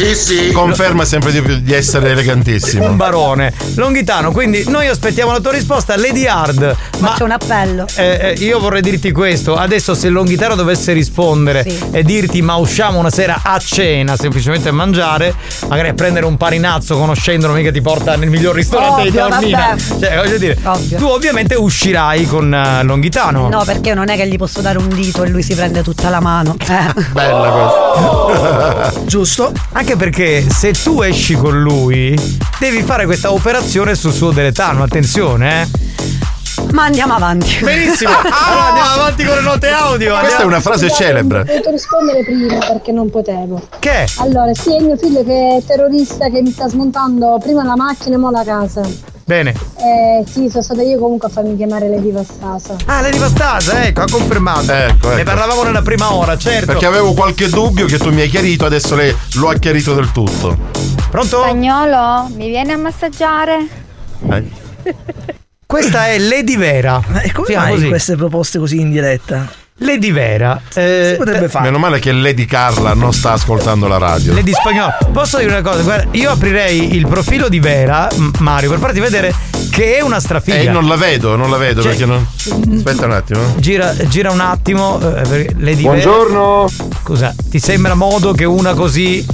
Conferma 0.52 1.04
sempre 1.04 1.32
di 1.32 1.40
più 1.42 1.58
di 1.58 1.72
essere 1.72 2.10
elegantissimo. 2.10 2.84
Un 2.86 2.96
barone. 2.96 3.52
Longhitano, 3.74 4.32
quindi 4.32 4.64
noi 4.68 4.86
aspettiamo 4.88 5.32
la 5.32 5.40
tua 5.40 5.52
risposta. 5.52 5.96
Lady 5.96 6.26
Hard. 6.26 6.76
Ma 6.98 7.08
Faccio 7.08 7.24
un 7.24 7.30
appello. 7.32 7.86
eh, 7.96 8.34
eh, 8.38 8.44
io 8.44 8.58
vorrei 8.58 8.82
dirti 8.82 9.12
questo. 9.12 9.54
Adesso 9.56 9.94
se 9.94 10.08
Longhitano 10.08 10.54
dovesse 10.54 10.92
rispondere 10.92 11.64
Sì. 11.68 11.78
e 11.90 12.02
dirti 12.02 12.42
ma 12.42 12.56
usciamo 12.56 12.98
una 12.98 13.10
sera 13.10 13.40
a 13.42 13.58
cena, 13.58 14.16
semplicemente 14.16 14.68
a 14.68 14.72
mangiare, 14.72 15.34
magari 15.68 15.88
a 15.88 15.94
prendere 15.94 16.26
un 16.26 16.36
parinazzo 16.36 16.96
conoscendolo, 16.96 17.52
mica 17.52 17.70
ti 17.70 17.80
porta 17.80 18.16
nel 18.16 18.28
miglior 18.30 18.54
ristorante 18.54 19.02
di 19.02 19.08
Ovvio, 19.08 19.28
Taormina. 19.28 19.76
Cioè, 20.00 20.16
voglio 20.16 20.38
dire, 20.38 20.58
tu 20.96 21.04
ovviamente 21.06 21.54
uscirai 21.54 22.26
con 22.26 22.52
eh, 22.52 22.82
Longhitano. 22.82 23.48
No, 23.48 23.62
perché 23.64 23.94
non 23.94 24.08
è 24.08 24.16
che 24.16 24.26
gli 24.28 24.36
posso 24.36 24.60
dare 24.60 24.78
un 24.78 24.88
dito 24.88 25.22
e 25.24 25.28
lui 25.28 25.42
si 25.42 25.54
prende 25.54 25.82
tutta 25.82 26.08
la 26.08 26.20
mano. 26.20 26.56
Eh. 26.58 27.02
Bella 27.12 27.50
questa. 27.50 28.92
Giusto? 29.06 29.24
Anche 29.72 29.96
perché 29.96 30.46
se 30.48 30.72
tu 30.72 31.02
esci 31.02 31.34
con 31.34 31.60
lui, 31.60 32.14
devi 32.58 32.82
fare 32.82 33.04
questa 33.04 33.32
operazione 33.32 33.94
sul 33.94 34.12
suo 34.12 34.30
deletano. 34.30 34.82
Attenzione, 34.82 35.62
eh. 35.62 36.35
Ma 36.72 36.84
andiamo 36.84 37.14
avanti. 37.14 37.58
Benissimo. 37.62 38.10
Allora 38.10 38.66
andiamo 38.68 38.90
avanti 38.90 39.24
con 39.24 39.34
le 39.36 39.42
note 39.42 39.68
audio. 39.70 40.18
Questa 40.18 40.42
è 40.42 40.44
una 40.44 40.60
frase 40.60 40.90
celebre. 40.90 41.40
Ho 41.40 41.44
potuto 41.44 41.70
rispondere 41.70 42.24
prima 42.24 42.58
perché 42.58 42.92
non 42.92 43.10
potevo. 43.10 43.68
Che? 43.78 44.06
Allora, 44.18 44.52
sì, 44.54 44.76
è 44.76 44.80
mio 44.80 44.96
figlio 44.96 45.24
che 45.24 45.56
è 45.58 45.64
terrorista 45.66 46.28
che 46.28 46.40
mi 46.42 46.50
sta 46.50 46.68
smontando 46.68 47.38
prima 47.42 47.62
la 47.64 47.76
macchina 47.76 48.16
e 48.16 48.18
mo 48.18 48.30
la 48.30 48.44
casa. 48.44 49.14
Bene. 49.24 49.52
Eh 49.78 50.24
sì, 50.30 50.48
sono 50.48 50.62
stata 50.62 50.82
io 50.82 50.98
comunque 50.98 51.26
a 51.26 51.30
farmi 51.32 51.56
chiamare 51.56 51.88
Lady 51.88 52.12
Vastasa. 52.12 52.76
Ah, 52.86 53.00
Lady 53.00 53.18
Vastasa, 53.18 53.84
ecco, 53.84 54.02
ha 54.02 54.04
confermato. 54.08 54.70
Ecco, 54.72 55.08
Ne 55.08 55.14
ecco. 55.14 55.24
parlavamo 55.24 55.64
nella 55.64 55.82
prima 55.82 56.14
ora, 56.14 56.38
certo. 56.38 56.66
Perché 56.66 56.86
avevo 56.86 57.12
qualche 57.12 57.48
dubbio 57.48 57.86
che 57.86 57.98
tu 57.98 58.12
mi 58.12 58.20
hai 58.20 58.28
chiarito, 58.28 58.64
adesso 58.66 58.94
lei 58.94 59.12
lo 59.34 59.48
ha 59.48 59.54
chiarito 59.54 59.94
del 59.94 60.12
tutto. 60.12 60.56
Pronto? 61.10 61.42
Spagnolo, 61.42 62.28
mi 62.36 62.48
viene 62.48 62.74
a 62.74 62.76
massaggiare? 62.76 63.66
Questa 65.66 66.06
è 66.08 66.18
Lady 66.18 66.56
Vera. 66.56 67.02
E 67.22 67.32
come 67.32 67.46
Siamo 67.48 67.64
mai 67.64 67.74
così. 67.74 67.88
queste 67.88 68.16
proposte 68.16 68.58
così 68.58 68.80
in 68.80 68.90
diretta? 68.90 69.50
Lady 69.78 70.12
Vera. 70.12 70.58
eh, 70.74 71.08
Si 71.12 71.16
potrebbe 71.18 71.48
fare. 71.48 71.64
Meno 71.66 71.78
male 71.78 71.98
che 71.98 72.12
Lady 72.12 72.44
Carla 72.46 72.94
non 72.94 73.12
sta 73.12 73.32
ascoltando 73.32 73.88
la 73.88 73.98
radio. 73.98 74.32
Lady 74.32 74.52
Spagnolo. 74.52 74.92
Posso 75.12 75.38
dire 75.38 75.50
una 75.50 75.62
cosa? 75.62 75.82
Guarda, 75.82 76.08
io 76.12 76.30
aprirei 76.30 76.94
il 76.96 77.06
profilo 77.08 77.48
di 77.48 77.58
Vera, 77.60 78.08
Mario, 78.38 78.70
per 78.70 78.78
farti 78.78 79.00
vedere 79.00 79.34
che 79.70 79.96
è 79.98 80.00
una 80.02 80.20
strafiga. 80.20 80.56
Eh, 80.56 80.68
non 80.70 80.86
la 80.86 80.96
vedo, 80.96 81.34
non 81.36 81.50
la 81.50 81.56
vedo 81.58 81.82
Cioè- 81.82 81.90
perché 81.90 82.06
non. 82.06 82.26
Aspetta 82.76 83.04
un 83.06 83.12
attimo. 83.12 83.40
Gira, 83.58 83.94
gira 84.06 84.30
un 84.30 84.40
attimo. 84.40 84.98
eh, 85.00 85.52
Lady 85.58 85.82
Buongiorno. 85.82 86.66
Vera- 86.70 86.94
Scusa, 87.02 87.34
ti 87.50 87.58
sembra 87.58 87.94
modo 87.94 88.32
che 88.32 88.44
una 88.44 88.72
così 88.72 89.26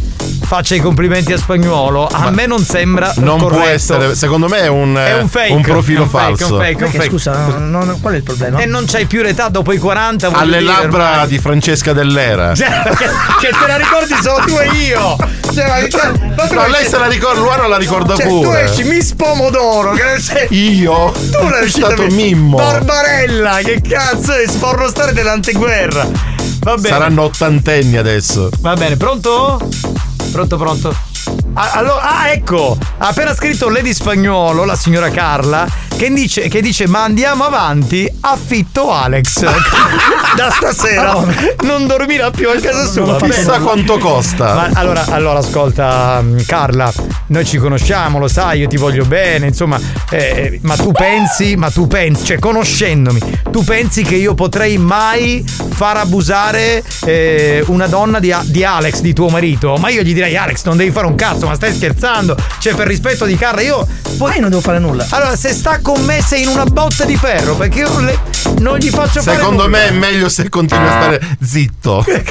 faccia 0.42 0.74
i 0.74 0.80
complimenti 0.80 1.32
a 1.32 1.38
spagnolo? 1.38 2.06
A 2.06 2.30
me 2.30 2.46
non 2.46 2.64
sembra. 2.64 3.12
Non 3.16 3.38
può 3.38 3.48
corretto. 3.48 3.68
essere, 3.68 4.14
secondo 4.14 4.48
me 4.48 4.58
è 4.60 4.66
un, 4.68 4.96
È 4.96 5.10
eh, 5.16 5.20
un 5.20 5.28
fake. 5.28 5.52
un 5.52 5.62
profilo 5.62 6.00
è 6.00 6.02
un 6.04 6.08
fake, 6.10 6.36
falso. 6.36 6.44
è 6.44 6.50
un 6.52 6.58
fake, 6.64 6.76
Perché, 6.76 6.96
fake. 6.98 7.10
scusa, 7.10 7.32
non- 7.46 7.70
non- 7.70 7.98
qual 8.00 8.14
è 8.14 8.16
il 8.18 8.22
problema? 8.22 8.58
E 8.60 8.66
non 8.66 8.84
c'hai 8.86 9.06
più 9.06 9.22
l'età 9.22 9.48
dopo 9.48 9.72
i 9.72 9.78
40. 9.78 10.28
voglio 10.28 10.42
Alle 10.42 10.58
dire, 10.58 10.70
labbra 10.72 11.10
ormai. 11.10 11.26
di 11.28 11.38
Francesca 11.38 11.92
Dell'Era. 11.92 12.54
Cioè, 12.62 12.82
che, 12.96 13.06
che 13.40 13.48
te 13.48 13.66
la 13.66 13.76
ricordi 13.76 14.14
solo 14.22 14.44
tu 14.44 14.56
e 14.58 14.66
io. 14.84 15.16
Cioè, 15.52 15.66
ma, 15.66 15.88
cioè, 15.88 16.10
ma 16.36 16.46
No, 16.62 16.66
lei 16.68 16.86
se 16.88 16.98
la 16.98 17.06
ricorda, 17.08 17.40
Luana 17.40 17.66
la 17.66 17.76
ricorda 17.76 18.16
cioè, 18.16 18.26
pure. 18.26 18.48
Tu 18.48 18.54
esci 18.70 18.82
Miss 18.84 19.12
Pomodoro, 19.14 19.92
che 19.92 20.20
sei. 20.20 20.46
Io? 20.80 21.12
Tu 21.30 21.48
riuscito 21.60 21.86
stato 21.86 22.06
Mimmo. 22.10 22.56
Barbarella, 22.56 23.58
che 23.62 23.80
cazzo 23.86 24.32
è 24.32 24.46
sfornostare 24.46 25.12
dell'anteguerra. 25.12 26.06
Va 26.60 26.74
bene. 26.76 26.88
Saranno 26.88 27.22
ottantenni 27.22 27.96
adesso. 27.96 28.48
Va 28.60 28.74
bene, 28.74 28.96
pronto? 28.96 29.68
Pronto, 30.30 30.56
pronto? 30.56 31.11
Ah, 31.54 31.72
allora, 31.72 32.20
ah, 32.20 32.30
ecco, 32.30 32.78
ha 32.98 33.08
appena 33.08 33.34
scritto 33.34 33.68
Lady 33.68 33.92
Spagnuolo, 33.92 34.64
la 34.64 34.74
signora 34.74 35.10
Carla, 35.10 35.68
che 35.96 36.10
dice, 36.10 36.48
che 36.48 36.62
dice 36.62 36.86
ma 36.88 37.04
andiamo 37.04 37.44
avanti, 37.44 38.10
affitto 38.20 38.90
Alex. 38.90 39.44
da 40.34 40.50
stasera 40.50 41.22
non 41.62 41.86
dormirà 41.86 42.30
più 42.30 42.48
a 42.48 42.54
casa 42.54 42.86
sua. 42.86 43.16
Chissà 43.20 43.60
quanto 43.60 43.98
costa. 43.98 44.54
Ma 44.54 44.70
allora, 44.74 45.04
allora, 45.08 45.38
ascolta, 45.38 46.20
mm, 46.22 46.38
Carla, 46.46 46.92
noi 47.28 47.44
ci 47.44 47.58
conosciamo, 47.58 48.18
lo 48.18 48.28
sai, 48.28 48.60
io 48.60 48.68
ti 48.68 48.76
voglio 48.76 49.04
bene, 49.04 49.48
insomma, 49.48 49.78
eh, 50.10 50.58
ma 50.62 50.76
tu 50.76 50.92
pensi, 50.92 51.56
ma 51.56 51.70
tu 51.70 51.86
pensi, 51.86 52.24
cioè 52.24 52.38
conoscendomi, 52.38 53.20
tu 53.50 53.62
pensi 53.62 54.02
che 54.02 54.16
io 54.16 54.34
potrei 54.34 54.78
mai 54.78 55.44
far 55.46 55.98
abusare 55.98 56.82
eh, 57.04 57.62
una 57.66 57.86
donna 57.86 58.18
di, 58.18 58.34
di 58.44 58.64
Alex, 58.64 59.00
di 59.00 59.12
tuo 59.12 59.28
marito? 59.28 59.76
Ma 59.76 59.90
io 59.90 60.02
gli 60.02 60.14
direi, 60.14 60.36
Alex, 60.36 60.64
non 60.64 60.76
devi 60.76 60.90
fare 60.90 61.06
un 61.06 61.14
cazzo, 61.14 61.41
ma 61.46 61.54
stai 61.54 61.74
scherzando? 61.74 62.36
Cioè, 62.58 62.74
per 62.74 62.86
rispetto 62.86 63.24
di 63.24 63.36
Carla, 63.36 63.60
io. 63.62 63.86
Poi 64.16 64.38
non 64.40 64.50
devo 64.50 64.60
fare 64.60 64.78
nulla. 64.78 65.06
Allora, 65.10 65.36
se 65.36 65.52
sta 65.52 65.80
con 65.80 66.02
me 66.04 66.20
sei 66.22 66.42
in 66.42 66.48
una 66.48 66.64
botta 66.64 67.04
di 67.04 67.16
ferro, 67.16 67.54
perché 67.56 67.80
io 67.80 68.00
le- 68.00 68.18
non 68.58 68.78
gli 68.78 68.90
faccio 68.90 69.20
fare 69.22 69.38
Secondo 69.38 69.64
nulla. 69.66 69.78
me 69.78 69.88
è 69.88 69.90
meglio 69.92 70.28
se 70.28 70.48
continui 70.48 70.86
a 70.86 70.90
stare 70.90 71.36
zitto. 71.42 72.04
che 72.06 72.24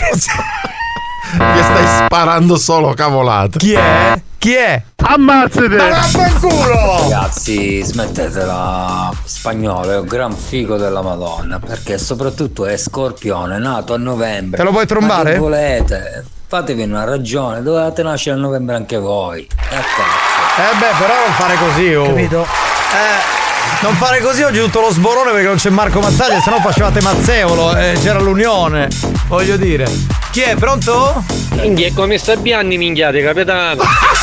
stai 1.33 2.05
sparando 2.05 2.57
solo 2.57 2.93
cavolate. 2.93 3.57
Chi 3.57 3.73
è? 3.73 4.21
Chi 4.37 4.53
è? 4.55 4.81
Ammazzate! 4.95 5.67
Ma 5.67 5.89
vaffanculo! 5.89 7.01
Ragazzi, 7.09 7.83
smettetela 7.83 9.11
spagnolo, 9.23 9.91
è 9.91 9.97
un 9.99 10.07
gran 10.07 10.35
figo 10.35 10.77
della 10.77 11.01
Madonna, 11.03 11.59
perché 11.59 11.99
soprattutto 11.99 12.65
è 12.65 12.75
scorpione, 12.75 13.59
nato 13.59 13.93
a 13.93 13.97
novembre. 13.97 14.57
Te 14.57 14.63
lo 14.63 14.71
vuoi 14.71 14.87
trombare? 14.87 15.23
Ma 15.23 15.29
che 15.33 15.37
volete? 15.37 16.25
Fatevi 16.51 16.83
una 16.83 17.05
ragione, 17.05 17.61
dovevate 17.61 18.03
nascere 18.03 18.35
a 18.35 18.39
novembre 18.39 18.75
anche 18.75 18.97
voi. 18.97 19.39
E. 19.39 19.75
Eh 19.77 20.77
beh, 20.79 20.97
però 20.99 21.13
non 21.23 21.33
fare 21.37 21.55
così, 21.55 21.93
oh. 21.93 22.07
Capito? 22.07 22.41
Eh, 22.41 23.83
non 23.83 23.95
fare 23.95 24.19
così 24.19 24.41
oggi 24.41 24.59
tutto 24.59 24.81
lo 24.81 24.91
sborone 24.91 25.31
perché 25.31 25.47
non 25.47 25.55
c'è 25.55 25.69
Marco 25.69 26.01
Mazzaglia, 26.01 26.41
se 26.41 26.49
no 26.49 26.59
facevate 26.59 26.99
Mazzeolo, 27.01 27.77
eh, 27.77 27.97
c'era 28.03 28.19
l'unione, 28.19 28.89
voglio 29.27 29.55
dire. 29.55 29.89
Chi 30.31 30.41
è? 30.41 30.55
Pronto? 30.55 31.23
Minchia, 31.51 31.87
è 31.87 31.93
come 31.93 32.17
sta 32.17 32.35
Bianni, 32.35 32.77
minchiate, 32.77 33.23
capitano. 33.23 33.83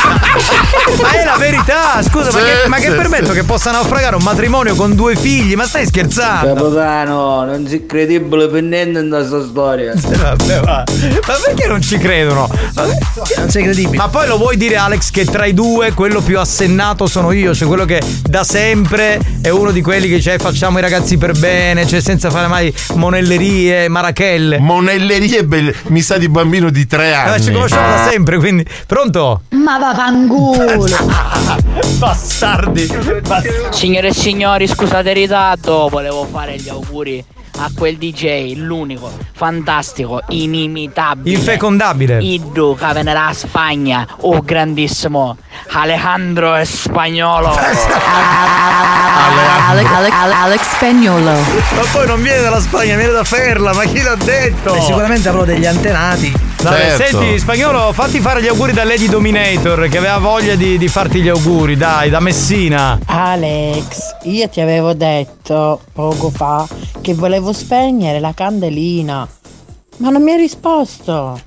Ma 1.00 1.10
è 1.12 1.24
la 1.24 1.36
verità, 1.36 2.02
scusa, 2.02 2.30
ma, 2.32 2.38
Sì, 2.38 2.44
che, 2.44 2.68
ma 2.68 2.76
che 2.76 2.90
sì, 2.90 2.96
permetto 2.96 3.26
sì. 3.26 3.32
che 3.34 3.44
possa 3.44 3.70
naufragare 3.70 4.16
un 4.16 4.22
matrimonio 4.22 4.74
con 4.74 4.94
due 4.94 5.16
figli? 5.16 5.54
Ma 5.54 5.64
stai 5.64 5.86
scherzando? 5.86 6.54
Capitano, 6.54 7.44
non 7.44 7.66
sei 7.66 7.86
credibile 7.86 8.48
per 8.48 8.62
niente 8.62 9.00
in 9.00 9.08
questa 9.08 9.42
storia. 9.44 9.92
Vabbè, 9.98 10.60
va. 10.60 10.84
Ma 11.26 11.34
perché 11.44 11.66
non 11.66 11.82
ci 11.82 11.98
credono? 11.98 12.48
Ma, 12.74 12.84
non 13.36 13.50
sei 13.50 13.64
credibile. 13.64 13.96
Ma 13.96 14.08
poi 14.08 14.26
lo 14.26 14.36
vuoi 14.38 14.56
dire, 14.56 14.76
Alex, 14.76 15.10
che 15.10 15.24
tra 15.24 15.44
i 15.46 15.54
due 15.54 15.92
quello 15.92 16.20
più 16.20 16.38
assennato 16.38 17.06
sono 17.06 17.32
io, 17.32 17.54
cioè 17.54 17.66
quello 17.68 17.84
che 17.84 18.00
da 18.22 18.44
sempre 18.44 19.20
è 19.42 19.48
uno 19.50 19.70
di 19.70 19.82
quelli 19.82 20.08
che 20.08 20.16
dice 20.16 20.38
facciamo 20.38 20.78
i 20.78 20.80
ragazzi 20.80 21.16
per 21.18 21.38
bene, 21.38 21.86
cioè 21.86 22.00
senza 22.00 22.30
fare 22.30 22.46
mai 22.46 22.72
monellerie, 22.94 23.88
marachelle. 23.88 24.58
Monellerie, 24.58 25.44
belle- 25.44 25.74
mi 25.88 26.00
sa 26.00 26.16
di 26.18 26.28
bambino 26.28 26.70
di 26.70 26.86
tre 26.86 27.14
anni. 27.14 27.36
Eh, 27.36 27.40
ci 27.42 27.52
conosciamo 27.52 27.88
da 27.88 28.08
sempre, 28.10 28.38
quindi. 28.38 28.64
Pronto? 28.86 29.42
Ma 29.50 29.78
vaffanculo! 29.92 30.96
Bastardi! 31.98 32.88
Signore 33.70 34.08
e 34.08 34.14
signori, 34.14 34.66
scusate 34.66 35.10
il 35.10 35.16
ritardo, 35.16 35.88
volevo 35.88 36.24
fare 36.24 36.56
gli 36.56 36.68
auguri 36.68 37.24
a 37.60 37.70
quel 37.76 37.96
DJ, 37.96 38.54
l'unico, 38.56 39.10
fantastico, 39.32 40.20
inimitabile. 40.28 41.36
Infecondabile. 41.36 42.22
Iddu 42.22 42.76
che 42.76 42.92
venerà 42.92 43.26
a 43.26 43.32
Spagna, 43.32 44.06
oh 44.20 44.40
grandissimo, 44.42 45.36
Alejandro 45.70 46.64
spagnolo. 46.64 47.48
Alex, 49.68 49.86
Alex, 49.90 50.12
Alex 50.12 50.60
Spagnolo. 50.60 51.32
Ma 51.32 51.82
poi 51.90 52.06
non 52.06 52.22
viene 52.22 52.40
dalla 52.42 52.60
Spagna, 52.60 52.96
viene 52.96 53.12
da 53.12 53.24
Ferla, 53.24 53.72
ma 53.72 53.84
chi 53.84 54.02
l'ha 54.02 54.14
detto? 54.14 54.74
Beh, 54.74 54.80
sicuramente 54.80 55.28
avrò 55.28 55.44
degli 55.44 55.66
antenati. 55.66 56.47
Vabbè, 56.60 56.96
Certo. 56.96 57.18
senti, 57.20 57.38
spagnolo, 57.38 57.92
fatti 57.92 58.18
fare 58.20 58.42
gli 58.42 58.48
auguri 58.48 58.72
da 58.72 58.82
Lady 58.84 59.08
Dominator, 59.08 59.88
che 59.88 59.98
aveva 59.98 60.18
voglia 60.18 60.56
di, 60.56 60.76
di 60.76 60.88
farti 60.88 61.20
gli 61.20 61.28
auguri, 61.28 61.76
dai, 61.76 62.10
da 62.10 62.18
Messina. 62.20 62.98
Alex, 63.06 64.16
io 64.24 64.48
ti 64.48 64.60
avevo 64.60 64.92
detto 64.92 65.80
poco 65.92 66.30
fa 66.30 66.66
che 67.00 67.14
volevo 67.14 67.52
spegnere 67.52 68.18
la 68.18 68.32
candelina, 68.34 69.26
ma 69.98 70.10
non 70.10 70.22
mi 70.22 70.32
hai 70.32 70.38
risposto. 70.38 71.40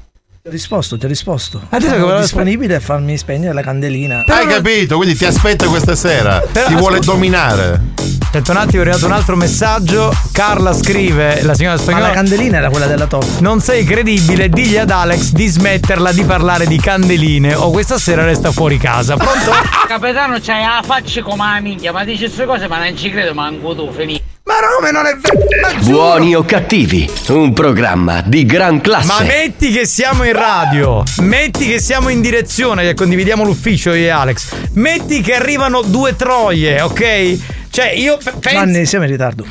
Ti 0.44 0.48
ho 0.48 0.52
risposto, 0.52 0.98
ti 0.98 1.06
ho 1.06 1.08
risposto. 1.08 1.60
detto 1.60 1.78
che 1.78 1.84
Sono 1.88 2.00
voleva 2.00 2.22
disponibile 2.22 2.74
a 2.74 2.80
farmi 2.80 3.16
spegnere 3.16 3.54
la 3.54 3.62
candelina. 3.62 4.24
Hai 4.26 4.48
capito? 4.48 4.96
Quindi 4.98 5.16
ti 5.16 5.24
aspetta 5.24 5.68
questa 5.68 5.94
sera. 5.96 6.40
Però, 6.52 6.66
ti 6.68 6.74
vuole 6.74 6.98
ascolta- 6.98 7.12
dominare. 7.12 7.82
Aspetta 8.24 8.50
un 8.52 8.58
attimo, 8.58 8.78
è 8.78 8.86
arrivato 8.88 9.06
un 9.06 9.12
altro 9.12 9.36
messaggio. 9.36 10.12
Carla 10.32 10.74
scrive, 10.74 11.44
la 11.44 11.54
signora 11.54 11.76
Ma 11.76 11.82
spagnola. 11.84 12.08
la 12.08 12.14
candelina 12.14 12.58
era 12.58 12.70
quella 12.72 12.88
della 12.88 13.06
top. 13.06 13.24
Non 13.42 13.60
sei 13.62 13.84
credibile, 13.84 14.50
digli 14.50 14.78
ad 14.78 14.90
Alex 14.90 15.30
di 15.32 15.46
smetterla 15.46 16.12
di 16.12 16.24
parlare 16.24 16.66
di 16.66 16.80
candeline 16.80 17.54
o 17.54 17.70
questa 17.70 18.00
sera 18.00 18.24
resta 18.24 18.52
fuori 18.52 18.80
casa. 18.80 19.18
Pronto? 19.18 19.52
Capitano, 19.88 20.40
c'hai 20.42 20.64
la 20.64 20.82
faccia 20.84 21.22
come 21.22 21.44
la 21.54 21.60
minchia, 21.62 21.92
ma 21.92 22.04
dici 22.04 22.24
queste 22.24 22.46
cose 22.48 22.68
ma 22.68 22.80
non 22.80 22.98
ci 22.98 23.12
credo 23.12 23.36
manco 23.36 23.76
tu, 23.76 23.92
finì. 23.96 24.20
Ma 24.52 24.58
no, 24.68 24.82
ma 24.82 24.92
non 24.92 25.06
è 25.06 25.16
vero! 25.16 25.40
Ma! 25.62 25.82
Buoni 25.82 26.36
o 26.36 26.44
cattivi, 26.44 27.10
un 27.30 27.54
programma 27.54 28.22
di 28.22 28.46
gran 28.46 28.82
classe. 28.82 29.08
Ma 29.08 29.22
metti 29.22 29.72
che 29.72 29.86
siamo 29.86 30.26
in 30.26 30.34
radio, 30.34 31.04
metti 31.20 31.66
che 31.66 31.80
siamo 31.80 32.10
in 32.10 32.20
direzione, 32.20 32.84
che 32.84 32.94
condividiamo 32.94 33.46
l'ufficio 33.46 33.94
io 33.94 34.08
e 34.08 34.10
Alex. 34.10 34.54
Metti 34.74 35.22
che 35.22 35.36
arrivano 35.36 35.82
due 35.84 36.18
troie, 36.18 36.82
ok? 36.82 37.38
Cioè, 37.70 37.92
io 37.92 38.18
pe- 38.18 38.34
penso. 38.42 38.58
Gianni, 38.58 38.86
siamo 38.86 39.06
in 39.06 39.12
ritardo. 39.12 39.46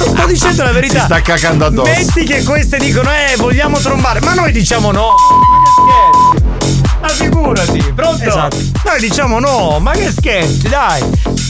Sto 0.00 0.26
dicendo 0.26 0.64
la 0.64 0.72
verità. 0.72 0.98
Si 0.98 1.04
sta 1.04 1.22
cacando 1.22 1.66
addosso. 1.66 1.92
Metti 1.92 2.24
che 2.24 2.42
queste 2.42 2.78
dicono, 2.78 3.08
eh, 3.12 3.36
vogliamo 3.36 3.78
trombare. 3.78 4.18
Ma 4.20 4.34
noi 4.34 4.50
diciamo 4.50 4.90
no. 4.90 5.14
Ma? 7.00 7.06
Ma 7.06 7.08
figurati, 7.08 7.92
pronto? 7.94 8.24
Esatto. 8.24 8.56
Noi 8.84 9.00
diciamo 9.00 9.38
no, 9.38 9.78
ma 9.80 9.92
che 9.92 10.10
scherzi, 10.10 10.68
dai. 10.68 11.02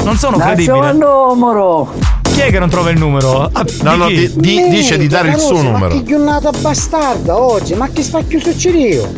Non 0.05 0.17
sono 0.17 0.37
Lascia 0.37 0.55
credibile. 0.55 0.91
un 0.91 0.99
numero. 0.99 1.93
Chi 2.23 2.41
è 2.41 2.51
che 2.51 2.59
non 2.59 2.69
trova 2.69 2.91
il 2.91 2.99
numero? 2.99 3.49
Ah, 3.53 3.65
No, 3.83 3.95
no, 3.97 4.07
di- 4.09 4.31
di- 4.37 4.69
dice 4.69 4.99
di 4.99 5.07
dare 5.09 5.31
il 5.31 5.39
suo 5.39 5.63
Ma 5.63 5.71
numero. 5.71 5.89
che 5.95 6.03
giornata 6.05 6.51
bastarda 6.51 7.39
oggi, 7.41 7.75
ma 7.75 7.89
che 7.89 8.03
sta 8.03 8.21
chiuso 8.23 8.51
io? 8.69 9.11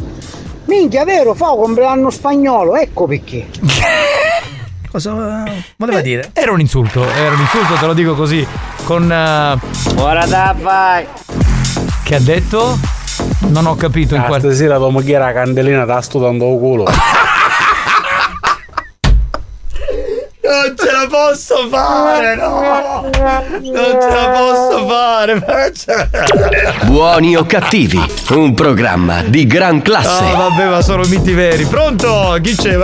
Minchia, 0.67 1.05
vero, 1.05 1.35
fa 1.35 1.51
un 1.51 1.63
compleanno 1.63 2.11
spagnolo, 2.11 2.77
ecco 2.77 3.07
perché. 3.07 3.47
Cosa 4.91 5.45
voleva 5.77 6.01
dire? 6.01 6.31
Era 6.33 6.53
un 6.53 6.61
insulto, 6.61 7.03
era 7.05 7.35
un 7.35 7.41
insulto, 7.41 7.75
te 7.75 7.87
lo 7.87 7.93
dico 7.95 8.15
così. 8.15 8.47
Con. 8.85 9.11
eh, 9.11 9.59
Ora 9.97 10.25
da 10.27 10.55
vai. 10.59 11.07
che 12.05 12.15
ha 12.15 12.21
detto? 12.21 12.79
Non 13.41 13.67
ho 13.67 13.75
capito 13.77 14.15
in 14.15 14.23
quale. 14.23 14.41
Stasera 14.41 14.77
tua 14.77 14.91
moglie 14.91 15.19
la 15.19 15.33
candelina 15.33 15.85
sta 15.85 16.01
studando 16.03 16.53
il 16.53 16.59
culo. 16.59 16.85
Non 20.49 20.75
ce 20.77 20.91
la 20.91 21.07
posso 21.09 21.69
fare, 21.71 22.35
no! 22.35 23.03
Non 23.13 23.99
ce 24.01 24.09
la 24.09 24.31
posso 24.35 24.87
fare! 24.89 25.45
Buoni 26.87 27.37
o 27.37 27.45
cattivi, 27.45 28.01
un 28.31 28.55
programma 28.55 29.23
di 29.23 29.47
gran 29.47 29.83
classe. 29.83 30.23
No, 30.25 30.37
vabbè, 30.49 30.69
ma 30.71 30.81
sono 30.81 31.05
miti 31.07 31.33
veri. 31.33 31.67
Pronto? 31.67 32.39
Chi 32.41 32.57
c'è? 32.57 32.77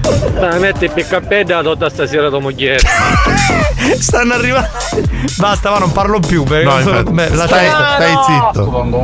Dai, 0.00 0.58
metti 0.58 0.84
il 0.84 0.90
PKP 0.92 1.42
da 1.42 1.62
tutta 1.62 1.88
stasera 1.90 2.28
tua 2.28 2.40
moglie. 2.40 2.78
Stanno 3.98 4.34
arrivando. 4.34 4.68
Basta, 5.36 5.70
ma 5.70 5.78
non 5.78 5.92
parlo 5.92 6.20
più. 6.20 6.42
Perché 6.44 6.64
No, 6.64 6.74
non 6.74 6.82
sono- 6.82 7.02
beh, 7.02 7.26
Stai- 7.26 7.36
lascia- 7.36 7.94
stai 7.96 8.14
zitto. 8.26 8.98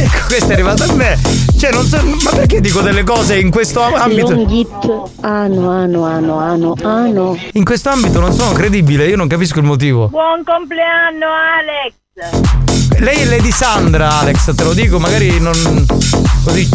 Ecco, 0.00 0.26
questa 0.26 0.48
è 0.50 0.52
arrivata 0.54 0.84
a 0.84 0.92
me. 0.94 1.18
Cioè, 1.58 1.72
non 1.72 1.84
so. 1.86 1.98
Ma 2.22 2.30
perché 2.30 2.60
dico 2.60 2.80
delle 2.80 3.04
cose 3.04 3.38
in 3.38 3.50
questo 3.50 3.82
ambito? 3.82 4.32
Longhit, 4.32 4.68
ano, 5.22 5.70
ano, 5.70 6.04
ano, 6.04 6.38
ano, 6.38 6.74
ano. 6.82 7.38
In 7.52 7.64
questo 7.64 7.88
ambito 7.90 8.20
non 8.20 8.32
sono 8.32 8.52
credibile, 8.52 9.06
io 9.06 9.16
non 9.16 9.26
capisco 9.28 9.58
il 9.58 9.64
motivo. 9.64 10.08
Buon 10.08 10.42
compleanno 10.44 11.26
Alex! 11.58 11.94
Lei 13.00 13.20
è 13.20 13.24
Lady 13.26 13.50
Sandra, 13.52 14.18
Alex, 14.18 14.54
te 14.54 14.64
lo 14.64 14.72
dico, 14.72 14.98
magari 14.98 15.38
non. 15.40 15.86
così 16.44 16.68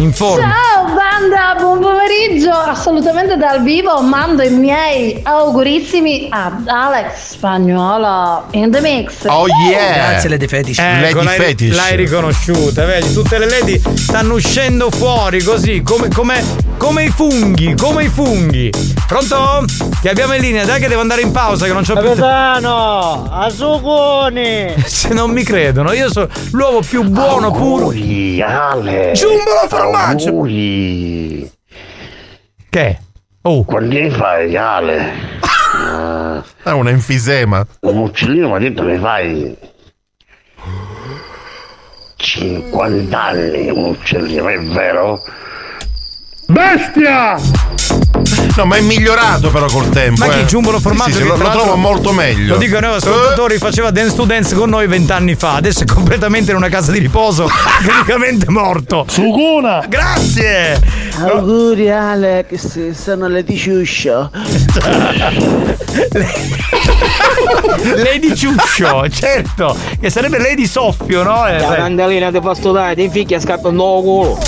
in 0.00 0.12
forma. 0.12 0.50
Ciao 0.50 0.94
banda, 0.94 1.54
buon 1.60 1.80
pomeriggio! 1.80 2.50
Assolutamente 2.50 3.36
dal 3.36 3.62
vivo 3.62 4.00
mando 4.00 4.42
i 4.42 4.48
miei 4.48 5.20
augurissimi 5.22 6.28
ad 6.30 6.66
Alex 6.66 7.32
Spagnola 7.32 8.46
in 8.52 8.70
the 8.70 8.80
mix. 8.80 9.24
Oh 9.26 9.46
yeah! 9.46 10.10
Grazie 10.10 10.30
Lady 10.30 10.46
Fetish. 10.46 10.78
Ecco, 10.78 11.18
Lady 11.18 11.24
l'hai, 11.24 11.38
Fetish. 11.38 11.76
l'hai 11.76 11.96
riconosciuta, 11.96 12.84
vedi? 12.86 13.12
Tutte 13.12 13.38
le 13.38 13.48
lady 13.48 13.80
stanno 13.94 14.34
uscendo 14.34 14.90
fuori 14.90 15.42
così, 15.42 15.82
come, 15.82 16.08
come, 16.08 16.42
come 16.78 17.04
i 17.04 17.10
funghi, 17.10 17.74
come 17.76 18.04
i 18.04 18.08
funghi. 18.08 18.70
Pronto? 19.06 19.64
Ti 20.00 20.08
abbiamo 20.08 20.34
in 20.34 20.40
linea, 20.40 20.64
dai 20.64 20.80
che 20.80 20.88
devo 20.88 21.02
andare 21.02 21.20
in 21.20 21.30
pausa, 21.30 21.66
che 21.66 21.72
non 21.72 21.82
c'ho 21.82 21.94
più 21.94 22.08
tempo. 22.08 22.22
Capitano, 22.22 23.28
Asugoni. 23.30 24.74
Se 24.86 25.12
non 25.12 25.30
mi 25.30 25.42
credono, 25.42 25.92
io 25.92 26.10
sono 26.10 26.28
l'uovo 26.52 26.80
più 26.80 27.02
buono, 27.02 27.50
puro. 27.50 27.90
Ale. 27.90 29.12
Giumbolo 29.12 29.66
formaggio. 29.90 30.28
Auguri. 30.28 31.50
Che? 32.68 32.98
Oh. 33.42 33.64
Quanti 33.64 34.00
ne 34.00 34.10
fai, 34.10 34.56
Ale? 34.56 35.12
È 36.62 36.70
un 36.70 36.88
enfisema. 36.88 37.66
un 37.80 37.96
uccellino 37.98 38.48
ma 38.48 38.58
dentro 38.58 38.84
ne 38.84 38.98
fai 38.98 39.56
50 42.16 43.22
anni 43.22 43.70
un 43.70 43.84
uccellino, 43.84 44.48
è 44.48 44.58
vero? 44.60 45.20
Bestia! 46.46 47.36
No, 48.56 48.64
ma 48.66 48.76
è 48.76 48.80
migliorato 48.80 49.50
però 49.50 49.66
col 49.66 49.88
tempo. 49.88 50.24
Ma 50.24 50.30
chi 50.32 50.40
eh. 50.40 50.44
Giumbolo 50.44 50.80
formaggio? 50.80 51.12
Sì, 51.12 51.16
sì, 51.16 51.22
che 51.22 51.28
lo, 51.28 51.36
lo 51.36 51.50
trovo 51.50 51.76
molto 51.76 52.12
meglio. 52.12 52.54
Lo 52.54 52.58
dico 52.58 52.78
nuovi 52.80 52.96
ascoltatori, 52.96 53.58
faceva 53.58 53.90
Dance 53.90 54.14
to 54.16 54.24
Dance 54.24 54.54
con 54.54 54.68
noi 54.68 54.86
vent'anni 54.86 55.34
fa, 55.34 55.54
adesso 55.54 55.82
è 55.82 55.86
completamente 55.86 56.50
in 56.50 56.56
una 56.56 56.68
casa 56.68 56.92
di 56.92 56.98
riposo, 56.98 57.48
praticamente 57.84 58.50
morto. 58.50 59.06
Suguna. 59.08 59.84
Grazie! 59.88 60.78
Auguri 61.20 61.90
Alex, 61.90 62.90
sono 62.92 63.28
le 63.28 63.44
ciuscio. 63.46 64.30
Lady 67.96 68.34
Ciuscio, 68.36 69.08
certo, 69.08 69.76
che 70.00 70.10
sarebbe 70.10 70.38
Lady 70.38 70.66
Soffio, 70.66 71.22
no? 71.22 71.46
Eh, 71.46 71.58
La 71.58 71.68
beh. 71.68 71.76
candelina 71.76 72.30
ti 72.30 72.40
posso 72.40 72.72
dare, 72.72 72.94
ti 72.94 73.08
figlia 73.08 73.40
scappando 73.40 73.96
il 73.98 74.02
culo. 74.02 74.38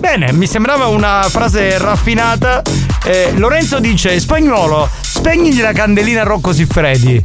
Bene, 0.00 0.32
mi 0.32 0.46
sembrava 0.46 0.86
una 0.86 1.22
frase 1.28 1.76
raffinata. 1.78 2.62
Eh, 3.04 3.32
Lorenzo 3.36 3.78
dice: 3.80 4.18
Spagnolo, 4.18 4.88
spegnigli 5.00 5.60
la 5.60 5.72
candelina 5.72 6.22
Rocco 6.22 6.52
Siffredi. 6.52 7.22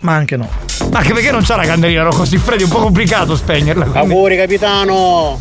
Ma 0.00 0.14
anche 0.14 0.36
no. 0.36 0.48
Anche 0.92 1.12
perché 1.12 1.30
non 1.30 1.42
c'ha 1.44 1.56
la 1.56 1.64
candelina 1.66 2.00
a 2.00 2.04
Rocco 2.04 2.24
Siffredi, 2.24 2.62
è 2.62 2.66
un 2.66 2.72
po' 2.72 2.78
complicato 2.80 3.36
spegnerla. 3.36 3.84
quindi- 3.84 4.12
Auguri 4.14 4.36
capitano. 4.36 5.40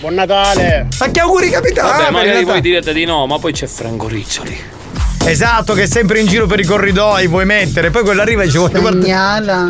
Buon 0.00 0.14
Natale. 0.14 0.86
Ma 1.00 1.10
che 1.10 1.20
auguri 1.20 1.50
capitano? 1.50 1.88
Vabbè, 1.88 2.04
Ah, 2.06 2.10
magari 2.10 2.44
voi 2.44 2.60
direte 2.60 2.92
di 2.92 3.04
no, 3.04 3.26
ma 3.26 3.38
poi 3.38 3.52
c'è 3.52 3.66
Franco 3.66 4.06
Riccioli. 4.06 4.56
Esatto, 5.24 5.74
che 5.74 5.82
è 5.82 5.86
sempre 5.86 6.20
in 6.20 6.26
giro 6.26 6.46
per 6.46 6.58
i 6.58 6.64
corridoi, 6.64 7.26
vuoi 7.26 7.44
mettere, 7.44 7.90
poi 7.90 8.02
quello 8.02 8.22
arriva 8.22 8.42
e 8.42 8.46
dice 8.46 8.58
voglio 8.58 8.80
guardare. 8.80 9.02
Spagnala, 9.02 9.64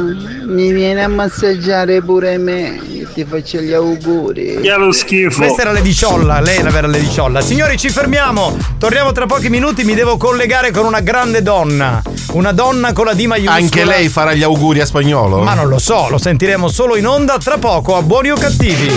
mi 0.46 0.72
viene 0.72 1.02
a 1.02 1.08
massaggiare 1.08 2.00
pure 2.02 2.38
me. 2.38 2.96
Ti 3.12 3.26
faccio 3.28 3.58
gli 3.58 3.72
auguri. 3.72 4.60
Che 4.62 4.76
lo 4.76 4.92
schifo. 4.92 5.38
Questa 5.38 5.62
era 5.62 5.72
Lady 5.72 5.92
Ciolla, 5.92 6.40
lei 6.40 6.58
è 6.58 6.62
la 6.62 6.70
vera 6.70 6.86
Lady 6.86 7.10
Ciolla. 7.10 7.40
Signori, 7.40 7.76
ci 7.76 7.88
fermiamo. 7.88 8.56
Torniamo 8.78 9.10
tra 9.10 9.26
pochi 9.26 9.48
minuti. 9.48 9.82
Mi 9.82 9.94
devo 9.94 10.16
collegare 10.16 10.70
con 10.70 10.84
una 10.84 11.00
grande 11.00 11.42
donna. 11.42 12.00
Una 12.32 12.52
donna 12.52 12.92
con 12.92 13.06
la 13.06 13.14
D 13.14 13.24
maiuscola. 13.24 13.56
Anche 13.56 13.84
lei 13.84 14.08
farà 14.08 14.34
gli 14.34 14.44
auguri 14.44 14.80
a 14.80 14.86
spagnolo? 14.86 15.42
Ma 15.42 15.54
non 15.54 15.66
lo 15.66 15.80
so, 15.80 16.08
lo 16.08 16.18
sentiremo 16.18 16.68
solo 16.68 16.94
in 16.94 17.08
onda 17.08 17.38
tra 17.38 17.58
poco 17.58 17.96
a 17.96 18.02
buoni 18.02 18.30
o 18.30 18.36
cattivi. 18.36 18.92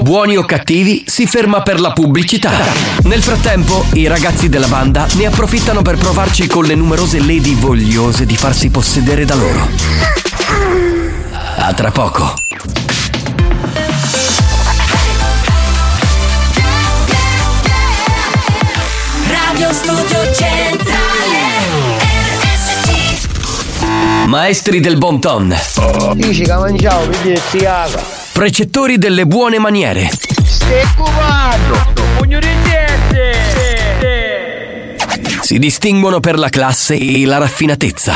Buoni 0.00 0.36
o 0.36 0.44
cattivi 0.44 1.02
si 1.06 1.26
ferma 1.26 1.62
per 1.62 1.80
la 1.80 1.92
pubblicità. 1.92 2.52
Nel 3.02 3.22
frattempo, 3.22 3.84
i 3.94 4.06
ragazzi 4.06 4.48
della 4.48 4.68
banda 4.68 5.08
ne 5.14 5.26
approfittano 5.26 5.37
per 5.82 5.96
provarci 5.96 6.48
con 6.48 6.64
le 6.64 6.74
numerose 6.74 7.20
lady 7.20 7.54
vogliose 7.54 8.26
di 8.26 8.36
farsi 8.36 8.70
possedere 8.70 9.24
da 9.24 9.36
loro. 9.36 9.68
A 11.58 11.72
tra 11.74 11.92
poco. 11.92 12.34
Radio 19.28 19.72
Studio 19.72 20.34
Centrale 20.34 21.38
RSC 22.42 24.26
Maestri 24.26 24.80
del 24.80 24.98
bon 24.98 25.20
ton, 25.20 25.54
precettori 28.32 28.98
delle 28.98 29.24
buone 29.24 29.58
maniere, 29.60 30.10
si 35.48 35.58
distinguono 35.58 36.20
per 36.20 36.38
la 36.38 36.50
classe 36.50 36.94
e 36.94 37.24
la 37.24 37.38
raffinatezza. 37.38 38.12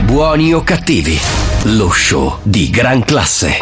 Buoni 0.00 0.52
o 0.52 0.64
cattivi, 0.64 1.16
lo 1.62 1.90
show 1.90 2.38
di 2.42 2.70
gran 2.70 3.04
classe. 3.04 3.58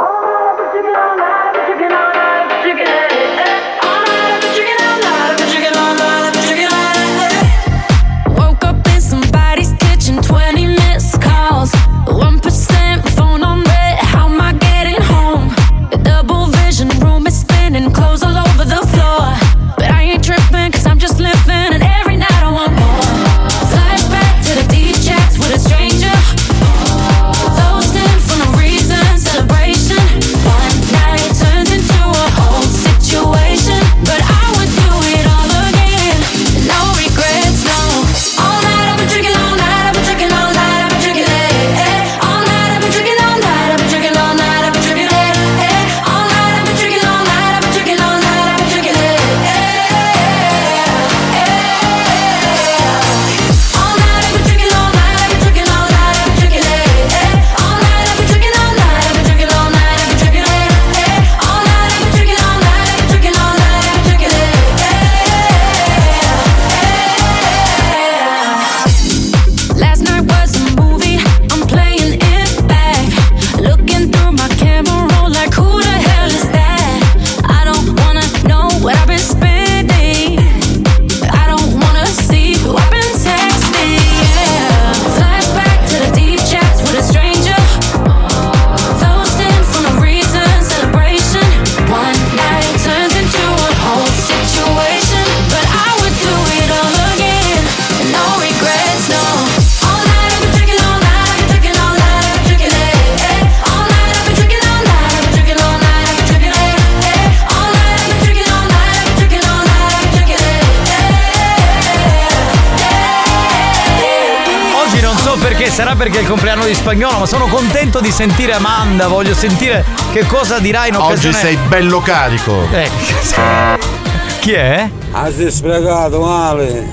Sarà 115.80 115.94
perché 115.94 116.18
è 116.18 116.20
il 116.20 116.26
compleanno 116.28 116.66
di 116.66 116.74
spagnolo, 116.74 117.20
ma 117.20 117.26
sono 117.26 117.46
contento 117.46 118.00
di 118.00 118.10
sentire 118.10 118.52
Amanda, 118.52 119.08
voglio 119.08 119.32
sentire 119.32 119.82
che 120.12 120.26
cosa 120.26 120.58
dirà 120.58 120.86
in 120.86 120.94
Oggi 120.94 121.12
occasione. 121.12 121.34
sei 121.34 121.56
bello 121.68 122.00
carico. 122.00 122.68
Eh, 122.70 122.90
chi 124.40 124.52
è? 124.52 124.90
Ah, 125.12 125.32
si 125.32 125.44
è 125.44 125.50
sprecato 125.50 126.20
male. 126.20 126.86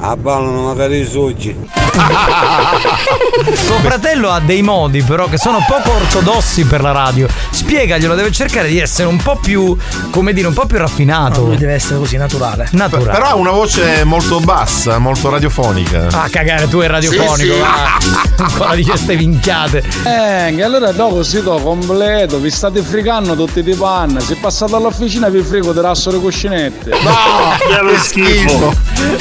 A 0.00 0.16
ballano 0.16 0.62
magari 0.62 0.98
i 0.98 1.06
suggi. 1.06 1.56
Tuo 3.66 3.78
fratello 3.78 4.30
ha 4.30 4.40
dei 4.40 4.62
modi 4.62 5.02
però 5.02 5.28
che 5.28 5.38
sono 5.38 5.64
poco 5.66 5.92
ortodossi 5.92 6.64
per 6.64 6.80
la 6.80 6.92
radio. 6.92 7.28
Spiegaglielo, 7.50 8.14
deve 8.14 8.32
cercare 8.32 8.68
di 8.68 8.78
essere 8.80 9.08
un 9.08 9.16
po' 9.16 9.36
più, 9.36 9.76
come 10.10 10.32
dire, 10.32 10.48
un 10.48 10.54
po' 10.54 10.66
più 10.66 10.78
raffinato. 10.78 11.44
Lui 11.44 11.56
deve 11.56 11.74
essere 11.74 11.98
così 11.98 12.16
naturale. 12.16 12.68
Naturale. 12.72 13.12
Però 13.12 13.26
ha 13.26 13.34
una 13.34 13.50
voce 13.50 14.04
molto 14.04 14.40
bassa, 14.40 14.98
molto 14.98 15.30
radiofonica. 15.30 16.08
Ah, 16.10 16.28
cagare, 16.28 16.68
tu 16.68 16.80
è 16.80 16.88
radiofonico, 16.88 17.54
Sì, 17.54 18.08
sì. 18.08 18.32
Ancora 18.42 18.74
dice 18.74 18.96
ste 18.96 19.16
minchiate. 19.16 19.78
Eh, 19.78 20.54
che 20.54 20.62
allora 20.62 20.92
dopo 20.92 21.22
sito 21.22 21.56
completo, 21.58 22.38
vi 22.38 22.50
state 22.50 22.82
fricando 22.82 23.34
tutti 23.34 23.62
di 23.62 23.74
panna. 23.74 24.20
Se 24.20 24.36
passate 24.36 24.74
all'officina 24.74 25.28
vi 25.28 25.42
frigo 25.42 25.72
di 25.72 25.80
rasso 25.80 26.10
le 26.10 26.18
cuscinette. 26.18 26.90
No, 26.90 27.56
che 27.58 27.98
schifo. 27.98 28.74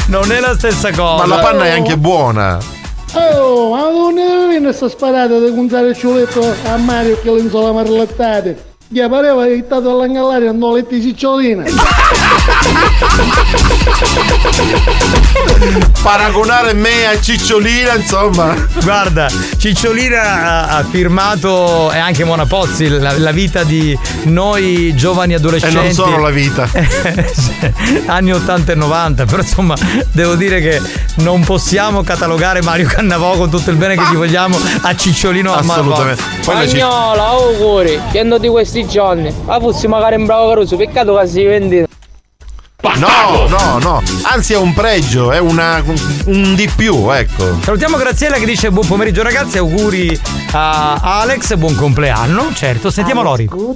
Non 0.08 0.32
è 0.32 0.40
la 0.40 0.54
stessa 0.56 0.92
cosa. 0.92 1.26
Ma 1.26 1.36
la 1.36 1.42
panna 1.42 1.66
è 1.66 1.72
anche 1.72 1.98
buona. 1.98 2.58
Oh, 3.16 3.70
ma 3.70 3.92
non 3.92 4.50
viene 4.50 4.74
sta 4.74 4.90
sparata 4.90 5.40
di 5.40 5.54
contare 5.54 5.90
il 5.90 5.96
ciuletto 5.96 6.42
a 6.66 6.78
Mario 6.78 7.20
che 7.22 7.32
le 7.32 7.42
insola 7.42 7.72
marlettate. 7.72 8.72
Gli 8.88 9.02
pareva 9.08 9.44
che 9.46 9.54
è 9.54 9.64
stato 9.64 9.92
all'angolare 9.92 10.48
a 10.48 10.52
letti 10.52 11.02
ciccioline. 11.02 11.66
Paragonare 16.02 16.74
me 16.74 17.06
a 17.08 17.20
Cicciolina, 17.20 17.96
insomma. 17.96 18.54
Guarda, 18.84 19.28
Cicciolina 19.58 20.22
ha, 20.22 20.78
ha 20.78 20.84
firmato 20.84 21.92
e 21.92 21.98
anche 21.98 22.24
Mona 22.26 22.46
Pozzi 22.46 22.88
la, 22.90 23.18
la 23.18 23.32
vita 23.32 23.64
di 23.64 23.98
noi 24.24 24.94
giovani 24.96 25.34
E 25.34 25.36
adolescenti. 25.38 25.76
non 25.76 25.92
solo 25.92 26.18
la 26.18 26.30
vita. 26.30 26.68
anni 28.08 28.34
80 28.34 28.72
e 28.72 28.76
90, 28.76 29.26
però 29.26 29.42
insomma 29.42 29.76
devo 30.12 30.36
dire 30.36 30.60
che 30.60 30.82
non 31.16 31.44
possiamo 31.44 32.04
catalogare 32.04 32.62
Mario 32.62 32.88
Cannavò 32.88 33.36
con 33.38 33.50
tutto 33.50 33.70
il 33.70 33.78
bene 33.78 33.96
che 33.96 34.04
gli 34.12 34.16
vogliamo 34.16 34.58
a 34.82 34.96
Cicciolino 34.96 35.54
a 35.54 35.58
Assolutamente. 35.60 36.22
Spagnola, 36.42 37.28
auguri, 37.28 38.00
chiendo 38.12 38.38
di 38.38 38.50
questi 38.50 38.86
giorni. 38.88 39.34
Ma 39.46 39.60
fossi 39.60 39.88
magari 39.88 40.16
in 40.16 40.26
bravo 40.26 40.50
caruso, 40.50 40.76
peccato 40.76 41.18
che 41.18 41.28
si 41.28 41.44
vendito. 42.84 43.08
No, 43.08 43.48
no, 43.48 43.80
no. 43.80 44.04
Anzi, 44.24 44.54
è 44.54 44.58
un 44.58 44.74
pregio, 44.74 45.32
è 45.32 45.40
una, 45.40 45.82
un 46.26 46.56
di 46.56 46.70
più, 46.76 47.10
ecco. 47.12 47.60
Salutiamo 47.62 47.98
Graziella 47.98 48.38
che 48.38 48.46
dice 48.46 48.72
buon 48.72 48.86
pomeriggio 48.86 49.24
ragazzi, 49.24 49.58
auguri 49.58 50.20
a 50.52 51.20
Alex, 51.22 51.56
buon 51.56 51.76
compleanno, 51.76 52.54
certo, 52.54 52.92
sentiamo 52.92 53.24
Lori. 53.24 53.46
Buon 53.46 53.74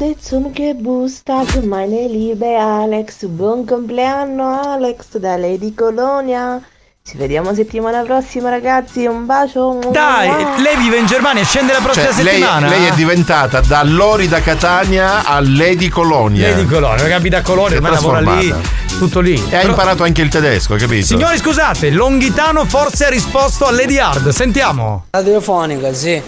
compleanno 3.65 4.61
Alex 4.61 5.17
da 5.17 5.37
Lady 5.37 5.73
Colonia. 5.73 6.61
Ci 7.09 7.15
vediamo 7.15 7.53
settimana 7.53 8.01
prossima 8.01 8.49
ragazzi, 8.49 9.05
un 9.05 9.25
bacio. 9.25 9.79
Dai, 9.91 10.27
lei 10.61 10.75
vive 10.75 10.97
in 10.97 11.05
Germania, 11.05 11.41
scende 11.45 11.71
la 11.71 11.79
prossima 11.79 12.07
Cioè, 12.11 12.21
lei, 12.21 12.33
settimana. 12.33 12.67
lei 12.67 12.85
è 12.85 12.91
diventata 12.95 13.61
da 13.61 13.81
Lori 13.83 14.27
da 14.27 14.41
Catania 14.41 15.23
a 15.23 15.39
Lady 15.39 15.87
Colonia. 15.87 16.49
Lady 16.49 16.65
Colonia, 16.65 16.97
perché 16.97 17.13
abita 17.13 17.37
a 17.37 17.41
Colonia, 17.43 17.77
ormai 17.77 17.91
lavora 17.93 18.19
lì, 18.19 18.25
trasformata. 18.49 18.69
tutto 18.97 19.19
lì. 19.21 19.35
E 19.35 19.55
ha 19.55 19.59
Però- 19.59 19.69
imparato 19.69 20.03
anche 20.03 20.21
il 20.21 20.27
tedesco, 20.27 20.73
hai 20.73 20.79
capito? 20.79 21.05
Signori 21.05 21.37
scusate, 21.37 21.91
Longhitano 21.91 22.65
forse 22.65 23.05
ha 23.05 23.09
risposto 23.09 23.65
a 23.65 23.71
Lady 23.71 23.97
Hard, 23.97 24.27
sentiamo. 24.29 25.05
Radiofonica, 25.11 25.93
sì. 25.93 26.21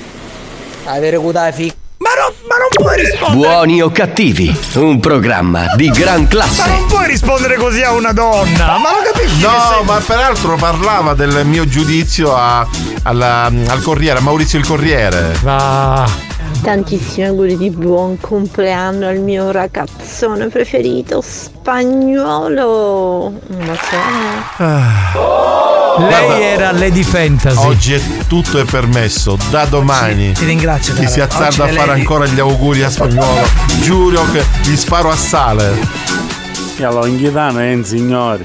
Avere 0.85 1.17
cuta 1.17 1.51
fic. 1.51 1.75
Ma, 1.99 2.09
no, 2.17 2.33
ma 2.47 2.55
non 2.55 2.67
puoi 2.71 2.95
rispondere. 2.95 3.35
Buoni 3.47 3.81
o 3.81 3.91
cattivi, 3.91 4.57
un 4.75 4.99
programma 5.01 5.65
di 5.75 5.89
gran 5.89 6.21
Ma 6.21 6.27
classe. 6.29 6.69
non 6.69 6.85
puoi 6.87 7.07
rispondere 7.07 7.57
così 7.57 7.81
a 7.81 7.91
una 7.91 8.13
donna, 8.13 8.77
ma 8.77 8.91
lo 8.91 9.01
capisci? 9.11 9.41
No, 9.41 9.83
ma 9.83 9.99
peraltro 10.05 10.55
parlava 10.55 11.13
del 11.13 11.45
mio 11.45 11.67
giudizio 11.67 12.33
a- 12.35 12.65
alla- 13.03 13.45
al 13.67 13.81
Corriere, 13.81 14.19
a 14.19 14.21
Maurizio 14.21 14.57
il 14.59 14.65
Corriere. 14.65 15.37
Va. 15.41 16.09
Tantissimi 16.61 17.25
auguri 17.25 17.55
di 17.57 17.69
buon 17.69 18.19
compleanno 18.19 19.07
al 19.07 19.19
mio 19.19 19.49
ragazzone 19.51 20.47
preferito, 20.47 21.21
spagnolo. 21.21 23.27
Un 23.27 23.65
bacione. 23.65 25.37
Lei 26.09 26.41
era 26.43 26.71
Lady 26.73 27.03
Fantasy. 27.03 27.65
Oggi 27.65 27.93
è 27.93 28.01
tutto 28.27 28.59
è 28.59 28.65
permesso, 28.65 29.37
da 29.49 29.63
domani. 29.65 30.33
Ti 30.33 30.43
ringrazio, 30.45 30.93
Chi 30.93 30.99
cara. 31.03 31.11
si 31.11 31.21
azzarda 31.21 31.63
a 31.63 31.67
fare 31.67 31.87
lady- 31.87 31.99
ancora 32.01 32.25
gli 32.25 32.39
auguri 32.39 32.83
a 32.83 32.89
spagnolo. 32.89 33.47
Giuro 33.81 34.23
che 34.31 34.43
gli 34.63 34.75
sparo 34.75 35.09
a 35.09 35.15
sale. 35.15 35.77
E 36.77 36.83
allora 36.83 37.07
in 37.07 37.17
chitarra 37.17 37.63
è 37.63 37.73
un 37.73 37.83
signore. 37.85 38.43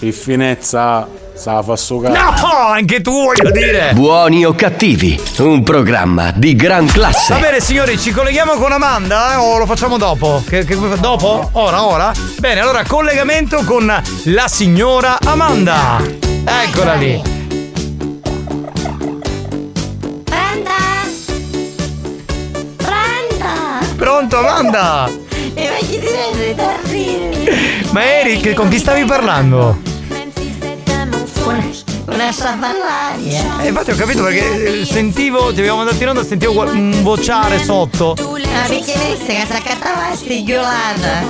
E 0.00 0.12
finezza 0.12 1.08
sa 1.44 1.62
fa 1.62 1.76
sucare. 1.76 2.18
No, 2.18 2.32
anche 2.72 3.02
tu 3.02 3.10
voglio 3.10 3.50
dire. 3.50 3.90
Buoni 3.92 4.46
o 4.46 4.54
cattivi, 4.54 5.20
un 5.40 5.62
programma 5.62 6.32
di 6.34 6.56
gran 6.56 6.86
Va 6.86 6.92
classe. 6.92 7.34
bene 7.34 7.60
signori, 7.60 7.98
ci 7.98 8.12
colleghiamo 8.12 8.54
con 8.54 8.72
Amanda 8.72 9.34
eh, 9.34 9.36
o 9.36 9.58
lo 9.58 9.66
facciamo 9.66 9.98
dopo? 9.98 10.42
Che, 10.48 10.64
che- 10.64 10.78
dopo? 11.00 11.50
Ora, 11.52 11.84
ora? 11.84 12.12
Bene, 12.38 12.60
allora 12.60 12.82
collegamento 12.86 13.62
con 13.64 13.84
la 14.24 14.48
signora 14.48 15.18
Amanda. 15.22 16.00
Eccola 16.46 16.94
lì. 16.94 17.20
Prenda! 20.24 20.72
Prenda! 22.76 23.86
Pronto 23.96 24.38
Amanda? 24.38 25.10
E 25.56 25.68
vai 25.68 25.80
chi 25.86 25.98
ti 26.00 26.06
vede 26.06 26.54
terribile! 26.56 27.84
Ma 27.92 28.02
Eric, 28.02 28.54
con 28.54 28.68
chi 28.68 28.78
stavi 28.78 29.04
parlando? 29.04 29.92
Una 31.44 32.30
sciapallaria! 32.30 33.62
Eh, 33.62 33.68
infatti 33.68 33.90
ho 33.90 33.96
capito 33.96 34.22
perché 34.22 34.80
eh, 34.80 34.84
sentivo, 34.86 35.52
ti 35.52 35.60
avevo 35.60 35.76
mandato 35.76 36.02
in 36.02 36.08
onda, 36.08 36.24
sentivo 36.24 36.62
un 36.62 37.02
vociare 37.02 37.62
sotto. 37.62 38.14
Perché 38.14 38.94
viste 39.08 39.34
che 39.34 39.44
si 39.46 39.52
accattava 39.52 40.08
la 40.08 40.16
stigliolata? 40.16 41.22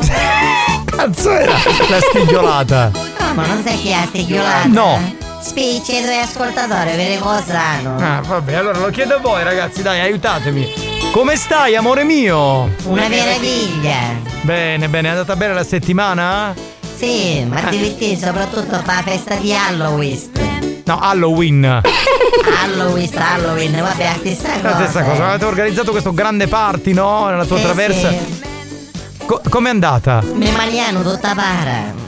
Cazzo 0.84 1.30
era 1.30 1.52
la 1.88 2.00
stigliolata. 2.00 2.90
No, 2.94 3.34
ma 3.34 3.46
non 3.46 3.62
sai 3.64 3.76
chi 3.78 3.88
è 3.88 4.00
la 4.00 4.06
stigliolata? 4.06 4.68
No. 4.68 5.16
Spicci 5.40 5.96
ai 5.96 6.02
tuoi 6.02 6.20
ascoltatori, 6.20 6.96
vedi 6.96 7.18
cosa 7.18 7.60
hanno? 7.60 7.96
Ah, 7.98 8.20
vabbè, 8.24 8.54
allora 8.54 8.78
lo 8.78 8.90
chiedo 8.90 9.16
a 9.16 9.18
voi 9.18 9.42
ragazzi, 9.42 9.82
dai, 9.82 10.00
aiutatemi. 10.00 10.72
Come 11.12 11.36
stai, 11.36 11.76
amore 11.76 12.04
mio? 12.04 12.70
Una 12.84 13.08
meraviglia! 13.08 13.98
Bene, 14.42 14.88
bene, 14.88 15.08
è 15.08 15.10
andata 15.10 15.34
bene 15.36 15.54
la 15.54 15.64
settimana? 15.64 16.54
Sì, 16.96 17.44
ma 17.48 17.60
divertiti 17.68 18.16
soprattutto 18.16 18.76
per 18.76 18.82
la 18.86 19.02
festa 19.04 19.34
di 19.34 19.52
Halloween. 19.54 20.82
No, 20.84 20.98
Halloween. 21.00 21.64
Halloween, 22.62 23.10
Halloween, 23.16 23.72
vabbè, 23.80 24.04
la 24.04 24.14
stessa 24.18 24.48
cosa. 24.52 24.68
La 24.68 24.74
stessa 24.74 25.02
cosa, 25.02 25.28
avete 25.28 25.44
organizzato 25.44 25.90
questo 25.90 26.12
grande 26.12 26.46
party, 26.46 26.92
no? 26.92 27.26
Nella 27.26 27.44
tua 27.44 27.56
Sì, 27.56 27.62
traversa. 27.62 28.08
sì. 28.10 28.42
Co- 29.26 29.40
com'è 29.48 29.70
andata? 29.70 30.22
Mi 30.32 30.50
maniano 30.52 31.02
tutta 31.02 31.34
para. 31.34 32.02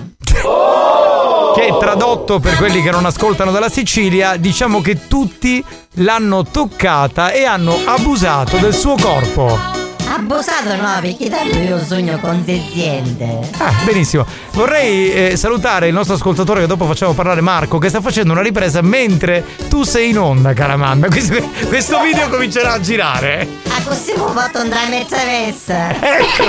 Che 1.55 1.77
tradotto 1.81 2.39
per 2.39 2.57
quelli 2.57 2.83
che 2.83 2.91
non 2.91 3.07
ascoltano 3.07 3.51
dalla 3.51 3.71
Sicilia, 3.71 4.37
diciamo 4.37 4.83
che 4.83 5.07
tutti 5.09 5.65
l'hanno 5.95 6.45
toccata 6.45 7.31
e 7.31 7.45
hanno 7.45 7.79
abusato 7.87 8.59
del 8.59 8.75
suo 8.75 8.95
corpo. 8.97 9.76
Abusato 10.09 10.75
no, 10.77 10.99
perché 11.01 11.29
tanto 11.29 11.59
io 11.59 11.79
sogno 11.85 12.19
consenziente. 12.19 13.41
Ah, 13.59 13.73
benissimo. 13.85 14.25
Vorrei 14.53 15.13
eh, 15.13 15.37
salutare 15.37 15.89
il 15.89 15.95
nostro 15.95 16.15
ascoltatore 16.15 16.61
che 16.61 16.67
dopo 16.67 16.87
facciamo 16.87 17.13
parlare 17.13 17.41
Marco, 17.41 17.79
che 17.79 17.89
sta 17.89 18.01
facendo 18.01 18.33
una 18.33 18.43
ripresa 18.43 18.81
mentre 18.83 19.45
tu 19.69 19.83
sei 19.83 20.11
in 20.11 20.19
onda, 20.19 20.53
caramanda. 20.53 21.09
Questo, 21.17 21.35
questo 21.69 22.01
video 22.01 22.29
comincerà 22.29 22.75
a 22.75 22.81
girare. 22.81 23.49
A 23.69 23.83
così 23.83 24.13
ho 24.13 24.29
fatto 24.29 24.59
andare 24.59 24.87
a 24.87 24.89
mezzavessa. 24.89 25.91
Ecco, 25.91 26.45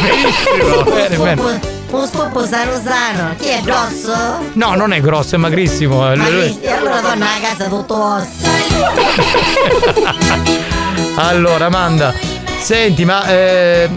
benissimo. 0.00 0.82
Bene, 0.84 1.16
bene. 1.16 1.60
Un 1.90 2.06
spoppo 2.06 2.44
sano 2.44 2.80
sano. 2.82 3.34
Chi 3.38 3.48
è 3.48 3.60
grosso? 3.62 4.14
No, 4.54 4.74
non 4.74 4.92
è 4.92 5.00
grosso, 5.00 5.36
è 5.36 5.38
magrissimo. 5.38 6.10
Visti, 6.14 6.66
allora 6.66 7.00
torna 7.00 7.26
a 7.26 7.40
casa 7.40 7.68
tutto 7.68 7.96
osso. 7.96 8.46
Allora, 11.20 11.66
Amanda, 11.66 12.14
senti, 12.60 13.04
ma 13.04 13.26
eh, 13.26 13.88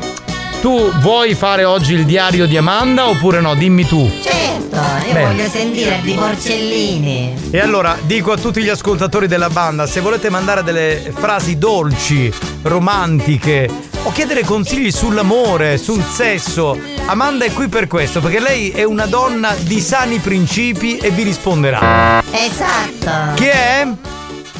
tu 0.61 0.91
vuoi 0.99 1.33
fare 1.35 1.63
oggi 1.65 1.93
il 1.93 2.05
diario 2.05 2.45
di 2.45 2.57
Amanda 2.57 3.07
oppure 3.09 3.41
no? 3.41 3.55
Dimmi 3.55 3.85
tu. 3.85 4.09
Certo, 4.21 4.75
io 5.07 5.13
Bene. 5.13 5.25
voglio 5.25 5.49
sentire 5.49 5.99
di 6.01 6.13
porcellini. 6.13 7.49
E 7.49 7.59
allora 7.59 7.97
dico 8.03 8.31
a 8.31 8.37
tutti 8.37 8.61
gli 8.61 8.69
ascoltatori 8.69 9.27
della 9.27 9.49
banda, 9.49 9.85
se 9.87 9.99
volete 9.99 10.29
mandare 10.29 10.63
delle 10.63 11.11
frasi 11.15 11.57
dolci, 11.57 12.31
romantiche 12.63 13.69
o 14.03 14.11
chiedere 14.11 14.43
consigli 14.43 14.91
sull'amore, 14.91 15.77
sul 15.77 16.03
sesso, 16.03 16.77
Amanda 17.05 17.45
è 17.45 17.51
qui 17.53 17.67
per 17.67 17.87
questo, 17.87 18.19
perché 18.19 18.39
lei 18.39 18.69
è 18.69 18.83
una 18.83 19.05
donna 19.05 19.53
di 19.59 19.79
sani 19.79 20.17
principi 20.19 20.97
e 20.97 21.09
vi 21.09 21.23
risponderà. 21.23 22.23
Esatto. 22.31 23.33
Chi 23.35 23.45
è? 23.45 23.87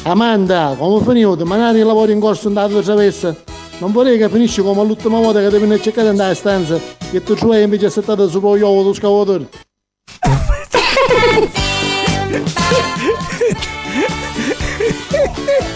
Amanda, 0.03 0.75
come 0.77 1.03
finito? 1.05 1.45
Magari 1.45 1.79
il 1.79 1.85
lavoro 1.85 2.11
in 2.11 2.19
corso 2.19 2.47
andato 2.47 2.79
a 2.79 2.81
travessa. 2.81 3.35
Non 3.81 3.91
vorrei 3.93 4.15
che 4.19 4.29
finisci 4.29 4.61
come 4.61 4.85
l'ultima 4.85 5.17
volta 5.17 5.39
che 5.39 5.49
devi 5.49 5.63
andare 5.63 5.79
a 5.79 5.83
cercare 5.83 6.09
andare 6.09 6.31
a 6.33 6.35
stanza 6.35 6.79
e 7.11 7.23
tu 7.23 7.35
ci 7.35 7.45
invece 7.45 7.89
settato 7.89 8.29
su 8.29 8.39
poi 8.39 8.59
io 8.59 8.83
lo 8.83 8.93
scavatore. 8.93 9.47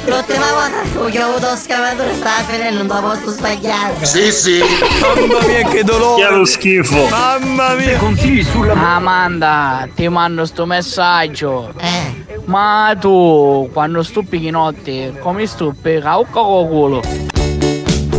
L'ultima 0.06 0.45
volta 0.53 1.10
che 1.10 1.19
ho 1.19 1.30
avuto 1.30 1.49
lo 1.49 1.56
scavatore 1.56 2.14
stava 2.14 2.44
finendo 2.44 2.82
un 2.82 3.02
posto 3.02 3.32
sbagliato. 3.32 4.06
Sì, 4.06 4.32
sì. 4.32 4.60
Mamma 5.02 5.44
mia 5.48 5.68
che 5.68 5.84
dolore. 5.84 6.23
Che 6.23 6.32
lo 6.32 6.45
schifo. 6.45 7.07
Mamma 7.10 7.73
mia. 7.73 7.99
Amanda, 8.69 9.90
ti 9.95 10.07
mando 10.10 10.45
sto 10.45 10.68
messaggio. 10.68 11.73
Eh. 11.80 12.44
Ma 12.45 12.95
tu, 12.99 13.68
quando 13.73 14.03
stuppichi 14.03 14.52
notte, 14.52 15.18
come 15.22 15.48
stuppica 15.48 16.19
o 16.19 16.27
con 16.30 16.68
culo? 16.68 17.35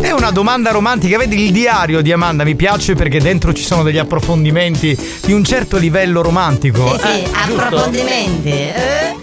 È 0.01 0.11
una 0.11 0.31
domanda 0.31 0.71
romantica, 0.71 1.17
vedi 1.17 1.43
il 1.45 1.51
diario 1.51 2.01
di 2.01 2.11
Amanda 2.11 2.43
mi 2.43 2.55
piace 2.55 2.93
perché 2.95 3.19
dentro 3.19 3.51
ci 3.53 3.63
sono 3.63 3.83
degli 3.83 3.97
approfondimenti 3.97 4.97
di 5.25 5.33
un 5.33 5.43
certo 5.43 5.77
livello 5.77 6.21
romantico. 6.21 6.97
Sì, 6.97 6.99
sì, 6.99 7.23
Eh, 7.23 7.29
approfondimenti. 7.33 8.49
Eh? 8.49 9.15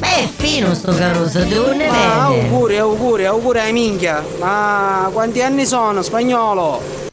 Ma 0.00 0.06
è 0.08 0.28
fino 0.34 0.74
sto 0.74 0.94
caruso, 0.94 1.46
tu 1.46 1.72
ne 1.74 1.88
Ma 1.88 2.28
vedi? 2.30 2.46
auguri, 2.46 2.78
auguri, 2.78 3.26
auguri 3.26 3.58
ai 3.60 3.72
minchia. 3.72 4.24
Ma 4.40 5.08
quanti 5.12 5.42
anni 5.42 5.66
sono, 5.66 6.02
spagnolo? 6.02 7.06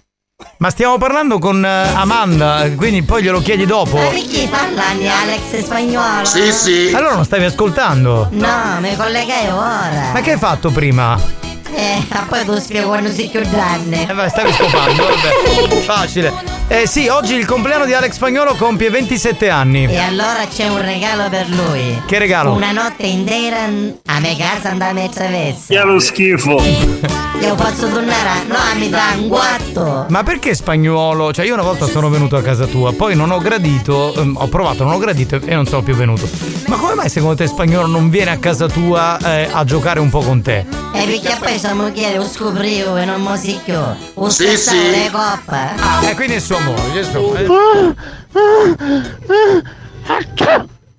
Ma 0.57 0.69
stiamo 0.69 0.97
parlando 0.97 1.37
con 1.37 1.63
eh, 1.65 1.87
Amanda, 1.93 2.69
quindi 2.75 3.03
poi 3.03 3.23
glielo 3.23 3.41
chiedi 3.41 3.65
dopo. 3.65 3.97
Ma 3.97 4.09
di 4.09 4.21
chi 4.25 4.47
parlani 4.49 5.07
Alex 5.07 5.63
spagnolo? 5.63 6.97
Allora 6.97 7.13
non 7.15 7.25
stavi 7.25 7.43
ascoltando? 7.43 8.29
No, 8.31 8.77
mi 8.79 8.95
collegai 8.95 9.47
ora. 9.49 10.11
Ma 10.13 10.21
che 10.21 10.31
hai 10.33 10.37
fatto 10.37 10.71
prima? 10.71 11.43
Eh, 11.73 12.03
ma 12.09 12.25
poi 12.27 12.45
tu 12.45 12.57
spiego 12.59 12.87
quando 12.89 13.09
si 13.09 13.29
chiuderanno. 13.29 13.95
Eh 14.07 14.13
beh, 14.13 14.29
stavi 14.29 14.51
scopando, 14.53 15.03
vabbè. 15.03 15.79
Facile. 15.81 16.33
Eh 16.67 16.87
sì, 16.87 17.07
oggi 17.07 17.35
il 17.35 17.45
compleanno 17.45 17.85
di 17.85 17.93
Alex 17.93 18.13
Spagnolo 18.13 18.55
compie 18.55 18.89
27 18.89 19.49
anni. 19.49 19.85
E 19.85 19.97
allora 19.97 20.45
c'è 20.51 20.67
un 20.67 20.81
regalo 20.81 21.29
per 21.29 21.47
lui. 21.49 22.01
Che 22.05 22.17
regalo? 22.17 22.53
Una 22.53 22.71
notte 22.71 23.05
intera 23.05 23.65
a 23.65 24.19
mia 24.19 24.35
casa 24.35 24.69
andare 24.69 25.03
a 25.03 25.09
travessa. 25.09 25.73
Che 25.73 25.83
lo 25.83 25.99
schifo. 25.99 26.61
Io 27.41 27.53
posso 27.53 27.87
tornare 27.87 28.29
a... 28.29 28.43
No, 28.47 28.79
mi 28.79 28.89
dà 28.89 29.13
un 29.17 29.27
guatto. 29.27 30.05
Ma 30.09 30.23
perché 30.23 30.55
spagnolo? 30.55 31.33
Cioè 31.33 31.45
io 31.45 31.53
una 31.53 31.63
volta 31.63 31.85
sono 31.85 32.09
venuto 32.09 32.37
a 32.37 32.41
casa 32.41 32.65
tua, 32.65 32.93
poi 32.93 33.13
non 33.15 33.29
ho 33.29 33.39
gradito, 33.39 34.13
ehm, 34.15 34.37
ho 34.39 34.47
provato, 34.47 34.83
non 34.83 34.93
ho 34.93 34.97
gradito 34.97 35.39
e 35.43 35.53
non 35.53 35.67
sono 35.67 35.83
più 35.83 35.93
venuto. 35.95 36.27
Ma 36.67 36.77
come 36.77 36.95
mai 36.95 37.09
secondo 37.09 37.35
te 37.35 37.45
spagnolo 37.45 37.87
non 37.87 38.09
viene 38.09 38.31
a 38.31 38.37
casa 38.37 38.67
tua 38.67 39.19
eh, 39.19 39.49
a 39.51 39.63
giocare 39.65 39.99
un 39.99 40.09
po' 40.09 40.21
con 40.21 40.41
te? 40.41 40.65
E 40.93 41.05
perché 41.05 41.37
poi 41.39 41.54
siamo 41.57 41.91
chiari, 41.91 42.15
lo 42.15 42.25
scoprivo 42.27 42.95
e 42.97 43.05
non 43.05 43.21
mosicchio. 43.21 43.95
O 44.15 44.29
Sì, 44.29 44.57
sì. 44.57 44.75
le 44.89 45.09
coppe. 45.11 46.09
Eh, 46.09 46.15
quindi 46.15 46.35
è 46.35 46.39
suo 46.39 46.57
amore, 46.57 46.99
è 46.99 47.03
suo 47.03 47.19
amore. 47.19 47.95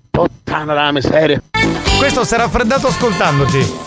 Puttana 0.09 0.73
della 0.73 0.91
miseria. 0.91 1.41
Questo 1.97 2.23
si 2.23 2.33
è 2.33 2.37
raffreddato 2.37 2.87
ascoltandoti. 2.87 3.85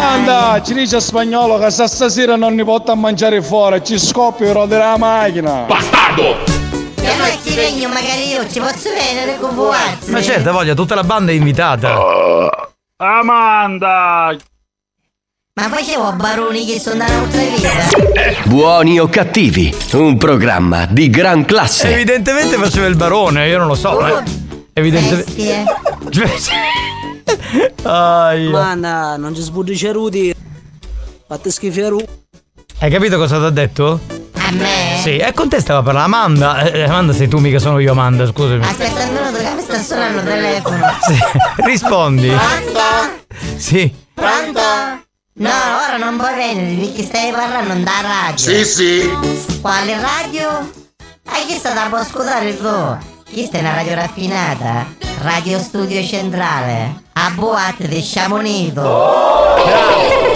Anda, 0.00 0.62
ci 0.64 0.74
dice 0.74 0.96
a 0.96 1.00
spagnolo 1.00 1.58
che 1.58 1.70
se 1.70 1.86
stasera 1.88 2.36
non 2.36 2.54
ne 2.54 2.64
porta 2.64 2.92
a 2.92 2.94
mangiare 2.94 3.42
fuori, 3.42 3.82
ci 3.84 3.98
scoppio 3.98 4.62
e 4.62 4.66
della 4.68 4.96
macchina. 4.96 5.64
Bastardo! 5.66 6.36
E 7.00 7.08
allora 7.08 7.30
ci 7.42 7.54
regno 7.54 7.88
magari 7.88 8.28
io 8.28 8.48
ci 8.48 8.60
posso 8.60 8.90
venire 8.90 9.38
con 9.40 9.54
voi. 9.56 9.76
Ma 10.06 10.22
certo, 10.22 10.52
voglia, 10.52 10.74
tutta 10.74 10.94
la 10.94 11.02
banda 11.02 11.32
è 11.32 11.34
invitata. 11.34 11.96
Amanda! 12.98 14.36
Ma 15.58 15.68
facevo 15.68 16.12
baroni 16.12 16.64
che 16.64 16.78
sono 16.78 16.98
da 16.98 17.06
un'altra 17.06 17.40
vita. 17.40 17.68
Buoni 18.44 19.00
o 19.00 19.08
cattivi, 19.08 19.74
un 19.94 20.16
programma 20.16 20.86
di 20.86 21.10
gran 21.10 21.44
classe. 21.44 21.92
Evidentemente 21.92 22.56
faceva 22.56 22.86
il 22.86 22.94
barone, 22.94 23.48
io 23.48 23.58
non 23.58 23.66
lo 23.66 23.74
so. 23.74 24.06
eh. 24.06 24.22
Evidentemente. 24.72 25.64
Aia. 27.82 28.50
Manda, 28.50 29.16
non 29.16 29.34
ci 29.34 29.40
sbuddi 29.42 29.76
ceruti. 29.76 30.32
Fate 31.26 31.50
schifo 31.50 31.80
a. 31.80 32.06
Hai 32.78 32.88
capito 32.88 33.16
cosa 33.18 33.38
ti 33.38 33.44
ha 33.46 33.50
detto? 33.50 33.98
A 34.34 34.52
me? 34.52 35.00
Sì, 35.02 35.16
e 35.16 35.32
con 35.32 35.48
te 35.48 35.58
stava 35.58 35.82
parlando 35.82 36.14
Amanda. 36.16 36.62
Eh, 36.70 36.84
Amanda 36.84 37.12
sei 37.12 37.26
tu, 37.26 37.38
mica 37.38 37.58
sono 37.58 37.80
io 37.80 37.90
Amanda, 37.90 38.26
scusami. 38.26 38.62
Aspetta 38.64 39.02
un 39.06 39.12
minuto 39.12 39.38
che 39.38 39.54
mi 39.56 39.60
sta 39.62 39.78
suonando 39.82 40.20
il 40.20 40.24
telefono. 40.24 40.86
Sì, 41.02 41.18
rispondi. 41.64 42.28
Pronto? 42.28 42.80
Sì. 43.56 43.92
Pronto? 44.14 44.60
No, 45.38 45.50
ora 45.86 45.96
non 45.98 46.16
puoi 46.16 46.34
venire 46.34 46.86
perché 46.86 47.02
stai 47.04 47.30
parlando 47.30 47.74
da 47.84 48.00
radio. 48.02 48.36
Sì, 48.36 48.64
sì. 48.64 49.10
Quale 49.60 49.96
radio? 50.00 50.68
Hai 51.26 51.46
che 51.46 51.54
sta 51.54 51.72
da 51.74 51.84
ascoltare 51.96 52.56
tu? 52.56 52.96
Questa 53.32 53.58
è 53.58 53.60
una 53.60 53.74
radio 53.74 53.94
raffinata. 53.94 54.86
Radio 55.22 55.60
Studio 55.60 56.02
Centrale. 56.02 57.02
A 57.12 57.30
boate 57.36 57.86
di 57.86 58.00
Sciamonito. 58.00 58.82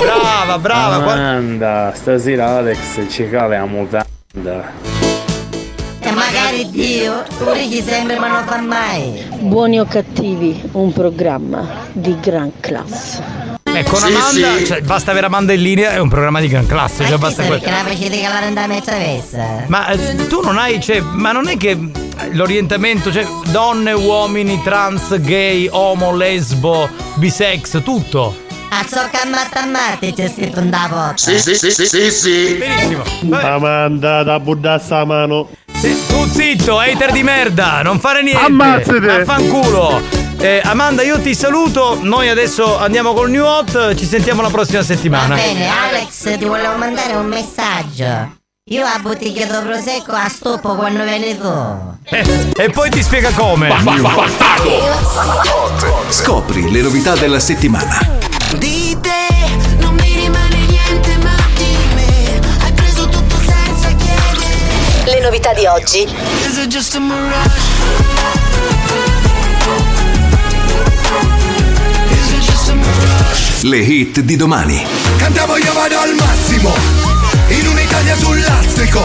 Brava, 0.00 0.58
brava. 0.58 1.02
qua- 1.02 1.12
Amanda, 1.14 1.92
stasera 1.96 2.58
Alex 2.58 2.78
ci 3.10 3.28
cala 3.28 3.58
la 3.58 3.64
mutanda. 3.66 4.70
E 5.98 6.10
magari 6.12 6.70
Dio, 6.70 7.24
tu 7.38 7.52
dici 7.52 7.82
sempre 7.82 8.20
ma 8.20 8.28
non 8.28 8.44
fa 8.44 8.60
mai. 8.60 9.24
Buoni 9.40 9.80
o 9.80 9.84
cattivi, 9.84 10.62
un 10.72 10.92
programma 10.92 11.66
di 11.92 12.16
gran 12.20 12.52
classe. 12.60 13.60
Eh, 13.74 13.84
con 13.84 14.00
Sì, 14.00 14.12
Amanda, 14.12 14.56
sì. 14.58 14.66
cioè, 14.66 14.80
basta 14.82 15.10
avere 15.12 15.26
Amanda 15.26 15.52
in 15.52 15.62
linea, 15.62 15.92
è 15.92 15.98
un 15.98 16.08
programma 16.08 16.40
di 16.40 16.48
gran 16.48 16.66
classe. 16.66 17.06
Cioè, 17.06 17.16
basta 17.16 17.42
Perché 17.42 17.58
quello. 17.64 17.76
la 17.76 17.84
facete 17.88 18.20
calare 18.20 18.52
da 18.52 18.66
me 18.66 18.80
travessa? 18.82 19.64
Ma 19.66 19.88
eh, 19.88 20.26
tu 20.28 20.40
non 20.42 20.58
hai, 20.58 20.80
cioè, 20.80 21.00
ma 21.00 21.32
non 21.32 21.48
è 21.48 21.56
che 21.56 21.70
eh, 21.70 21.88
l'orientamento, 22.32 23.10
cioè, 23.12 23.26
donne, 23.46 23.92
uomini, 23.92 24.60
trans, 24.62 25.18
gay, 25.20 25.68
homo, 25.70 26.14
lesbo, 26.14 26.88
bisex, 27.14 27.82
tutto. 27.82 28.36
A 28.70 28.84
zocca 28.88 29.20
matta 29.26 29.66
matte 29.66 30.12
c'è 30.14 30.30
scritto 30.34 30.60
un 30.60 30.70
da 30.70 30.86
porta. 30.88 31.16
Sì, 31.16 31.38
sì, 31.38 31.54
sì, 31.54 31.70
sì, 31.70 31.86
sì, 31.86 32.10
sì. 32.10 32.54
Benissimo. 32.58 33.02
Amanda, 33.38 34.22
da 34.22 34.38
buddassa 34.40 34.98
a 35.00 35.04
mano. 35.04 35.48
Tu 36.08 36.28
zitto, 36.30 36.78
hater 36.78 37.10
di 37.12 37.22
merda, 37.22 37.82
non 37.82 37.98
fare 37.98 38.22
niente. 38.22 38.44
Ammazzate. 38.44 39.10
Affanculo. 39.10 40.00
Eh, 40.42 40.60
Amanda, 40.64 41.02
io 41.02 41.20
ti 41.20 41.36
saluto. 41.36 41.98
Noi 42.02 42.28
adesso 42.28 42.76
andiamo 42.76 43.12
col 43.14 43.30
New 43.30 43.44
Hot. 43.44 43.94
Ci 43.94 44.04
sentiamo 44.04 44.42
la 44.42 44.48
prossima 44.50 44.80
Va 44.80 44.84
settimana. 44.84 45.34
bene, 45.36 45.68
Alex, 45.68 46.36
ti 46.36 46.44
volevo 46.44 46.76
mandare 46.76 47.14
un 47.14 47.26
messaggio. 47.26 48.40
Io 48.70 48.84
a 48.84 48.98
bottiglia 49.00 49.46
di 49.46 49.64
prosecco 49.64 50.10
a 50.12 50.28
stoppo 50.28 50.74
quando 50.74 51.04
vieni 51.04 51.38
tu. 51.38 51.48
Eh, 52.04 52.50
e 52.56 52.70
poi 52.70 52.90
ti 52.90 53.02
spiega 53.04 53.30
come. 53.30 53.70
Scopri 56.08 56.70
le 56.72 56.80
novità 56.80 57.14
della 57.14 57.38
settimana. 57.38 57.98
Di 58.56 58.98
te 59.00 59.76
non 59.78 59.94
mi 59.94 60.12
rimane 60.12 60.56
niente 60.66 61.16
ma 61.22 61.34
di 61.54 61.76
me 61.94 62.40
Hai 62.62 62.72
preso 62.72 63.08
tutto 63.08 63.36
senza 63.36 63.88
chiedere 63.94 65.04
Le 65.04 65.20
novità 65.22 65.52
di 65.54 65.66
oggi. 65.66 66.06
Le 73.64 73.78
hit 73.78 74.18
di 74.22 74.34
domani. 74.34 74.84
Cantavo 75.18 75.56
io 75.56 75.72
vado 75.72 75.96
al 75.96 76.14
massimo 76.18 76.74
In 77.46 77.68
un'Italia 77.68 78.16
sul 78.16 78.40
lastrico 78.40 79.00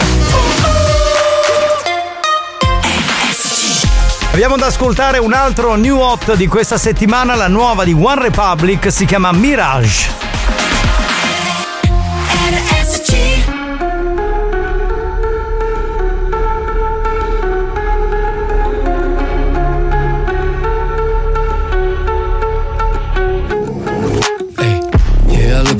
Abbiamo 4.32 4.56
da 4.56 4.66
ascoltare 4.66 5.18
un 5.18 5.32
altro 5.32 5.76
New 5.76 5.98
Hot 5.98 6.34
di 6.34 6.48
questa 6.48 6.76
settimana, 6.76 7.36
la 7.36 7.48
nuova 7.48 7.84
di 7.84 7.92
One 7.92 8.20
Republic, 8.20 8.90
si 8.90 9.04
chiama 9.04 9.30
Mirage. 9.30 10.27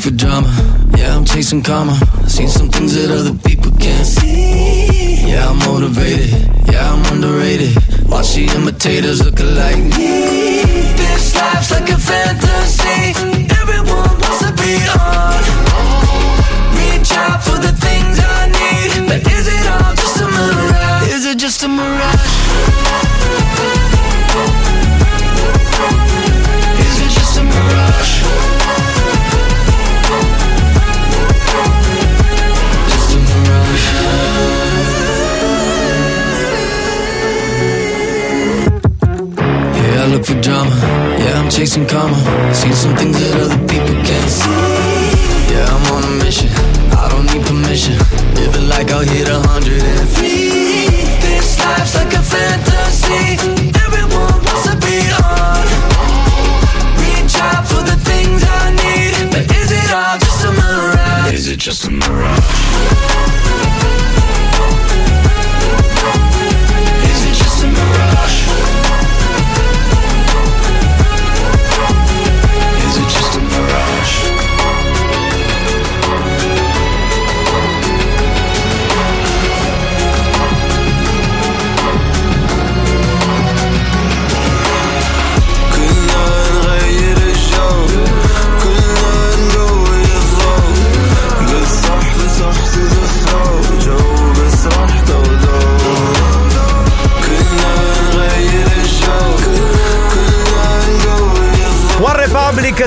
For 0.09 0.17
drama. 0.17 0.49
Yeah, 0.97 1.17
I'm 1.17 1.25
chasing 1.25 1.63
karma. 1.63 1.95
Seen 2.27 2.49
some 2.49 2.69
things 2.71 2.95
that 2.95 3.11
other 3.11 3.37
people 3.49 3.73
can't 3.73 4.07
see. 4.07 5.31
Yeah, 5.31 5.51
I'm 5.51 5.59
motivated. 5.59 6.31
Yeah, 6.73 6.93
I'm 6.93 7.05
underrated. 7.13 7.75
Watch 8.09 8.35
the 8.35 8.47
imitators 8.57 9.25
look 9.25 9.39
me. 9.39 10.63
This 11.01 11.35
life's 11.35 11.71
like 11.71 11.91
a 11.91 11.99
fantasy 11.99 13.15
Everyone 13.61 14.15
wants 14.23 14.41
to 14.45 14.51
be 14.61 14.75
on 14.97 15.43
Reach 16.79 17.13
out 17.13 17.41
for 17.45 17.59
the 17.67 17.73
things 17.85 18.15
I 18.19 18.49
need 18.59 19.09
But 19.09 19.21
is 19.37 19.47
it 19.57 19.65
all 19.75 19.95
just 19.95 20.21
a 20.21 20.27
mirage? 20.27 21.13
Is 21.17 21.27
it 21.27 21.39
just 21.39 21.63
a 21.65 21.69
mirage? 21.69 22.29
Is 26.87 26.97
it 27.05 27.11
just 27.11 27.39
a 27.39 27.43
mirage? 27.45 28.88
Chasing 41.59 41.87
karma. 41.87 42.15
Seen 42.55 42.73
some 42.73 42.97
things 42.97 43.19
that 43.19 43.35
other 43.43 43.59
people 43.67 43.99
can't 44.07 44.31
see. 44.31 44.47
Yeah, 45.51 45.75
I'm 45.75 45.85
on 45.91 46.05
a 46.05 46.15
mission. 46.23 46.49
I 46.95 47.09
don't 47.11 47.27
need 47.27 47.45
permission. 47.45 47.99
Living 48.39 48.69
like 48.69 48.93
I'll 48.93 49.03
hit 49.03 49.29
a 49.29 49.41
hundred 49.51 49.83
and 49.83 50.09
flee. 50.09 50.87
This 51.19 51.59
life's 51.59 51.97
like 51.97 52.15
a 52.15 52.23
fantasy. 52.23 53.43
Everyone 53.85 54.39
wants 54.47 54.71
to 54.71 54.79
be 54.87 55.03
on. 55.19 55.67
Reach 57.03 57.35
out 57.43 57.67
for 57.67 57.83
the 57.83 57.99
things 58.07 58.47
I 58.47 58.71
need. 58.79 59.35
But 59.35 59.51
is 59.51 59.73
it 59.75 59.91
all 59.91 60.17
just 60.17 60.47
a 60.47 60.53
mirage? 60.55 61.35
Is 61.35 61.49
it 61.49 61.59
just 61.59 61.87
a 61.87 61.91
mirage? 61.91 63.98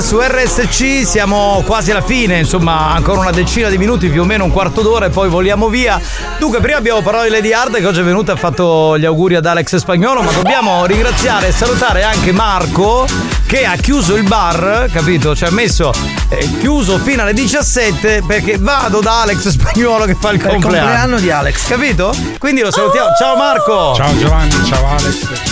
Su 0.01 0.19
RSC, 0.19 1.05
siamo 1.05 1.63
quasi 1.65 1.91
alla 1.91 2.01
fine, 2.01 2.39
insomma 2.39 2.91
ancora 2.93 3.19
una 3.19 3.31
decina 3.31 3.69
di 3.69 3.77
minuti, 3.77 4.09
più 4.09 4.21
o 4.21 4.25
meno 4.25 4.43
un 4.43 4.51
quarto 4.51 4.81
d'ora 4.81 5.05
e 5.05 5.09
poi 5.09 5.29
voliamo 5.29 5.67
via. 5.69 5.99
Dunque, 6.39 6.59
prima 6.59 6.77
abbiamo 6.77 7.01
parlato 7.01 7.25
di 7.25 7.31
Lady 7.31 7.51
Hard 7.53 7.75
che 7.77 7.85
oggi 7.85 7.99
è 7.99 8.03
venuta 8.03 8.31
e 8.31 8.35
ha 8.35 8.37
fatto 8.37 8.97
gli 8.97 9.05
auguri 9.05 9.35
ad 9.35 9.45
Alex 9.45 9.75
Spagnolo, 9.77 10.21
ma 10.21 10.31
dobbiamo 10.31 10.85
ringraziare 10.85 11.47
e 11.47 11.51
salutare 11.51 12.03
anche 12.03 12.31
Marco 12.31 13.05
che 13.45 13.65
ha 13.65 13.75
chiuso 13.75 14.15
il 14.15 14.23
bar, 14.23 14.87
capito? 14.91 15.35
Ci 15.35 15.45
ha 15.45 15.51
messo 15.51 15.91
eh, 16.29 16.49
chiuso 16.59 16.97
fino 16.97 17.21
alle 17.23 17.33
17 17.33 18.23
perché 18.25 18.57
vado 18.57 19.01
da 19.01 19.21
Alex 19.21 19.49
Spagnolo 19.49 20.05
che 20.05 20.15
fa 20.19 20.31
il 20.31 20.37
Per 20.39 20.47
il 20.47 20.53
compleanno. 20.53 20.85
compleanno 20.87 21.19
di 21.19 21.29
Alex. 21.31 21.67
Capito? 21.67 22.13
Quindi 22.37 22.61
lo 22.61 22.71
salutiamo. 22.71 23.09
Ciao 23.17 23.35
Marco! 23.35 23.93
Ciao 23.95 24.17
Giovanni, 24.17 24.51
ciao 24.65 24.87
Alex 24.87 25.50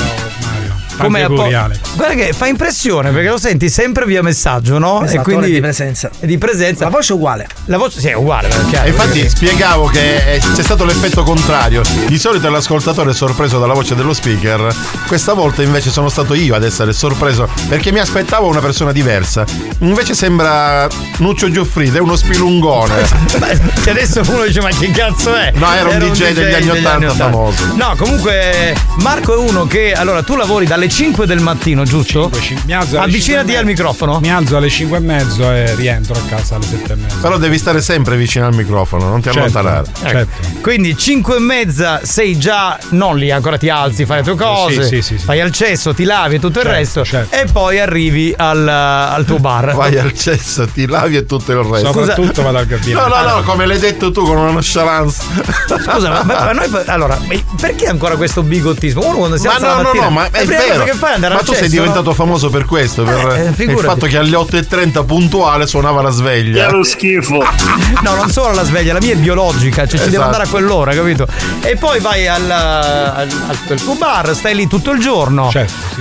Come 1.03 1.23
Alex. 1.23 1.79
Guarda 1.95 2.15
che 2.15 2.33
fa 2.33 2.47
impressione 2.47 3.11
perché 3.11 3.29
lo 3.29 3.37
senti 3.37 3.69
sempre 3.69 4.05
via 4.05 4.21
messaggio, 4.21 4.77
no? 4.77 5.03
Esatto, 5.03 5.19
e 5.19 5.23
quindi 5.23 5.51
di 5.51 5.59
presenza. 5.59 6.09
Di 6.19 6.37
presenza. 6.37 6.85
La 6.85 6.89
voce 6.89 7.13
è 7.13 7.15
uguale. 7.15 7.47
La 7.65 7.77
voce 7.77 7.99
sì, 7.99 8.07
è 8.07 8.13
uguale, 8.13 8.47
perché 8.49 8.83
E 8.83 8.87
infatti 8.89 9.29
spiegavo 9.29 9.87
che 9.87 10.41
c'è 10.53 10.63
stato 10.63 10.85
l'effetto 10.85 11.23
contrario. 11.23 11.81
Di 12.07 12.17
solito 12.17 12.49
l'ascoltatore 12.49 13.11
è 13.11 13.13
sorpreso 13.13 13.59
dalla 13.59 13.73
voce 13.73 13.95
dello 13.95 14.13
speaker. 14.13 14.73
Questa 15.07 15.33
volta 15.33 15.61
invece 15.61 15.89
sono 15.89 16.09
stato 16.09 16.33
io 16.33 16.55
ad 16.55 16.63
essere 16.63 16.93
sorpreso 16.93 17.47
perché 17.67 17.91
mi 17.91 17.99
aspettavo 17.99 18.47
una 18.47 18.59
persona 18.59 18.91
diversa. 18.91 19.45
Invece 19.79 20.13
sembra 20.13 20.87
Nuccio 21.17 21.49
Giuffrida, 21.49 21.97
è 21.97 22.01
uno 22.01 22.15
spilungone. 22.15 22.95
che 23.83 23.89
adesso 23.89 24.21
uno 24.27 24.43
dice 24.43 24.61
ma 24.61 24.69
che 24.69 24.91
cazzo 24.91 25.33
è? 25.33 25.51
No, 25.55 25.73
era 25.73 25.89
un 25.89 25.99
DJ 25.99 26.31
degli 26.31 26.53
anni 26.53 26.69
80 26.69 27.13
famoso. 27.13 27.73
No, 27.75 27.93
comunque 27.97 28.75
Marco 28.97 29.33
è 29.33 29.37
uno 29.37 29.65
che 29.65 29.93
allora 29.93 30.23
tu 30.23 30.35
lavori 30.35 30.65
dalle 30.65 30.88
5 30.89 31.25
del 31.25 31.39
mattino, 31.39 31.83
giusto? 31.83 32.29
Mi 32.65 32.73
alzo 32.73 32.95
alle 32.97 33.05
Avvicinati 33.05 33.45
cinque 33.45 33.57
al 33.57 33.65
microfono. 33.65 34.19
Mi 34.19 34.31
alzo 34.31 34.57
alle 34.57 34.69
5 34.69 34.97
e 34.97 34.99
mezzo 34.99 35.51
e 35.51 35.75
rientro 35.75 36.15
a 36.15 36.21
casa 36.27 36.55
alle 36.55 36.65
7 36.65 36.93
e 36.93 36.95
mezza. 36.95 37.15
Però 37.21 37.37
devi 37.37 37.57
stare 37.57 37.81
sempre 37.81 38.17
vicino 38.17 38.45
al 38.47 38.53
microfono, 38.55 39.07
non 39.07 39.21
ti 39.21 39.31
Certo, 39.31 39.39
allontanare. 39.59 39.85
Ecco. 40.03 40.29
Quindi 40.61 40.97
5 40.97 41.35
e 41.35 41.39
mezza 41.39 42.01
sei 42.03 42.37
già 42.37 42.77
non 42.89 43.17
lì, 43.17 43.31
ancora 43.31 43.57
ti 43.57 43.69
alzi, 43.69 44.05
fai 44.05 44.17
le 44.17 44.23
tue 44.23 44.35
cose, 44.35 44.83
Sì, 44.83 44.87
sì, 44.87 45.01
sì, 45.01 45.17
sì. 45.19 45.25
fai 45.25 45.39
al 45.39 45.51
cesso, 45.51 45.93
ti 45.93 46.03
lavi 46.03 46.35
e 46.35 46.39
tutto 46.39 46.59
il 46.59 46.65
Certo, 46.65 47.01
resto 47.03 47.27
e 47.29 47.45
poi 47.51 47.79
arrivi 47.79 48.33
al, 48.35 48.67
al 48.67 49.25
tuo 49.25 49.39
bar. 49.39 49.75
Vai 49.79 49.97
al 49.97 50.13
cesso, 50.13 50.67
ti 50.67 50.87
lavi 50.87 51.17
e 51.17 51.25
tutto 51.25 51.51
il 51.51 51.59
resto. 51.59 51.93
Soprattutto 51.93 52.41
vado 52.41 52.57
al 52.57 52.65
gabinetto. 52.65 53.07
No, 53.07 53.15
no, 53.15 53.35
no, 53.35 53.43
come 53.43 53.65
l'hai 53.65 53.79
detto 53.79 54.11
tu 54.11 54.23
con 54.23 54.37
una 54.37 54.51
nonchalance. 54.51 55.21
Scusa, 55.67 56.09
ma, 56.09 56.23
ma 56.23 56.51
noi 56.51 56.67
allora, 56.87 57.19
ma 57.25 57.35
perché 57.59 57.85
ancora 57.87 58.15
questo 58.15 58.41
bigottismo? 58.41 59.05
Uno 59.05 59.17
quando 59.17 59.37
si 59.37 59.45
Ma 59.45 59.53
alza 59.53 59.67
no, 59.67 59.71
la 59.75 59.77
no, 59.77 59.83
mattina, 59.83 60.03
no, 60.05 60.09
ma 60.11 60.21
la 60.21 60.37
è 60.37 60.45
prima 60.45 60.78
cosa 60.79 60.91
che 60.91 60.97
fai 60.97 61.13
andare 61.13 61.33
ma 61.33 61.39
al 61.39 61.45
tu 61.45 61.53
sei 61.53 61.63
cesso, 61.63 61.75
no? 61.75 61.81
diventato 61.81 62.13
famoso 62.13 62.49
per 62.49 62.65
questo, 62.65 63.03
per 63.03 63.35
Eh, 63.37 63.43
il 63.49 63.53
figurati. 63.53 63.85
fatto 63.85 64.05
che 64.07 64.17
alle 64.17 64.35
8.30 64.35 65.05
puntuale 65.05 65.67
suonava 65.67 66.01
la 66.01 66.09
sveglia. 66.09 66.67
È 66.67 66.71
lo 66.71 66.83
schifo. 66.83 67.37
No, 68.01 68.15
non 68.15 68.29
solo 68.31 68.53
la 68.53 68.63
sveglia, 68.63 68.93
la 68.93 68.99
mia 69.01 69.11
è 69.13 69.17
biologica, 69.17 69.85
cioè 69.85 69.99
ci 69.99 70.09
devo 70.09 70.23
Esatto. 70.23 70.23
andare 70.25 70.43
a 70.43 70.47
quell'ora, 70.47 70.93
capito? 70.93 71.27
E 71.61 71.75
poi 71.75 71.99
vai 71.99 72.27
al, 72.27 72.49
al, 72.49 73.27
al 73.47 73.81
tuo 73.81 73.95
bar, 73.95 74.33
stai 74.33 74.55
lì 74.55 74.67
tutto 74.67 74.91
il 74.91 74.99
giorno. 74.99 75.51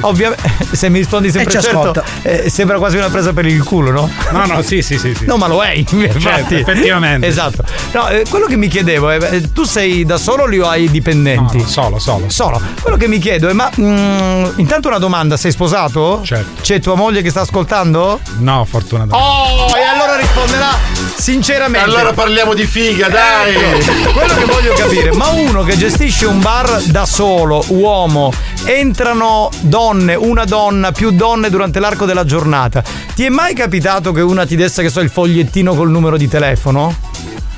Ovviamente, 0.03 0.43
se 0.73 0.89
mi 0.89 0.99
rispondi 0.99 1.31
sempre 1.31 1.53
E 1.59 1.61
ci 1.61 1.67
certo, 1.69 2.03
eh, 2.23 2.49
sembra 2.49 2.79
quasi 2.79 2.97
una 2.97 3.09
presa 3.09 3.33
per 3.33 3.47
il 3.47 3.63
culo, 3.65 3.91
no? 3.91 4.11
No, 4.31 4.47
no, 4.47 4.63
sì, 4.63 4.81
sì, 4.83 4.97
sì. 4.99 5.13
sì. 5.15 5.25
No, 5.27 5.37
ma 5.37 5.47
lo 5.49 5.63
è, 5.63 5.73
infatti. 5.75 6.21
Certo, 6.21 6.55
effettivamente. 6.55 7.27
Esatto. 7.27 7.65
No, 7.93 8.09
eh, 8.09 8.25
quello 8.29 8.47
che 8.47 8.57
mi 8.57 8.69
chiedevo 8.69 9.11
è, 9.11 9.19
eh, 9.33 9.53
tu 9.53 9.65
sei 9.65 10.05
da 10.05 10.17
solo 10.19 10.45
o 10.45 10.65
o 10.65 10.69
hai 10.69 10.89
dipendenti? 10.91 11.65
solo, 11.67 11.99
solo. 11.99 12.27
Solo. 12.29 12.61
Quello 12.81 12.97
che 12.97 13.09
mi 13.09 13.19
chiedo 13.19 13.49
è, 13.49 13.53
ma 13.53 13.71
mm, 13.81 14.45
intanto 14.69 14.89
una 14.89 14.99
domanda, 14.99 15.39
sei 15.39 15.51
sposato? 15.51 16.21
Certo. 16.23 16.61
C'è 16.61 16.79
tua 16.79 16.95
moglie 16.95 17.23
che 17.23 17.31
sta 17.31 17.41
ascoltando? 17.41 18.21
No, 18.41 18.67
fortunatamente. 18.67 19.17
Oh, 19.17 19.75
e 19.75 19.83
allora 19.83 20.17
risponderà 20.17 20.77
sinceramente. 21.17 21.89
Allora 21.89 22.13
parliamo 22.13 22.53
di 22.53 22.67
figa, 22.67 23.09
dai. 23.09 23.55
Ecco, 23.55 24.13
quello 24.13 24.35
che 24.35 24.45
voglio 24.45 24.75
capire, 24.75 25.13
ma 25.13 25.29
uno 25.29 25.63
che 25.63 25.79
gestisce 25.79 26.27
un 26.27 26.43
bar 26.43 26.83
da 26.83 27.07
solo, 27.07 27.65
uomo, 27.69 28.31
entrano 28.65 29.49
donne, 29.61 30.15
una 30.15 30.45
donna, 30.45 30.93
più 30.93 31.13
donne 31.13 31.49
durante 31.49 31.81
l'arco 31.81 32.05
della 32.05 32.27
giornata. 32.27 32.85
Ti 33.15 33.25
è 33.25 33.31
mai 33.31 33.55
capitato 33.55 34.13
che 34.13 34.21
una 34.21 34.45
ti 34.45 34.55
desse, 34.55 34.83
che 34.83 34.91
so, 34.91 35.01
il 35.01 35.09
fogliettino 35.09 35.75
col 35.75 35.89
numero 35.89 36.19
di 36.19 36.29
telefono? 36.29 36.95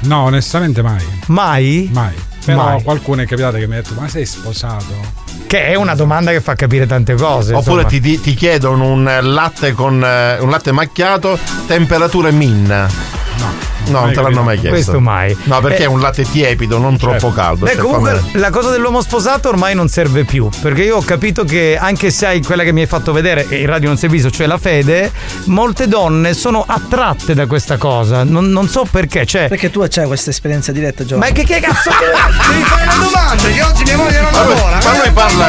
No, 0.03 0.23
onestamente 0.23 0.81
mai. 0.81 1.05
Mai? 1.27 1.91
Mai. 1.93 2.15
Però 2.45 2.63
Mai. 2.63 2.83
qualcuno 2.85 3.23
è 3.23 3.27
capitato 3.27 3.57
che 3.57 3.67
mi 3.67 3.77
ha 3.77 3.83
detto: 3.83 3.95
Ma 3.99 4.09
sei 4.09 4.25
sposato? 4.25 5.20
Che 5.51 5.65
è 5.67 5.75
una 5.75 5.97
domanda 5.97 6.31
che 6.31 6.41
fa 6.41 6.55
capire 6.55 6.87
tante 6.87 7.15
cose. 7.15 7.53
Oppure 7.55 7.85
ti, 7.85 7.99
ti- 7.99 8.21
ti 8.21 8.35
chiedono 8.35 8.87
un 8.87 9.09
eh, 9.09 9.21
latte 9.21 9.73
con 9.73 10.01
eh, 10.01 10.39
un 10.39 10.49
latte 10.49 10.71
macchiato, 10.71 11.37
temperatura 11.67 12.31
min. 12.31 12.67
No. 12.69 13.53
No, 13.87 14.01
non 14.01 14.13
te 14.13 14.21
l'hanno 14.21 14.43
mai 14.43 14.57
chiesto. 14.59 14.75
Questo 14.75 15.01
mai. 15.01 15.37
No, 15.45 15.61
perché 15.61 15.83
Eh, 15.83 15.85
è 15.85 15.87
un 15.87 16.01
latte 16.01 16.23
tiepido, 16.25 16.79
non 16.79 16.97
troppo 16.97 17.33
caldo. 17.33 17.65
Beh, 17.65 17.77
comunque 17.77 18.23
la 18.35 18.51
cosa 18.51 18.71
dell'uomo 18.71 19.01
sposato 19.03 19.49
ormai 19.49 19.75
non 19.75 19.89
serve 19.89 20.25
più. 20.25 20.49
Perché 20.61 20.83
io 20.83 20.97
ho 20.97 21.03
capito 21.03 21.45
che 21.45 21.77
anche 21.81 22.11
se 22.11 22.27
hai 22.27 22.43
quella 22.43 22.63
che 22.63 22.73
mi 22.73 22.83
hai 22.83 22.87
fatto 22.87 23.13
vedere, 23.13 23.47
e 23.49 23.61
in 23.61 23.67
radio 23.67 23.89
non 23.89 23.97
si 23.99 24.07
è 24.07 24.09
visto, 24.09 24.31
cioè 24.31 24.47
la 24.47 24.59
fede, 24.59 25.11
molte 25.45 25.89
donne 25.89 26.35
sono 26.35 26.65
attratte 26.67 27.35
da 27.35 27.47
questa 27.47 27.77
cosa. 27.79 28.23
Non, 28.25 28.51
non 28.51 28.69
so 28.69 28.87
perché. 28.89 29.27
Cioè, 29.27 29.49
Perché 29.49 29.71
tu 29.71 29.85
c'hai 29.89 30.07
questa 30.07 30.31
esperienza 30.31 30.71
diretta, 30.73 31.05
Giovanni. 31.05 31.33
ma 31.33 31.37
che, 31.41 31.45
che 31.45 31.61
cazzo 31.61 31.91
devi 32.51 32.63
fare 32.63 32.83
una 32.85 32.95
domanda? 33.05 33.49
Che 33.49 33.63
oggi 33.63 33.83
mia 33.85 33.97
moglie 33.97 34.21
non 34.21 34.31
Ma 34.33 34.43
lui- 34.45 34.55
lavora. 34.55 34.79
ma 34.85 34.95
eh, 34.95 34.99
lui 34.99 35.11
parla, 35.13 35.49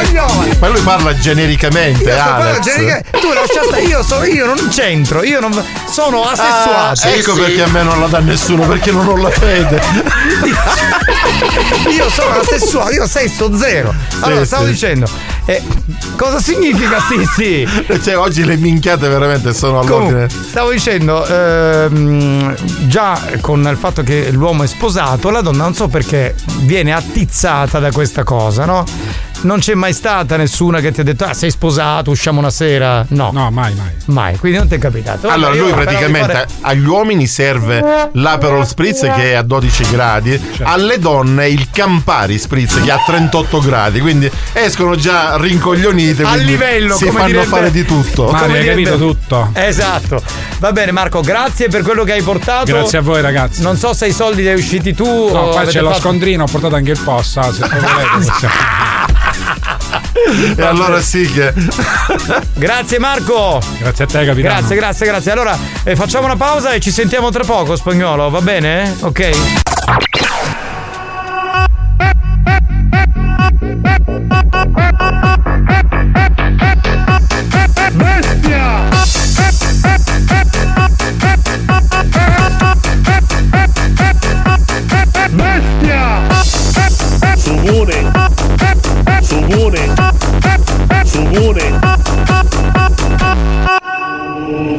ma 0.58 0.68
lui 0.68 0.80
parla 0.80 1.14
genericamente, 1.18 2.10
Io 2.10 2.20
Alex. 2.22 2.60
generica- 2.64 3.02
tu 3.20 3.28
lascia 3.32 3.62
stare, 3.66 3.82
io, 3.82 4.02
sono, 4.02 4.24
io 4.24 4.46
non 4.46 4.68
c'entro, 4.68 5.22
io 5.22 5.40
non, 5.40 5.52
sono 5.90 6.24
asessuato. 6.24 7.00
Ah, 7.06 7.10
ecco 7.10 7.34
perché 7.34 7.62
a 7.62 7.68
me 7.68 7.82
non 7.82 8.00
la 8.00 8.06
dà 8.06 8.20
nessuno, 8.32 8.66
perché 8.66 8.90
non 8.90 9.06
ho 9.06 9.16
la 9.16 9.30
fede. 9.30 9.80
io 11.94 12.08
sono 12.08 12.40
asessuato, 12.40 12.92
io 12.92 13.06
sesso 13.06 13.56
zero. 13.56 13.94
Allora, 14.20 14.40
Sì, 14.40 14.46
stavo 14.46 14.64
sì. 14.64 14.70
dicendo, 14.70 15.08
eh, 15.44 15.62
cosa 16.16 16.40
significa 16.40 16.98
sì 17.00 17.26
sì? 17.34 17.68
Cioè, 18.02 18.16
oggi 18.16 18.44
le 18.44 18.56
minchiate 18.56 19.08
veramente 19.08 19.52
sono 19.52 19.80
all'ordine. 19.80 20.26
Comunque, 20.26 20.48
stavo 20.48 20.70
dicendo, 20.70 21.26
ehm, 21.26 22.54
già 22.88 23.20
con 23.40 23.66
il 23.70 23.76
fatto 23.76 24.02
che 24.02 24.30
l'uomo 24.30 24.62
è 24.62 24.66
sposato, 24.66 25.30
la 25.30 25.40
donna 25.40 25.64
non 25.64 25.74
so 25.74 25.88
perché 25.88 26.34
viene 26.60 26.92
attizzata 26.92 27.78
da 27.78 27.90
questa 27.92 28.24
cosa, 28.24 28.64
no? 28.64 28.84
Non 29.42 29.58
c'è 29.58 29.74
mai 29.74 29.92
stata 29.92 30.36
nessuna 30.36 30.78
che 30.80 30.92
ti 30.92 31.00
ha 31.00 31.04
detto, 31.04 31.24
ah, 31.24 31.34
sei 31.34 31.50
sposato, 31.50 32.10
usciamo 32.12 32.38
una 32.38 32.50
sera. 32.50 33.04
No. 33.08 33.30
No, 33.32 33.50
mai, 33.50 33.74
mai. 33.74 33.90
Mai, 34.06 34.36
quindi 34.38 34.58
non 34.58 34.68
ti 34.68 34.76
è 34.76 34.78
capitato. 34.78 35.22
Vabbè, 35.26 35.32
Allora, 35.34 35.54
lui 35.54 35.72
praticamente 35.72 36.32
fare- 36.32 36.46
agli 36.60 36.86
uomini 36.86 37.26
serve 37.26 38.10
l'Aperol 38.12 38.64
Spritz 38.66 39.00
che 39.00 39.32
è 39.32 39.34
a 39.34 39.42
12 39.42 39.84
gradi, 39.90 40.40
alle 40.62 40.98
donne 41.00 41.48
il 41.48 41.68
Campari 41.72 42.38
Spritz 42.38 42.74
che 42.82 42.88
è 42.88 42.92
a 42.92 43.02
38 43.04 43.58
gradi, 43.60 44.00
quindi 44.00 44.30
escono 44.52 44.94
già 44.94 45.36
rincoglionite. 45.36 46.22
a 46.22 46.36
livello 46.36 46.94
si 46.94 47.06
come 47.06 47.18
fanno 47.18 47.26
direbbe- 47.32 47.46
fare 47.46 47.70
di 47.72 47.84
tutto. 47.84 48.30
Ma 48.30 48.42
hai 48.42 48.64
capito 48.64 48.96
tutto. 48.96 49.50
Esatto. 49.54 50.22
Va 50.60 50.70
bene, 50.70 50.92
Marco, 50.92 51.20
grazie 51.20 51.66
per 51.68 51.82
quello 51.82 52.04
che 52.04 52.12
hai 52.12 52.22
portato. 52.22 52.66
Grazie 52.66 52.98
a 52.98 53.00
voi, 53.00 53.20
ragazzi. 53.20 53.60
Non 53.62 53.76
so 53.76 53.92
se 53.92 54.06
i 54.06 54.12
soldi 54.12 54.42
li 54.42 54.48
hai 54.48 54.54
usciti 54.54 54.94
tu 54.94 55.04
No, 55.32 55.48
qua 55.48 55.64
c'è 55.64 55.80
lo 55.80 55.88
fatto- 55.88 56.00
scontrino, 56.02 56.44
ho 56.44 56.46
portato 56.46 56.76
anche 56.76 56.92
il 56.92 57.00
post. 57.00 57.38
ah, 57.38 57.52
Se 57.52 57.58
volete, 57.66 58.24
possiamo- 58.30 58.54
E 60.56 60.62
allora 60.62 61.00
sì 61.00 61.30
che. 61.30 61.52
Grazie 62.54 62.98
Marco. 62.98 63.60
Grazie 63.78 64.04
a 64.04 64.06
te, 64.06 64.24
capitano. 64.24 64.54
Grazie, 64.54 64.76
grazie, 64.76 65.06
grazie. 65.06 65.32
Allora 65.32 65.58
eh, 65.84 65.96
facciamo 65.96 66.26
una 66.26 66.36
pausa 66.36 66.72
e 66.72 66.80
ci 66.80 66.90
sentiamo 66.90 67.30
tra 67.30 67.44
poco, 67.44 67.76
spagnolo, 67.76 68.30
va 68.30 68.40
bene? 68.40 68.96
Ok. 69.00 70.61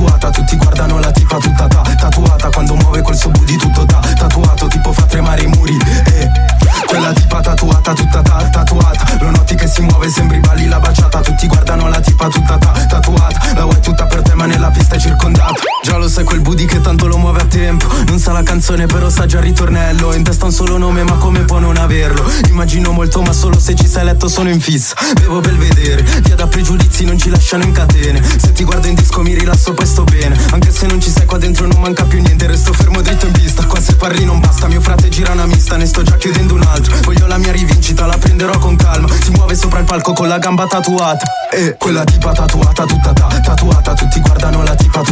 tatuata 0.00 0.30
Tutti 0.30 0.56
guardano 0.56 0.98
la 0.98 1.10
tipa 1.10 1.36
tutta 1.36 1.66
ta, 1.66 1.82
tatuata 1.96 2.48
Quando 2.50 2.74
muove 2.76 3.02
quel 3.02 3.16
suo 3.16 3.30
booty 3.30 3.56
tutto 3.56 3.84
ta, 3.84 4.00
tatuato 4.16 4.66
Tipo 4.66 4.92
fa 4.92 5.02
tremare 5.02 5.42
i 5.42 5.46
muri, 5.46 5.76
eh. 5.76 6.30
Quella 6.86 7.12
tipa 7.12 7.40
tatuata 7.40 7.92
tutta 7.92 8.22
ta, 8.22 8.48
tatuata 8.50 9.16
Lo 9.20 9.30
noti 9.30 9.54
che 9.54 9.66
si 9.66 9.82
muove, 9.82 10.08
sembri 10.08 10.40
balli 10.40 10.66
la 10.66 10.80
baciata 10.80 11.20
Tutti 11.20 11.46
guardano 11.46 11.88
la 11.88 12.00
tipa 12.00 12.28
tutta 12.28 12.56
ta, 12.56 12.72
tatuata 12.88 13.52
La 13.54 13.64
vuoi 13.64 13.80
tutta 13.80 14.06
per 14.06 14.22
te 14.22 14.34
ma 14.34 14.46
nella 14.46 14.70
pista 14.70 14.94
è 14.94 14.98
circondata 14.98 15.49
Già 15.82 15.96
lo 15.96 16.08
sai 16.08 16.24
quel 16.24 16.40
booty 16.40 16.66
che 16.66 16.80
tanto 16.80 17.06
lo 17.06 17.16
muove 17.16 17.40
a 17.40 17.44
tempo. 17.46 17.86
Non 18.06 18.18
sa 18.18 18.32
la 18.32 18.42
canzone 18.42 18.86
però 18.86 19.08
sa 19.08 19.26
già 19.26 19.38
il 19.38 19.44
ritornello. 19.44 20.14
In 20.14 20.22
testa 20.22 20.44
un 20.44 20.52
solo 20.52 20.76
nome 20.76 21.02
ma 21.02 21.14
come 21.14 21.40
può 21.40 21.58
non 21.58 21.76
averlo? 21.76 22.22
Immagino 22.48 22.92
molto 22.92 23.22
ma 23.22 23.32
solo 23.32 23.58
se 23.58 23.74
ci 23.74 23.88
sei 23.88 24.04
letto 24.04 24.28
sono 24.28 24.50
in 24.50 24.60
fissa. 24.60 24.94
Bevo 25.18 25.40
per 25.40 25.56
vedere, 25.56 26.02
via 26.22 26.34
da 26.34 26.46
pregiudizi 26.46 27.04
non 27.04 27.18
ci 27.18 27.30
lasciano 27.30 27.64
in 27.64 27.72
catene. 27.72 28.22
Se 28.22 28.52
ti 28.52 28.64
guardo 28.64 28.88
in 28.88 28.94
disco 28.94 29.22
mi 29.22 29.34
rilasso 29.34 29.72
poi 29.72 29.86
sto 29.86 30.04
bene. 30.04 30.38
Anche 30.52 30.70
se 30.70 30.86
non 30.86 31.00
ci 31.00 31.10
sei 31.10 31.24
qua 31.24 31.38
dentro 31.38 31.66
non 31.66 31.80
manca 31.80 32.04
più 32.04 32.20
niente 32.20 32.46
Resto 32.46 32.72
fermo 32.72 33.00
dritto 33.00 33.26
in 33.26 33.32
pista, 33.32 33.64
qua 33.64 33.80
se 33.80 33.94
parli 33.96 34.24
non 34.24 34.38
basta 34.38 34.66
Mio 34.66 34.80
frate 34.80 35.08
gira 35.08 35.32
una 35.32 35.46
mista, 35.46 35.76
ne 35.76 35.86
sto 35.86 36.02
già 36.02 36.16
chiudendo 36.16 36.54
un 36.54 36.62
altro. 36.62 36.94
Voglio 37.04 37.26
la 37.26 37.38
mia 37.38 37.52
rivincita, 37.52 38.06
la 38.06 38.18
prenderò 38.18 38.58
con 38.58 38.76
calma. 38.76 39.08
Si 39.08 39.30
muove 39.30 39.54
sopra 39.54 39.78
il 39.78 39.84
palco 39.84 40.12
con 40.12 40.28
la 40.28 40.38
gamba 40.38 40.66
tatuata. 40.66 41.24
E 41.50 41.76
quella 41.78 42.04
tipa 42.04 42.32
tatuata 42.32 42.84
tutta 42.84 43.12
ta, 43.12 43.26
tatuata 43.42 43.94
Tutti 43.94 44.20
guardano 44.20 44.62
la 44.62 44.74
tipa 44.74 45.00
tatuata 45.00 45.09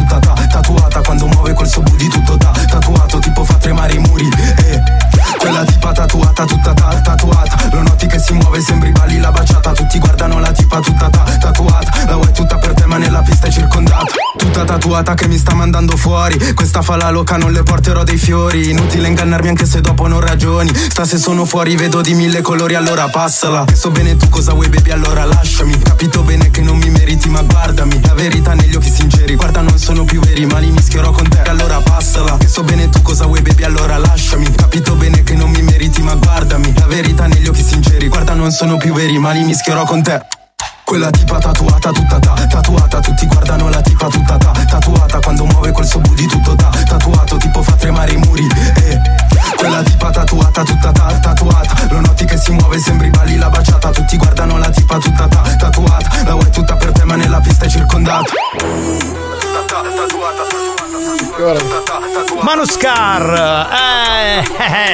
tatuata 14.99 15.15
che 15.15 15.29
mi 15.29 15.39
sta 15.39 15.55
mandando 15.55 15.97
fuori. 15.97 16.37
Questa 16.55 16.83
fa 16.83 16.97
la 16.97 17.11
loca, 17.11 17.37
non 17.37 17.53
le 17.53 17.63
porterò 17.63 18.03
dei 18.03 18.17
fiori. 18.17 18.71
Inutile 18.71 19.09
ingannarmi 19.09 19.49
anche 19.49 19.65
se 19.65 19.81
dopo 19.81 20.07
non 20.07 20.21
ragioni. 20.21 20.75
Sta 20.75 21.05
se 21.05 21.19
sono 21.19 21.45
fuori 21.45 21.77
vedo 21.77 22.01
di 22.01 22.15
mille 22.15 22.41
colori 22.43 22.75
allora 22.75 23.09
passala. 23.09 23.65
So 23.73 23.91
bene 23.91 24.17
tu 24.17 24.29
cosa 24.29 24.53
vuoi 24.53 24.69
baby 24.69 24.91
allora 24.91 25.25
lasciami. 25.25 25.79
Capito 25.79 26.23
bene 26.23 26.51
che 26.51 26.63
non 26.63 26.79
mi 26.79 26.91
meriti 26.91 27.29
ma 27.29 27.43
guardami. 27.43 28.01
La 28.05 28.15
verità 28.15 28.55
negli 28.55 28.75
occhi 28.75 28.91
sinceri. 28.91 29.35
Guarda 29.35 29.61
non 29.61 29.79
sono 29.79 30.05
più 30.05 30.21
veri 30.21 30.47
ma 30.47 30.59
li 30.59 30.71
mischierò 30.71 31.11
con 31.11 31.29
te 31.29 31.43
allora 31.43 31.81
passala. 31.81 32.37
So 32.47 32.63
bene 32.63 32.89
tu 32.89 33.03
cosa 33.03 33.27
vuoi 33.27 33.43
baby 33.43 33.65
allora 33.65 33.99
lasciami. 33.99 34.51
Capito 34.51 34.95
bene 34.95 35.23
che 35.23 35.35
non 35.35 35.51
mi 35.51 35.63
meriti 35.63 36.03
ma 36.03 36.15
guardami. 36.15 36.73
La 36.77 36.87
verità 36.87 37.27
negli 37.27 37.47
occhi 37.47 37.63
sinceri. 37.63 38.09
Guarda 38.09 38.35
non 38.35 38.51
sono 38.51 38.77
più 38.77 38.93
veri 38.93 39.19
ma 39.19 39.31
li 39.31 39.45
mischierò 39.45 39.85
con 39.85 40.03
te 40.03 40.38
quella 40.89 41.11
tipa 41.11 41.39
tatuata 41.39 41.93
tutta 41.93 42.19
ta, 42.19 42.33
tatuata 42.49 43.01
Tutti 43.01 43.27
guardano 43.27 43.69
la 43.69 43.81
tipa 43.83 44.07
tutta 44.07 44.39
ta, 44.39 44.53
tatuata 44.67 45.21
Quando 45.21 45.45
muove 45.45 45.71
quel 45.71 45.87
suo 45.87 46.01
booty 46.01 46.25
tutto 46.25 46.55
ta, 46.55 46.71
tatuato 46.87 47.37
Tipo 47.37 47.63
fa 47.63 47.73
tremare 47.73 48.13
i 48.13 48.17
muri, 48.17 48.47
eh. 48.77 48.99
Quella 49.55 49.83
tipa 49.83 50.11
tatuata 50.11 50.63
tutta 50.63 50.91
ta, 50.91 51.19
tatuata 51.21 51.75
Lo 51.91 52.01
noti 52.01 52.25
che 52.25 52.39
si 52.39 52.53
muove, 52.53 52.79
sembri 52.79 53.11
balli 53.11 53.37
la 53.37 53.51
baciata 53.51 53.91
Tutti 53.91 54.17
guardano 54.17 54.57
la 54.57 54.71
tipa 54.71 54.97
tutta 54.97 55.29
ta, 55.29 55.43
tatuata 55.59 56.23
La 56.25 56.33
vuoi 56.33 56.51
tutta 56.51 56.75
per 56.77 56.93
te 56.93 57.05
ma 57.05 57.17
nella 57.17 57.41
pista 57.41 57.67
è 57.67 57.69
circondata. 57.69 58.33
Manu 62.43 62.67
Scar, 62.67 63.69
eh, 63.73 64.45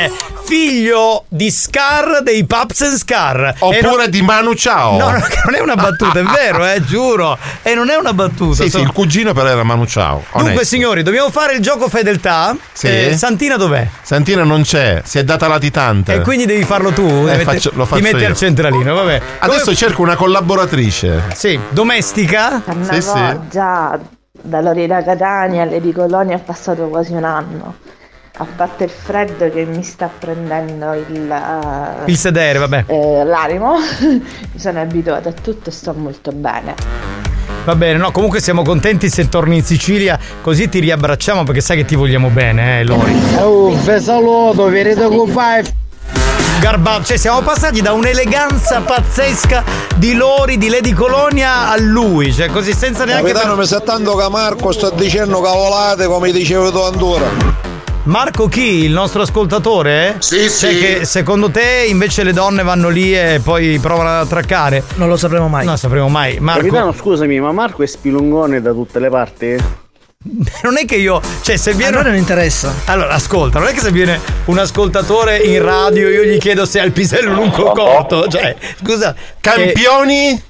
eh, 0.05 0.34
figlio 0.45 1.25
di 1.29 1.51
Scar 1.51 2.23
dei 2.23 2.45
Paps 2.45 2.81
and 2.83 2.97
Scar. 2.97 3.55
Oppure 3.59 4.09
di 4.09 4.21
Manu 4.23 4.55
Ciao. 4.55 4.99
No, 4.99 5.11
no, 5.11 5.19
non 5.47 5.55
è 5.55 5.61
una 5.61 5.75
battuta, 5.75 6.19
è 6.19 6.23
vero, 6.23 6.67
eh, 6.67 6.83
giuro. 6.85 7.39
E 7.63 7.75
non 7.75 7.89
è 7.91 7.97
una 7.97 8.13
battuta. 8.13 8.57
Sì, 8.57 8.63
sì, 8.65 8.71
sono- 8.71 8.85
il 8.85 8.93
cugino 8.93 9.33
però 9.33 9.49
era 9.49 9.63
Manu 9.63 9.87
Ciao. 9.87 10.23
Dunque, 10.33 10.41
onesto. 10.51 10.65
signori, 10.65 11.03
dobbiamo 11.03 11.31
fare 11.31 11.55
il 11.55 11.61
gioco 11.61 11.89
fedeltà. 11.89 12.55
Sì. 12.73 12.87
Eh, 12.89 13.17
Santina 13.17 13.57
dov'è? 13.57 13.89
Santina 14.03 14.45
non 14.45 14.63
c'è, 14.63 15.01
si 15.05 15.19
è 15.19 15.25
data 15.25 15.49
latitante. 15.49 16.15
E 16.15 16.21
quindi 16.21 16.45
devi 16.47 16.65
farlo 16.65 16.91
tu. 16.93 17.27
Eh, 17.29 17.39
faccio- 17.41 17.71
lo 17.75 17.85
ti 17.85 17.89
faccio 17.91 18.03
metti 18.03 18.19
io. 18.23 18.27
al 18.29 18.37
centralino, 18.37 18.95
vabbè. 18.95 19.21
Adesso 19.39 19.75
cerco 19.75 20.03
una 20.03 20.17
collaboratrice. 20.17 21.23
Sì, 21.35 21.59
domestica. 21.71 22.63
Sì, 22.91 23.01
sì. 23.01 23.39
già 23.51 23.99
da 24.47 24.61
Lorena 24.61 25.03
Catania 25.03 25.63
alle 25.63 25.81
di 25.81 25.93
Colonia 25.93 26.37
è 26.37 26.41
passato 26.41 26.89
quasi 26.89 27.13
un 27.13 27.25
anno. 27.25 27.77
A 28.37 28.47
parte 28.57 28.83
il 28.83 28.91
freddo 28.91 29.49
che 29.49 29.65
mi 29.65 29.85
sta 29.85 30.11
prendendo 30.19 30.93
il, 30.95 31.31
eh, 31.31 32.11
Il 32.11 32.17
sedere, 32.17 32.59
vabbè. 32.59 32.85
eh, 32.89 33.25
l'animo, 33.25 33.77
mi 34.01 34.59
sono 34.59 34.81
abituata 34.81 35.29
a 35.29 35.33
tutto 35.33 35.69
e 35.69 35.73
sto 35.73 35.95
molto 35.97 36.33
bene. 36.33 36.75
Va 37.65 37.77
bene, 37.77 37.97
no, 37.97 38.11
comunque 38.11 38.41
siamo 38.41 38.65
contenti 38.65 39.09
se 39.09 39.29
torni 39.29 39.59
in 39.59 39.65
Sicilia, 39.65 40.19
così 40.43 40.69
ti 40.69 40.81
riabbracciamo 40.81 41.45
perché 41.45 41.61
sai 41.61 41.77
che 41.77 41.85
ti 41.85 41.95
vogliamo 41.95 42.29
bene, 42.29 42.81
eh, 42.81 42.85
Lori. 42.85 43.15
Oh, 43.39 43.73
ve 43.85 44.01
saluto, 44.01 44.67
vi 44.67 44.83
vedo 44.83 45.09
con. 45.11 45.33
Garbato, 46.59 47.05
cioè 47.05 47.17
siamo 47.17 47.41
passati 47.41 47.81
da 47.83 47.93
un'eleganza 47.93 48.81
pazzesca 48.81 49.63
di 49.95 50.13
Lori, 50.15 50.59
di 50.59 50.69
Lady 50.71 50.93
Colonia 50.93 51.69
a 51.71 51.77
lui, 51.79 52.33
cioè 52.33 52.49
così 52.49 52.73
senza 52.73 53.05
neanche... 53.05 53.31
Capitano, 53.31 53.55
mi 53.55 53.65
sa 53.67 53.79
tanto 53.81 54.17
che 54.17 54.29
Marco 54.29 54.73
sta 54.73 54.91
dicendo 54.91 55.41
cavolate 55.41 56.07
come 56.07 56.33
dicevo 56.33 56.73
tu 56.73 56.79
ancora. 56.79 57.73
Marco 58.05 58.49
chi? 58.49 58.85
Il 58.85 58.93
nostro 58.93 59.23
ascoltatore? 59.23 60.17
Sì, 60.19 60.41
Cioè 60.41 60.73
sì. 60.73 60.79
che 60.79 61.05
secondo 61.07 61.51
te 61.51 61.87
invece 61.89 62.23
le 62.23 62.35
donne 62.35 62.63
vanno 62.63 62.91
lì 62.91 63.17
e 63.17 63.41
poi 63.43 63.79
provano 63.79 64.11
ad 64.11 64.27
attraccare? 64.27 64.83
Non 64.97 65.09
lo 65.09 65.17
sapremo 65.17 65.49
mai. 65.49 65.65
Non 65.65 65.79
sapremo 65.79 66.09
mai. 66.09 66.39
Marco, 66.39 66.61
Capitano, 66.67 66.93
scusami, 66.93 67.41
ma 67.41 67.53
Marco 67.53 67.83
è 67.83 67.87
spilungone 67.87 68.61
da 68.61 68.73
tutte 68.73 68.99
le 68.99 69.09
parti? 69.09 69.57
non 70.65 70.77
è 70.77 70.85
che 70.85 70.97
io. 70.97 71.21
Cioè, 71.41 71.57
se 71.57 71.73
viene. 71.73 71.97
A 71.97 72.01
noi 72.03 72.11
non 72.11 72.19
interessa. 72.19 72.75
Allora, 72.87 73.15
ascolta, 73.15 73.59
non 73.59 73.69
è 73.69 73.73
che 73.73 73.81
se 73.81 73.91
viene 73.91 74.21
un 74.47 74.59
ascoltatore 74.59 75.39
in 75.39 75.63
radio 75.63 76.11
io 76.11 76.25
gli 76.25 76.39
chiedo 76.39 76.67
se 76.67 76.81
ha 76.81 76.85
il 76.85 76.93
pisello 76.93 77.33
lungo 77.33 77.71
o 77.71 77.73
corto. 77.73 78.29
Cioè, 78.29 78.55
scusa. 78.83 79.15
Campioni? 79.41 80.43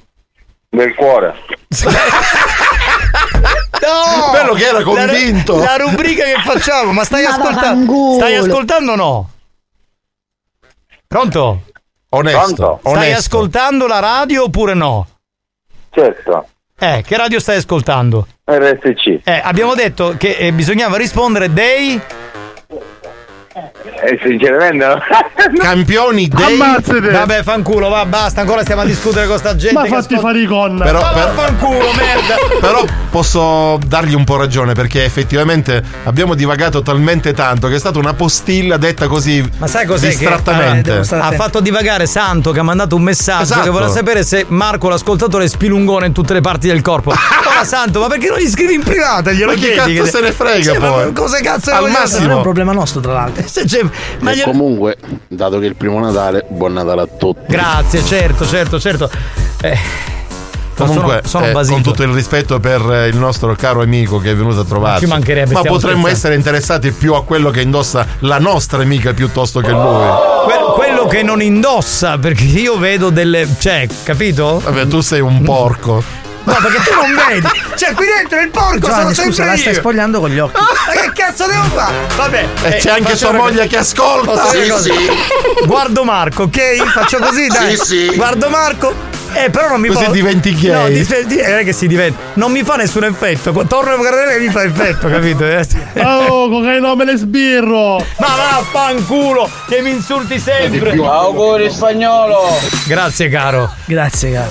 Nel 0.71 0.93
cuore. 0.97 1.35
No! 3.85 4.31
Bello 4.33 4.55
che 4.55 4.65
era 4.65 4.79
La- 4.79 4.85
convinto. 4.85 5.57
La, 5.59 5.77
rubrica 5.77 6.25
che 6.25 6.37
facciamo, 6.43 6.93
ma 6.93 7.05
stai 7.05 7.25
Ma 7.25 7.31
ascoltando? 7.31 8.13
Stai 8.15 8.37
ascoltando 8.37 8.93
o 8.93 8.97
no? 8.97 9.31
Pronto? 11.07 11.63
Onesto. 12.11 12.39
Pronto? 12.41 12.81
Stai 12.83 12.93
onesto. 12.95 13.19
ascoltando 13.19 13.87
la 13.87 13.99
radio 13.99 14.45
oppure 14.45 14.75
no? 14.75 15.07
Certo. 15.91 16.49
Eh, 16.79 17.03
che 17.07 17.17
radio 17.17 17.39
stai 17.39 17.57
ascoltando? 17.59 18.27
RSC. 18.45 19.21
Eh, 19.25 19.41
abbiamo 19.43 19.75
detto 19.75 20.15
che 20.19 20.37
eh, 20.37 20.53
bisognava 20.53 20.97
rispondere 20.97 21.53
dei. 21.53 22.01
Eh, 23.57 24.19
sinceramente 24.23 24.85
no. 24.85 24.99
Campioni 25.63 26.27
dei 26.27 26.57
Vabbè, 26.57 27.43
fanculo, 27.45 27.89
va, 27.89 28.05
basta, 28.05 28.41
ancora 28.41 28.63
stiamo 28.63 28.81
a 28.83 28.85
discutere 28.85 29.29
con 29.29 29.39
sta 29.39 29.55
gente. 29.55 29.75
Ma 29.75 29.83
che 29.85 29.89
fatti 29.91 30.19
fare 30.19 30.41
i 30.41 30.47
con. 30.47 30.77
Però- 30.83 31.01
Ma 31.01 31.09
per- 31.11 31.25
vaffanculo, 31.35 31.79
merda. 31.79 32.35
Però 32.61 32.85
posso 33.11 33.79
dargli 33.87 34.15
un 34.15 34.25
po' 34.25 34.37
ragione 34.37 34.73
perché 34.73 35.05
effettivamente 35.05 35.81
abbiamo 36.05 36.35
divagato 36.35 36.83
talmente 36.83 37.33
tanto 37.33 37.69
che 37.69 37.77
è 37.77 37.79
stata 37.79 37.99
una 38.01 38.13
postilla 38.15 38.77
detta 38.77 39.07
così 39.07 39.49
Ma 39.59 39.69
sai 39.69 39.87
cos'è 39.87 40.09
che 40.09 40.17
distrattamente. 40.17 40.97
eh, 41.09 41.17
ha 41.17 41.31
fatto 41.33 41.61
divagare 41.61 42.07
Santo 42.07 42.51
che 42.51 42.59
ha 42.59 42.65
mandato 42.65 42.97
un 42.97 43.03
messaggio 43.03 43.43
Esatto. 43.45 43.63
che 43.63 43.71
voleva 43.71 43.91
sapere 43.93 44.25
se 44.25 44.47
Marco 44.49 44.89
l'ascoltatore 44.89 45.45
è 45.45 45.49
spilungone 45.49 46.07
in 46.07 46.13
tutte 46.13 46.33
le 46.33 46.41
parti 46.41 46.67
del 46.67 46.81
corpo. 46.83 47.11
Ora 47.47 47.63
Santo, 47.65 48.01
ma 48.01 48.09
perché 48.09 48.29
non 48.29 48.39
gli 48.39 48.49
scrivi 48.49 48.75
in 48.75 48.83
privata? 48.83 49.31
Glielo 49.31 49.53
Ma 49.53 49.57
chi 49.57 49.61
chiedi? 49.71 49.95
cazzo 49.95 50.11
se 50.11 50.21
ne 50.21 50.33
frega 50.33 50.73
Sì, 50.73 50.79
ma 50.79 50.89
poi? 50.89 51.13
cosa 51.13 51.39
cazzo 51.41 51.71
Al 51.71 51.89
massimo. 51.91 52.21
Non 52.23 52.31
è 52.31 52.35
un 52.35 52.43
problema 52.43 52.73
nostro, 52.73 53.01
tra 53.01 53.13
l'altro. 53.13 53.44
Ma 54.21 54.31
E 54.31 54.35
glielo- 54.37 54.51
comunque, 54.51 54.97
dato 55.29 55.59
che 55.59 55.67
è 55.67 55.69
il 55.69 55.77
primo 55.77 55.99
Natale, 56.01 56.45
buon 56.49 56.73
Natale 56.73 57.03
a 57.03 57.07
tutti. 57.07 57.41
Grazie, 57.53 58.05
certo, 58.05 58.47
certo, 58.47 58.79
certo. 58.81 59.11
Eh, 59.63 59.79
Comunque, 60.77 61.21
sono, 61.25 61.45
sono 61.45 61.61
eh, 61.61 61.67
con 61.67 61.83
tutto 61.83 62.03
il 62.03 62.09
rispetto 62.13 62.59
per 62.59 62.81
eh, 62.91 63.07
il 63.07 63.17
nostro 63.17 63.55
caro 63.55 63.81
amico 63.83 64.19
che 64.19 64.33
è 64.33 64.35
venuto 64.35 64.59
a 64.61 64.65
trovarci, 64.65 65.05
Ci 65.05 65.11
mancherebbe, 65.11 65.53
ma 65.53 65.61
potremmo 65.61 65.79
scherzando. 65.79 66.09
essere 66.09 66.35
interessati 66.35 66.91
più 66.91 67.15
a 67.15 67.23
quello 67.25 67.51
che 67.51 67.61
indossa 67.61 68.05
la 68.21 68.39
nostra 68.41 68.83
amica 68.83 69.13
piuttosto 69.13 69.61
che 69.61 69.71
lui. 69.71 69.81
Que- 70.45 70.73
quello 70.75 71.07
che 71.07 71.23
non 71.23 71.41
indossa, 71.41 72.19
perché 72.19 72.43
io 72.43 72.77
vedo 72.77 73.11
delle. 73.11 73.47
cioè, 73.57 73.87
capito? 74.03 74.61
Vabbè, 74.65 74.89
tu 74.89 75.01
sei 75.01 75.21
un 75.21 75.43
porco. 75.43 76.03
No, 76.45 76.55
perché 76.61 76.91
tu 76.91 76.95
non 76.95 77.15
vedi. 77.15 77.49
Cioè, 77.75 77.95
qui 77.95 78.07
dentro 78.07 78.41
il 78.41 78.51
porco 78.51 78.87
sono 78.87 79.13
Giovanni, 79.13 79.15
sempre 79.15 79.33
scusa, 79.33 79.45
la 79.47 79.57
stai 79.57 79.73
io. 79.73 79.79
spogliando 79.79 80.21
con 80.21 80.31
gli 80.31 80.39
occhi. 80.39 80.61
Ma 80.61 80.93
che 80.93 81.13
cazzo 81.13 81.47
devo 81.47 81.65
fare? 81.65 81.95
Vabbè. 82.17 82.49
E 82.63 82.69
eh, 82.69 82.77
c'è 82.77 82.91
anche 82.91 83.17
sua 83.17 83.33
moglie 83.33 83.67
che 83.67 83.79
ascolta. 83.79 84.33
Posso 84.33 84.51
dire 84.53 84.79
Sì, 84.81 84.91
sì. 84.91 85.67
Guardo 85.67 86.05
Marco, 86.05 86.43
ok? 86.45 86.85
Faccio 86.93 87.19
così, 87.19 87.47
dai. 87.47 87.77
Sì, 87.77 87.85
sì. 87.85 88.15
Guardo 88.15 88.49
Marco. 88.49 89.14
Eh, 89.35 89.51
però 89.51 89.69
non 89.69 89.81
mi 89.81 89.89
Così 89.89 90.05
fa. 90.05 90.11
diventi 90.11 90.55
gay. 90.55 90.71
No, 90.73 90.87
di- 90.89 91.07
di- 91.27 91.43
non 91.43 91.59
è 91.59 91.65
che 91.65 91.73
si 91.73 91.87
diventa. 91.87 92.19
Non 92.35 92.53
mi 92.53 92.63
fa 92.63 92.77
nessun 92.77 93.05
effetto. 93.05 93.53
Torno 93.67 93.93
a 93.93 93.97
guardare 93.97 94.27
lei 94.27 94.47
mi 94.47 94.51
fa 94.53 94.63
effetto, 94.63 95.09
capito? 95.09 95.45
Eh, 95.45 95.67
Oh, 96.05 96.49
cocaina 96.49 96.95
me 96.95 97.05
ne 97.05 97.17
sbirro. 97.17 97.97
Ma 98.19 98.27
vaffanculo, 98.27 99.49
che 99.69 99.81
mi 99.83 99.91
insulti 99.91 100.39
sempre. 100.39 100.93
Auguri 100.97 101.71
spagnolo. 101.71 102.57
Grazie, 102.87 103.29
caro. 103.29 103.71
Grazie, 103.87 104.33
caro. 104.33 104.49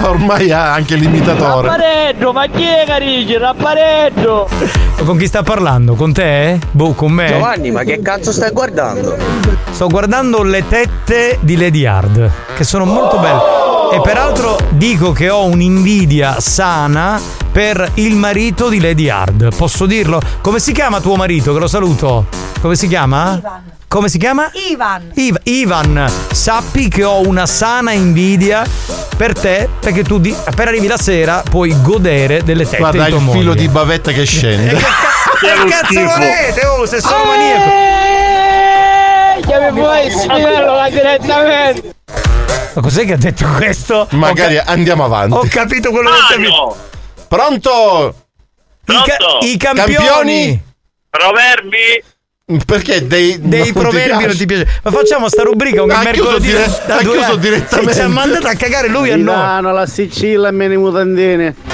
Ormai 0.08 0.50
ha 0.50 0.72
anche 0.72 0.94
l'imitatore. 0.96 1.68
Rappareggio, 1.68 2.32
ma 2.32 2.46
chi 2.48 2.64
è 2.64 2.84
Carigi? 2.86 3.36
Rappareggio! 3.38 4.48
Con 5.04 5.16
chi 5.16 5.26
sta 5.26 5.42
parlando? 5.42 5.94
Con 5.94 6.12
te? 6.12 6.58
Boh, 6.72 6.92
con 6.92 7.12
me? 7.12 7.28
Giovanni, 7.28 7.70
ma 7.70 7.82
che 7.82 8.00
cazzo 8.02 8.32
stai 8.32 8.50
guardando? 8.50 9.16
Sto 9.70 9.86
guardando 9.88 10.42
le 10.42 10.66
tette 10.68 11.38
di 11.40 11.56
Lady 11.56 11.86
Hard, 11.86 12.30
che 12.56 12.64
sono 12.64 12.84
molto 12.84 13.18
belle. 13.18 13.55
E 13.96 14.00
peraltro 14.02 14.58
dico 14.70 15.12
che 15.12 15.30
ho 15.30 15.44
un'invidia 15.46 16.38
sana 16.40 17.18
per 17.50 17.92
il 17.94 18.14
marito 18.16 18.68
di 18.68 18.80
Lady 18.80 19.08
Hard. 19.08 19.54
Posso 19.56 19.86
dirlo? 19.86 20.20
Come 20.42 20.58
si 20.58 20.72
chiama 20.72 21.00
tuo 21.00 21.16
marito? 21.16 21.52
Che 21.54 21.58
lo 21.58 21.66
saluto. 21.66 22.26
Come 22.60 22.76
si 22.76 22.88
chiama? 22.88 23.36
Ivan. 23.38 23.62
Come 23.88 24.08
si 24.08 24.18
chiama? 24.18 24.50
Ivan. 24.70 25.10
Iv- 25.14 25.40
Ivan, 25.44 26.10
sappi 26.32 26.88
che 26.88 27.04
ho 27.04 27.26
una 27.26 27.46
sana 27.46 27.92
invidia 27.92 28.64
per 29.16 29.32
te 29.32 29.68
perché 29.80 30.02
tu 30.02 30.18
di- 30.18 30.34
appena 30.44 30.68
arrivi 30.70 30.86
la 30.88 30.98
sera 30.98 31.42
puoi 31.48 31.74
godere 31.80 32.42
delle 32.42 32.64
tette 32.64 32.76
Guarda 32.78 33.04
di 33.06 33.10
il 33.14 33.22
tua 33.22 33.32
filo 33.32 33.50
moglie. 33.50 33.60
di 33.62 33.68
bavetta 33.68 34.12
che 34.12 34.24
scende. 34.24 34.76
Che 35.36 35.68
cazzo 35.68 36.00
volete? 36.02 36.64
Oh, 36.66 36.86
se 36.86 36.98
sono 37.00 37.24
maniaco. 37.24 37.70
Che 39.46 39.70
mi 39.70 39.78
puoi 39.80 40.10
spiegarlo 40.10 40.88
direttamente? 40.90 41.95
Ma 42.76 42.82
cos'è 42.82 43.06
che 43.06 43.14
ha 43.14 43.16
detto 43.16 43.46
questo? 43.56 44.06
Magari 44.10 44.58
Ho 44.58 44.62
ca- 44.64 44.70
andiamo 44.70 45.04
avanti. 45.06 45.34
Ho 45.34 45.46
capito 45.48 45.90
quello 45.90 46.10
che 46.10 46.16
ho 46.16 46.26
capito. 46.28 46.76
Pronto? 47.26 48.14
I, 48.86 49.02
ca- 49.06 49.38
i 49.40 49.56
campioni. 49.56 50.62
Proverbi. 51.08 52.04
Perché 52.64 53.04
dei, 53.08 53.40
Dei 53.40 53.72
non 53.72 53.82
proverbi 53.82 54.24
non 54.24 54.36
ti 54.36 54.46
piace. 54.46 54.68
Ma 54.84 54.92
facciamo 54.92 55.28
sta 55.28 55.42
rubrica 55.42 55.82
un 55.82 55.90
Ha 55.90 56.00
mercoledì 56.04 56.46
dire- 56.46 56.64
da 56.86 56.98
ha 56.98 57.02
due 57.02 57.14
chiuso 57.14 57.32
anni. 57.32 57.40
direttamente. 57.40 57.94
Ci 57.94 58.00
ha 58.02 58.06
mandato 58.08 58.46
a 58.46 58.54
cagare 58.54 58.86
lui 58.86 59.10
a 59.10 59.16
noi. 59.16 59.24
Milano, 59.24 59.72
la 59.72 59.84
Sicilia 59.86 60.46
e 60.46 60.50
meni 60.52 60.76
mutandine. 60.76 61.56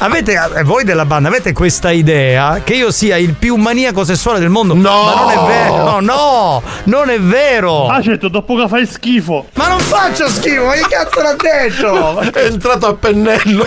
Avete, 0.00 0.38
eh, 0.56 0.62
voi 0.62 0.84
della 0.84 1.06
banda, 1.06 1.30
avete 1.30 1.54
questa 1.54 1.90
idea 1.90 2.60
che 2.62 2.74
io 2.74 2.90
sia 2.90 3.16
il 3.16 3.32
più 3.32 3.56
maniaco 3.56 4.04
sessuale 4.04 4.40
del 4.40 4.50
mondo? 4.50 4.74
No! 4.74 5.04
Ma 5.04 5.14
non 5.14 5.30
è 5.30 5.38
vero! 5.46 5.76
No, 5.76 6.00
no! 6.00 6.62
Non 6.84 7.08
è 7.08 7.18
vero! 7.18 7.86
Ah, 7.86 8.02
certo, 8.02 8.28
dopo 8.28 8.56
che 8.56 8.68
fai 8.68 8.84
schifo. 8.86 9.46
Ma 9.54 9.68
non 9.68 9.80
faccio 9.80 10.28
schifo, 10.28 10.66
ma 10.66 10.72
che 10.74 10.84
cazzo 10.86 11.22
l'ha 11.22 11.34
detto? 11.34 12.18
È 12.20 12.44
entrato 12.44 12.88
a 12.88 12.94
pennello. 12.94 13.66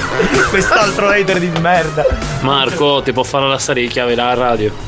Quest'altro 0.52 1.10
hater 1.10 1.40
di 1.40 1.50
merda. 1.60 2.06
Marco, 2.42 3.02
ti 3.04 3.12
può 3.12 3.24
fare 3.24 3.48
la 3.48 3.58
storia 3.58 3.82
di 3.82 3.90
chiave 3.90 4.14
dalla 4.14 4.36
radio. 4.36 4.83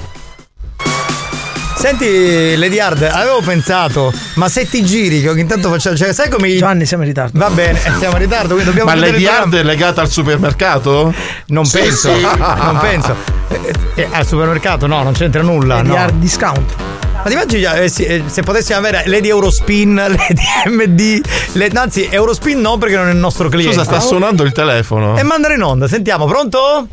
Senti, 1.85 2.55
Lady 2.57 2.79
Hard, 2.79 3.03
avevo 3.03 3.41
pensato, 3.41 4.11
ma 4.37 4.49
se 4.49 4.67
ti 4.67 4.83
giri, 4.83 5.21
che 5.21 5.29
ogni 5.29 5.45
tanto 5.45 5.69
facciamo. 5.69 5.95
Cioè, 5.95 6.13
sai 6.13 6.29
come. 6.31 6.51
Giovanni, 6.57 6.83
siamo 6.87 7.03
in 7.03 7.09
ritardo. 7.09 7.37
Va 7.37 7.51
bene, 7.51 7.77
eh, 7.77 7.91
siamo 7.99 8.15
in 8.15 8.23
ritardo, 8.23 8.55
quindi 8.55 8.65
dobbiamo 8.65 8.89
Ma 8.89 8.95
Lady. 8.95 9.27
Hard 9.27 9.53
è 9.53 9.61
legata 9.61 10.01
al 10.01 10.09
supermercato? 10.09 11.13
Non 11.49 11.63
Sì, 11.65 11.77
penso, 11.77 12.11
sì. 12.15 12.21
non 12.23 12.77
penso. 12.81 13.15
Eh, 13.49 13.73
eh, 14.01 14.07
al 14.09 14.25
supermercato 14.25 14.87
no, 14.87 15.03
non 15.03 15.13
c'entra 15.13 15.43
nulla. 15.43 15.75
Lady 15.75 15.89
no. 15.89 15.95
Hard 15.95 16.15
discount. 16.15 16.73
Ma 17.17 17.21
ti 17.21 17.33
immagini 17.33 17.63
eh, 17.63 17.87
sì, 17.87 18.03
eh, 18.03 18.23
se 18.25 18.41
potessimo 18.41 18.79
avere 18.79 19.03
Lady 19.05 19.29
Eurospin, 19.29 19.93
Lady 19.93 20.43
MD, 20.65 21.21
le- 21.51 21.69
anzi 21.75 22.07
Eurospin 22.09 22.61
no 22.61 22.79
perché 22.79 22.95
non 22.95 23.09
è 23.09 23.11
il 23.11 23.17
nostro 23.17 23.47
cliente. 23.47 23.73
Scusa, 23.75 23.85
sta 23.85 23.99
suonando 23.99 24.41
il 24.41 24.53
telefono. 24.53 25.15
E 25.19 25.21
mandare 25.21 25.53
in 25.53 25.61
onda, 25.61 25.87
sentiamo, 25.87 26.25
pronto? 26.25 26.87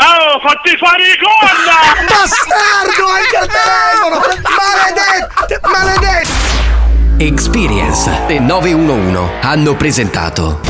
Oh, 0.00 0.38
fatti 0.40 0.76
fare 0.76 1.02
i 1.02 1.18
con! 1.18 1.32
Bastardo, 2.06 3.04
anche 3.10 3.36
al 3.36 3.48
telefono! 3.48 4.20
Maledetto, 4.56 5.68
maledetto! 5.68 6.36
Experience 7.18 8.26
e 8.28 8.38
911 8.38 9.32
hanno 9.40 9.74
presentato 9.74 10.60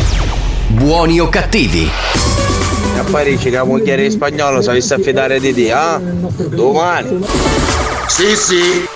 Buoni 0.69 1.21
o 1.21 1.29
cattivi? 1.29 1.91
A 2.99 3.05
Parigi 3.11 3.51
che 3.51 3.57
la 3.57 3.65
moglie 3.65 4.03
in 4.03 4.11
spagnolo 4.11 4.63
si 4.63 4.71
avesse 4.71 4.95
affidare 4.95 5.39
di 5.41 5.53
te, 5.53 5.73
ah? 5.73 5.99
Domani. 5.99 7.23
Sì, 8.07 8.35
sì. 8.35 8.89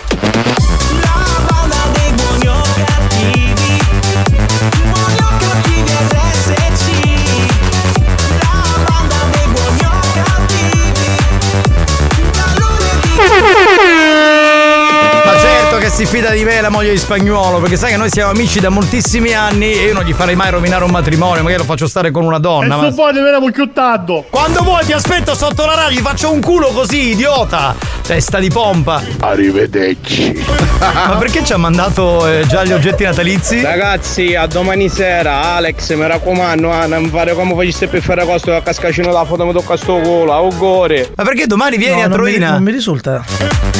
Si 16.04 16.16
fida 16.16 16.30
di 16.30 16.42
me 16.42 16.60
la 16.60 16.68
moglie 16.68 16.90
di 16.90 16.98
spagnolo, 16.98 17.58
perché 17.60 17.76
sai 17.76 17.92
che 17.92 17.96
noi 17.96 18.10
siamo 18.10 18.30
amici 18.32 18.58
da 18.58 18.70
moltissimi 18.70 19.32
anni 19.34 19.72
e 19.72 19.84
io 19.84 19.92
non 19.94 20.02
gli 20.02 20.12
farei 20.12 20.34
mai 20.34 20.50
rovinare 20.50 20.82
un 20.84 20.90
matrimonio, 20.90 21.42
magari 21.42 21.60
lo 21.60 21.64
faccio 21.64 21.86
stare 21.86 22.10
con 22.10 22.24
una 22.24 22.38
E 22.38 22.40
donna. 22.40 22.74
sto 22.76 22.82
Ma... 22.86 22.90
poi 22.92 23.12
veniamo 23.12 23.48
chiuttato. 23.50 24.24
Quando 24.28 24.62
vuoi 24.64 24.84
ti 24.84 24.92
aspetto 24.92 25.34
sotto 25.36 25.64
la 25.64 25.74
radio, 25.76 25.98
gli 25.98 26.02
faccio 26.02 26.32
un 26.32 26.40
culo 26.40 26.68
così, 26.68 27.10
idiota! 27.10 27.76
Testa 28.04 28.40
di 28.40 28.48
pompa. 28.50 29.00
Arrivederci. 29.20 30.42
Ma 30.80 31.16
perché 31.18 31.44
ci 31.44 31.52
ha 31.52 31.56
mandato 31.56 32.26
eh, 32.26 32.44
già 32.48 32.64
gli 32.64 32.72
oggetti 32.72 33.04
natalizi? 33.04 33.60
Ragazzi, 33.62 34.34
a 34.34 34.46
domani 34.46 34.88
sera, 34.88 35.54
Alex, 35.54 35.94
mi 35.94 36.06
raccomando, 36.06 36.70
ah, 36.72 36.86
non 36.86 37.08
fare 37.10 37.32
come 37.34 37.54
faceste 37.54 37.86
per 37.86 38.02
fare 38.02 38.24
costo 38.26 38.52
a 38.54 38.60
cascacino 38.60 39.12
la 39.12 39.24
foto 39.24 39.46
mi 39.46 39.52
tocca 39.52 39.76
sto 39.76 40.00
culo, 40.00 40.32
auguri. 40.32 41.10
Ma 41.14 41.22
perché 41.22 41.46
domani 41.46 41.76
vieni 41.76 41.98
No, 42.00 42.02
a 42.02 42.08
non 42.08 42.18
mi- 42.18 42.24
Troina? 42.24 42.50
non 42.52 42.62
mi 42.64 42.72
risulta. 42.72 43.24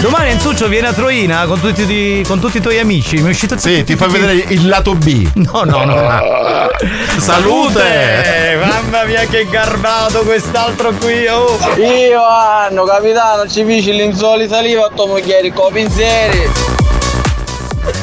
Domani 0.00 0.30
Enzuccio 0.30 0.68
viene 0.68 0.88
a 0.88 0.92
Troina 0.92 1.44
con 1.46 1.60
tutti, 1.60 1.82
i- 1.82 2.11
con 2.26 2.38
tutti 2.38 2.58
i 2.58 2.60
tuoi 2.60 2.78
amici. 2.78 3.16
Mi 3.16 3.28
è 3.28 3.30
uscito 3.30 3.56
Sì, 3.56 3.82
ti 3.84 3.96
fa 3.96 4.06
vedere 4.06 4.34
il 4.48 4.68
lato 4.68 4.94
B. 4.94 5.30
No, 5.34 5.62
no, 5.64 5.84
no. 5.84 6.20
Salute! 7.18 8.52
Eh, 8.52 8.56
mamma 8.56 9.04
mia 9.04 9.24
che 9.26 9.46
garbato 9.48 10.20
quest'altro 10.22 10.92
qui, 10.92 11.26
oh! 11.26 11.58
Io, 11.76 12.22
Anno, 12.24 12.84
capitano, 12.84 13.48
ci 13.48 13.64
dici 13.64 13.92
l'insolita 13.92 14.56
saliva 14.56 14.86
a 14.86 14.90
tua 14.94 15.06
moglie 15.06 15.52
con 15.52 15.72
pensieri. 15.72 16.50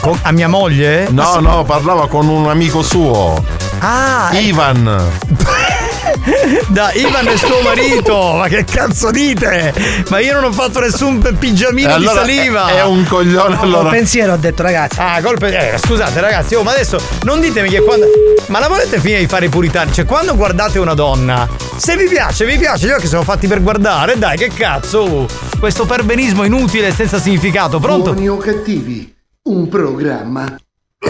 Con- 0.01 0.19
a 0.23 0.31
mia 0.31 0.47
moglie? 0.47 1.07
No, 1.09 1.39
no, 1.39 1.63
parlava 1.63 2.07
con 2.07 2.27
un 2.27 2.49
amico 2.49 2.81
suo. 2.81 3.43
Ah, 3.79 4.29
Ivan. 4.33 5.87
Da 6.69 6.91
Ivan 6.93 7.27
è 7.27 7.35
suo 7.37 7.61
marito, 7.61 8.33
ma 8.35 8.47
che 8.47 8.63
cazzo 8.63 9.11
dite? 9.11 9.73
Ma 10.09 10.19
io 10.19 10.33
non 10.33 10.45
ho 10.45 10.51
fatto 10.51 10.79
nessun 10.79 11.19
pigiamino 11.37 11.89
E 11.89 11.93
allora 11.93 12.23
di 12.23 12.35
saliva. 12.35 12.67
è- 12.67 12.75
è 12.77 12.83
un 12.85 13.03
coglione 13.05 13.55
Col 13.57 13.67
allora. 13.67 13.89
pensiero 13.89 14.33
ho 14.33 14.37
detto, 14.37 14.61
ragazzi. 14.63 14.97
Ah, 14.99 15.19
colpe. 15.21 15.73
Eh, 15.73 15.77
scusate 15.77 16.19
ragazzi, 16.19 16.55
oh, 16.55 16.63
ma 16.63 16.71
adesso 16.71 17.01
non 17.23 17.39
ditemi 17.39 17.69
che 17.69 17.81
quando. 17.81 18.05
Ma 18.47 18.59
la 18.59 18.67
volete 18.67 18.99
finire 18.99 19.19
di 19.19 19.27
fare 19.27 19.45
i 19.45 19.49
puritani? 19.49 19.91
Cioè, 19.93 20.05
quando 20.05 20.35
guardate 20.35 20.79
una 20.79 20.93
donna, 20.93 21.47
se 21.77 21.95
vi 21.97 22.07
piace, 22.07 22.45
vi 22.45 22.57
piace, 22.57 22.87
gli 22.87 22.91
occhi 22.91 23.07
sono 23.07 23.23
fatti 23.23 23.47
per 23.47 23.61
guardare, 23.61 24.17
dai, 24.17 24.37
che 24.37 24.49
cazzo. 24.53 25.27
questo 25.59 25.85
perbenismo 25.85 26.43
inutile 26.43 26.87
e 26.87 26.91
senza 26.93 27.19
significato. 27.19 27.79
Pronto? 27.79 28.11
Buoni 28.13 28.29
o 28.29 28.37
cattivi, 28.37 29.13
un 29.43 29.67
programma 29.67 30.43
ha 30.45 31.09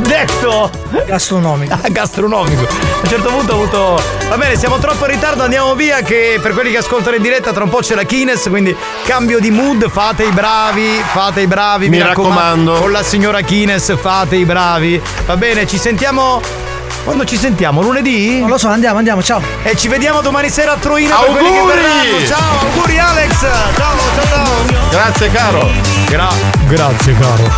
detto? 0.00 0.70
Gastronomico. 1.06 1.74
Ah, 1.74 1.88
gastronomico. 1.88 2.62
A 2.62 3.00
un 3.02 3.08
certo 3.08 3.28
punto 3.30 3.52
ho 3.52 3.56
avuto. 3.56 4.02
Va 4.28 4.36
bene, 4.36 4.56
siamo 4.56 4.78
troppo 4.78 5.04
in 5.06 5.12
ritardo, 5.12 5.42
andiamo 5.42 5.74
via. 5.74 6.00
Che 6.00 6.38
per 6.42 6.52
quelli 6.52 6.70
che 6.70 6.78
ascoltano 6.78 7.16
in 7.16 7.22
diretta, 7.22 7.52
tra 7.52 7.64
un 7.64 7.70
po' 7.70 7.78
c'è 7.78 7.94
la 7.94 8.04
Kines. 8.04 8.46
Quindi 8.48 8.74
cambio 9.04 9.38
di 9.40 9.50
mood, 9.50 9.88
fate 9.90 10.24
i 10.24 10.30
bravi, 10.30 11.00
fate 11.12 11.42
i 11.42 11.46
bravi. 11.46 11.88
Mi 11.88 12.00
raccomando. 12.00 12.74
Con 12.74 12.90
la 12.92 13.02
signora 13.02 13.40
Kines, 13.42 13.96
fate 13.98 14.36
i 14.36 14.44
bravi. 14.44 15.00
Va 15.26 15.36
bene, 15.36 15.66
ci 15.66 15.78
sentiamo. 15.78 16.40
Quando 17.02 17.24
ci 17.24 17.38
sentiamo? 17.38 17.80
Lunedì? 17.80 18.40
Non 18.40 18.50
lo 18.50 18.58
so, 18.58 18.68
andiamo, 18.68 18.98
andiamo, 18.98 19.22
ciao. 19.22 19.40
E 19.62 19.74
ci 19.74 19.88
vediamo 19.88 20.20
domani 20.20 20.50
sera 20.50 20.72
a 20.72 20.76
Troina 20.76 21.16
per 21.16 21.30
quelli 21.30 21.50
che 21.50 21.56
Auguri! 21.58 21.74
verranno. 21.76 22.26
Ciao, 22.26 22.58
auguri 22.74 22.98
Alex! 22.98 23.38
Ciao, 23.40 23.96
ciao, 24.14 24.26
ciao! 24.28 24.88
Grazie 24.90 25.30
caro. 25.30 25.70
Gra- 26.08 26.28
grazie 26.68 27.16
caro. 27.18 27.48